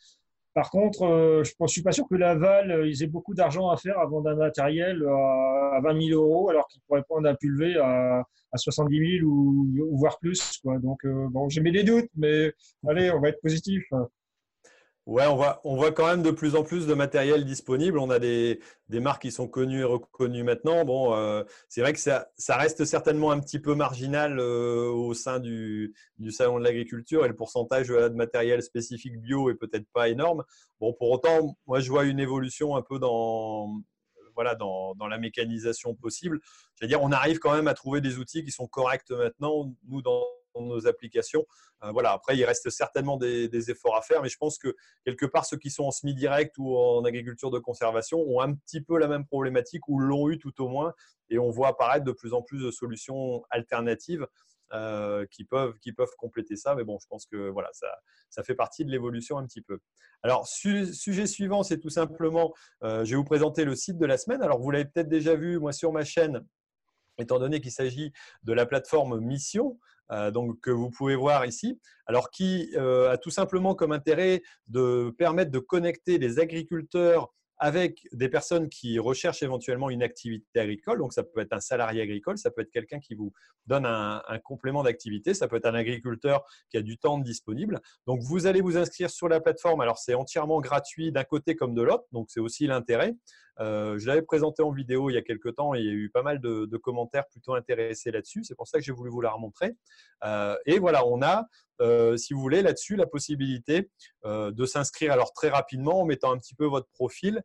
Par 0.53 0.71
contre, 0.71 1.03
euh, 1.03 1.43
je 1.43 1.53
ne 1.59 1.67
suis 1.67 1.83
pas 1.83 1.91
sûr 1.91 2.05
que 2.09 2.15
Laval, 2.15 2.71
euh, 2.71 2.87
ils 2.87 3.03
aient 3.03 3.07
beaucoup 3.07 3.33
d'argent 3.33 3.69
à 3.69 3.77
faire 3.77 3.99
avant 3.99 4.21
d'un 4.21 4.35
matériel 4.35 5.01
à 5.07 5.79
20 5.81 6.07
000 6.07 6.21
euros, 6.21 6.49
alors 6.49 6.67
qu'ils 6.67 6.81
pourraient 6.81 7.03
prendre 7.03 7.29
un 7.29 7.35
pulvé 7.35 7.77
à, 7.77 8.23
70 8.55 9.19
000 9.19 9.25
ou, 9.25 9.97
voire 9.97 10.17
plus. 10.19 10.59
Donc, 10.65 11.05
euh, 11.05 11.27
bon, 11.29 11.49
j'ai 11.49 11.61
mis 11.61 11.71
des 11.71 11.83
doutes, 11.83 12.09
mais 12.15 12.51
allez, 12.87 13.11
on 13.11 13.21
va 13.21 13.29
être 13.29 13.41
positif. 13.41 13.83
Ouais, 15.09 15.25
on 15.25 15.35
voit, 15.35 15.59
on 15.63 15.75
voit 15.75 15.91
quand 15.91 16.05
même 16.05 16.21
de 16.21 16.29
plus 16.29 16.55
en 16.55 16.61
plus 16.61 16.85
de 16.85 16.93
matériel 16.93 17.43
disponible. 17.43 17.97
On 17.97 18.11
a 18.11 18.19
des, 18.19 18.59
marques 18.91 19.23
qui 19.23 19.31
sont 19.31 19.47
connues 19.47 19.79
et 19.79 19.83
reconnues 19.83 20.43
maintenant. 20.43 20.85
Euh, 21.15 21.43
c'est 21.67 21.81
vrai 21.81 21.93
que 21.93 21.99
ça, 21.99 22.29
reste 22.49 22.85
certainement 22.85 23.31
un 23.31 23.39
petit 23.39 23.57
peu 23.57 23.73
marginal 23.73 24.37
euh, 24.37 24.87
au 24.91 25.15
sein 25.15 25.39
du, 25.39 25.95
salon 26.29 26.59
de 26.59 26.63
l'agriculture 26.63 27.25
et 27.25 27.27
le 27.27 27.35
pourcentage 27.35 27.87
de 27.87 28.09
matériel 28.09 28.61
spécifique 28.61 29.19
bio 29.19 29.49
est 29.49 29.55
peut-être 29.55 29.87
pas 29.93 30.09
énorme. 30.09 30.43
Bon, 30.79 30.93
pour 30.93 31.09
autant, 31.09 31.57
moi, 31.65 31.79
je 31.79 31.89
vois 31.89 32.03
une 32.05 32.19
évolution 32.19 32.75
un 32.75 32.83
peu 32.83 32.99
dans, 32.99 33.81
la 34.37 35.17
mécanisation 35.17 35.95
possible. 35.95 36.39
Je 36.75 36.85
veux 36.85 36.87
dire, 36.87 37.01
on 37.01 37.11
arrive 37.11 37.39
quand 37.39 37.55
même 37.55 37.67
à 37.67 37.73
trouver 37.73 37.99
des 37.99 38.19
outils 38.19 38.43
qui 38.43 38.51
sont 38.51 38.67
corrects 38.67 39.09
maintenant. 39.09 39.73
Nos 40.61 40.87
applications. 40.87 41.45
Euh, 41.83 41.91
voilà. 41.91 42.11
Après, 42.11 42.37
il 42.37 42.45
reste 42.45 42.69
certainement 42.69 43.17
des, 43.17 43.71
efforts 43.71 43.95
à 43.95 44.01
faire, 44.01 44.21
mais 44.21 44.29
je 44.29 44.37
pense 44.37 44.57
que 44.57 44.75
quelque 45.05 45.25
part, 45.25 45.45
ceux 45.45 45.57
qui 45.57 45.69
sont 45.69 45.83
en 45.83 45.91
semi-direct 45.91 46.55
ou 46.57 46.75
en 46.77 47.03
agriculture 47.03 47.51
de 47.51 47.59
conservation 47.59 48.19
ont 48.19 48.41
un 48.41 48.53
petit 48.53 48.81
peu 48.81 48.97
la 48.97 49.07
même 49.07 49.25
problématique 49.25 49.87
ou 49.87 49.99
l'ont 49.99 50.29
eu 50.29 50.37
tout 50.37 50.61
au 50.63 50.67
moins. 50.67 50.93
Et 51.29 51.37
on 51.39 51.49
voit 51.49 51.69
apparaître 51.69 52.05
de 52.05 52.11
plus 52.11 52.33
en 52.33 52.41
plus 52.41 52.63
de 52.63 52.71
solutions 52.71 53.43
alternatives 53.49 54.25
euh, 54.71 55.25
qui, 55.31 55.45
peuvent, 55.45 55.79
qui 55.79 55.93
peuvent 55.93 56.13
compléter 56.15 56.55
ça. 56.55 56.75
Mais 56.75 56.83
bon, 56.83 56.99
je 57.01 57.07
pense 57.07 57.25
que 57.25 57.49
voilà, 57.49 57.69
ça, 57.73 57.87
ça 58.29 58.43
fait 58.43 58.53
partie 58.53 58.85
de 58.85 58.91
l'évolution 58.91 59.39
un 59.39 59.45
petit 59.47 59.61
peu. 59.61 59.79
Alors, 60.21 60.47
sujet 60.47 61.25
suivant, 61.25 61.63
c'est 61.63 61.79
tout 61.79 61.89
simplement, 61.89 62.53
euh, 62.83 63.03
je 63.03 63.11
vais 63.11 63.15
vous 63.15 63.23
présenter 63.23 63.65
le 63.65 63.75
site 63.75 63.97
de 63.97 64.05
la 64.05 64.19
semaine. 64.19 64.43
Alors, 64.43 64.59
vous 64.59 64.69
l'avez 64.69 64.85
peut-être 64.85 65.09
déjà 65.09 65.35
vu, 65.35 65.57
moi, 65.57 65.73
sur 65.73 65.91
ma 65.91 66.03
chaîne, 66.03 66.45
étant 67.17 67.39
donné 67.39 67.61
qu'il 67.61 67.71
s'agit 67.71 68.13
de 68.43 68.53
la 68.53 68.67
plateforme 68.67 69.19
Mission. 69.19 69.79
Euh, 70.11 70.31
donc, 70.31 70.59
que 70.61 70.71
vous 70.71 70.89
pouvez 70.89 71.15
voir 71.15 71.45
ici, 71.45 71.79
alors 72.05 72.31
qui 72.31 72.71
euh, 72.75 73.11
a 73.11 73.17
tout 73.17 73.29
simplement 73.29 73.75
comme 73.75 73.91
intérêt 73.91 74.41
de 74.67 75.13
permettre 75.17 75.51
de 75.51 75.59
connecter 75.59 76.17
les 76.17 76.39
agriculteurs 76.39 77.31
avec 77.59 78.07
des 78.13 78.29
personnes 78.29 78.69
qui 78.69 78.99
recherchent 78.99 79.43
éventuellement 79.43 79.89
une 79.89 80.01
activité 80.01 80.59
agricole. 80.59 80.99
Donc, 80.99 81.11
ça 81.11 81.23
peut 81.23 81.41
être 81.41 81.51
un 81.51 81.59
salarié 81.59 82.01
agricole, 82.01 82.37
ça 82.37 82.51
peut 82.51 82.61
être 82.61 82.71
quelqu'un 82.71 82.99
qui 82.99 83.15
vous 83.15 83.33
donne 83.67 83.85
un, 83.85 84.21
complément 84.43 84.81
d'activité, 84.81 85.33
ça 85.33 85.49
peut 85.49 85.57
être 85.57 85.65
un 85.65 85.73
agriculteur 85.73 86.43
qui 86.71 86.77
a 86.77 86.81
du 86.81 86.97
temps 86.97 87.19
disponible. 87.19 87.81
Donc, 88.07 88.21
vous 88.21 88.47
allez 88.47 88.61
vous 88.61 88.77
inscrire 88.77 89.09
sur 89.09 89.27
la 89.27 89.41
plateforme. 89.41 89.81
Alors, 89.81 89.97
c'est 89.97 90.13
entièrement 90.13 90.61
gratuit 90.61 91.11
d'un 91.11 91.25
côté 91.25 91.55
comme 91.55 91.75
de 91.75 91.81
l'autre, 91.81 92.05
donc 92.13 92.27
c'est 92.29 92.39
aussi 92.39 92.65
l'intérêt. 92.65 93.13
Euh, 93.59 93.97
je 93.99 94.07
l'avais 94.07 94.21
présenté 94.21 94.63
en 94.63 94.71
vidéo 94.71 95.09
il 95.09 95.13
y 95.13 95.17
a 95.17 95.21
quelques 95.21 95.55
temps 95.55 95.75
et 95.75 95.79
il 95.79 95.85
y 95.85 95.89
a 95.89 95.93
eu 95.93 96.09
pas 96.09 96.23
mal 96.23 96.39
de, 96.39 96.77
commentaires 96.77 97.27
plutôt 97.27 97.53
intéressés 97.53 98.11
là-dessus. 98.11 98.43
C'est 98.43 98.55
pour 98.55 98.67
ça 98.67 98.79
que 98.79 98.83
j'ai 98.83 98.91
voulu 98.91 99.09
vous 99.09 99.21
la 99.21 99.31
remontrer. 99.31 99.75
Euh, 100.23 100.55
et 100.65 100.79
voilà, 100.79 101.05
on 101.05 101.21
a, 101.21 101.45
euh, 101.81 102.17
si 102.17 102.33
vous 102.33 102.39
voulez, 102.39 102.61
là-dessus 102.61 102.95
la 102.95 103.05
possibilité 103.05 103.89
de 104.25 104.65
s'inscrire 104.65 105.11
alors 105.11 105.33
très 105.33 105.49
rapidement 105.49 106.01
en 106.01 106.05
mettant 106.05 106.31
un 106.31 106.37
petit 106.37 106.55
peu 106.55 106.65
votre 106.65 106.89
profil 106.93 107.41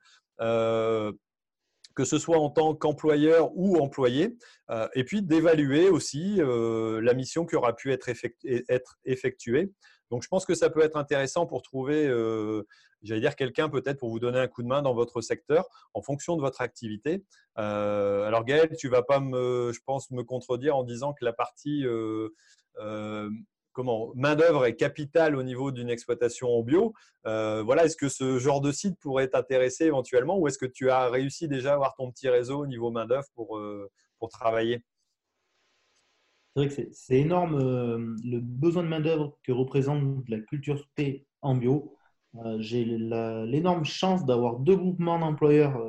que 1.96 2.04
ce 2.04 2.18
soit 2.18 2.38
en 2.38 2.50
tant 2.50 2.74
qu'employeur 2.74 3.56
ou 3.56 3.76
employé, 3.76 4.36
et 4.94 5.04
puis 5.04 5.22
d'évaluer 5.22 5.88
aussi 5.88 6.40
la 6.40 7.14
mission 7.14 7.46
qui 7.46 7.54
aura 7.54 7.74
pu 7.74 7.92
être, 7.92 8.08
effectuée. 9.04 9.70
Donc, 10.14 10.22
je 10.22 10.28
pense 10.28 10.46
que 10.46 10.54
ça 10.54 10.70
peut 10.70 10.82
être 10.82 10.96
intéressant 10.96 11.44
pour 11.44 11.62
trouver, 11.62 12.06
j'allais 13.02 13.20
dire, 13.20 13.34
quelqu'un 13.34 13.68
peut-être 13.68 13.98
pour 13.98 14.10
vous 14.10 14.20
donner 14.20 14.38
un 14.38 14.46
coup 14.46 14.62
de 14.62 14.68
main 14.68 14.80
dans 14.80 14.94
votre 14.94 15.20
secteur 15.20 15.68
en 15.92 16.02
fonction 16.02 16.36
de 16.36 16.40
votre 16.40 16.60
activité. 16.60 17.24
alors, 17.56 18.44
Gaël, 18.44 18.70
tu 18.78 18.86
ne 18.86 18.92
vas 18.92 19.02
pas, 19.02 19.18
me, 19.18 19.72
je 19.74 19.80
pense, 19.84 20.12
me 20.12 20.22
contredire 20.22 20.76
en 20.76 20.84
disant 20.84 21.14
que 21.14 21.24
la 21.24 21.32
partie 21.32 21.84
comment 23.74 24.12
main 24.14 24.36
d'œuvre 24.36 24.64
est 24.64 24.76
capitale 24.76 25.36
au 25.36 25.42
niveau 25.42 25.70
d'une 25.72 25.90
exploitation 25.90 26.48
en 26.48 26.62
bio. 26.62 26.94
Euh, 27.26 27.62
voilà, 27.62 27.84
est-ce 27.84 27.96
que 27.96 28.08
ce 28.08 28.38
genre 28.38 28.60
de 28.62 28.72
site 28.72 28.98
pourrait 29.00 29.28
t'intéresser 29.28 29.84
éventuellement, 29.84 30.38
ou 30.38 30.48
est-ce 30.48 30.58
que 30.58 30.66
tu 30.66 30.90
as 30.90 31.10
réussi 31.10 31.48
déjà 31.48 31.72
à 31.72 31.74
avoir 31.74 31.94
ton 31.96 32.10
petit 32.10 32.28
réseau 32.28 32.60
au 32.60 32.66
niveau 32.66 32.90
main 32.90 33.04
d'œuvre 33.04 33.26
pour, 33.34 33.58
euh, 33.58 33.90
pour 34.18 34.30
travailler? 34.30 34.82
C'est 36.55 36.61
vrai 36.61 36.68
que 36.68 36.92
c'est 36.92 37.18
énorme 37.18 37.57
euh, 37.57 38.16
le 38.24 38.38
besoin 38.40 38.82
de 38.82 38.88
main 38.88 39.00
d'œuvre 39.00 39.36
que 39.42 39.52
représente 39.52 40.28
la 40.28 40.38
culture 40.38 40.86
P 40.94 41.26
en 41.42 41.57
bio. 41.57 41.96
J'ai 42.59 42.84
l'énorme 42.84 43.84
chance 43.84 44.24
d'avoir 44.26 44.59
deux 44.59 44.74
groupements 44.74 45.20
d'employeurs 45.20 45.80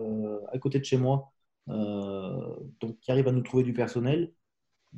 à 0.53 0.59
côté 0.59 0.77
de 0.77 0.85
chez 0.85 0.97
moi, 0.97 1.31
donc 1.65 2.99
qui 3.01 3.09
arrivent 3.09 3.27
à 3.27 3.31
nous 3.31 3.41
trouver 3.41 3.63
du 3.63 3.73
personnel 3.73 4.31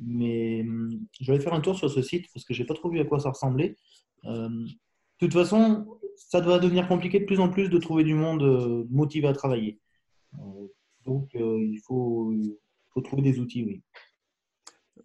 mais 0.00 0.62
hum, 0.62 1.06
je 1.20 1.32
vais 1.32 1.40
faire 1.40 1.54
un 1.54 1.60
tour 1.60 1.76
sur 1.76 1.90
ce 1.90 2.02
site 2.02 2.26
parce 2.32 2.44
que 2.44 2.54
je 2.54 2.62
n'ai 2.62 2.66
pas 2.66 2.74
trop 2.74 2.90
vu 2.90 3.00
à 3.00 3.04
quoi 3.04 3.20
ça 3.20 3.30
ressemblait. 3.30 3.76
Euh, 4.24 4.48
de 4.48 5.26
toute 5.26 5.32
façon, 5.32 5.98
ça 6.16 6.40
doit 6.40 6.58
devenir 6.58 6.88
compliqué 6.88 7.20
de 7.20 7.24
plus 7.24 7.40
en 7.40 7.50
plus 7.50 7.68
de 7.68 7.78
trouver 7.78 8.04
du 8.04 8.14
monde 8.14 8.42
euh, 8.42 8.84
motivé 8.90 9.28
à 9.28 9.32
travailler. 9.32 9.80
Euh, 10.34 10.66
donc, 11.04 11.30
il 11.34 11.80
faut, 11.86 12.34
faut, 12.92 13.00
trouver 13.00 13.22
des 13.22 13.38
outils, 13.40 13.64
oui. 13.64 13.82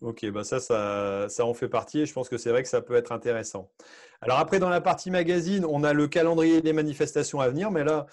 Ok, 0.03 0.29
bah 0.31 0.43
ça, 0.43 0.59
ça, 0.59 1.45
en 1.45 1.53
fait 1.53 1.69
partie 1.69 2.01
et 2.01 2.05
je 2.05 2.11
pense 2.11 2.27
que 2.27 2.37
c'est 2.37 2.49
vrai 2.49 2.61
que 2.61 2.67
ça 2.67 2.81
peut 2.81 2.95
être 2.95 3.13
intéressant. 3.13 3.71
Alors 4.19 4.37
après, 4.37 4.59
dans 4.59 4.67
la 4.67 4.81
partie 4.81 5.09
magazine, 5.09 5.65
on 5.65 5.81
a 5.85 5.93
le 5.93 6.09
calendrier 6.09 6.61
des 6.61 6.73
manifestations 6.73 7.39
à 7.39 7.47
venir, 7.47 7.71
mais 7.71 7.85
là, 7.85 8.05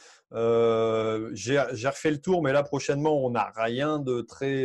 j'ai 1.33 1.59
refait 1.59 2.13
le 2.13 2.21
tour, 2.21 2.45
mais 2.45 2.53
là, 2.53 2.63
prochainement, 2.63 3.27
on 3.27 3.31
n'a 3.31 3.53
rien 3.57 3.99
de 3.99 4.21
très 4.21 4.65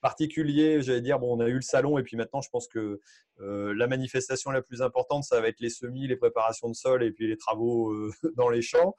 particulier, 0.00 0.82
j'allais 0.82 1.02
dire, 1.02 1.20
bon, 1.20 1.36
on 1.36 1.40
a 1.40 1.46
eu 1.46 1.54
le 1.54 1.62
salon 1.62 1.98
et 1.98 2.02
puis 2.02 2.16
maintenant, 2.16 2.40
je 2.40 2.50
pense 2.50 2.66
que 2.66 3.00
la 3.38 3.86
manifestation 3.86 4.50
la 4.50 4.60
plus 4.60 4.82
importante, 4.82 5.22
ça 5.22 5.40
va 5.40 5.46
être 5.46 5.60
les 5.60 5.70
semis, 5.70 6.08
les 6.08 6.16
préparations 6.16 6.68
de 6.68 6.74
sol 6.74 7.04
et 7.04 7.12
puis 7.12 7.28
les 7.28 7.36
travaux 7.36 7.94
dans 8.36 8.48
les 8.48 8.60
champs. 8.60 8.96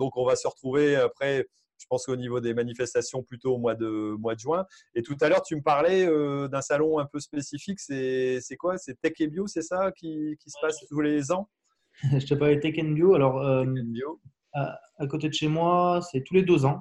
donc, 0.00 0.16
on 0.16 0.26
va 0.26 0.34
se 0.34 0.48
retrouver 0.48 0.96
après 0.96 1.46
je 1.78 1.86
pense 1.88 2.06
qu'au 2.06 2.16
niveau 2.16 2.40
des 2.40 2.54
manifestations, 2.54 3.22
plutôt 3.22 3.54
au 3.54 3.58
mois 3.58 3.74
de, 3.74 4.16
mois 4.18 4.34
de 4.34 4.40
juin. 4.40 4.64
Et 4.94 5.02
tout 5.02 5.16
à 5.20 5.28
l'heure, 5.28 5.42
tu 5.42 5.56
me 5.56 5.62
parlais 5.62 6.06
euh, 6.06 6.48
d'un 6.48 6.62
salon 6.62 6.98
un 6.98 7.06
peu 7.06 7.20
spécifique. 7.20 7.80
C'est 7.80 8.56
quoi? 8.58 8.78
C'est 8.78 9.00
Tech 9.00 9.12
et 9.20 9.28
Bio, 9.28 9.46
c'est 9.46 9.62
ça 9.62 9.92
qui, 9.92 10.36
qui, 10.40 10.50
se 10.50 10.56
passe 10.60 10.78
tous 10.88 11.00
les 11.00 11.32
ans? 11.32 11.48
Je 12.02 12.26
te 12.26 12.34
parlais 12.34 12.60
Tech 12.60 12.78
and 12.78 12.92
Bio. 12.92 13.14
Alors, 13.14 13.40
euh, 13.40 13.64
Bio. 13.64 14.20
À, 14.52 14.78
côté 15.08 15.28
de 15.28 15.34
chez 15.34 15.48
moi, 15.48 16.00
c'est 16.10 16.22
tous 16.24 16.34
les 16.34 16.42
deux 16.42 16.64
ans. 16.64 16.80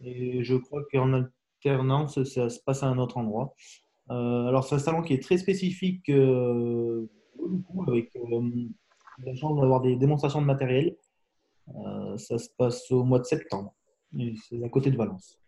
Et 0.00 0.44
je 0.44 0.54
crois 0.54 0.82
qu'en 0.92 1.12
alternance, 1.14 2.22
ça 2.22 2.48
se 2.48 2.60
passe 2.60 2.84
à 2.84 2.86
un 2.86 2.98
autre 2.98 3.16
endroit. 3.16 3.54
Euh, 4.10 4.46
alors, 4.46 4.62
c'est 4.62 4.76
un 4.76 4.78
salon 4.78 5.02
qui 5.02 5.14
est 5.14 5.22
très 5.22 5.36
spécifique, 5.36 6.08
avec 6.08 8.12
la 9.24 9.34
chance 9.34 9.60
d'avoir 9.60 9.80
des 9.80 9.96
démonstrations 9.96 10.40
de 10.40 10.46
matériel. 10.46 10.96
ça 12.18 12.38
se 12.38 12.50
passe 12.56 12.88
au 12.92 13.02
mois 13.02 13.18
de 13.18 13.24
septembre 13.24 13.75
c'est 14.48 14.62
à 14.64 14.68
côté 14.68 14.90
de 14.90 14.96
Valence. 14.96 15.38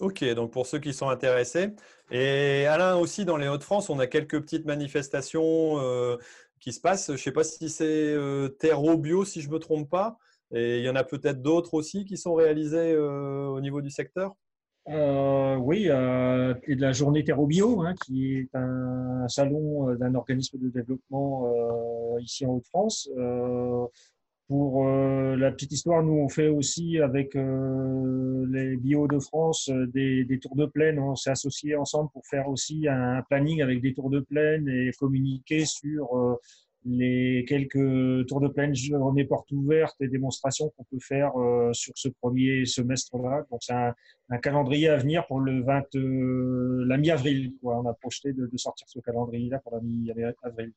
Ok, 0.00 0.24
donc 0.34 0.50
pour 0.50 0.66
ceux 0.66 0.78
qui 0.78 0.94
sont 0.94 1.10
intéressés. 1.10 1.74
Et 2.10 2.64
Alain, 2.66 2.96
aussi 2.96 3.26
dans 3.26 3.36
les 3.36 3.48
Hauts-de-France, 3.48 3.90
on 3.90 3.98
a 3.98 4.06
quelques 4.06 4.40
petites 4.40 4.64
manifestations 4.64 5.78
euh, 5.78 6.16
qui 6.58 6.72
se 6.72 6.80
passent. 6.80 7.08
Je 7.08 7.12
ne 7.12 7.18
sais 7.18 7.32
pas 7.32 7.44
si 7.44 7.68
c'est 7.68 7.84
euh, 7.84 8.48
Terreau 8.48 8.96
Bio, 8.96 9.26
si 9.26 9.42
je 9.42 9.48
ne 9.48 9.54
me 9.54 9.58
trompe 9.58 9.90
pas. 9.90 10.16
Et 10.52 10.78
il 10.78 10.84
y 10.84 10.88
en 10.88 10.96
a 10.96 11.04
peut-être 11.04 11.42
d'autres 11.42 11.74
aussi 11.74 12.06
qui 12.06 12.16
sont 12.16 12.32
réalisés 12.34 12.92
euh, 12.92 13.48
au 13.48 13.60
niveau 13.60 13.82
du 13.82 13.90
secteur? 13.90 14.34
Oui, 14.86 15.84
la 15.84 16.92
journée 16.92 17.22
Terreau 17.22 17.46
Bio, 17.46 17.82
hein, 17.82 17.94
qui 18.04 18.38
est 18.38 18.48
un 18.54 19.28
salon 19.28 19.94
d'un 19.94 20.14
organisme 20.14 20.58
de 20.58 20.70
développement 20.70 21.46
ici 22.18 22.46
en 22.46 22.54
Hauts-de-France. 22.54 23.08
Pour 24.50 24.84
euh, 24.84 25.36
la 25.36 25.52
petite 25.52 25.70
histoire, 25.70 26.02
nous 26.02 26.14
on 26.14 26.28
fait 26.28 26.48
aussi 26.48 26.98
avec 26.98 27.36
euh, 27.36 28.44
les 28.50 28.76
Bio 28.76 29.06
de 29.06 29.20
France 29.20 29.68
euh, 29.68 29.86
des, 29.86 30.40
tours 30.42 30.56
de 30.56 30.66
plaine. 30.66 30.98
On 30.98 31.14
s'est 31.14 31.30
associés 31.30 31.76
ensemble 31.76 32.10
pour 32.12 32.26
faire 32.26 32.48
aussi 32.48 32.88
un 32.88 33.22
planning 33.30 33.62
avec 33.62 33.80
des 33.80 33.94
tours 33.94 34.10
de 34.10 34.18
plaine 34.18 34.68
et 34.68 34.90
communiquer 34.98 35.64
sur 35.66 36.40
les 36.84 37.44
quelques 37.46 38.26
tours 38.26 38.40
de 38.40 38.48
plaine, 38.48 38.74
journées 38.74 39.24
portes 39.24 39.52
ouvertes 39.52 39.94
et 40.00 40.08
démonstrations 40.08 40.70
qu'on 40.70 40.82
peut 40.82 40.98
faire 40.98 41.30
sur 41.70 41.92
ce 41.94 42.08
premier 42.08 42.66
semestre-là. 42.66 43.46
Donc 43.52 43.60
c'est 43.62 43.72
un, 43.72 44.38
calendrier 44.38 44.88
à 44.88 44.96
venir 44.96 45.28
pour 45.28 45.38
le 45.38 45.62
20, 45.62 45.94
la 46.88 46.98
mi-avril. 46.98 47.52
On 47.62 47.86
a 47.86 47.94
projeté 47.94 48.32
de 48.32 48.50
sortir 48.56 48.88
ce 48.88 48.98
calendrier-là 48.98 49.60
pour 49.60 49.76
la 49.76 49.80
mi-avril. 49.80 50.72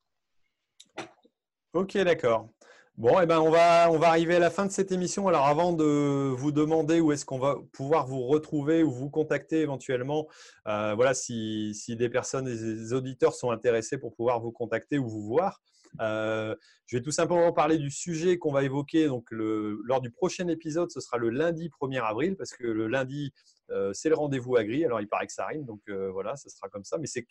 Ok, 1.73 1.97
d'accord. 1.97 2.49
Bon, 2.95 3.19
eh 3.19 3.25
ben, 3.25 3.39
on, 3.39 3.49
va, 3.49 3.89
arriver 4.03 4.35
à 4.35 4.39
la 4.39 4.51
fin 4.51 4.67
de 4.67 4.71
cette 4.71 4.91
émission. 4.91 5.27
Alors, 5.27 5.47
avant 5.47 5.73
de 5.73 6.29
vous 6.37 6.51
demander 6.51 6.99
où 6.99 7.11
est-ce 7.11 7.25
qu'on 7.25 7.39
va 7.39 7.55
pouvoir 7.71 8.05
vous 8.05 8.21
retrouver 8.27 8.83
ou 8.83 8.91
vous 8.91 9.09
contacter 9.09 9.61
éventuellement, 9.61 10.27
euh, 10.67 10.93
voilà, 10.93 11.15
si, 11.15 11.73
des 11.89 12.07
personnes, 12.07 12.45
des 12.45 12.93
auditeurs 12.93 13.33
sont 13.33 13.49
intéressés 13.49 13.97
pour 13.97 14.13
pouvoir 14.13 14.39
vous 14.41 14.51
contacter 14.51 14.99
ou 14.99 15.09
vous 15.09 15.23
voir, 15.23 15.59
euh, 16.01 16.55
je 16.85 16.97
vais 16.97 17.01
tout 17.01 17.11
simplement 17.11 17.51
parler 17.51 17.79
du 17.79 17.89
sujet 17.89 18.37
qu'on 18.37 18.51
va 18.51 18.63
évoquer 18.63 19.07
donc 19.07 19.25
lors 19.31 19.99
du 19.99 20.11
prochain 20.11 20.47
épisode. 20.47 20.91
Ce 20.91 20.99
sera 20.99 21.17
le 21.17 21.31
lundi 21.31 21.71
1er 21.81 22.03
avril 22.03 22.35
parce 22.35 22.51
que 22.51 22.63
le 22.63 22.87
lundi, 22.87 23.33
euh, 23.71 23.91
c'est 23.93 24.09
le 24.09 24.15
rendez-vous 24.15 24.55
agri. 24.55 24.85
Alors, 24.85 25.01
il 25.01 25.07
paraît 25.07 25.25
que 25.25 25.33
ça 25.33 25.47
rime, 25.47 25.65
donc 25.65 25.81
voilà, 25.89 26.35
ce 26.35 26.47
sera 26.47 26.69
comme 26.69 26.83
ça. 26.83 26.99
Mais 26.99 27.07
c'est 27.07 27.23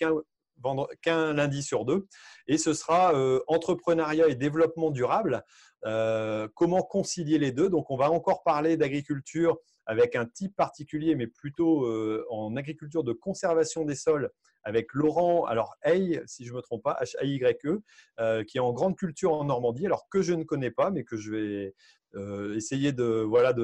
qu'un 1.02 1.32
lundi 1.32 1.62
sur 1.62 1.84
deux. 1.84 2.06
Et 2.46 2.58
ce 2.58 2.74
sera 2.74 3.14
euh, 3.14 3.40
entrepreneuriat 3.46 4.28
et 4.28 4.34
développement 4.34 4.90
durable. 4.90 5.42
Euh, 5.84 6.48
comment 6.54 6.82
concilier 6.82 7.38
les 7.38 7.52
deux? 7.52 7.68
Donc, 7.68 7.90
on 7.90 7.96
va 7.96 8.10
encore 8.10 8.42
parler 8.42 8.76
d'agriculture 8.76 9.58
avec 9.86 10.14
un 10.14 10.26
type 10.26 10.54
particulier, 10.56 11.16
mais 11.16 11.26
plutôt 11.26 11.86
euh, 11.86 12.24
en 12.30 12.54
agriculture 12.56 13.02
de 13.02 13.12
conservation 13.12 13.84
des 13.84 13.96
sols 13.96 14.30
avec 14.64 14.94
Laurent, 14.94 15.44
alors 15.44 15.74
Hay, 15.82 16.22
si 16.26 16.44
je 16.44 16.52
ne 16.52 16.58
me 16.58 16.62
trompe 16.62 16.84
pas, 16.84 16.96
H-A-Y-E, 17.00 18.44
qui 18.44 18.58
est 18.58 18.60
en 18.60 18.72
grande 18.72 18.96
culture 18.96 19.32
en 19.32 19.44
Normandie, 19.44 19.86
alors 19.86 20.08
que 20.08 20.22
je 20.22 20.34
ne 20.34 20.44
connais 20.44 20.70
pas, 20.70 20.92
mais 20.92 21.02
que 21.02 21.16
je 21.16 21.32
vais 21.32 21.74
essayer 22.54 22.92
de 22.92 23.04
voilà 23.04 23.54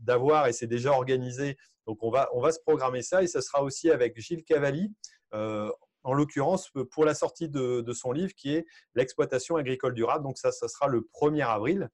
d'avoir 0.00 0.46
et 0.46 0.54
c'est 0.54 0.66
déjà 0.66 0.92
organisé. 0.92 1.58
Donc 1.86 2.02
on 2.02 2.10
va 2.10 2.30
on 2.32 2.40
va 2.40 2.50
se 2.50 2.60
programmer 2.60 3.02
ça 3.02 3.22
et 3.22 3.26
ça 3.26 3.42
sera 3.42 3.62
aussi 3.62 3.90
avec 3.90 4.18
Gilles 4.18 4.44
Cavalli 4.44 4.90
en 6.06 6.14
l'occurrence 6.14 6.70
pour 6.92 7.04
la 7.04 7.14
sortie 7.14 7.48
de, 7.48 7.92
son 7.92 8.12
livre 8.12 8.32
qui 8.34 8.54
est 8.54 8.66
l'exploitation 8.94 9.56
agricole 9.56 9.92
durable. 9.92 10.22
Donc 10.22 10.38
ça, 10.38 10.52
ça 10.52 10.68
sera 10.68 10.86
le 10.86 11.00
1er 11.00 11.44
avril. 11.44 11.90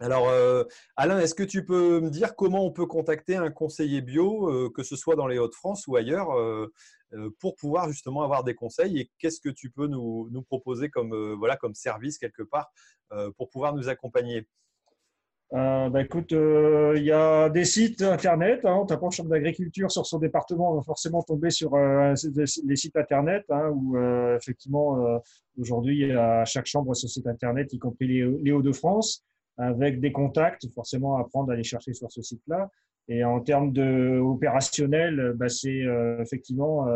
Alors, 0.00 0.28
euh, 0.28 0.64
Alain, 0.96 1.20
est-ce 1.20 1.34
que 1.34 1.42
tu 1.42 1.64
peux 1.64 2.00
me 2.00 2.10
dire 2.10 2.34
comment 2.34 2.64
on 2.64 2.72
peut 2.72 2.86
contacter 2.86 3.36
un 3.36 3.50
conseiller 3.50 4.00
bio, 4.00 4.50
euh, 4.50 4.70
que 4.74 4.82
ce 4.82 4.96
soit 4.96 5.16
dans 5.16 5.26
les 5.26 5.38
Hauts-de-France 5.38 5.86
ou 5.86 5.96
ailleurs, 5.96 6.32
euh, 6.32 6.70
pour 7.40 7.56
pouvoir 7.56 7.90
justement 7.90 8.22
avoir 8.22 8.42
des 8.42 8.54
conseils? 8.54 8.98
Et 9.00 9.10
qu'est-ce 9.18 9.40
que 9.40 9.50
tu 9.50 9.70
peux 9.70 9.86
nous, 9.86 10.42
proposer 10.48 10.88
comme 10.88 11.74
service 11.74 12.18
quelque 12.18 12.42
part 12.42 12.70
pour 13.36 13.50
pouvoir 13.50 13.74
nous 13.74 13.88
accompagner? 13.88 14.48
Euh, 15.54 15.88
bah, 15.90 16.02
écoute, 16.02 16.32
euh, 16.32 16.94
il 16.96 17.04
y 17.04 17.12
a 17.12 17.48
des 17.48 17.64
sites 17.64 18.02
internet. 18.02 18.64
Hein, 18.64 18.84
on 18.90 19.10
chambre 19.10 19.30
d'agriculture 19.30 19.90
sur 19.90 20.04
son 20.04 20.18
département, 20.18 20.72
on 20.72 20.76
va 20.76 20.82
forcément 20.82 21.22
tomber 21.22 21.50
sur 21.50 21.74
euh, 21.74 22.14
les 22.64 22.76
sites 22.76 22.96
internet 22.96 23.44
hein, 23.50 23.70
où 23.72 23.96
euh, 23.96 24.36
effectivement 24.36 25.20
aujourd'hui 25.58 26.12
à 26.12 26.44
chaque 26.44 26.66
chambre 26.66 26.94
ce 26.94 27.06
site 27.06 27.26
internet, 27.26 27.72
y 27.72 27.78
compris 27.78 28.08
les, 28.08 28.26
les 28.42 28.52
Hauts-de-France, 28.52 29.24
avec 29.56 30.00
des 30.00 30.10
contacts. 30.10 30.68
Forcément, 30.74 31.16
apprendre 31.16 31.50
à 31.50 31.54
aller 31.54 31.64
chercher 31.64 31.94
sur 31.94 32.10
ce 32.10 32.22
site-là. 32.22 32.68
Et 33.08 33.22
en 33.22 33.40
termes 33.40 33.72
de 33.72 34.18
opérationnel, 34.18 35.34
bah, 35.36 35.48
c'est 35.48 35.84
effectivement 36.20 36.86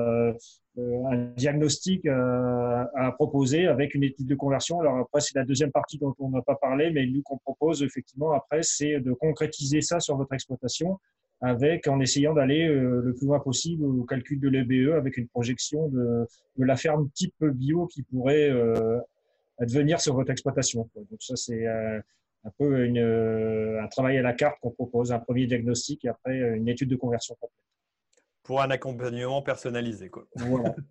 euh, 0.79 1.03
un 1.11 1.17
diagnostic 1.37 2.07
euh, 2.07 2.85
à 2.95 3.11
proposer 3.13 3.67
avec 3.67 3.95
une 3.95 4.05
étude 4.05 4.27
de 4.27 4.35
conversion. 4.37 4.81
Alors 4.81 4.99
après, 4.99 5.21
c'est 5.21 5.35
la 5.35 5.45
deuxième 5.45 5.73
partie 5.73 5.99
dont 5.99 6.15
on 6.21 6.31
n'a 6.31 6.43
pas 6.43 6.55
parlé, 6.55 6.91
mais 6.91 7.07
nous 7.07 7.23
qu'on 7.23 7.39
propose 7.39 7.83
effectivement 7.83 8.33
après, 8.33 8.61
c'est 8.63 9.01
de 9.01 9.13
concrétiser 9.13 9.81
ça 9.81 9.99
sur 9.99 10.17
votre 10.17 10.33
exploitation 10.33 10.99
avec 11.41 11.89
en 11.89 11.99
essayant 12.01 12.35
d'aller 12.35 12.69
euh, 12.69 13.01
le 13.03 13.15
plus 13.15 13.27
loin 13.27 13.41
possible 13.41 13.85
au 13.85 14.05
calcul 14.05 14.39
de 14.39 14.49
l'EBE 14.49 14.93
avec 14.93 15.17
une 15.17 15.27
projection 15.27 15.89
de, 15.89 16.27
de, 16.57 16.65
la 16.65 16.77
ferme 16.77 17.09
type 17.15 17.35
bio 17.43 17.87
qui 17.87 18.03
pourrait 18.03 18.51
advenir 19.59 20.01
sur 20.01 20.15
votre 20.15 20.31
exploitation. 20.31 20.89
Donc 20.95 21.21
ça, 21.21 21.35
c'est 21.37 21.67
un 22.45 22.51
peu 22.59 22.85
une, 22.85 22.99
un 22.99 23.89
travail 23.89 24.19
à 24.19 24.23
la 24.23 24.33
carte 24.33 24.59
qu'on 24.61 24.71
propose, 24.71 25.13
un 25.13 25.19
premier 25.19 25.47
diagnostic 25.47 26.05
et 26.05 26.09
après 26.09 26.39
une 26.57 26.69
étude 26.69 26.89
de 26.89 26.97
conversion 26.97 27.35
complète 27.41 27.61
pour 28.43 28.63
un 28.63 28.71
accompagnement 28.71 29.43
personnalisé. 29.43 30.11
Quoi. 30.11 30.27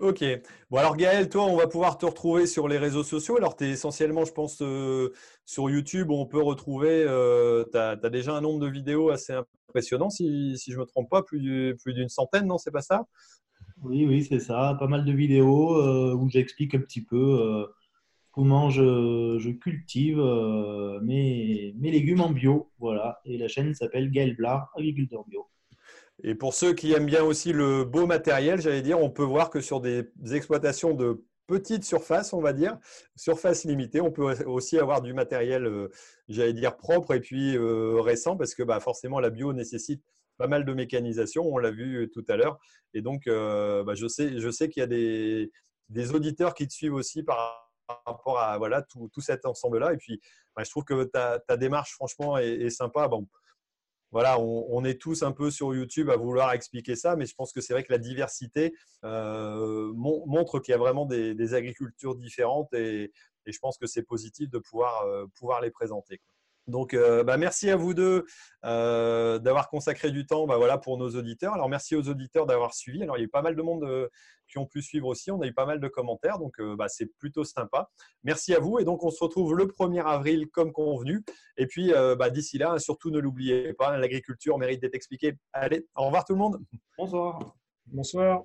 ok. 0.00 0.24
Bon, 0.70 0.78
alors 0.78 0.96
Gaël, 0.96 1.28
toi, 1.28 1.44
on 1.44 1.56
va 1.56 1.68
pouvoir 1.68 1.98
te 1.98 2.06
retrouver 2.06 2.46
sur 2.46 2.68
les 2.68 2.78
réseaux 2.78 3.04
sociaux. 3.04 3.36
Alors, 3.36 3.56
tu 3.56 3.64
es 3.64 3.70
essentiellement, 3.70 4.24
je 4.24 4.32
pense, 4.32 4.60
euh, 4.62 5.12
sur 5.44 5.70
YouTube, 5.70 6.10
où 6.10 6.14
on 6.14 6.26
peut 6.26 6.42
retrouver, 6.42 7.04
euh, 7.06 7.64
tu 7.70 7.78
as, 7.78 7.96
déjà 8.10 8.34
un 8.34 8.40
nombre 8.40 8.60
de 8.60 8.66
vidéos 8.66 9.10
assez 9.10 9.34
impressionnant, 9.68 10.10
si, 10.10 10.58
si 10.58 10.72
je 10.72 10.76
ne 10.78 10.80
me 10.80 10.86
trompe 10.86 11.08
pas, 11.08 11.22
plus, 11.22 11.76
plus 11.82 11.94
d'une 11.94 12.08
centaine, 12.08 12.46
non 12.46 12.58
C'est 12.58 12.72
pas 12.72 12.82
ça? 12.82 13.06
Oui, 13.82 14.04
oui, 14.06 14.24
c'est 14.24 14.40
ça. 14.40 14.76
Pas 14.78 14.88
mal 14.88 15.04
de 15.04 15.12
vidéos 15.12 15.76
euh, 15.76 16.14
où 16.14 16.28
j'explique 16.28 16.74
un 16.74 16.80
petit 16.80 17.04
peu 17.04 17.68
comment 18.40 18.70
je, 18.70 19.50
cultive 19.50 20.16
mes, 21.02 21.74
mes, 21.78 21.90
légumes 21.90 22.22
en 22.22 22.30
bio. 22.30 22.70
Voilà. 22.78 23.20
Et 23.26 23.36
la 23.36 23.48
chaîne 23.48 23.74
s'appelle 23.74 24.10
Gaël 24.10 24.34
Blard, 24.34 24.70
agriculteur 24.74 25.26
bio. 25.26 25.46
Et 26.22 26.34
pour 26.34 26.54
ceux 26.54 26.72
qui 26.72 26.92
aiment 26.92 27.04
bien 27.04 27.22
aussi 27.22 27.52
le 27.52 27.84
beau 27.84 28.06
matériel, 28.06 28.58
j'allais 28.58 28.80
dire, 28.80 28.98
on 28.98 29.10
peut 29.10 29.24
voir 29.24 29.50
que 29.50 29.60
sur 29.60 29.82
des 29.82 30.06
exploitations 30.32 30.94
de 30.94 31.22
petite 31.50 31.84
surface, 31.84 32.32
on 32.32 32.40
va 32.40 32.54
dire, 32.54 32.78
surface 33.14 33.64
limitée, 33.64 34.00
on 34.00 34.10
peut 34.10 34.32
aussi 34.46 34.78
avoir 34.78 35.02
du 35.02 35.12
matériel, 35.12 35.66
euh, 35.66 35.90
j'allais 36.30 36.54
dire, 36.54 36.78
propre 36.78 37.12
et 37.12 37.20
puis 37.20 37.58
euh, 37.58 38.00
récent, 38.00 38.38
parce 38.38 38.54
que 38.54 38.62
bah, 38.62 38.80
forcément, 38.80 39.20
la 39.20 39.28
bio 39.28 39.52
nécessite 39.52 40.02
pas 40.38 40.46
mal 40.46 40.64
de 40.64 40.72
mécanisation, 40.72 41.44
on 41.44 41.58
l'a 41.58 41.70
vu 41.70 42.08
tout 42.14 42.24
à 42.28 42.36
l'heure. 42.36 42.58
Et 42.94 43.02
donc, 43.02 43.26
euh, 43.26 43.84
bah, 43.84 43.94
je 43.94 44.06
sais, 44.06 44.38
je 44.38 44.48
sais 44.48 44.70
qu'il 44.70 44.80
y 44.80 44.84
a 44.84 44.86
des, 44.86 46.14
auditeurs 46.14 46.54
qui 46.54 46.66
te 46.66 46.72
suivent 46.72 46.94
aussi 46.94 47.22
par 47.22 47.69
rapport 48.06 48.38
à 48.38 48.58
voilà, 48.58 48.82
tout, 48.82 49.10
cet 49.18 49.46
ensemble-là. 49.46 49.92
Et 49.92 49.96
puis, 49.96 50.20
bah, 50.56 50.62
je 50.64 50.70
trouve 50.70 50.84
que 50.84 51.04
ta, 51.04 51.56
démarche, 51.56 51.94
franchement, 51.94 52.38
est, 52.38 52.48
est 52.48 52.70
sympa. 52.70 53.08
Bon, 53.08 53.26
voilà, 54.12 54.40
on, 54.40 54.84
est 54.84 55.00
tous 55.00 55.22
un 55.22 55.30
peu 55.30 55.52
sur 55.52 55.72
YouTube 55.72 56.10
à 56.10 56.16
vouloir 56.16 56.52
expliquer 56.52 56.96
ça, 56.96 57.14
mais 57.14 57.26
je 57.26 57.34
pense 57.36 57.52
que 57.52 57.60
c'est 57.60 57.72
vrai 57.72 57.84
que 57.84 57.92
la 57.92 57.98
diversité 57.98 58.74
euh, 59.04 59.92
montre 59.94 60.58
qu'il 60.58 60.72
y 60.72 60.74
a 60.74 60.78
vraiment 60.78 61.06
des, 61.06 61.54
agricultures 61.54 62.16
différentes 62.16 62.72
et, 62.74 63.12
je 63.46 63.58
pense 63.58 63.78
que 63.78 63.86
c'est 63.86 64.02
positif 64.02 64.48
de 64.50 64.58
pouvoir, 64.58 65.02
euh, 65.06 65.26
pouvoir 65.36 65.60
les 65.60 65.70
présenter. 65.70 66.20
Donc, 66.66 66.94
euh, 66.94 67.24
bah, 67.24 67.36
merci 67.36 67.70
à 67.70 67.76
vous 67.76 67.94
deux 67.94 68.24
euh, 68.64 69.38
d'avoir 69.38 69.68
consacré 69.68 70.10
du 70.10 70.26
temps 70.26 70.46
bah, 70.46 70.56
voilà, 70.56 70.78
pour 70.78 70.98
nos 70.98 71.10
auditeurs. 71.10 71.54
Alors, 71.54 71.68
merci 71.68 71.96
aux 71.96 72.08
auditeurs 72.08 72.46
d'avoir 72.46 72.74
suivi. 72.74 73.02
Alors, 73.02 73.16
il 73.16 73.20
y 73.20 73.22
a 73.22 73.26
eu 73.26 73.28
pas 73.28 73.42
mal 73.42 73.56
de 73.56 73.62
monde 73.62 73.84
euh, 73.84 74.08
qui 74.48 74.58
ont 74.58 74.66
pu 74.66 74.82
suivre 74.82 75.06
aussi. 75.08 75.30
On 75.30 75.40
a 75.40 75.46
eu 75.46 75.52
pas 75.54 75.66
mal 75.66 75.80
de 75.80 75.88
commentaires, 75.88 76.38
donc 76.38 76.60
bah, 76.76 76.88
c'est 76.88 77.06
plutôt 77.18 77.44
sympa. 77.44 77.88
Merci 78.24 78.52
à 78.54 78.58
vous. 78.58 78.78
Et 78.78 78.84
donc, 78.84 79.04
on 79.04 79.10
se 79.10 79.22
retrouve 79.22 79.54
le 79.54 79.66
1er 79.66 80.04
avril 80.04 80.48
comme 80.48 80.72
convenu. 80.72 81.24
Et 81.56 81.66
puis, 81.66 81.92
d'ici 82.32 82.58
là, 82.58 82.78
surtout 82.78 83.10
ne 83.10 83.20
l'oubliez 83.20 83.74
pas, 83.74 83.96
l'agriculture 83.96 84.58
mérite 84.58 84.80
d'être 84.80 84.96
expliquée. 84.96 85.36
Allez, 85.52 85.86
au 85.94 86.06
revoir 86.06 86.24
tout 86.24 86.32
le 86.32 86.40
monde. 86.40 86.58
Bonsoir. 86.98 87.54
Bonsoir. 87.86 88.44